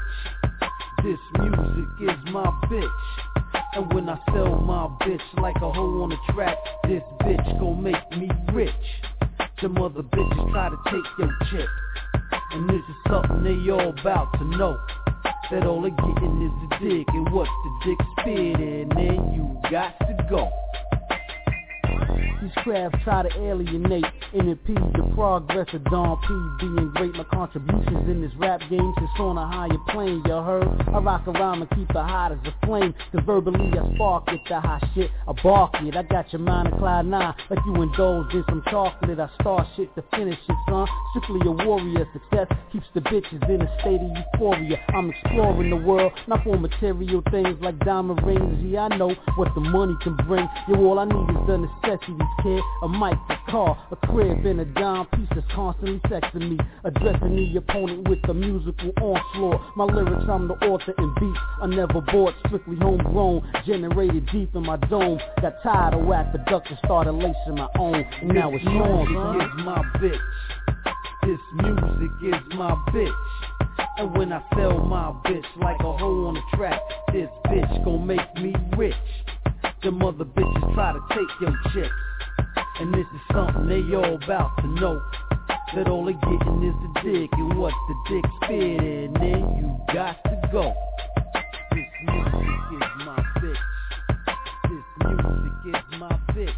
This 1.03 1.19
music 1.39 1.89
is 2.03 2.33
my 2.33 2.47
bitch. 2.71 2.99
And 3.75 3.93
when 3.93 4.09
I 4.09 4.19
sell 4.33 4.57
my 4.61 4.89
bitch 5.07 5.23
like 5.41 5.57
a 5.57 5.71
hoe 5.73 6.03
on 6.03 6.13
a 6.13 6.33
track, 6.33 6.57
this 6.85 7.03
bitch 7.23 7.61
gon' 7.61 7.83
make 7.83 8.11
me 8.13 8.29
rich. 8.53 8.75
Them 9.63 9.79
other 9.79 10.03
bitches 10.03 10.53
try 10.53 10.69
to 10.69 10.77
take 10.87 11.19
your 11.19 11.33
chick. 11.51 11.69
And 12.53 12.69
this 12.69 12.77
is 12.77 12.97
something 13.11 13.45
they 13.45 13.71
all 13.71 13.91
about 13.91 14.33
to 14.39 14.45
know. 14.45 14.79
That 15.51 15.67
all 15.67 15.81
they 15.83 15.91
getting 15.91 16.43
is 16.43 16.69
the 16.69 16.89
dick, 16.89 17.09
and 17.09 17.31
what 17.33 17.49
the 17.65 17.89
dick 17.91 17.99
spit, 18.21 18.61
and 18.61 19.35
you 19.35 19.59
got 19.71 19.99
to 20.01 20.27
go. 20.29 20.68
These 22.43 22.53
crabs 22.65 22.95
try 23.05 23.23
to 23.23 23.41
alienate 23.41 24.05
and 24.33 24.49
impede 24.49 24.77
the 24.77 25.11
progress 25.15 25.69
of 25.73 25.85
Don 25.85 26.19
P 26.23 26.67
being 26.67 26.91
great. 26.95 27.15
My 27.15 27.25
contributions 27.25 28.09
in 28.09 28.23
this 28.23 28.33
rap 28.37 28.61
game 28.71 28.95
since 28.99 29.11
on 29.19 29.37
a 29.37 29.47
higher 29.47 29.79
plane, 29.89 30.23
you 30.25 30.33
heard? 30.33 30.69
I 30.89 30.99
rock 30.99 31.27
around 31.27 31.63
and 31.63 31.71
keep 31.71 31.91
it 31.91 31.97
hot 31.97 32.33
as 32.33 32.39
a 32.45 32.67
flame. 32.67 32.95
Cause 33.13 33.23
verbally 33.27 33.73
I 33.79 33.95
spark 33.95 34.25
it, 34.29 34.41
the 34.49 34.61
hot 34.61 34.85
shit, 34.95 35.11
I 35.27 35.33
bark 35.43 35.75
it. 35.83 35.97
I 35.97 36.03
got 36.05 36.33
your 36.33 36.41
mind 36.41 36.69
in 36.69 36.79
cloud 36.79 37.07
nine, 37.07 37.35
like 37.51 37.59
you 37.67 37.83
indulged 37.83 38.35
in 38.35 38.45
some 38.49 38.63
chocolate. 38.71 39.19
I 39.19 39.29
start 39.41 39.67
shit 39.77 39.95
to 39.97 40.05
finish 40.15 40.39
it, 40.49 40.57
son. 40.69 40.87
Strictly 41.11 41.41
a 41.47 41.51
warrior, 41.51 42.07
success 42.13 42.47
keeps 42.73 42.87
the 42.95 43.01
bitches 43.01 43.49
in 43.49 43.63
a 43.63 43.81
state 43.81 44.01
of 44.01 44.11
euphoria. 44.17 44.79
I'm 44.95 45.11
exploring 45.11 45.71
the 45.71 45.77
world, 45.77 46.13
not 46.27 46.45
for 46.45 46.57
material 46.59 47.23
things 47.31 47.57
like 47.61 47.79
diamond 47.81 48.23
rings. 48.25 48.59
Yeah, 48.65 48.89
I 48.91 48.97
know 48.97 49.15
what 49.37 49.55
the 49.55 49.61
money 49.61 49.95
can 50.03 50.17
bring. 50.27 50.49
Yo, 50.69 50.77
all 50.77 50.99
I 50.99 51.05
need 51.05 51.31
is 51.31 51.47
the 51.47 51.59
necessities, 51.99 52.27
kid. 52.43 52.63
A 52.83 52.89
mic, 52.89 53.19
a 53.29 53.51
car, 53.51 53.79
a 53.91 53.97
crib, 54.07 54.45
and 54.47 54.61
a 54.61 54.65
dime 54.65 55.07
piece 55.07 55.29
that's 55.35 55.47
constantly 55.55 56.01
sexing 56.11 56.51
me. 56.51 56.59
Addressing 56.85 57.35
the 57.35 57.59
opponent 57.59 58.09
with 58.09 58.19
a 58.29 58.35
musical 58.35 58.93
onslaught. 59.01 59.61
My 59.77 59.85
lyrics, 59.85 60.25
I'm 60.29 60.49
the 60.49 60.55
author 60.55 60.95
and 60.97 61.15
beats. 61.17 61.39
I 61.63 61.67
never 61.67 62.01
bought, 62.01 62.35
strictly 62.47 62.77
homegrown. 62.77 63.51
Generated 63.67 64.29
deep 64.33 64.55
in 64.55 64.65
my 64.65 64.77
dome. 64.77 65.19
Got 65.41 65.55
tired 65.63 65.95
of 65.95 66.05
whack 66.07 66.33
production, 66.33 66.79
started 66.85 67.13
lacing 67.13 67.57
my 67.57 67.69
own. 67.79 68.05
And 68.21 68.29
now 68.29 68.51
it's 68.53 68.67
on, 68.67 69.07
son. 69.15 69.41
is 69.41 69.65
my 69.65 69.83
bitch. 69.99 70.21
This 71.23 71.41
music 71.55 72.11
is 72.23 72.57
my 72.57 72.73
bitch. 72.89 73.13
And 73.99 74.17
when 74.17 74.33
I 74.33 74.43
sell 74.57 74.79
my 74.79 75.13
bitch 75.27 75.45
like 75.57 75.79
a 75.81 75.93
hoe 75.97 76.27
on 76.27 76.37
a 76.37 76.57
track, 76.57 76.81
this 77.13 77.29
bitch 77.47 77.85
gon' 77.85 78.07
make 78.07 78.35
me 78.37 78.55
rich. 78.77 78.95
Them 79.83 80.03
other 80.03 80.25
bitches 80.25 80.75
try 80.75 80.93
to 80.93 81.01
take 81.11 81.29
your 81.41 81.57
chicks. 81.73 81.95
And 82.81 82.93
this 82.93 83.07
is 83.15 83.21
something 83.33 83.69
they 83.69 83.95
all 83.95 84.17
about 84.17 84.57
to 84.59 84.67
know. 84.67 85.01
That 85.75 85.89
all 85.89 86.05
they 86.05 86.15
getting 86.15 86.65
is 86.65 86.75
the 86.83 87.01
dick 87.03 87.31
and 87.33 87.59
what 87.59 87.73
the 87.89 87.95
dick 88.09 88.25
spit 88.43 88.81
and 88.81 89.17
then 89.17 89.41
you 89.61 89.95
got 89.95 90.17
to 90.25 90.49
go. 90.51 90.75
This 91.73 91.87
music 92.07 92.35
is 92.73 93.05
my 93.05 93.25
bitch. 93.39 93.57
This 94.69 94.85
music 95.05 95.77
is 95.77 95.99
my 95.99 96.21
bitch. 96.33 96.55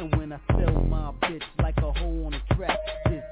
And 0.00 0.16
when 0.16 0.32
I 0.32 0.40
sell 0.48 0.82
my 0.84 1.12
bitch 1.22 1.42
like 1.62 1.76
a 1.78 1.92
hoe 1.92 2.26
on 2.26 2.34
a 2.34 2.54
track, 2.54 2.78
this 3.06 3.23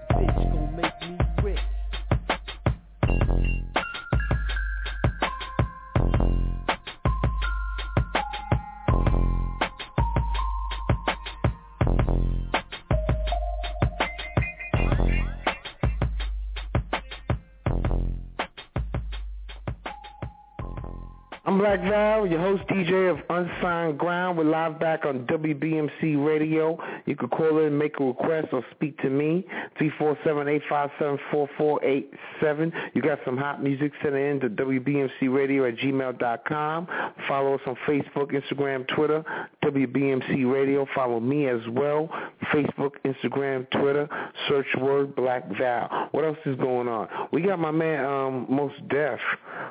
Black 21.62 21.80
Val, 21.82 22.26
your 22.26 22.40
host 22.40 22.66
DJ 22.66 23.08
of 23.08 23.18
Unsigned 23.30 23.96
Grind. 23.96 24.36
We're 24.36 24.42
live 24.42 24.80
back 24.80 25.04
on 25.04 25.24
WBMC 25.28 26.26
Radio. 26.26 26.76
You 27.06 27.14
can 27.14 27.28
call 27.28 27.60
in, 27.60 27.78
make 27.78 28.00
a 28.00 28.04
request, 28.04 28.48
or 28.50 28.64
speak 28.72 28.98
to 29.02 29.08
me. 29.08 29.46
347-857-4487. 29.80 32.72
You 32.94 33.02
got 33.02 33.20
some 33.24 33.36
hot 33.36 33.62
music, 33.62 33.92
send 34.02 34.16
it 34.16 34.28
in 34.28 34.40
to 34.40 34.50
WBMCRadio 34.50 35.72
at 35.72 35.78
gmail.com. 35.78 36.88
Follow 37.28 37.54
us 37.54 37.60
on 37.68 37.76
Facebook, 37.86 38.32
Instagram, 38.32 38.84
Twitter, 38.88 39.24
WBMC 39.62 40.52
Radio. 40.52 40.84
Follow 40.96 41.20
me 41.20 41.46
as 41.46 41.60
well. 41.70 42.08
Facebook, 42.52 42.94
Instagram, 43.04 43.70
Twitter. 43.70 44.08
Search 44.48 44.66
word 44.80 45.14
Black 45.14 45.46
Val. 45.56 46.08
What 46.10 46.24
else 46.24 46.38
is 46.44 46.56
going 46.56 46.88
on? 46.88 47.06
We 47.30 47.42
got 47.42 47.60
my 47.60 47.70
man 47.70 48.04
um, 48.04 48.46
Mos 48.50 48.72
Def. 48.88 49.20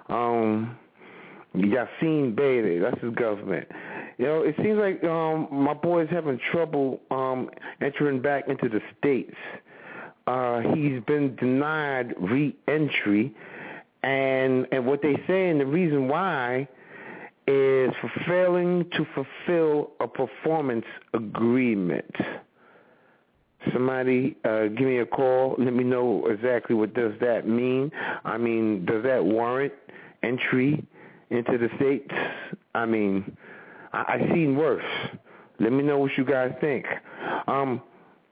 Um, 0.07 0.77
Yasiin 1.55 2.35
Bey, 2.35 2.79
that's 2.79 3.01
his 3.01 3.13
government. 3.13 3.67
You 4.17 4.25
know, 4.25 4.43
it 4.43 4.55
seems 4.57 4.77
like 4.77 5.03
um 5.03 5.47
my 5.51 5.73
boy's 5.73 6.09
having 6.09 6.39
trouble 6.51 7.01
um 7.11 7.49
entering 7.81 8.21
back 8.21 8.47
into 8.47 8.69
the 8.69 8.81
states. 8.97 9.35
Uh 10.27 10.61
he's 10.73 11.01
been 11.07 11.35
denied 11.35 12.13
re-entry 12.19 13.33
and 14.03 14.67
and 14.71 14.85
what 14.85 15.01
they 15.01 15.15
say 15.27 15.49
and 15.49 15.59
the 15.59 15.65
reason 15.65 16.07
why 16.07 16.67
is 17.47 17.91
for 17.99 18.11
failing 18.27 18.85
to 18.91 19.05
fulfill 19.13 19.91
a 19.99 20.07
performance 20.07 20.85
agreement. 21.13 22.15
Somebody 23.73 24.37
uh, 24.43 24.67
give 24.67 24.87
me 24.87 24.99
a 24.99 25.05
call. 25.05 25.55
Let 25.57 25.73
me 25.73 25.83
know 25.83 26.25
exactly 26.27 26.75
what 26.75 26.93
does 26.93 27.13
that 27.19 27.47
mean. 27.47 27.91
I 28.23 28.37
mean, 28.37 28.85
does 28.85 29.03
that 29.03 29.23
warrant 29.23 29.73
entry 30.23 30.83
into 31.31 31.57
the 31.57 31.69
states? 31.77 32.11
I 32.75 32.85
mean, 32.85 33.35
I, 33.93 34.05
I've 34.07 34.29
seen 34.33 34.55
worse. 34.55 34.83
Let 35.59 35.71
me 35.71 35.83
know 35.83 35.97
what 35.99 36.11
you 36.17 36.25
guys 36.25 36.51
think. 36.61 36.85
Um, 37.47 37.81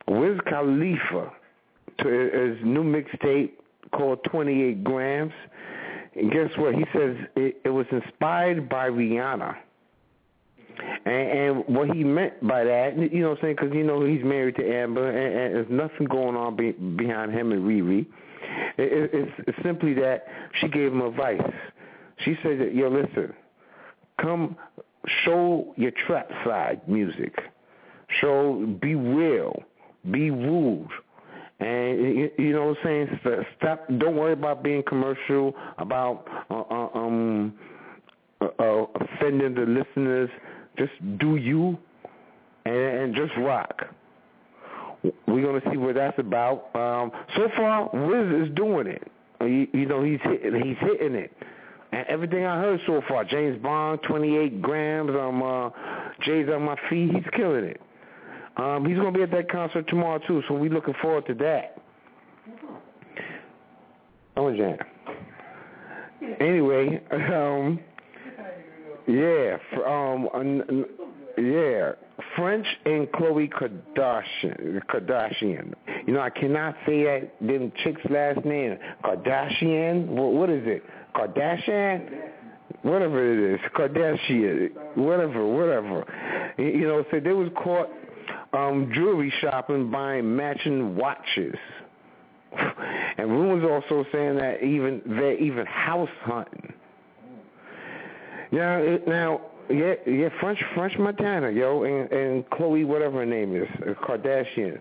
Wiz 0.07 0.38
Khalifa 0.47 1.31
to 1.99 2.07
his 2.07 2.65
new 2.65 2.84
mixtape 2.84 3.51
called 3.91 4.19
28 4.31 4.84
Grams. 4.84 5.34
And 6.15 6.31
guess 6.31 6.49
what? 6.57 6.76
He 6.76 6.85
says 6.93 7.15
it, 7.35 7.61
it 7.63 7.69
was 7.69 7.85
inspired 7.91 8.67
by 8.69 8.89
Rihanna. 8.89 9.55
And, 11.05 11.07
and 11.07 11.63
what 11.67 11.89
he 11.89 12.03
meant 12.03 12.45
by 12.47 12.63
that, 12.63 12.97
you 12.97 13.21
know 13.21 13.30
what 13.30 13.39
I'm 13.39 13.43
saying, 13.43 13.55
because, 13.59 13.76
you 13.76 13.84
know, 13.84 14.05
he's 14.05 14.23
married 14.23 14.55
to 14.55 14.65
Amber, 14.65 15.09
and, 15.09 15.35
and 15.35 15.55
there's 15.55 15.91
nothing 15.91 16.07
going 16.07 16.35
on 16.35 16.55
be, 16.55 16.71
behind 16.71 17.34
him 17.34 17.51
and 17.51 17.63
Riri. 17.63 18.05
It, 18.77 19.09
it's, 19.13 19.31
it's 19.47 19.57
simply 19.63 19.93
that 19.95 20.26
she 20.59 20.69
gave 20.69 20.93
him 20.93 21.01
advice. 21.01 21.41
She 22.25 22.35
said, 22.43 22.59
that, 22.59 22.75
yo, 22.75 22.89
listen, 22.89 23.33
come 24.21 24.57
show 25.23 25.73
your 25.77 25.91
trap 25.91 26.29
side 26.45 26.81
music. 26.87 27.33
Show, 28.21 28.65
be 28.81 28.95
real, 28.95 29.63
be 30.11 30.31
rude. 30.31 30.89
And 31.59 32.31
you 32.37 32.53
know 32.53 32.67
what 32.67 32.77
I'm 32.85 33.09
saying? 33.23 33.45
Stop. 33.57 33.85
Don't 33.97 34.15
worry 34.15 34.33
about 34.33 34.63
being 34.63 34.81
commercial, 34.87 35.53
about 35.77 36.25
uh, 36.49 36.61
uh, 36.61 36.89
um, 36.97 37.53
uh, 38.39 38.45
uh, 38.57 38.85
offending 38.95 39.55
the 39.55 39.65
listeners. 39.65 40.29
Just 40.77 40.93
do 41.17 41.35
you, 41.35 41.77
and, 42.63 42.75
and 42.75 43.15
just 43.15 43.33
rock. 43.39 43.83
We're 45.27 45.45
gonna 45.45 45.61
see 45.69 45.77
what 45.77 45.95
that's 45.95 46.17
about. 46.17 46.73
Um, 46.75 47.11
so 47.35 47.49
far, 47.57 47.89
Wiz 47.93 48.47
is 48.47 48.55
doing 48.55 48.87
it. 48.87 49.11
You, 49.41 49.67
you 49.73 49.85
know, 49.85 50.01
he's 50.01 50.19
hitting, 50.23 50.61
he's 50.63 50.77
hitting 50.79 51.15
it. 51.15 51.31
And 51.91 52.05
everything 52.07 52.45
I 52.45 52.59
heard 52.59 52.79
so 52.85 53.01
far, 53.07 53.25
James 53.25 53.61
Bond, 53.61 53.99
28 54.07 54.61
grams, 54.61 55.09
um, 55.11 55.41
uh, 55.41 55.69
Jay's 56.21 56.47
on 56.49 56.63
my 56.63 56.75
feet, 56.89 57.11
he's 57.11 57.23
killing 57.35 57.65
it. 57.65 57.81
Um, 58.57 58.85
he's 58.85 58.97
to 58.97 59.11
be 59.11 59.23
at 59.23 59.31
that 59.31 59.49
concert 59.49 59.87
tomorrow 59.87 60.19
too, 60.27 60.43
so 60.47 60.53
we're 60.53 60.71
looking 60.71 60.93
forward 61.01 61.25
to 61.27 61.33
that. 61.35 61.77
Oh, 64.35 64.55
Jan. 64.55 64.77
Anyway, 66.39 67.01
um, 67.11 67.79
yeah, 69.07 69.57
um, 69.85 70.27
yeah, 71.37 71.91
French 72.35 72.65
and 72.85 73.07
Khloe 73.07 73.49
Kardashian. 73.49 74.81
Kardashian. 74.87 75.73
You 76.05 76.13
know, 76.13 76.21
I 76.21 76.29
cannot 76.29 76.75
say 76.85 77.03
that 77.03 77.31
them 77.41 77.71
chicks' 77.83 78.01
last 78.09 78.43
name. 78.45 78.77
Kardashian. 79.03 80.07
What 80.07 80.49
is 80.49 80.63
it? 80.65 80.83
Kardashian. 81.15 82.31
Whatever 82.84 83.34
it 83.34 83.56
is, 83.56 83.60
Kardashian, 83.76 84.95
whatever, 84.95 85.45
whatever. 85.45 86.06
You 86.57 86.88
know, 86.88 87.03
so 87.11 87.19
they 87.19 87.34
was 87.34 87.49
caught 87.61 87.90
um, 88.53 88.91
jewelry 88.94 89.34
shopping, 89.41 89.91
buying 89.91 90.36
matching 90.36 90.95
watches. 90.95 91.56
And 93.18 93.30
rumors 93.30 93.69
also 93.69 94.06
saying 94.14 94.38
that 94.38 94.64
even 94.64 95.02
they're 95.06 95.38
even 95.38 95.65
house 95.65 96.07
hunting. 96.22 96.72
Now, 98.49 98.98
now, 99.06 99.41
yeah, 99.69 99.95
yeah, 100.07 100.30
French, 100.40 100.57
French 100.73 100.98
Montana, 100.98 101.52
yo, 101.52 101.84
and, 101.84 102.10
and 102.14 102.49
Khloe, 102.49 102.86
whatever 102.86 103.19
her 103.19 103.26
name 103.26 103.53
is, 103.56 103.68
uh, 103.81 103.94
Kardashian. 104.06 104.80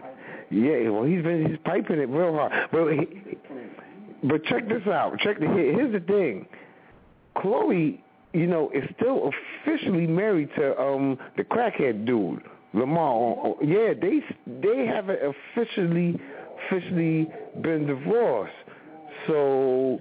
Yeah, 0.51 0.89
well, 0.91 1.03
he's 1.03 1.23
been 1.23 1.47
he's 1.49 1.59
piping 1.65 1.99
it 1.99 2.09
real 2.09 2.33
hard. 2.33 2.53
But 2.71 2.93
he, 2.93 3.37
but 4.25 4.45
check 4.45 4.69
this 4.69 4.87
out. 4.87 5.19
Check 5.21 5.39
the 5.41 5.47
here's 5.47 5.93
the 5.93 6.01
thing. 6.01 6.47
Khloe, 7.37 7.99
you 8.33 8.47
know, 8.47 8.71
is 8.75 8.85
still 9.01 9.31
officially 9.65 10.07
married 10.07 10.51
to 10.57 10.79
um 10.81 11.19
the 11.37 11.45
crackhead 11.45 12.07
dude. 12.07 12.43
Lamar, 12.75 13.55
yeah, 13.63 13.95
they 14.01 14.21
they 14.47 14.87
haven't 14.87 15.19
officially 15.23 16.21
officially 16.67 17.29
been 17.63 17.87
divorced. 17.87 18.53
So 19.27 20.01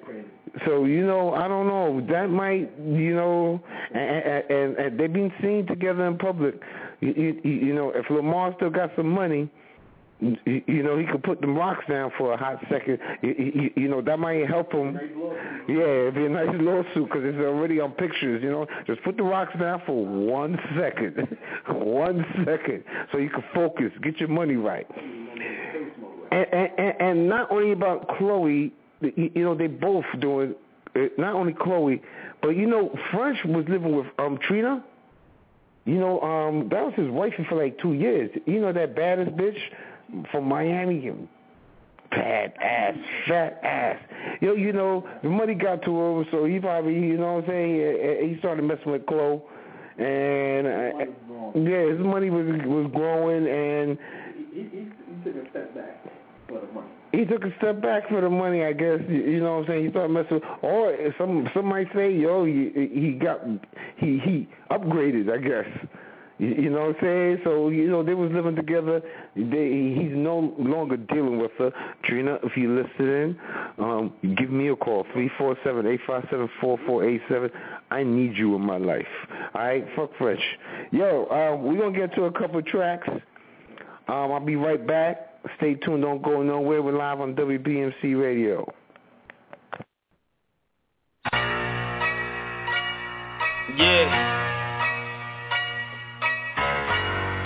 so 0.65 0.85
you 0.85 1.05
know, 1.05 1.33
I 1.33 1.47
don't 1.47 1.67
know. 1.67 2.05
That 2.09 2.29
might 2.29 2.71
you 2.79 3.15
know, 3.15 3.61
and, 3.93 4.43
and, 4.49 4.77
and 4.77 4.99
they've 4.99 5.11
been 5.11 5.31
seen 5.41 5.65
together 5.67 6.05
in 6.07 6.17
public. 6.17 6.55
You, 6.99 7.13
you, 7.43 7.51
you 7.51 7.75
know, 7.75 7.91
if 7.93 8.09
Lamar 8.09 8.53
still 8.57 8.71
got 8.71 8.91
some 8.95 9.09
money, 9.09 9.49
you 10.19 10.83
know, 10.83 10.97
he 10.97 11.05
could 11.05 11.21
put 11.21 11.41
them 11.41 11.55
rocks 11.55 11.85
down 11.87 12.11
for 12.17 12.33
a 12.33 12.37
hot 12.37 12.59
second. 12.71 12.97
You, 13.21 13.69
you 13.75 13.87
know, 13.87 14.01
that 14.01 14.17
might 14.17 14.47
help 14.47 14.71
him. 14.71 14.99
Yeah, 15.67 15.75
it'd 15.75 16.15
be 16.15 16.25
a 16.25 16.29
nice 16.29 16.49
lawsuit 16.53 17.07
because 17.07 17.21
it's 17.23 17.37
already 17.37 17.79
on 17.79 17.91
pictures. 17.91 18.41
You 18.41 18.49
know, 18.49 18.67
just 18.87 19.03
put 19.03 19.17
the 19.17 19.23
rocks 19.23 19.53
down 19.59 19.81
for 19.85 20.05
one 20.05 20.57
second, 20.75 21.37
one 21.67 22.25
second, 22.45 22.83
so 23.11 23.19
you 23.19 23.29
can 23.29 23.43
focus, 23.53 23.91
get 24.01 24.19
your 24.19 24.29
money 24.29 24.55
right. 24.55 24.87
And, 26.31 26.47
and, 26.51 26.93
and 26.99 27.29
not 27.29 27.51
only 27.51 27.71
about 27.71 28.09
Khloe, 28.09 28.71
you 29.01 29.31
know, 29.35 29.55
they 29.55 29.67
both 29.67 30.05
doing. 30.19 30.55
Not 31.19 31.35
only 31.35 31.53
Khloe, 31.53 32.01
but 32.41 32.49
you 32.49 32.65
know, 32.65 32.91
French 33.11 33.37
was 33.45 33.65
living 33.69 33.95
with 33.95 34.07
um 34.17 34.39
Trina. 34.47 34.83
You 35.85 35.99
know, 35.99 36.19
um, 36.21 36.69
that 36.69 36.83
was 36.83 36.93
his 36.95 37.07
wife 37.07 37.33
for 37.47 37.63
like 37.63 37.77
two 37.79 37.93
years. 37.93 38.31
You 38.47 38.59
know 38.59 38.73
that 38.73 38.95
baddest 38.95 39.37
bitch 39.37 39.59
from 40.31 40.45
Miami, 40.45 41.11
bad 42.11 42.53
ass, 42.61 42.95
fat 43.27 43.59
ass. 43.63 43.99
Yo, 44.41 44.53
you 44.53 44.73
know, 44.73 45.07
the 45.23 45.29
money 45.29 45.53
got 45.53 45.81
to 45.83 45.91
him, 45.91 46.25
so 46.31 46.45
he 46.45 46.59
probably, 46.59 46.93
you 46.93 47.17
know 47.17 47.35
what 47.35 47.43
I'm 47.45 47.49
saying, 47.49 48.29
he 48.29 48.39
started 48.39 48.63
messing 48.63 48.91
with 48.91 49.05
Khloe. 49.05 49.41
And 49.99 50.67
uh, 50.67 51.59
yeah, 51.59 51.89
his 51.91 51.99
money 51.99 52.29
was 52.29 52.45
was 52.65 52.91
growing, 52.93 53.47
and 53.47 53.97
he, 54.53 54.61
he, 54.61 54.85
he 54.85 55.23
took 55.23 55.43
a 55.43 55.49
step 55.49 55.73
back 55.73 56.03
for 56.47 56.59
the 56.61 56.67
money. 56.71 56.87
He 57.13 57.25
took 57.25 57.43
a 57.45 57.55
step 57.57 57.81
back 57.81 58.07
for 58.07 58.21
the 58.21 58.29
money, 58.29 58.63
I 58.63 58.73
guess. 58.73 58.99
You 59.09 59.39
know 59.39 59.55
what 59.55 59.61
I'm 59.61 59.67
saying? 59.67 59.85
He 59.85 59.89
started 59.89 60.13
messing. 60.13 60.35
With, 60.35 60.43
or 60.61 60.95
some 61.17 61.49
some 61.51 61.65
might 61.65 61.87
say, 61.95 62.11
yo, 62.13 62.45
he, 62.45 62.69
he 62.93 63.13
got 63.13 63.41
he 63.97 64.19
he 64.23 64.47
upgraded, 64.69 65.31
I 65.31 65.39
guess. 65.39 65.87
You 66.39 66.69
know 66.69 66.81
what 66.81 66.89
I'm 66.89 67.01
saying? 67.01 67.37
So 67.43 67.69
you 67.69 67.89
know 67.89 68.03
they 68.03 68.13
was 68.13 68.31
living 68.31 68.55
together. 68.55 69.01
They, 69.35 69.95
he's 69.97 70.11
no 70.13 70.53
longer 70.59 70.95
dealing 70.95 71.39
with 71.39 71.51
her. 71.57 71.71
Trina, 72.03 72.37
if 72.43 72.55
you're 72.55 72.83
listening, 72.83 73.35
um, 73.79 74.13
give 74.37 74.51
me 74.51 74.67
a 74.67 74.75
call 74.75 75.05
three 75.13 75.31
four 75.37 75.57
seven 75.63 75.87
eight 75.87 75.99
five 76.05 76.27
seven 76.29 76.47
four 76.61 76.77
four 76.85 77.03
eight 77.03 77.21
seven. 77.27 77.49
I 77.89 78.03
need 78.03 78.37
you 78.37 78.55
in 78.55 78.61
my 78.61 78.77
life. 78.77 79.07
All 79.55 79.61
right, 79.61 79.85
fuck 79.95 80.11
fresh. 80.19 80.41
Yo, 80.91 81.25
um, 81.31 81.63
we're 81.63 81.79
gonna 81.79 81.97
get 81.97 82.13
to 82.15 82.25
a 82.25 82.31
couple 82.31 82.61
tracks. 82.61 83.07
Um, 83.09 84.31
I'll 84.31 84.39
be 84.39 84.55
right 84.55 84.85
back. 84.85 85.39
Stay 85.57 85.73
tuned. 85.73 86.03
Don't 86.03 86.21
go 86.21 86.43
nowhere. 86.43 86.83
We're 86.83 86.97
live 86.97 87.19
on 87.19 87.35
WBMC 87.35 88.21
Radio. 88.21 88.71
Yeah. 93.75 94.46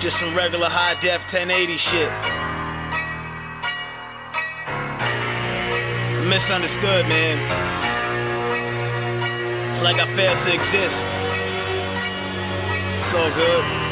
Just 0.02 0.16
some 0.20 0.34
regular 0.36 0.68
high 0.68 0.96
def 0.96 1.22
1080 1.30 1.78
shit. 1.78 2.10
Misunderstood, 6.26 7.06
man. 7.06 7.38
It's 9.76 9.84
like 9.84 9.98
I 10.02 10.10
failed 10.18 10.42
to 10.42 10.52
exist. 10.58 10.98
It's 13.06 13.14
all 13.14 13.30
good. 13.30 13.91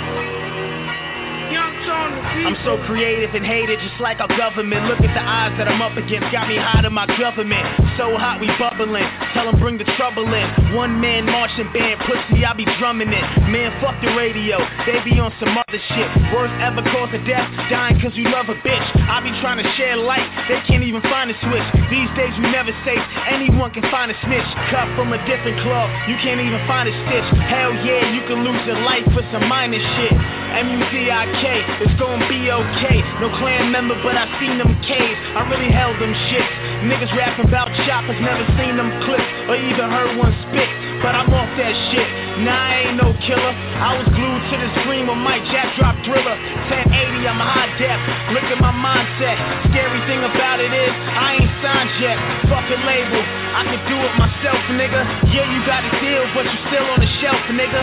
I'm 1.88 2.58
so 2.66 2.82
creative 2.86 3.36
and 3.36 3.46
hated 3.46 3.80
just 3.80 4.00
like 4.02 4.20
our 4.20 4.32
government. 4.36 4.86
Look 4.86 5.00
at 5.00 5.14
the 5.14 5.24
odds 5.24 5.56
that 5.58 5.68
I'm 5.68 5.82
up 5.82 5.96
against, 5.96 6.32
got 6.32 6.48
me 6.48 6.58
hot 6.58 6.84
in 6.84 6.94
my 6.94 7.08
government. 7.16 7.64
So 7.96 8.16
hot 8.20 8.40
we 8.40 8.52
bubbling, 8.60 9.06
tell 9.34 9.48
them 9.48 9.60
bring 9.60 9.78
the 9.78 9.88
trouble 9.96 10.28
in. 10.28 10.76
One 10.76 11.00
man 11.00 11.26
marching 11.26 11.72
band, 11.72 12.00
pussy, 12.04 12.44
I 12.44 12.54
be 12.54 12.66
drumming 12.80 13.12
it. 13.12 13.26
Man, 13.48 13.72
fuck 13.80 13.96
the 14.04 14.12
radio, 14.16 14.60
they 14.86 15.00
be 15.04 15.20
on 15.20 15.32
some 15.40 15.56
other 15.56 15.82
shit. 15.94 16.10
Worst 16.36 16.54
ever 16.60 16.84
cause 16.92 17.12
of 17.16 17.24
death, 17.24 17.48
dying 17.72 18.00
cause 18.00 18.16
you 18.16 18.28
love 18.28 18.48
a 18.52 18.58
bitch. 18.64 18.88
I 19.08 19.24
be 19.24 19.32
trying 19.40 19.60
to 19.64 19.68
share 19.76 19.96
light, 19.96 20.28
they 20.48 20.60
can't 20.68 20.84
even 20.84 21.02
find 21.08 21.32
a 21.32 21.38
switch. 21.44 21.68
These 21.92 22.12
days 22.16 22.34
we 22.40 22.52
never 22.52 22.72
safe, 22.84 23.02
anyone 23.28 23.72
can 23.72 23.84
find 23.92 24.12
a 24.12 24.18
snitch. 24.26 24.50
Cut 24.72 24.88
from 24.96 25.12
a 25.14 25.20
different 25.28 25.60
cloth, 25.64 25.92
you 26.08 26.16
can't 26.24 26.40
even 26.40 26.60
find 26.68 26.88
a 26.88 26.96
stitch. 27.08 27.28
Hell 27.48 27.74
yeah, 27.84 28.12
you 28.12 28.22
can 28.28 28.44
lose 28.44 28.62
your 28.68 28.80
life 28.84 29.06
for 29.12 29.24
some 29.32 29.48
minor 29.48 29.80
shit. 29.80 30.14
M-U-Z-I-K, 30.50 31.46
it's 31.82 31.98
gonna 32.02 32.26
be 32.28 32.50
okay. 32.50 32.98
No 33.22 33.30
clan 33.38 33.72
member, 33.72 33.96
but 34.02 34.18
I 34.18 34.26
seen 34.42 34.58
them 34.58 34.74
caves. 34.84 35.20
I 35.38 35.46
really 35.50 35.72
held 35.72 35.98
them 36.02 36.14
shits. 36.30 36.54
Niggas 36.90 37.12
rapping 37.16 37.48
about 37.48 37.70
choppers, 37.86 38.18
never 38.24 38.46
seen 38.56 38.78
them 38.80 38.90
clips 39.04 39.28
or 39.52 39.56
even 39.56 39.86
heard 39.92 40.18
one 40.18 40.34
spit. 40.50 40.70
But 41.04 41.16
I'm 41.16 41.32
off 41.32 41.52
that 41.56 41.76
shit. 41.92 42.08
Nah, 42.44 42.56
I 42.56 42.72
ain't 42.88 42.98
no 43.00 43.12
killer. 43.24 43.54
I 43.56 44.00
was 44.00 44.08
glued 44.16 44.44
to 44.52 44.56
the 44.60 44.70
screen 44.84 45.08
when 45.08 45.20
Mike 45.20 45.44
Jack 45.52 45.76
dropped 45.76 46.04
Thriller. 46.08 46.36
1080, 46.72 47.28
I'm 47.28 47.40
high 47.40 47.72
def. 47.80 48.00
Look 48.36 48.48
at 48.48 48.60
my 48.60 48.72
mindset. 48.72 49.36
Scary 49.72 50.00
thing 50.08 50.24
about 50.24 50.60
it 50.60 50.72
is 50.72 50.92
I 50.92 51.40
ain't 51.40 51.54
signed 51.64 51.92
yet. 52.00 52.18
Fucking 52.48 52.84
label. 52.84 53.22
I 53.56 53.64
can 53.68 53.82
do 53.88 53.96
it 53.96 54.14
myself, 54.16 54.60
nigga. 54.76 55.02
Yeah, 55.36 55.48
you 55.52 55.60
got 55.68 55.84
a 55.84 55.92
deal, 56.00 56.24
but 56.36 56.48
you 56.48 56.58
still 56.72 56.86
on 56.96 57.00
the 57.00 57.12
shelf, 57.20 57.44
nigga. 57.52 57.82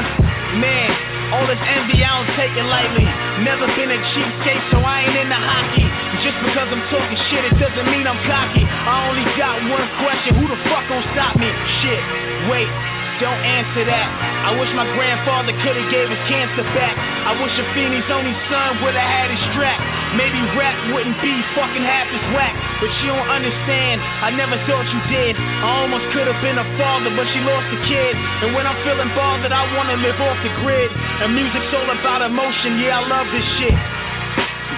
Man, 0.56 1.15
all 1.34 1.46
this 1.46 1.58
envy, 1.58 2.04
I 2.04 2.10
don't 2.22 2.32
take 2.38 2.54
it 2.54 2.66
lightly. 2.66 3.06
Never 3.42 3.66
been 3.74 3.90
a 3.90 4.00
cheapskate, 4.14 4.64
so 4.70 4.78
I 4.82 5.06
ain't 5.06 5.16
into 5.16 5.38
hockey. 5.38 5.88
Just 6.22 6.38
because 6.42 6.68
I'm 6.70 6.84
talking 6.90 7.18
shit, 7.30 7.42
it 7.46 7.56
doesn't 7.58 7.86
mean 7.90 8.06
I'm 8.06 8.18
cocky. 8.26 8.62
I 8.62 9.10
only 9.10 9.26
got 9.34 9.58
one 9.66 9.86
question, 10.02 10.38
who 10.38 10.46
the 10.46 10.58
fuck 10.70 10.86
gon' 10.86 11.04
stop 11.14 11.34
me? 11.36 11.50
Shit, 11.82 12.02
wait. 12.50 12.70
Don't 13.16 13.40
answer 13.40 13.88
that. 13.88 14.08
I 14.44 14.52
wish 14.60 14.68
my 14.76 14.84
grandfather 14.92 15.56
could've 15.64 15.88
gave 15.88 16.12
his 16.12 16.20
cancer 16.28 16.60
back. 16.76 16.92
I 16.92 17.32
wish 17.40 17.48
Afeni's 17.56 18.04
only 18.12 18.36
son 18.52 18.76
would've 18.84 19.00
had 19.00 19.32
his 19.32 19.40
strap. 19.56 19.80
Maybe 20.20 20.36
rap 20.52 20.76
wouldn't 20.92 21.16
be 21.24 21.32
fucking 21.56 21.80
half 21.80 22.12
as 22.12 22.24
whack. 22.36 22.52
But 22.76 22.92
you 23.00 23.16
don't 23.16 23.24
understand. 23.24 24.04
I 24.20 24.36
never 24.36 24.60
thought 24.68 24.84
you 24.92 25.00
did. 25.08 25.32
I 25.32 25.88
almost 25.88 26.12
could've 26.12 26.36
been 26.44 26.60
a 26.60 26.68
father, 26.76 27.08
but 27.16 27.24
she 27.32 27.40
lost 27.40 27.72
a 27.72 27.80
kid. 27.88 28.12
And 28.44 28.52
when 28.52 28.68
I'm 28.68 28.76
feeling 28.84 29.08
bothered, 29.16 29.48
I 29.48 29.64
wanna 29.72 29.96
live 29.96 30.20
off 30.20 30.36
the 30.44 30.52
grid. 30.60 30.92
And 30.92 31.32
music's 31.32 31.72
all 31.72 31.88
about 31.88 32.20
emotion. 32.20 32.84
Yeah, 32.84 33.00
I 33.00 33.02
love 33.08 33.32
this 33.32 33.48
shit. 33.56 33.76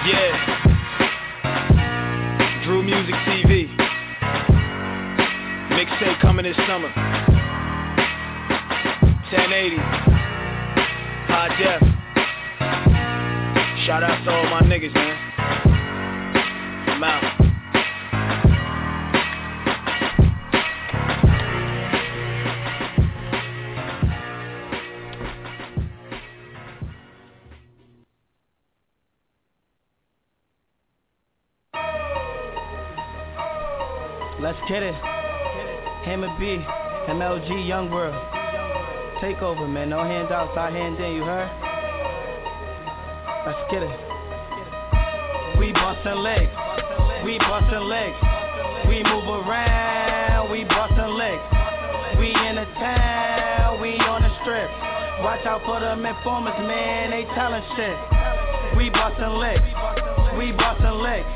Yeah. 0.07 0.31
Drew 2.63 2.87
Music 2.87 3.19
TV. 3.27 3.67
Mixtape 5.75 6.23
coming 6.23 6.47
this 6.47 6.55
summer. 6.63 6.89
1080. 9.31 9.75
High 11.27 11.49
def. 11.59 11.81
Shout 13.85 14.03
out 14.03 14.23
to 14.25 14.31
all 14.31 14.49
my 14.49 14.61
niggas, 14.61 14.91
man. 14.95 15.17
I'm 16.89 17.03
out. 17.03 17.23
Let's 34.41 34.57
get 34.67 34.81
it. 34.81 34.95
Hammer 36.03 36.35
B, 36.39 36.57
MLG, 37.07 37.67
Young 37.67 37.91
World. 37.91 38.38
Take 39.21 39.41
over, 39.41 39.67
man. 39.67 39.89
No 39.89 40.01
handouts, 40.01 40.55
I 40.55 40.71
hand 40.71 40.97
in, 40.97 41.11
you 41.11 41.23
heard? 41.25 41.51
Let's 43.45 43.59
get 43.69 43.83
it. 43.83 43.91
We 45.59 45.73
bustin' 45.73 46.23
legs. 46.23 46.51
We 47.25 47.37
bustin' 47.39 47.83
legs. 47.89 48.15
We 48.87 49.03
move 49.03 49.27
around. 49.27 50.49
We 50.49 50.63
bustin' 50.63 51.17
legs. 51.19 51.43
We 52.17 52.31
in 52.31 52.55
the 52.55 52.65
town. 52.79 53.81
We 53.81 53.99
on 53.99 54.21
the 54.23 54.31
strip. 54.39 54.71
Watch 55.19 55.45
out 55.45 55.63
for 55.65 55.81
them 55.81 56.05
informers, 56.05 56.55
man. 56.63 57.11
They 57.11 57.25
tellin' 57.35 57.63
shit. 57.75 57.97
We 58.77 58.89
bustin' 58.89 59.35
legs. 59.35 59.67
We 60.39 60.53
bustin' 60.53 60.95
legs. 61.03 61.27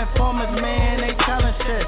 Informers, 0.00 0.52
man, 0.60 1.00
they 1.00 1.12
tellin' 1.24 1.54
shit. 1.60 1.86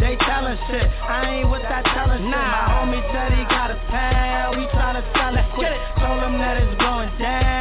They 0.00 0.16
tellin' 0.24 0.58
shit. 0.68 0.88
I 1.04 1.40
ain't 1.40 1.50
with 1.50 1.62
that 1.62 1.84
tellin' 1.92 2.24
shit. 2.24 2.32
My 2.32 2.64
homie 2.72 3.04
said 3.12 3.32
he 3.36 3.44
got 3.52 3.70
a 3.70 3.78
pound. 3.92 4.56
We 4.56 4.64
tryna 4.72 5.04
sell 5.12 5.36
it 5.36 5.48
quick. 5.52 5.76
Told 6.00 6.22
him 6.24 6.38
that 6.40 6.56
it's 6.56 6.76
going 6.80 7.12
down. 7.18 7.56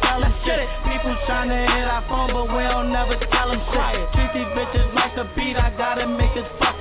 Bella 0.00 0.30
shit. 0.44 0.68
People 0.86 1.16
tryna 1.28 1.66
hit 1.76 1.88
our 1.88 2.02
phone, 2.08 2.32
but 2.32 2.48
we 2.48 2.62
don't 2.64 2.90
never 2.92 3.16
tell 3.30 3.48
them 3.48 3.60
shit. 3.68 4.12
Treat 4.14 4.30
these 4.32 4.50
bitches 4.56 4.94
like 4.94 5.16
a 5.16 5.24
beat. 5.36 5.56
I 5.56 5.70
gotta 5.76 6.06
make 6.06 6.32
this 6.34 6.46
fucking 6.58 6.73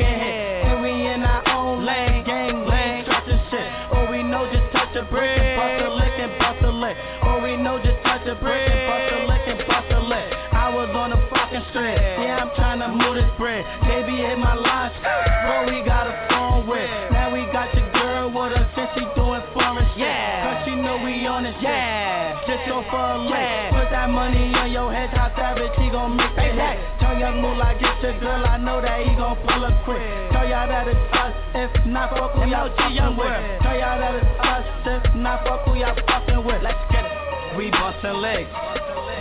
gon' 25.94 26.18
make 26.18 26.36
that 26.36 26.58
hit. 26.58 27.00
Tell 27.00 27.14
young 27.14 27.38
Moolah, 27.40 27.78
get 27.78 28.02
your 28.02 28.18
girl, 28.20 28.42
I 28.42 28.58
know 28.58 28.82
that 28.82 29.06
he 29.06 29.14
gon' 29.14 29.38
pull 29.46 29.62
her 29.62 29.78
quick. 29.86 30.02
Tell 30.34 30.42
y'all 30.50 30.66
that 30.66 30.90
it's 30.90 31.14
us, 31.14 31.38
if 31.54 31.70
not 31.86 32.10
fuck 32.18 32.34
who 32.34 32.50
y'all 32.50 32.74
fucking 32.74 33.14
with. 33.14 33.62
Tell 33.62 33.78
y'all 33.78 34.02
that 34.02 34.18
it's 34.18 34.34
us, 34.42 34.66
if 34.90 35.04
not 35.14 35.46
fuck 35.46 35.70
who 35.70 35.78
y'all 35.78 35.94
fucking 35.94 36.42
with. 36.42 36.66
Let's 36.66 36.82
get 36.90 37.06
it. 37.06 37.14
We 37.54 37.70
bustin' 37.70 38.18
legs. 38.26 38.50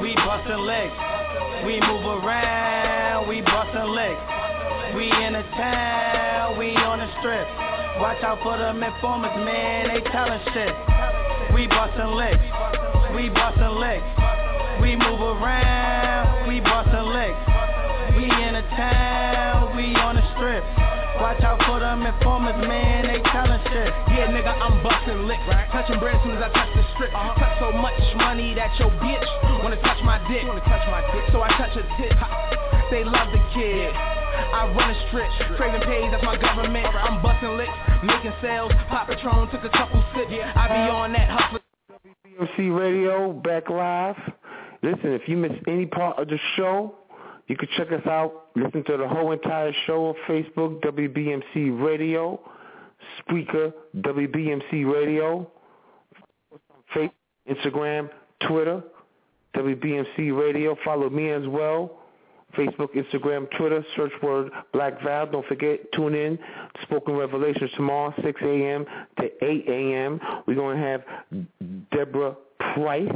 We 0.01 0.17
bustin' 0.17 0.65
legs. 0.65 0.97
We 1.69 1.77
move 1.85 2.09
around, 2.09 3.29
we 3.29 3.45
bustin' 3.45 3.93
legs. 3.93 4.23
We 4.97 5.13
in 5.13 5.37
the 5.37 5.45
town, 5.53 6.57
we 6.57 6.73
on 6.73 7.05
the 7.05 7.09
strip. 7.21 7.47
Watch 8.01 8.25
out 8.25 8.41
for 8.43 8.57
them 8.57 8.83
informers, 8.83 9.37
man, 9.45 9.93
they 9.93 10.01
tellin' 10.09 10.41
shit. 10.57 10.73
We 11.53 11.69
bustin' 11.69 12.17
legs, 12.17 12.41
we 13.15 13.29
bustin' 13.29 13.77
legs. 13.77 14.42
We 14.83 14.99
move 14.99 15.23
around, 15.23 16.49
we 16.51 16.59
bustin' 16.59 17.07
legs. 17.15 17.39
We 18.19 18.27
in 18.27 18.59
the 18.59 18.67
town, 18.75 19.77
we 19.79 19.95
on 19.95 20.19
the 20.19 20.27
strip. 20.35 20.67
Watch 21.23 21.39
out 21.47 21.63
for 21.71 21.79
them 21.79 22.03
informers, 22.03 22.59
man, 22.67 23.07
they 23.07 23.23
tellin' 23.31 23.63
shit. 23.71 23.95
Yeah, 24.11 24.35
nigga, 24.35 24.51
I'm 24.51 24.83
bustin' 24.83 25.31
lick, 25.31 25.39
right? 25.47 25.71
Touching 25.71 26.03
bread 26.03 26.19
as 26.19 26.23
soon 26.27 26.35
as 26.35 26.43
I 26.43 26.51
touch 26.51 26.75
the 26.75 26.83
strip. 26.99 27.15
Uh-huh. 27.15 27.39
Touch 27.39 27.55
so 27.63 27.71
much 27.79 27.95
money 28.19 28.59
that 28.59 28.75
your 28.83 28.91
bitch 28.99 29.29
wanna 29.63 29.79
touch 29.87 30.03
my 30.03 30.19
dick. 30.27 30.43
Wanna 30.43 30.67
touch 30.67 30.83
my 30.91 31.01
dick, 31.15 31.31
so 31.31 31.39
I 31.47 31.49
touch 31.55 31.79
her 31.79 31.87
tit. 31.95 32.11
They 32.91 33.07
love 33.07 33.31
the 33.31 33.39
kid. 33.55 33.95
I 33.95 34.67
run 34.67 34.91
a 34.91 34.99
strip, 35.09 35.31
trading 35.57 35.87
pays, 35.87 36.11
that's 36.11 36.27
my 36.27 36.35
government. 36.37 36.91
I'm 36.91 37.23
busting 37.23 37.55
licks, 37.55 37.71
making 38.03 38.35
sales. 38.43 38.75
Pop 38.91 39.07
Patron 39.07 39.47
took 39.55 39.63
a 39.63 39.71
couple 39.71 40.03
sips. 40.11 40.35
I 40.35 40.67
be 40.67 40.91
on 40.91 41.15
that 41.15 41.31
hustler. 41.31 41.63
BMC 42.27 42.77
Radio 42.77 43.33
back 43.33 43.71
live. 43.71 44.19
Listen, 44.83 45.13
if 45.13 45.29
you 45.29 45.37
miss 45.37 45.53
any 45.69 45.87
part 45.87 46.19
of 46.19 46.29
the 46.29 46.39
show, 46.57 46.95
you 47.47 47.57
can 47.57 47.69
check 47.77 47.93
us 47.93 48.07
out. 48.07 48.47
Listen 48.57 48.85
to 48.85 48.97
the 48.97 49.07
whole 49.07 49.33
entire 49.33 49.73
show 49.87 50.07
on 50.07 50.15
Facebook, 50.29 50.81
WBMC 50.83 51.81
Radio, 51.83 52.41
Spreaker, 53.21 53.73
WBMC 53.99 54.93
Radio, 54.93 55.49
Facebook, 56.95 57.13
Instagram, 57.49 58.11
Twitter, 58.47 58.83
WBMC 59.57 60.37
Radio. 60.37 60.77
Follow 60.85 61.11
me 61.11 61.31
as 61.31 61.47
well. 61.47 61.99
Facebook, 62.57 62.89
Instagram, 62.95 63.49
Twitter, 63.57 63.85
search 63.97 64.13
word 64.23 64.51
Black 64.73 65.01
Val. 65.03 65.27
Don't 65.27 65.47
forget, 65.47 65.81
tune 65.93 66.15
in 66.15 66.39
Spoken 66.83 67.15
Revelations 67.15 67.71
tomorrow, 67.77 68.13
6 68.23 68.41
a.m. 68.43 68.85
to 69.19 69.45
8 69.45 69.65
a.m. 69.69 70.21
We're 70.47 70.55
going 70.55 70.77
to 70.77 70.83
have 70.83 71.03
Deborah 71.91 72.37
Price. 72.75 73.09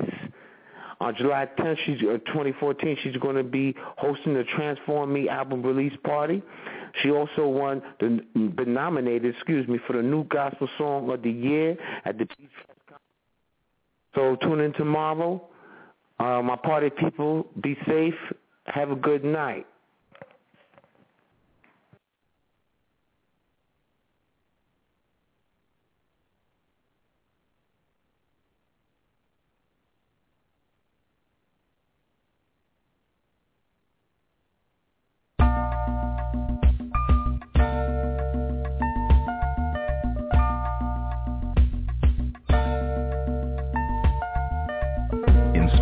On 1.01 1.15
July 1.15 1.47
10th, 1.59 1.77
she's, 1.85 1.99
uh, 2.03 2.19
2014, 2.27 2.97
she's 3.03 3.17
going 3.19 3.37
to 3.37 3.43
be 3.43 3.75
hosting 3.99 4.35
the 4.35 4.45
Transform 4.45 5.13
Me 5.13 5.29
album 5.29 5.63
release 5.63 5.93
party. 6.05 6.43
She 7.03 7.11
also 7.11 7.47
won 7.47 7.83
the 8.01 8.23
been 8.35 8.73
nominated, 8.73 9.35
excuse 9.35 9.69
me, 9.69 9.79
for 9.87 9.95
the 9.95 10.03
new 10.03 10.25
gospel 10.25 10.69
song 10.79 11.11
of 11.11 11.23
the 11.23 11.31
year 11.31 11.77
at 12.07 12.17
the 12.17 12.25
Beach 12.25 12.49
Fest. 12.67 13.01
So 14.15 14.37
tune 14.37 14.61
in 14.61 14.73
tomorrow. 14.73 15.47
Uh, 16.19 16.41
my 16.41 16.57
party 16.57 16.89
people, 16.89 17.47
be 17.63 17.77
safe. 17.87 18.15
Have 18.65 18.91
a 18.91 18.97
good 18.97 19.23
night. 19.23 19.67